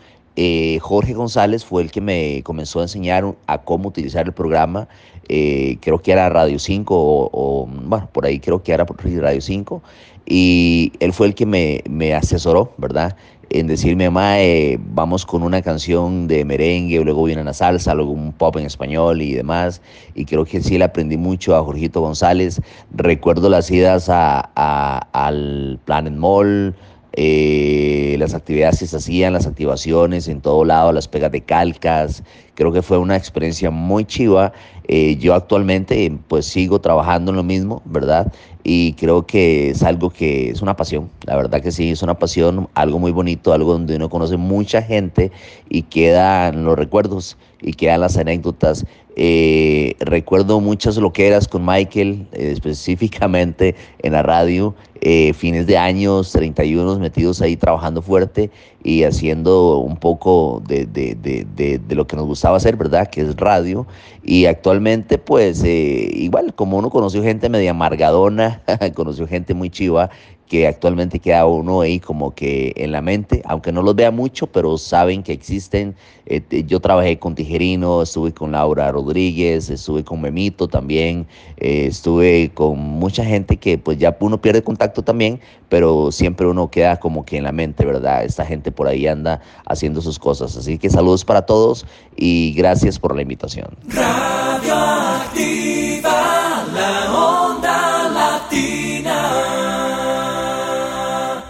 Jorge 0.81 1.13
González 1.13 1.65
fue 1.65 1.81
el 1.81 1.91
que 1.91 2.01
me 2.01 2.41
comenzó 2.43 2.79
a 2.79 2.83
enseñar 2.83 3.35
a 3.47 3.57
cómo 3.59 3.89
utilizar 3.89 4.25
el 4.25 4.33
programa 4.33 4.87
eh, 5.31 5.77
creo 5.79 5.99
que 6.01 6.11
era 6.11 6.27
Radio 6.27 6.57
5 6.57 6.95
o, 7.31 7.69
bueno, 7.69 8.09
por 8.11 8.25
ahí 8.25 8.39
creo 8.39 8.63
que 8.63 8.73
era 8.73 8.83
Radio 8.83 9.41
5, 9.41 9.83
y 10.25 10.91
él 10.99 11.13
fue 11.13 11.27
el 11.27 11.35
que 11.35 11.45
me, 11.45 11.83
me 11.87 12.15
asesoró, 12.15 12.73
¿verdad? 12.77 13.15
En 13.51 13.67
decirme, 13.67 14.09
Mae, 14.09 14.79
vamos 14.79 15.27
con 15.27 15.43
una 15.43 15.61
canción 15.61 16.27
de 16.27 16.45
merengue, 16.45 17.03
luego 17.03 17.23
viene 17.23 17.43
una 17.43 17.53
salsa, 17.53 17.93
luego 17.93 18.11
un 18.11 18.31
pop 18.31 18.57
en 18.57 18.65
español 18.65 19.21
y 19.21 19.33
demás. 19.33 19.81
Y 20.13 20.25
creo 20.25 20.45
que 20.45 20.61
sí 20.61 20.77
le 20.77 20.83
aprendí 20.83 21.17
mucho 21.17 21.55
a 21.55 21.63
Jorgito 21.63 22.01
González. 22.01 22.61
Recuerdo 22.91 23.49
las 23.49 23.71
idas 23.71 24.07
al 24.09 25.79
Planet 25.85 26.13
Mall, 26.13 26.75
eh, 27.21 28.15
las 28.17 28.33
actividades 28.33 28.79
que 28.79 28.87
se 28.87 28.95
hacían, 28.95 29.33
las 29.33 29.45
activaciones 29.45 30.29
en 30.29 30.39
todo 30.39 30.63
lado, 30.63 30.93
las 30.93 31.09
pegas 31.09 31.33
de 31.33 31.41
calcas. 31.41 32.23
Creo 32.55 32.71
que 32.71 32.81
fue 32.81 32.97
una 32.97 33.17
experiencia 33.17 33.69
muy 33.71 34.05
chiva. 34.05 34.53
Eh, 34.87 35.17
yo 35.17 35.33
actualmente 35.33 36.17
pues 36.29 36.45
sigo 36.45 36.79
trabajando 36.79 37.31
en 37.31 37.35
lo 37.35 37.43
mismo, 37.43 37.81
¿verdad? 37.83 38.31
Y 38.63 38.93
creo 38.93 39.25
que 39.27 39.71
es 39.71 39.83
algo 39.83 40.11
que 40.11 40.51
es 40.51 40.61
una 40.61 40.77
pasión, 40.77 41.09
la 41.25 41.35
verdad 41.35 41.61
que 41.61 41.73
sí, 41.73 41.91
es 41.91 42.01
una 42.03 42.17
pasión, 42.17 42.69
algo 42.73 42.99
muy 42.99 43.11
bonito, 43.11 43.51
algo 43.51 43.73
donde 43.73 43.97
uno 43.97 44.09
conoce 44.09 44.37
mucha 44.37 44.81
gente 44.81 45.29
y 45.67 45.81
quedan 45.81 46.63
los 46.63 46.79
recuerdos 46.79 47.37
y 47.61 47.73
quedan 47.73 47.99
las 47.99 48.15
anécdotas. 48.15 48.85
Eh, 49.21 49.97
recuerdo 49.99 50.61
muchas 50.61 50.95
loqueras 50.95 51.49
con 51.49 51.65
Michael, 51.65 52.25
eh, 52.31 52.51
específicamente 52.53 53.75
en 54.01 54.13
la 54.13 54.23
radio, 54.23 54.75
eh, 55.01 55.33
fines 55.33 55.67
de 55.67 55.77
años, 55.77 56.31
31 56.31 56.97
metidos 56.99 57.41
ahí 57.41 57.57
trabajando 57.57 58.01
fuerte 58.01 58.49
y 58.81 59.03
haciendo 59.03 59.79
un 59.79 59.97
poco 59.97 60.63
de, 60.65 60.85
de, 60.85 61.15
de, 61.15 61.45
de, 61.79 61.95
lo 61.95 62.07
que 62.07 62.15
nos 62.15 62.27
gustaba 62.27 62.55
hacer, 62.55 62.77
¿verdad? 62.77 63.09
Que 63.09 63.19
es 63.19 63.35
radio. 63.35 63.85
Y 64.23 64.45
actualmente, 64.45 65.17
pues, 65.17 65.65
igual, 65.65 66.53
como 66.55 66.77
uno 66.77 66.89
conoció 66.89 67.21
gente 67.21 67.49
media 67.49 67.71
amargadona, 67.71 68.61
conoció 68.95 69.27
gente 69.27 69.53
muy 69.53 69.69
chiva 69.69 70.09
que 70.49 70.67
actualmente 70.67 71.19
queda 71.19 71.45
uno 71.45 71.81
ahí 71.81 71.99
como 71.99 72.33
que 72.33 72.73
en 72.75 72.91
la 72.91 73.01
mente, 73.01 73.43
aunque 73.45 73.71
no 73.71 73.83
los 73.83 73.95
vea 73.95 74.09
mucho, 74.09 74.47
pero 74.47 74.79
saben 74.79 75.21
que 75.21 75.31
existen. 75.31 75.95
Eh, 76.25 76.41
yo 76.65 76.79
trabajé 76.79 77.19
con 77.19 77.35
Tijerino, 77.35 78.01
estuve 78.01 78.33
con 78.33 78.51
Laura 78.51 78.91
Rodríguez, 78.91 79.69
estuve 79.69 80.03
con 80.03 80.21
Memito 80.21 80.67
también, 80.67 81.27
eh, 81.57 81.85
estuve 81.85 82.51
con 82.51 82.79
mucha 82.79 83.23
gente 83.23 83.57
que 83.57 83.77
pues 83.77 83.99
ya 83.99 84.17
uno 84.19 84.41
pierde 84.41 84.63
contacto 84.63 85.03
también, 85.03 85.39
pero 85.69 86.11
siempre 86.11 86.47
uno 86.47 86.71
queda 86.71 86.99
como 86.99 87.25
que 87.25 87.37
en 87.37 87.43
la 87.43 87.51
mente, 87.51 87.85
¿verdad? 87.85 88.25
Esta 88.25 88.43
gente 88.43 88.71
por 88.71 88.87
ahí 88.87 89.05
anda 89.05 89.41
haciendo 89.67 90.01
sus 90.01 90.17
cosas. 90.17 90.57
Así 90.57 90.79
que 90.79 90.89
saludos 90.89 91.23
para 91.23 91.45
todos 91.45 91.85
y 92.17 92.53
gracias 92.53 92.97
por 92.97 93.15
la 93.15 93.21
invitación. 93.21 93.67
Radio 93.89 95.88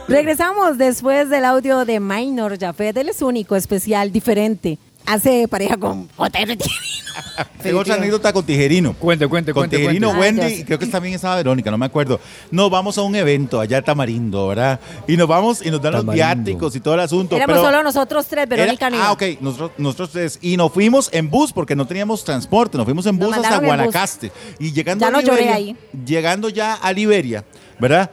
Regresamos 0.09 0.77
después 0.77 1.29
del 1.29 1.45
audio 1.45 1.85
de 1.85 1.99
Minor 1.99 2.57
Jafet. 2.59 2.97
Él 2.97 3.09
es 3.09 3.21
único, 3.21 3.55
especial, 3.55 4.11
diferente. 4.11 4.79
Hace 5.05 5.47
pareja 5.47 5.77
con 5.77 6.09
Tengo 7.63 7.79
otra 7.79 7.95
anécdota 7.95 8.31
con 8.33 8.45
Tijerino. 8.45 8.93
Cuente, 8.93 9.27
cuente, 9.27 9.53
con 9.53 9.69
Tijerino, 9.69 10.11
Wendy, 10.11 10.45
y 10.47 10.63
creo 10.63 10.77
que 10.77 10.85
también 10.87 11.15
estaba 11.15 11.35
Verónica, 11.37 11.71
no 11.71 11.77
me 11.77 11.85
acuerdo. 11.85 12.19
Nos 12.51 12.69
vamos 12.69 12.97
a 12.97 13.01
un 13.01 13.15
evento 13.15 13.59
allá 13.59 13.79
en 13.79 13.83
Tamarindo, 13.83 14.47
¿verdad? 14.47 14.79
Y 15.07 15.17
nos 15.17 15.27
vamos 15.27 15.65
y 15.65 15.71
nos 15.71 15.81
dan 15.81 15.93
los 15.93 16.05
viáticos 16.05 16.75
y 16.75 16.79
todo 16.79 16.93
el 16.93 16.99
asunto. 17.01 17.35
Éramos 17.35 17.57
solo 17.57 17.83
nosotros 17.83 18.25
tres, 18.27 18.47
Verónica 18.47 18.89
Ah, 18.93 19.11
ok, 19.11 19.23
nosotros, 19.41 19.71
nosotros 19.77 20.11
tres. 20.11 20.39
Y 20.41 20.57
nos 20.57 20.71
fuimos 20.71 21.09
en 21.11 21.29
bus 21.29 21.53
porque 21.53 21.75
no 21.75 21.85
teníamos 21.85 22.23
transporte, 22.23 22.77
nos 22.77 22.85
fuimos 22.85 23.05
en 23.05 23.17
bus 23.17 23.35
hasta 23.35 23.59
Guanacaste. 23.59 24.31
Y 24.59 24.71
llegando 24.71 25.05
ya 25.05 25.11
no 25.11 25.21
lloré 25.21 25.49
ahí. 25.49 25.75
Llegando 26.05 26.49
ya 26.49 26.75
a 26.75 26.93
Liberia, 26.93 27.43
¿verdad? 27.79 28.11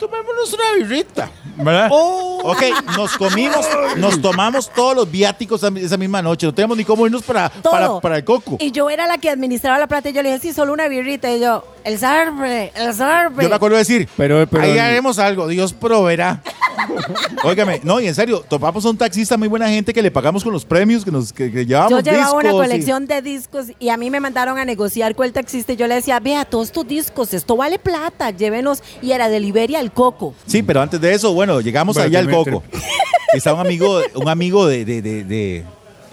Tomémonos 0.00 0.52
una 0.54 0.72
birrita, 0.78 1.30
¿verdad? 1.56 1.88
Oh. 1.92 2.40
Ok, 2.42 2.62
nos 2.96 3.16
comimos, 3.18 3.66
nos 3.98 4.20
tomamos 4.20 4.70
todos 4.70 4.96
los 4.96 5.10
viáticos 5.10 5.62
esa 5.62 5.96
misma 5.98 6.22
noche. 6.22 6.46
No 6.46 6.54
teníamos 6.54 6.78
ni 6.78 6.84
cómo 6.84 7.06
irnos 7.06 7.22
para, 7.22 7.50
para, 7.50 8.00
para, 8.00 8.16
el 8.16 8.24
coco. 8.24 8.56
Y 8.58 8.72
yo 8.72 8.88
era 8.88 9.06
la 9.06 9.18
que 9.18 9.28
administraba 9.28 9.78
la 9.78 9.86
plata 9.86 10.08
y 10.08 10.12
yo 10.14 10.22
le 10.22 10.30
dije, 10.30 10.40
sí, 10.40 10.52
solo 10.54 10.72
una 10.72 10.88
birrita. 10.88 11.30
Y 11.30 11.40
yo, 11.40 11.62
el 11.84 11.98
zarpe, 11.98 12.72
el 12.74 12.94
zarpe. 12.94 13.42
Yo 13.42 13.48
me 13.50 13.54
acuerdo 13.54 13.76
de 13.76 13.80
decir, 13.80 14.08
pero, 14.16 14.48
ahí 14.58 14.78
haremos 14.78 15.18
algo, 15.18 15.46
Dios 15.48 15.74
proveerá. 15.74 16.42
Óigame, 17.44 17.80
no, 17.84 18.00
y 18.00 18.06
en 18.06 18.14
serio, 18.14 18.42
topamos 18.48 18.84
a 18.86 18.90
un 18.90 18.96
taxista 18.96 19.36
muy 19.36 19.48
buena 19.48 19.68
gente 19.68 19.92
que 19.92 20.00
le 20.02 20.10
pagamos 20.10 20.42
con 20.42 20.52
los 20.52 20.64
premios 20.64 21.04
que 21.04 21.10
nos 21.10 21.32
que, 21.32 21.50
llevábamos. 21.50 22.02
Yo 22.02 22.12
llevaba 22.12 22.32
una 22.32 22.52
colección 22.52 23.06
de 23.06 23.20
discos 23.20 23.66
y 23.78 23.90
a 23.90 23.98
mí 23.98 24.10
me 24.10 24.20
mandaron 24.20 24.58
a 24.58 24.64
negociar 24.64 25.14
con 25.14 25.26
el 25.26 25.32
taxista 25.32 25.74
y 25.74 25.76
yo 25.76 25.86
le 25.86 25.96
decía, 25.96 26.18
vea, 26.20 26.46
todos 26.46 26.72
tus 26.72 26.86
discos, 26.86 27.34
esto 27.34 27.56
vale 27.56 27.78
plata, 27.78 28.30
llévenos. 28.30 28.82
Y 29.02 29.12
era 29.12 29.28
de 29.28 29.40
Liberia 29.40 29.80
el 29.80 29.89
Coco. 29.90 30.34
Sí, 30.46 30.62
pero 30.62 30.80
antes 30.80 31.00
de 31.00 31.12
eso, 31.12 31.32
bueno, 31.32 31.60
llegamos 31.60 31.96
allá 31.96 32.18
al 32.18 32.30
Coco. 32.30 32.62
Estaba 33.34 33.60
un 33.60 33.66
amigo, 33.66 34.00
un 34.14 34.28
amigo 34.28 34.66
de, 34.66 34.84
de, 34.84 35.02
de, 35.02 35.64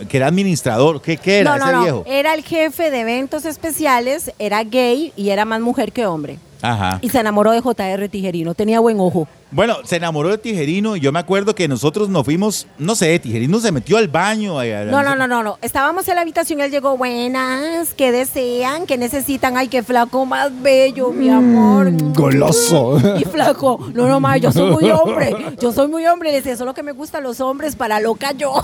que 0.08 0.18
era 0.18 0.28
administrador. 0.28 1.02
¿Qué, 1.02 1.20
era 1.24 1.58
ese 1.58 1.78
viejo? 1.80 2.04
Era 2.06 2.34
el 2.34 2.44
jefe 2.44 2.92
de 2.92 3.02
eventos 3.02 3.46
especiales, 3.46 4.32
era 4.38 4.64
gay 4.64 5.14
y 5.16 5.30
era 5.30 5.46
más 5.46 5.62
mujer 5.62 5.92
que 5.92 6.06
hombre. 6.06 6.40
Ajá. 6.60 6.98
y 7.04 7.10
se 7.10 7.20
enamoró 7.20 7.52
de 7.52 7.62
JR 7.62 8.10
Tijerino. 8.10 8.56
Tenía 8.56 8.80
buen 8.80 9.00
ojo. 9.00 9.28
Bueno, 9.50 9.78
se 9.86 9.96
enamoró 9.96 10.28
de 10.30 10.38
Tijerino 10.38 10.98
y 10.98 11.00
yo 11.00 11.14
me 11.14 11.20
acuerdo 11.20 11.56
que 11.56 11.70
nosotros 11.70 12.10
nos 12.10 12.26
fuimos, 12.26 12.68
no 12.78 12.96
sé, 12.96 13.18
Tijerino 13.18 13.60
se 13.62 13.72
metió 13.72 13.98
al 13.98 14.10
baño. 14.10 14.60
a- 14.60 14.64
a- 14.64 14.84
No, 14.86 15.02
no, 15.04 15.16
no, 15.16 15.26
no, 15.26 15.42
no. 15.42 15.58
Estábamos 15.62 16.06
en 16.10 16.16
la 16.16 16.22
habitación, 16.22 16.60
él 16.60 16.70
llegó, 16.70 16.98
buenas, 16.98 17.94
¿qué 17.94 18.12
desean? 18.12 18.86
¿Qué 18.86 18.98
necesitan? 18.98 19.56
Ay, 19.56 19.70
qué 19.70 19.84
flaco 19.84 20.26
más 20.26 20.52
bello, 20.62 21.12
mi 21.12 21.30
amor. 21.30 21.92
Goloso. 22.14 23.00
Y 23.18 23.24
flaco, 23.24 23.80
no, 23.94 24.08
no, 24.10 24.20
ma, 24.20 24.36
yo 24.36 24.52
soy 24.52 24.70
muy 24.72 24.92
hombre, 24.92 25.34
yo 25.62 25.72
soy 25.72 25.88
muy 25.88 26.06
hombre. 26.08 26.32
Le 26.32 26.38
decía, 26.38 26.52
eso 26.52 26.64
es 26.64 26.68
lo 26.68 26.74
que 26.74 26.84
me 26.84 26.92
gustan 26.92 27.24
los 27.24 27.40
hombres, 27.40 27.76
para 27.78 28.00
loca 28.02 28.34
yo. 28.34 28.54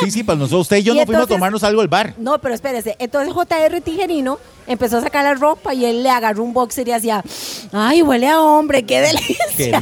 Sí, 0.00 0.10
sí, 0.10 0.22
para 0.24 0.38
nosotros, 0.38 0.62
usted 0.62 0.78
y 0.78 0.82
yo 0.82 0.94
Y 0.94 0.96
nos 0.96 1.06
fuimos 1.06 1.24
a 1.24 1.28
tomarnos 1.28 1.62
algo 1.62 1.80
al 1.80 1.88
bar. 1.88 2.14
No, 2.18 2.40
pero 2.40 2.54
espérese. 2.54 2.96
Entonces 2.98 3.32
JR 3.34 3.80
Tijerino 3.82 4.38
empezó 4.66 4.98
a 4.98 5.00
sacar 5.02 5.24
la 5.24 5.34
ropa 5.34 5.74
y 5.74 5.84
él 5.84 6.02
le 6.02 6.10
agarró 6.10 6.42
un 6.42 6.52
boxer 6.54 6.88
y 6.88 6.92
hacía, 6.92 7.22
ay, 7.72 8.02
huele 8.02 8.28
a 8.28 8.40
hombre, 8.40 8.82
qué 8.84 9.00
delicia. 9.00 9.36
Qué. 9.56 9.79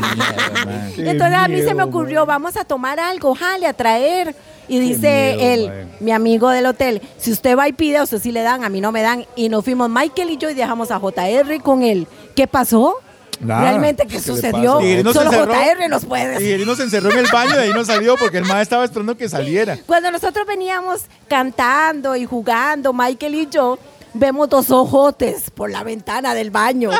Entonces 0.96 1.38
a 1.38 1.48
mí 1.48 1.62
se 1.62 1.74
me 1.74 1.82
ocurrió, 1.82 2.26
vamos 2.26 2.56
a 2.56 2.64
tomar 2.64 3.00
algo, 3.00 3.34
jale, 3.34 3.66
a 3.66 3.72
traer. 3.72 4.34
Y 4.70 4.80
dice 4.80 5.34
miedo, 5.38 5.72
él, 5.72 5.88
mi 6.00 6.12
amigo 6.12 6.50
del 6.50 6.66
hotel, 6.66 7.00
si 7.16 7.32
usted 7.32 7.56
va 7.56 7.68
y 7.68 7.72
pide, 7.72 7.96
a 7.96 8.02
usted 8.02 8.20
sí 8.20 8.32
le 8.32 8.42
dan, 8.42 8.64
a 8.64 8.68
mí 8.68 8.82
no 8.82 8.92
me 8.92 9.00
dan. 9.00 9.24
Y 9.34 9.48
nos 9.48 9.64
fuimos 9.64 9.88
Michael 9.88 10.30
y 10.30 10.36
yo 10.36 10.50
y 10.50 10.54
dejamos 10.54 10.90
a 10.90 10.98
JR 10.98 11.62
con 11.62 11.82
él. 11.82 12.06
¿Qué 12.36 12.46
pasó? 12.46 12.96
Nada. 13.40 13.62
Realmente, 13.62 14.02
¿qué 14.02 14.08
¿Qué 14.08 14.14
le 14.16 14.20
sucedió? 14.20 14.80
se 14.80 15.02
Solo 15.04 15.30
encerró. 15.32 15.54
JR 15.54 15.88
nos 15.88 16.04
puede 16.04 16.26
decir. 16.28 16.38
Tijerino 16.44 16.74
se 16.74 16.82
encerró 16.82 17.10
en 17.12 17.18
el 17.18 17.26
baño 17.32 17.50
y 17.50 17.56
de 17.56 17.62
ahí 17.62 17.72
no 17.72 17.84
salió 17.84 18.16
porque 18.16 18.38
el 18.38 18.44
maestro 18.44 18.62
estaba 18.62 18.84
esperando 18.84 19.16
que 19.16 19.28
saliera. 19.28 19.78
Cuando 19.86 20.10
nosotros 20.10 20.46
veníamos 20.46 21.02
cantando 21.28 22.16
y 22.16 22.26
jugando, 22.26 22.92
Michael 22.92 23.34
y 23.36 23.48
yo, 23.48 23.78
vemos 24.14 24.48
dos 24.48 24.70
ojotes 24.70 25.50
por 25.50 25.70
la 25.70 25.82
ventana 25.84 26.34
del 26.34 26.50
baño. 26.50 26.90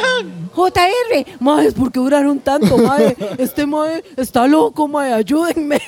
JR, 0.55 1.27
mae, 1.41 1.73
¿por 1.73 1.91
qué 1.93 2.01
duraron 2.01 2.41
tanto, 2.41 2.79
mae? 2.79 3.17
Este 3.39 3.67
mae 3.67 4.03
está 4.17 4.47
loco, 4.47 4.89
mae, 4.89 5.13
ayúdenme. 5.13 5.81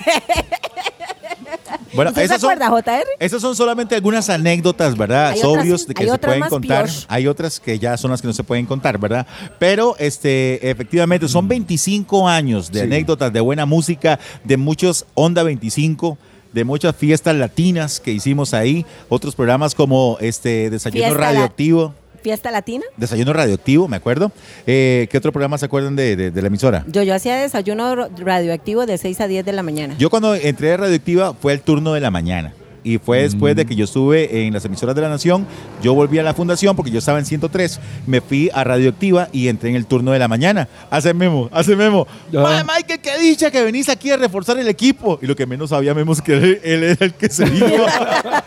Bueno, 1.93 2.11
¿Usted 2.11 2.23
se 2.23 2.27
esas 2.27 2.41
son, 2.41 2.53
acuerda, 2.53 2.71
JR? 2.71 3.05
esas 3.19 3.43
son 3.43 3.57
solamente 3.57 3.97
algunas 3.97 4.31
anécdotas, 4.31 4.97
¿verdad? 4.97 5.29
Hay 5.31 5.39
otras- 5.41 5.53
Sobrios 5.55 5.87
de 5.89 5.95
que 5.95 6.03
hay 6.05 6.09
se 6.09 6.15
otras 6.15 6.29
pueden 6.31 6.41
más 6.41 6.49
contar. 6.51 6.89
Hay 7.09 7.27
otras 7.27 7.59
que 7.61 7.79
ya 7.81 7.97
son 7.97 8.13
las 8.13 8.21
que 8.21 8.29
no 8.29 8.33
se 8.33 8.45
pueden 8.45 8.65
contar, 8.67 8.97
¿verdad? 8.99 9.27
Pero 9.59 9.97
este, 9.99 10.71
efectivamente, 10.71 11.27
son 11.29 11.49
25 11.49 12.29
años 12.29 12.71
de 12.71 12.81
Sí. 12.81 12.85
anécdotas, 12.87 13.33
de 13.33 13.41
buena 13.41 13.67
música, 13.67 14.21
de 14.45 14.57
muchos 14.57 15.05
Onda 15.15 15.43
25 15.43 16.17
de 16.53 16.65
muchas 16.65 16.95
fiestas 16.97 17.35
latinas 17.37 18.01
que 18.01 18.13
hicimos 18.13 18.55
ahí, 18.55 18.85
otros 19.09 19.35
programas 19.35 19.75
como 19.75 20.17
este 20.21 20.71
Desayuno 20.71 21.05
Fiesta 21.05 21.21
la- 21.21 21.27
Radioactivo, 21.29 21.95
¿Fiesta 22.23 22.51
latina? 22.51 22.85
Desayuno 22.99 23.33
Radioactivo, 23.33 23.89
me 23.89 23.97
acuerdo. 23.97 24.31
Eh, 24.67 25.09
¿Qué 25.11 25.17
otro 25.17 25.33
programa 25.33 25.57
se 25.57 25.65
acuerdan 25.65 25.97
de, 25.97 26.17
de- 26.17 26.31
de 26.31 26.43
la 26.43 26.49
emisora? 26.49 26.85
Yo, 26.87 27.03
yo 27.03 27.15
hacía 27.15 27.37
desayuno 27.37 27.95
radioactivo 28.19 28.85
de 28.85 28.99
6 28.99 29.23
a 29.23 29.27
10 29.27 29.43
de 29.47 29.53
la 29.55 29.63
mañana. 29.63 29.95
Yo 29.99 30.11
cuando 30.11 30.35
entré 30.35 30.73
a 30.75 30.77
Radioactiva 30.77 31.33
fue 31.33 31.55
el 31.55 31.63
turno 31.63 31.95
de 31.95 32.01
la 32.01 32.11
mañana. 32.11 32.53
Y 32.83 32.99
fue 32.99 33.23
después 33.23 33.57
de 33.57 33.67
que 33.67 33.75
yo 33.75 33.85
estuve 33.85 34.47
en 34.47 34.53
las 34.53 34.65
emisoras 34.65 34.95
de 34.95 35.03
la 35.03 35.09
Nación, 35.09 35.47
yo 35.83 35.95
volví 35.95 36.19
a 36.19 36.23
la 36.23 36.35
fundación 36.35 36.77
porque 36.77 36.91
yo 36.91 36.99
estaba 36.99 37.19
en 37.19 37.27
103, 37.27 37.81
me 38.07 38.21
fui 38.21 38.51
a 38.53 38.65
Radioactiva 38.65 39.29
y 39.33 39.49
entré 39.49 39.71
en 39.71 39.77
el 39.77 39.87
turno 39.87 40.13
de 40.13 40.19
la 40.19 40.29
mañana. 40.29 40.69
Hace 40.91 41.15
memo, 41.15 41.49
hace 41.53 41.77
memo. 41.77 42.07
Michael, 42.33 43.01
qué 43.01 43.19
dicha 43.19 43.51
que 43.51 43.63
venís 43.63 43.89
aquí 43.89 44.11
a 44.11 44.17
reforzar 44.17 44.59
el 44.59 44.69
equipo. 44.69 45.19
Y 45.23 45.27
lo 45.27 45.37
que 45.37 45.47
menos 45.47 45.71
sabía 45.71 45.95
Memo 45.95 46.13
es 46.13 46.23
que 46.23 46.33
él, 46.33 46.61
él 46.63 46.85
era 46.85 47.07
el 47.07 47.15
que 47.15 47.29
se 47.29 47.47
iba. 47.47 47.87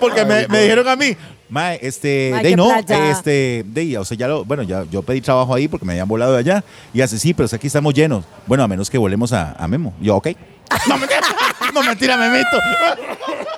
porque 0.00 0.24
me, 0.24 0.48
me 0.48 0.62
dijeron 0.62 0.88
a 0.88 0.96
mí, 0.96 1.16
Mae, 1.48 1.78
este, 1.82 2.30
Mae, 2.32 2.42
de 2.42 2.50
qué 2.50 2.56
no, 2.56 2.68
playa. 2.68 3.10
este, 3.10 3.64
de, 3.66 3.98
o 3.98 4.04
sea, 4.04 4.16
ya 4.16 4.26
lo, 4.26 4.44
bueno, 4.44 4.62
ya 4.62 4.84
yo 4.90 5.02
pedí 5.02 5.20
trabajo 5.20 5.54
ahí 5.54 5.68
porque 5.68 5.84
me 5.84 5.92
habían 5.92 6.08
volado 6.08 6.32
de 6.32 6.38
allá 6.38 6.64
y 6.94 7.02
hace 7.02 7.18
sí, 7.18 7.34
pero 7.34 7.44
es 7.44 7.50
que 7.50 7.56
aquí 7.56 7.66
estamos 7.66 7.92
llenos. 7.92 8.24
Bueno, 8.46 8.64
a 8.64 8.68
menos 8.68 8.88
que 8.88 8.96
volemos 8.96 9.32
a, 9.32 9.52
a 9.52 9.68
Memo. 9.68 9.92
Yo, 10.00 10.16
ok. 10.16 10.28
No 10.88 10.98
mentira, 10.98 11.20
no 11.74 11.82
mentira, 11.82 12.16
Memito. 12.16 12.56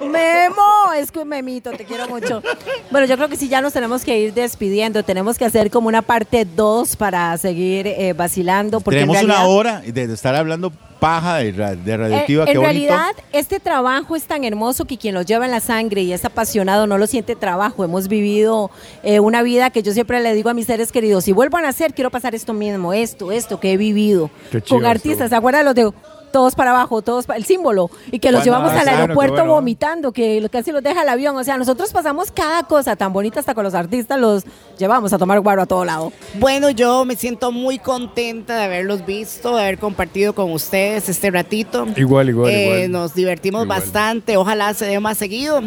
Memo, 0.00 0.92
es 0.96 1.10
que 1.10 1.24
memito, 1.24 1.70
te 1.72 1.84
quiero 1.84 2.08
mucho. 2.08 2.42
Bueno, 2.90 3.06
yo 3.06 3.16
creo 3.16 3.28
que 3.28 3.36
sí, 3.36 3.48
ya 3.48 3.60
nos 3.60 3.72
tenemos 3.72 4.04
que 4.04 4.18
ir 4.18 4.34
despidiendo. 4.34 5.02
Tenemos 5.02 5.38
que 5.38 5.44
hacer 5.44 5.70
como 5.70 5.88
una 5.88 6.02
parte 6.02 6.44
2 6.44 6.96
para 6.96 7.36
seguir 7.38 7.86
eh, 7.86 8.12
vacilando. 8.12 8.80
Porque 8.80 9.00
Tenemos 9.00 9.22
una 9.22 9.34
realidad- 9.34 9.48
hora 9.56 9.80
de, 9.80 10.06
de 10.06 10.14
estar 10.14 10.34
hablando 10.34 10.72
paja 11.00 11.36
de, 11.36 11.52
de 11.52 11.96
radioactiva, 11.98 12.44
Eh, 12.44 12.52
en 12.52 12.56
bonito. 12.56 12.62
realidad, 12.62 13.10
este 13.32 13.60
trabajo 13.60 14.16
es 14.16 14.24
tan 14.24 14.42
hermoso 14.44 14.86
que 14.86 14.96
quien 14.96 15.14
lo 15.14 15.20
lleva 15.22 15.44
en 15.44 15.50
la 15.50 15.60
sangre 15.60 16.00
y 16.02 16.12
es 16.14 16.24
apasionado 16.24 16.86
no 16.86 16.96
lo 16.96 17.06
siente 17.06 17.36
trabajo. 17.36 17.84
Hemos 17.84 18.08
vivido 18.08 18.70
eh, 19.02 19.20
una 19.20 19.42
vida 19.42 19.68
que 19.70 19.82
yo 19.82 19.92
siempre 19.92 20.20
le 20.22 20.32
digo 20.34 20.48
a 20.50 20.54
mis 20.54 20.66
seres 20.66 20.92
queridos, 20.92 21.24
si 21.24 21.32
vuelvo 21.32 21.58
a 21.58 21.60
nacer, 21.62 21.92
quiero 21.92 22.10
pasar 22.10 22.34
esto 22.34 22.54
mismo, 22.54 22.94
esto, 22.94 23.32
esto 23.32 23.60
que 23.60 23.72
he 23.72 23.76
vivido. 23.76 24.30
Qué 24.50 24.62
chido 24.62 24.78
Con 24.78 24.86
artistas. 24.86 25.28
¿se 25.30 25.36
acuerdan 25.36 25.66
los 25.66 25.74
de 25.74 25.90
todos 26.34 26.56
para 26.56 26.70
abajo, 26.72 27.00
todos 27.00 27.26
para 27.26 27.38
el 27.38 27.44
símbolo? 27.44 27.90
Y 28.10 28.18
que 28.18 28.32
los 28.32 28.42
llevamos 28.42 28.72
Ah, 28.72 28.80
al 28.80 28.88
aeropuerto 28.88 29.36
bueno. 29.36 29.52
vomitando, 29.52 30.10
que 30.10 30.44
casi 30.50 30.72
los 30.72 30.82
deja 30.82 31.02
el 31.02 31.08
avión. 31.08 31.36
O 31.36 31.44
sea, 31.44 31.56
nosotros 31.58 31.92
pasamos 31.92 32.32
cada 32.32 32.64
cosa 32.64 32.96
tan 32.96 33.12
bonita 33.12 33.38
hasta 33.38 33.54
con 33.54 33.62
los 33.62 33.74
artistas, 33.74 34.18
los 34.18 34.42
llevamos 34.76 35.12
a 35.12 35.18
tomar 35.18 35.38
guaro 35.38 35.62
a 35.62 35.66
todo 35.66 35.84
lado. 35.84 36.12
Bueno, 36.34 36.70
yo 36.70 37.04
me 37.04 37.14
siento 37.14 37.52
muy 37.52 37.78
contenta 37.78 38.56
de 38.56 38.64
haberlos 38.64 39.06
visto, 39.06 39.54
de 39.54 39.62
haber 39.62 39.78
compartido 39.78 40.34
con 40.34 40.50
ustedes 40.52 41.08
este 41.08 41.30
ratito. 41.30 41.86
Igual, 41.94 42.30
igual, 42.30 42.50
Eh, 42.50 42.64
igual. 42.64 42.90
Nos 42.90 43.14
divertimos 43.14 43.62
Igual. 43.64 43.78
bastante, 43.80 44.36
ojalá 44.36 44.74
se 44.74 44.86
dé 44.86 44.98
más 44.98 45.16
seguido. 45.16 45.62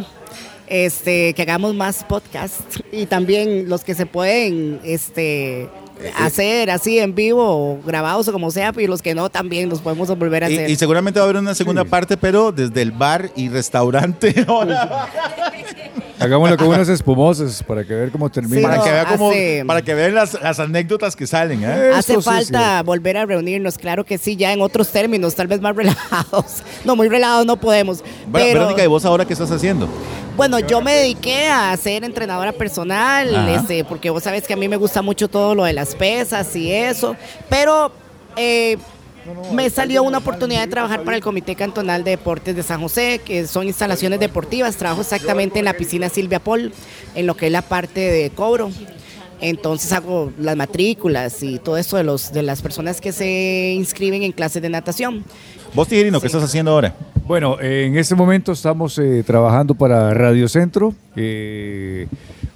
Este, 0.68 1.34
que 1.34 1.44
hagamos 1.44 1.74
más 1.76 2.04
podcasts 2.04 2.84
y 2.92 3.06
también 3.06 3.70
los 3.70 3.86
que 3.86 3.96
se 3.96 4.06
pueden 4.06 4.82
este 4.84 5.70
hacer 6.16 6.70
así 6.70 7.00
en 7.00 7.16
vivo 7.16 7.80
grabados 7.86 8.28
o 8.28 8.32
como 8.32 8.52
sea, 8.52 8.72
y 8.78 8.88
los 8.88 9.02
que 9.02 9.16
no 9.16 9.30
también 9.30 9.70
los 9.70 9.80
podemos 9.82 10.08
volver 10.18 10.44
a 10.44 10.48
hacer. 10.48 10.70
y 10.70 10.76
seguramente 10.76 11.20
va 11.20 11.26
a 11.26 11.30
haber 11.30 11.42
una 11.42 11.56
segunda 11.56 11.84
parte, 11.86 12.18
pero 12.18 12.52
desde 12.52 12.82
el 12.82 12.92
bar 12.92 13.30
y 13.36 13.50
restaurante. 13.50 14.34
Hagámoslo 16.20 16.58
con 16.58 16.68
unas 16.70 16.90
espumosas 16.90 17.62
para 17.62 17.84
que 17.84 17.94
ver 17.94 18.12
cómo 18.12 18.30
termina. 18.32 18.58
Sí, 18.58 18.64
para, 18.64 18.78
no, 18.78 18.84
que 18.84 18.92
vea 18.92 19.06
cómo, 19.06 19.30
hace- 19.30 19.64
para 19.68 19.82
que 19.84 19.94
vean 19.94 20.16
las, 20.16 20.34
las 20.42 20.60
anécdotas 20.60 21.16
que 21.16 21.28
salen. 21.28 21.64
¿eh? 21.64 21.92
Hace 21.94 22.14
Eso 22.14 22.22
sí 22.24 22.30
es 22.40 22.50
falta 22.50 22.82
volver 22.82 23.18
a 23.18 23.26
reunirnos, 23.28 23.78
claro 23.78 24.04
que 24.04 24.18
sí, 24.18 24.36
ya 24.36 24.52
en 24.52 24.62
otros 24.62 24.90
términos, 24.90 25.36
tal 25.36 25.46
vez 25.48 25.62
más 25.62 25.76
relajados. 25.76 26.64
No, 26.86 26.96
muy 26.96 27.08
relajados 27.08 27.46
no 27.46 27.58
podemos. 27.58 28.00
Bueno, 28.28 28.48
pero, 28.48 28.60
Verónica, 28.62 28.84
¿y 28.84 28.88
vos 28.88 29.06
ahora 29.06 29.26
qué 29.26 29.34
estás 29.34 29.52
haciendo? 29.52 29.88
Bueno, 30.38 30.60
yo 30.60 30.82
me 30.82 30.94
dediqué 30.94 31.48
a 31.48 31.76
ser 31.78 32.04
entrenadora 32.04 32.52
personal, 32.52 33.36
Ajá. 33.36 33.56
este, 33.56 33.84
porque 33.84 34.12
vos 34.12 34.22
sabes 34.22 34.46
que 34.46 34.54
a 34.54 34.56
mí 34.56 34.68
me 34.68 34.78
gusta 34.78 35.02
mucho 35.02 35.28
todo 35.28 35.56
lo 35.56 35.64
de 35.64 35.74
las 35.74 35.96
pesas 35.96 36.56
y 36.56 36.72
eso, 36.72 37.16
pero 37.50 37.92
eh, 38.36 38.78
me 39.52 39.68
salió 39.72 40.04
una 40.04 40.20
oportunidad 40.20 40.62
de 40.62 40.68
trabajar 40.68 41.02
para 41.02 41.18
el 41.18 41.24
Comité 41.24 41.56
Cantonal 41.56 42.04
de 42.04 42.12
Deportes 42.12 42.56
de 42.56 42.62
San 42.62 42.80
José, 42.80 43.20
que 43.26 43.48
son 43.48 43.66
instalaciones 43.66 44.20
deportivas. 44.20 44.78
Trabajo 44.78 45.02
exactamente 45.02 45.58
en 45.58 45.66
la 45.66 45.74
piscina 45.74 46.08
Silvia 46.08 46.40
Paul, 46.40 46.72
en 47.16 47.26
lo 47.26 47.36
que 47.36 47.48
es 47.48 47.52
la 47.52 47.64
parte 47.64 48.00
de 48.00 48.30
cobro. 48.30 48.70
Entonces 49.40 49.92
hago 49.94 50.32
las 50.40 50.56
matrículas 50.56 51.44
y 51.44 51.60
todo 51.60 51.78
eso 51.78 51.98
de, 51.98 52.04
los, 52.04 52.32
de 52.34 52.42
las 52.44 52.62
personas 52.62 53.00
que 53.00 53.12
se 53.12 53.74
inscriben 53.76 54.24
en 54.24 54.32
clases 54.32 54.62
de 54.62 54.70
natación. 54.70 55.24
Vos, 55.74 55.88
Tijerino, 55.88 56.20
¿qué 56.20 56.28
estás 56.28 56.44
haciendo 56.44 56.72
ahora? 56.72 56.96
Bueno, 57.28 57.60
en 57.62 57.98
este 57.98 58.16
momento 58.16 58.52
estamos 58.54 58.98
eh, 58.98 59.24
trabajando 59.26 59.76
para 59.76 60.14
Radio 60.14 60.48
Centro. 60.48 60.94
eh, 61.16 62.08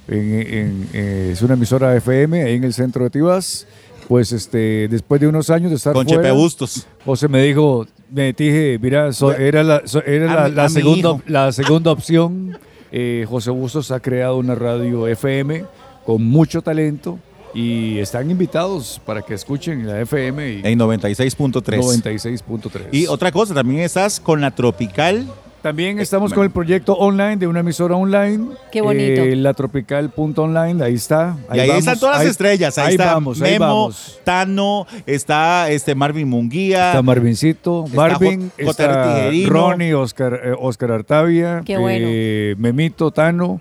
en- 0.08 0.34
en- 0.34 0.88
eh, 0.92 1.30
es 1.32 1.42
una 1.42 1.54
emisora 1.54 1.94
FM 1.96 2.42
ahí 2.42 2.54
en 2.54 2.64
el 2.64 2.72
centro 2.74 3.04
de 3.04 3.10
Tibás. 3.10 3.66
Pues 4.08 4.32
este, 4.32 4.88
después 4.88 5.20
de 5.20 5.28
unos 5.28 5.48
años 5.48 5.70
de 5.70 5.76
estar 5.76 5.92
Con 5.92 6.04
fuera, 6.06 6.20
Chepe 6.22 6.32
Bustos. 6.32 6.86
José 7.04 7.28
me 7.28 7.40
dijo, 7.42 7.86
me 8.10 8.32
dije, 8.32 8.78
mira, 8.82 9.12
so- 9.12 9.32
era 9.32 9.62
la, 9.62 9.82
so- 9.86 10.02
era 10.04 10.48
la, 10.48 10.64
mi- 10.64 10.70
segunda, 10.70 11.18
la 11.28 11.52
segunda 11.52 11.92
opción. 11.92 12.58
Eh, 12.90 13.24
José 13.28 13.50
Bustos 13.50 13.90
ha 13.90 14.00
creado 14.00 14.36
una 14.38 14.54
radio 14.54 15.06
FM 15.06 15.64
con 16.04 16.24
mucho 16.24 16.62
talento 16.62 17.18
y 17.54 17.98
están 17.98 18.30
invitados 18.30 19.00
para 19.04 19.20
que 19.22 19.34
escuchen 19.34 19.86
la 19.86 20.00
FM 20.00 20.52
y 20.54 20.60
En 20.64 20.78
96.3. 20.78 21.62
96.3. 21.62 22.80
Y 22.92 23.06
otra 23.06 23.30
cosa, 23.30 23.54
también 23.54 23.80
estás 23.80 24.20
con 24.20 24.40
la 24.40 24.50
Tropical. 24.52 25.26
También 25.60 26.00
estamos 26.00 26.32
con 26.34 26.42
el 26.42 26.50
proyecto 26.50 26.94
online 26.94 27.36
de 27.36 27.46
una 27.46 27.60
emisora 27.60 27.94
online. 27.94 28.48
Qué 28.72 28.80
bonito. 28.82 29.22
Eh, 29.22 29.36
la 29.36 29.54
tropical.online, 29.54 30.82
ahí 30.84 30.94
está. 30.94 31.36
y 31.54 31.58
ahí 31.60 31.70
están 31.70 32.00
todas 32.00 32.18
las 32.18 32.26
estrellas. 32.26 32.76
Ahí, 32.78 32.94
está 32.96 33.14
vamos, 33.14 33.40
ahí 33.40 33.52
Memo, 33.52 33.64
vamos. 33.66 34.20
Tano, 34.24 34.88
está 35.06 35.70
este 35.70 35.94
Marvin 35.94 36.28
Munguía. 36.28 36.88
Está 36.88 37.02
Marvincito, 37.02 37.84
Está 37.84 37.96
Marvin, 37.96 38.50
J- 38.60 38.70
está. 38.70 39.30
Ronnie, 39.46 39.94
Oscar, 39.94 40.40
eh, 40.42 40.52
Oscar 40.58 40.90
Artavia, 40.90 41.62
Qué 41.64 41.76
bueno. 41.78 42.06
eh, 42.10 42.56
Memito, 42.58 43.12
Tano. 43.12 43.60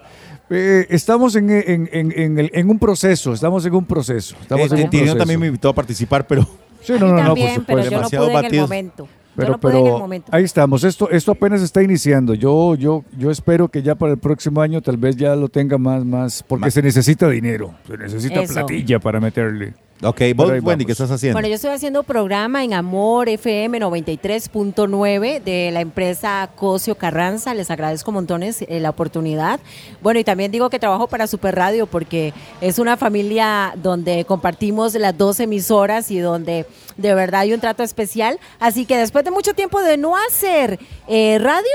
Eh, 0.53 0.86
estamos 0.90 1.36
en, 1.38 1.49
en- 1.49 1.90
en- 1.94 2.11
en 2.11 2.38
el- 2.38 2.52
en 2.53 2.69
un 2.69 2.78
proceso, 2.78 3.32
estamos 3.34 3.65
en 3.65 3.73
un 3.73 3.86
proceso. 3.86 4.36
Estamos 4.41 4.72
Eh, 4.72 4.76
en 4.76 4.84
un 4.84 4.90
proceso. 4.90 5.15
también 5.15 5.40
me 5.40 5.48
invitó 5.48 5.69
a 5.69 5.73
participar, 5.73 6.28
pero 6.28 6.45
Sí, 6.82 6.94
no, 6.94 6.99
no, 6.99 7.07
no, 7.07 7.15
por 7.15 7.26
También, 7.26 7.48
pero 7.48 7.56
supuesto. 7.56 7.84
yo 7.84 7.91
no 7.91 7.98
demasiado 7.98 8.26
pude 8.30 8.40
en 8.48 8.53
el 8.56 8.61
momento. 8.61 9.07
Pero, 9.34 9.57
pero 9.60 10.10
ahí 10.32 10.44
estamos. 10.44 10.84
Esto, 10.84 11.10
esto 11.10 11.32
apenas 11.32 11.61
está 11.61 11.82
iniciando. 11.82 12.34
Yo, 12.34 12.76
yo, 12.76 13.06
yo 13.18 13.32
espero 13.32 13.69
que 13.69 13.82
ya 13.82 13.95
para 13.95 14.11
el 14.11 14.18
próximo 14.19 14.60
año 14.61 14.82
tal 14.82 14.98
vez 14.98 15.15
ya 15.15 15.36
lo 15.38 15.48
tenga 15.48 15.78
más, 15.78 16.03
más, 16.03 16.44
porque 16.45 16.69
se 16.69 16.82
necesita 16.82 17.30
dinero, 17.30 17.73
se 17.88 17.98
necesita 17.98 18.41
platilla 18.44 18.99
para 18.99 19.22
meterle. 19.22 19.73
Ok, 20.03 20.19
vos, 20.36 20.52
Wendy, 20.64 20.84
¿qué 20.84 20.94
estás 20.94 21.11
haciendo? 21.11 21.36
Bueno, 21.36 21.48
yo 21.48 21.53
estoy 21.53 21.69
haciendo 21.69 22.02
programa 22.02 22.64
en 22.64 22.73
Amor 22.73 23.30
FM 23.30 23.80
93.9 23.80 25.44
de 25.44 25.69
la 25.72 25.82
empresa 25.82 26.49
Cosio 26.56 26.95
Carranza. 26.95 27.53
Les 27.53 27.69
agradezco 27.69 28.11
montones 28.11 28.64
eh, 28.64 28.80
la 28.80 28.90
oportunidad. 28.90 29.60
Bueno, 30.02 30.19
y 30.19 30.23
también 30.23 30.52
digo 30.52 30.72
que 30.72 30.80
trabajo 30.80 31.07
para 31.07 31.28
Super 31.28 31.53
Radio 31.53 31.86
porque 31.86 32.34
es 32.61 32.80
una 32.80 32.98
familia 32.98 33.73
donde 33.76 34.26
compartimos 34.26 34.95
las 34.95 35.15
dos 35.15 35.40
emisoras 35.40 36.10
y 36.10 36.18
donde 36.18 36.65
de 36.98 37.14
verdad 37.14 37.41
hay 37.41 37.53
un 37.53 37.60
trato 37.60 37.84
especial. 37.84 38.40
Así 38.60 38.88
que 38.88 38.98
después 38.98 39.23
de 39.23 39.30
mucho 39.30 39.53
tiempo 39.53 39.84
de 39.84 39.98
no 39.98 40.18
hacer 40.18 40.80
eh, 41.07 41.38
radio, 41.40 41.69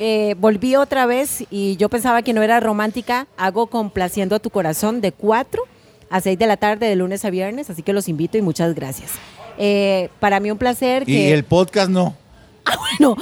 eh, 0.00 0.34
volví 0.38 0.74
otra 0.74 1.06
vez 1.06 1.44
y 1.48 1.76
yo 1.76 1.88
pensaba 1.88 2.22
que 2.22 2.32
no 2.32 2.42
era 2.42 2.58
romántica. 2.58 3.28
Hago 3.36 3.68
complaciendo 3.68 4.34
a 4.34 4.40
tu 4.40 4.50
corazón 4.50 5.00
de 5.00 5.12
cuatro 5.12 5.62
a 6.10 6.20
6 6.20 6.38
de 6.38 6.46
la 6.46 6.56
tarde 6.56 6.86
de 6.86 6.96
lunes 6.96 7.24
a 7.24 7.30
viernes, 7.30 7.70
así 7.70 7.82
que 7.82 7.92
los 7.92 8.08
invito 8.08 8.38
y 8.38 8.42
muchas 8.42 8.74
gracias. 8.74 9.12
Eh, 9.58 10.10
para 10.20 10.40
mí 10.40 10.50
un 10.50 10.58
placer. 10.58 11.08
Y 11.08 11.30
el 11.30 11.44
podcast 11.44 11.90
no. 11.90 12.16
Ah, 12.64 12.76
bueno. 12.98 13.16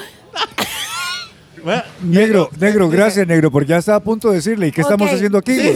negro, 2.02 2.50
negro, 2.58 2.88
gracias, 2.88 3.26
negro, 3.26 3.50
porque 3.50 3.68
ya 3.70 3.78
estaba 3.78 3.98
a 3.98 4.02
punto 4.02 4.28
de 4.30 4.36
decirle, 4.36 4.68
¿y 4.68 4.72
qué 4.72 4.82
estamos 4.82 5.10
haciendo 5.10 5.38
aquí? 5.38 5.58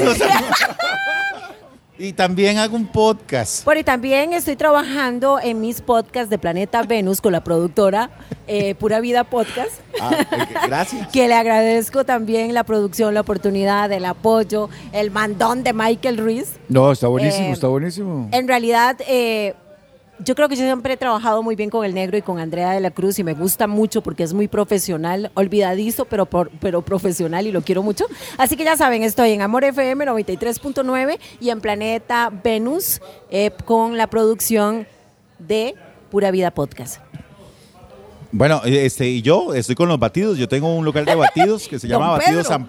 Y 2.01 2.13
también 2.13 2.59
hago 2.59 2.77
un 2.77 2.87
podcast. 2.87 3.65
Bueno, 3.65 3.81
y 3.81 3.85
también 3.85 4.33
estoy 4.33 4.55
trabajando 4.55 5.41
en 5.41 5.61
mis 5.61 5.81
podcasts 5.81 6.31
de 6.31 6.39
Planeta 6.39 6.85
Venus 6.85 7.21
con 7.21 7.33
la 7.33 7.43
productora 7.43 8.11
eh, 8.47 8.77
Pura 8.77 9.01
Vida 9.01 9.25
Podcast. 9.25 9.73
Ah, 10.01 10.17
gracias. 10.69 11.09
que 11.13 11.27
le 11.27 11.35
agradezco 11.35 12.05
también 12.05 12.55
la 12.55 12.63
producción, 12.63 13.15
la 13.15 13.23
oportunidad, 13.23 13.91
el 13.91 14.05
apoyo, 14.05 14.69
el 14.93 15.11
mandón 15.11 15.65
de 15.65 15.73
Michael 15.73 16.19
Ruiz. 16.19 16.53
No, 16.69 16.93
está 16.93 17.09
buenísimo, 17.09 17.49
eh, 17.49 17.53
está 17.53 17.67
buenísimo. 17.67 18.29
En 18.31 18.47
realidad, 18.47 18.97
eh, 19.09 19.55
yo 20.25 20.35
creo 20.35 20.49
que 20.49 20.57
yo 20.57 20.65
siempre 20.65 20.95
he 20.95 20.97
trabajado 20.97 21.43
muy 21.43 21.57
bien 21.57 21.71
con 21.71 21.85
el 21.85 21.95
negro 21.95 22.17
y 22.17 22.23
con 22.23 22.39
Andrea 22.39 22.73
de 22.73 22.81
la 22.81 22.91
Cruz 22.91 23.19
y 23.19 23.25
me 23.25 23.35
gusta 23.35 23.67
mucho 23.67 24.03
porque 24.03 24.23
es 24.23 24.33
muy 24.33 24.49
profesional, 24.49 25.31
olvidadizo, 25.35 26.05
pero, 26.05 26.27
pero 26.27 26.83
profesional 26.83 27.47
y 27.47 27.53
lo 27.53 27.63
quiero 27.63 27.83
mucho. 27.83 28.07
Así 28.37 28.57
que 28.57 28.65
ya 28.65 28.77
saben, 28.77 29.03
estoy 29.03 29.33
en 29.33 29.43
Amor 29.43 29.65
FM 29.65 30.07
93.9 30.07 31.19
y 31.41 31.51
en 31.51 31.61
Planeta 31.61 32.31
Venus 32.43 33.01
eh, 33.31 33.51
con 33.65 33.97
la 33.97 34.09
producción 34.09 34.87
de 35.39 35.75
Pura 36.11 36.31
Vida 36.31 36.51
Podcast. 36.51 37.08
Bueno, 38.31 38.61
este, 38.65 39.09
y 39.09 39.23
yo 39.23 39.55
estoy 39.55 39.75
con 39.75 39.89
los 39.89 39.99
batidos. 39.99 40.37
Yo 40.37 40.49
tengo 40.49 40.75
un 40.75 40.85
local 40.85 41.05
de 41.05 41.15
batidos 41.15 41.67
que 41.67 41.79
se 41.79 41.89
llama 41.89 42.11
Batidos 42.11 42.47
San, 42.47 42.69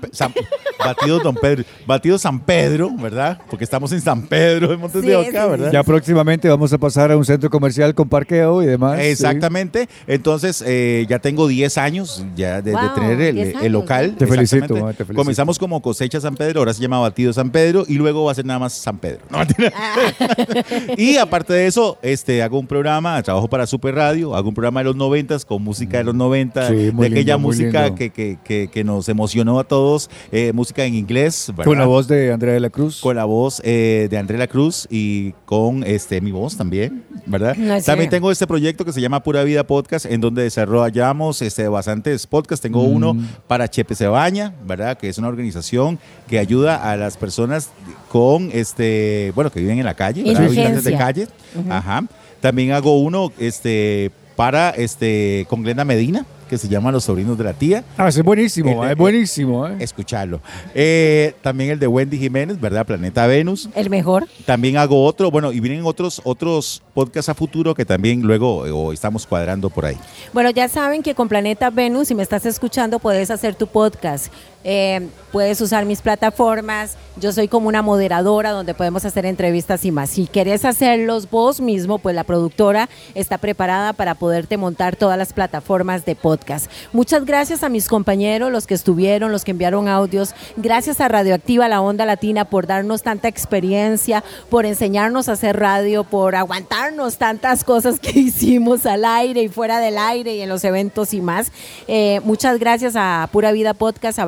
Batidos 0.80 1.24
Don 1.24 1.36
Pedro. 1.36 1.64
Batidos 1.86 2.22
San 2.22 2.40
Pedro, 2.40 2.90
¿verdad? 2.98 3.40
Porque 3.50 3.64
estamos 3.64 3.92
en 3.92 4.02
San 4.02 4.28
Pedro, 4.28 4.72
en 4.74 4.80
Montes 4.80 5.02
de 5.02 5.16
Oca, 5.16 5.48
¿verdad? 5.48 5.72
Ya 5.72 5.84
próximamente 5.84 6.48
vamos 6.48 6.72
a 6.72 6.78
pasar 6.78 7.12
a 7.12 7.18
un 7.18 7.26
centro 7.26 7.50
comercial 7.50 7.94
con 7.94 8.08
parqueo 8.08 8.64
y 8.64 8.68
demás. 8.68 9.00
Exactamente. 9.00 9.90
Entonces, 10.08 10.64
eh, 10.66 11.06
ya 11.10 11.20
tengo 11.20 11.48
10 11.48 11.78
años 11.78 12.24
ya 12.36 12.62
de, 12.62 12.76
tener 12.96 13.22
el, 13.22 13.72
local. 13.72 14.16
Te 14.18 14.28
felicito, 14.28 14.76
Comenzamos 15.16 15.60
como 15.60 15.82
cosecha 15.82 16.22
San 16.22 16.36
Pedro, 16.36 16.62
ahora 16.62 16.74
se 16.74 16.82
llama 16.82 17.00
Batidos 17.00 17.36
San 17.36 17.50
Pedro 17.50 17.84
y 17.88 17.96
luego 17.96 18.26
va 18.26 18.32
a 18.32 18.36
ser 18.36 18.46
nada 18.46 18.60
más 18.60 18.74
San 18.74 18.98
Pedro. 18.98 19.22
Ah. 19.32 19.46
y 20.98 21.18
aparte 21.18 21.54
de 21.54 21.68
eso, 21.68 21.98
este, 22.02 22.42
hago 22.42 22.60
un 22.60 22.68
programa, 22.68 23.22
trabajo 23.24 23.48
para 23.48 23.68
Super 23.68 23.96
Radio, 23.96 24.36
hago 24.36 24.50
un 24.50 24.56
programa 24.56 24.80
de 24.80 24.86
los 24.86 24.96
90 24.96 25.40
con 25.50 25.64
música 25.64 25.98
de 25.98 26.04
los 26.04 26.14
90, 26.14 26.70
de 26.70 27.08
aquella 27.08 27.38
música 27.40 27.96
que, 27.96 28.12
que, 28.12 28.70
que, 28.72 28.84
nos 28.84 29.10
emocionó 29.10 29.58
a 29.60 29.64
todos, 29.64 30.08
eh, 30.32 30.54
música 30.54 30.86
en 30.86 30.94
inglés. 30.94 31.52
Con 31.64 31.80
la 31.80 31.88
voz 31.88 32.08
de 32.08 32.32
Andrea 32.32 32.54
de 32.54 32.60
la 32.60 32.70
Cruz. 32.70 33.02
Con 33.02 33.16
la 33.16 33.26
voz 33.26 33.60
eh, 33.66 34.08
de 34.12 34.18
Andrea 34.20 34.38
de 34.38 34.44
la 34.46 34.48
Cruz 34.48 34.88
y 34.92 35.32
con 35.46 35.84
este, 35.84 36.22
mi 36.22 36.32
voz 36.32 36.56
también, 36.56 37.04
¿verdad? 37.26 37.58
también 37.84 38.12
tengo 38.12 38.30
este 38.30 38.46
proyecto 38.46 38.86
que 38.86 38.94
se 38.94 39.02
llama 39.02 39.24
Pura 39.24 39.44
Vida 39.44 39.66
Podcast, 39.66 40.06
en 40.06 40.22
donde 40.22 40.44
desarrollamos 40.44 41.42
este, 41.42 41.68
bastantes 41.68 42.28
podcasts. 42.28 42.62
Tengo 42.62 42.84
uno 42.84 43.16
mm. 43.16 43.28
para 43.48 43.68
Chepe 43.68 43.96
Cebaña, 43.96 44.54
¿verdad? 44.68 45.00
Que 45.00 45.10
es 45.10 45.18
una 45.18 45.30
organización 45.30 45.98
que 46.28 46.38
ayuda 46.38 46.92
a 46.92 46.96
las 46.96 47.18
personas 47.18 47.72
con, 48.10 48.52
este, 48.54 49.32
bueno, 49.34 49.52
que 49.52 49.62
viven 49.62 49.80
en 49.80 49.86
la 49.86 49.96
calle, 49.96 50.22
habitantes 50.22 50.84
de 50.84 50.96
calle. 50.96 51.28
Ajá. 51.68 52.04
También 52.40 52.72
hago 52.72 53.00
uno 53.00 53.32
este, 53.38 54.12
para 54.40 54.70
este, 54.70 55.46
con 55.50 55.64
Glenda 55.64 55.84
Medina 55.84 56.26
que 56.50 56.58
se 56.58 56.68
llama 56.68 56.92
Los 56.92 57.04
Sobrinos 57.04 57.38
de 57.38 57.44
la 57.44 57.54
Tía. 57.54 57.84
Ah, 57.98 58.08
es 58.08 58.24
buenísimo, 58.24 58.84
es 58.84 58.98
buenísimo. 58.98 59.68
Eh. 59.68 59.76
Escucharlo. 59.80 60.42
Eh, 60.74 61.36
también 61.42 61.70
el 61.70 61.80
de 61.80 61.88
Wendy 61.88 62.18
Jiménez, 62.18 62.60
¿verdad? 62.60 62.86
Planeta 62.86 63.28
Venus. 63.28 63.70
El 63.76 63.90
mejor. 63.90 64.28
También 64.46 64.78
hago 64.78 65.06
otro, 65.06 65.30
bueno, 65.30 65.52
y 65.52 65.60
vienen 65.60 65.86
otros, 65.86 66.22
otros 66.24 66.82
podcasts 66.94 67.30
a 67.30 67.36
futuro 67.36 67.76
que 67.76 67.86
también 67.86 68.22
luego 68.22 68.92
estamos 68.92 69.28
cuadrando 69.28 69.70
por 69.70 69.86
ahí. 69.86 69.98
Bueno, 70.34 70.50
ya 70.50 70.68
saben 70.68 71.04
que 71.04 71.14
con 71.14 71.30
Planeta 71.30 71.70
Venus, 71.70 72.08
si 72.08 72.16
me 72.16 72.24
estás 72.24 72.46
escuchando, 72.46 72.98
puedes 72.98 73.30
hacer 73.30 73.54
tu 73.54 73.68
podcast. 73.68 74.34
Eh, 74.64 75.08
puedes 75.32 75.62
usar 75.62 75.86
mis 75.86 76.02
plataformas. 76.02 76.98
Yo 77.18 77.32
soy 77.34 77.48
como 77.48 77.68
una 77.68 77.82
moderadora 77.82 78.52
donde 78.52 78.74
podemos 78.74 79.04
hacer 79.06 79.26
entrevistas 79.26 79.84
y 79.86 79.92
más. 79.92 80.10
Si 80.10 80.28
querés 80.28 80.64
hacerlos 80.66 81.30
vos 81.30 81.60
mismo, 81.60 82.00
pues 82.00 82.16
la 82.16 82.24
productora 82.24 82.90
está 83.14 83.38
preparada 83.38 83.94
para 83.94 84.16
poderte 84.16 84.58
montar 84.58 84.96
todas 84.96 85.18
las 85.18 85.34
plataformas 85.34 86.06
de 86.06 86.16
podcast 86.16 86.70
Muchas 86.94 87.26
gracias 87.26 87.64
a 87.64 87.70
mis 87.70 87.88
compañeros, 87.88 88.52
los 88.52 88.68
que 88.68 88.74
estuvieron, 88.74 89.32
los 89.32 89.44
que 89.44 89.52
enviaron 89.52 89.88
audios. 89.88 90.34
Gracias 90.58 91.02
a 91.02 91.08
Radioactiva 91.08 91.68
La 91.68 91.82
Onda 91.82 92.06
Latina 92.06 92.46
por 92.46 92.68
darnos 92.68 93.04
tanta 93.04 93.28
experiencia, 93.28 94.24
por 94.50 94.66
enseñarnos 94.66 95.30
a 95.30 95.34
hacer 95.34 95.60
radio, 95.60 96.04
por 96.04 96.36
aguantarnos 96.36 97.18
tantas 97.18 97.64
cosas 97.64 98.00
que 98.00 98.12
hicimos 98.20 98.86
al 98.86 99.06
aire 99.06 99.44
y 99.44 99.50
fuera 99.50 99.80
del 99.80 99.98
aire 99.98 100.36
y 100.36 100.42
en 100.42 100.50
los 100.50 100.64
eventos 100.64 101.14
y 101.14 101.22
más. 101.22 101.52
Eh, 101.88 102.22
muchas 102.24 102.60
gracias 102.60 102.96
a 102.96 103.28
Pura 103.32 103.52
Vida 103.52 103.74
Podcast, 103.74 104.20
a 104.20 104.26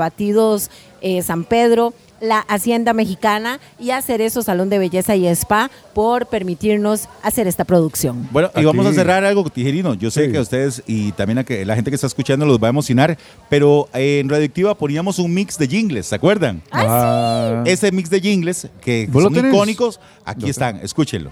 Eh, 1.01 1.23
San 1.23 1.45
Pedro, 1.45 1.93
la 2.19 2.39
Hacienda 2.41 2.93
Mexicana 2.93 3.59
y 3.79 3.89
a 3.89 4.03
Cerezo 4.03 4.43
Salón 4.43 4.69
de 4.69 4.77
Belleza 4.77 5.15
y 5.15 5.25
Spa 5.25 5.71
por 5.95 6.27
permitirnos 6.27 7.09
hacer 7.23 7.47
esta 7.47 7.65
producción. 7.65 8.27
Bueno, 8.31 8.51
y 8.55 8.63
vamos 8.63 8.85
a 8.85 8.93
cerrar 8.93 9.25
algo, 9.25 9.49
Tijerino. 9.49 9.95
Yo 9.95 10.11
sé 10.11 10.31
que 10.31 10.37
a 10.37 10.41
ustedes 10.41 10.83
y 10.85 11.11
también 11.13 11.39
a 11.39 11.43
que 11.43 11.65
la 11.65 11.73
gente 11.73 11.89
que 11.89 11.95
está 11.95 12.05
escuchando 12.05 12.45
los 12.45 12.61
va 12.61 12.67
a 12.67 12.69
emocionar, 12.69 13.17
pero 13.49 13.89
en 13.93 14.29
Radioactiva 14.29 14.75
poníamos 14.75 15.17
un 15.17 15.33
mix 15.33 15.57
de 15.57 15.67
jingles, 15.67 16.05
¿se 16.05 16.15
acuerdan? 16.15 16.61
Ah, 16.71 17.63
sí. 17.65 17.71
Ese 17.71 17.91
mix 17.91 18.11
de 18.11 18.21
jingles 18.21 18.67
que 18.79 19.09
son 19.11 19.35
icónicos, 19.35 19.99
aquí 20.23 20.51
están, 20.51 20.77
escúchenlo. 20.83 21.31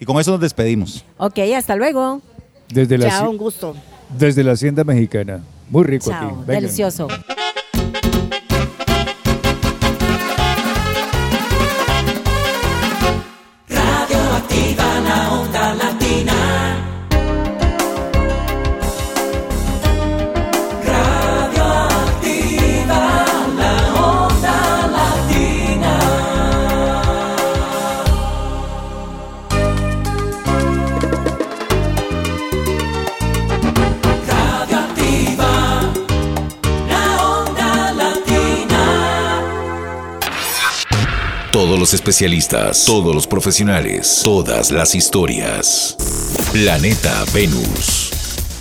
Y 0.00 0.06
con 0.06 0.18
eso 0.18 0.32
nos 0.32 0.40
despedimos. 0.40 1.04
Ok, 1.18 1.38
hasta 1.54 1.76
luego. 1.76 2.22
Desde 2.70 2.96
la, 2.96 3.10
Chao, 3.10 3.30
un 3.30 3.36
gusto. 3.36 3.76
Desde 4.18 4.42
la 4.42 4.52
Hacienda 4.52 4.82
Mexicana. 4.84 5.42
Muy 5.68 5.84
rico 5.84 6.10
Chao, 6.10 6.40
aquí. 6.40 6.50
Delicioso. 6.50 7.08
Los 41.82 41.94
especialistas, 41.94 42.84
todos 42.84 43.12
los 43.12 43.26
profesionales, 43.26 44.20
todas 44.22 44.70
las 44.70 44.94
historias. 44.94 45.96
Planeta 46.52 47.24
Venus. 47.34 48.12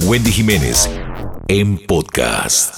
Wendy 0.05 0.31
Jiménez 0.31 0.89
en 1.47 1.77
podcast. 1.85 2.73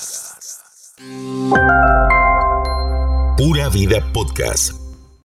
Pura 3.37 3.69
Vida 3.69 4.05
Podcast 4.11 4.82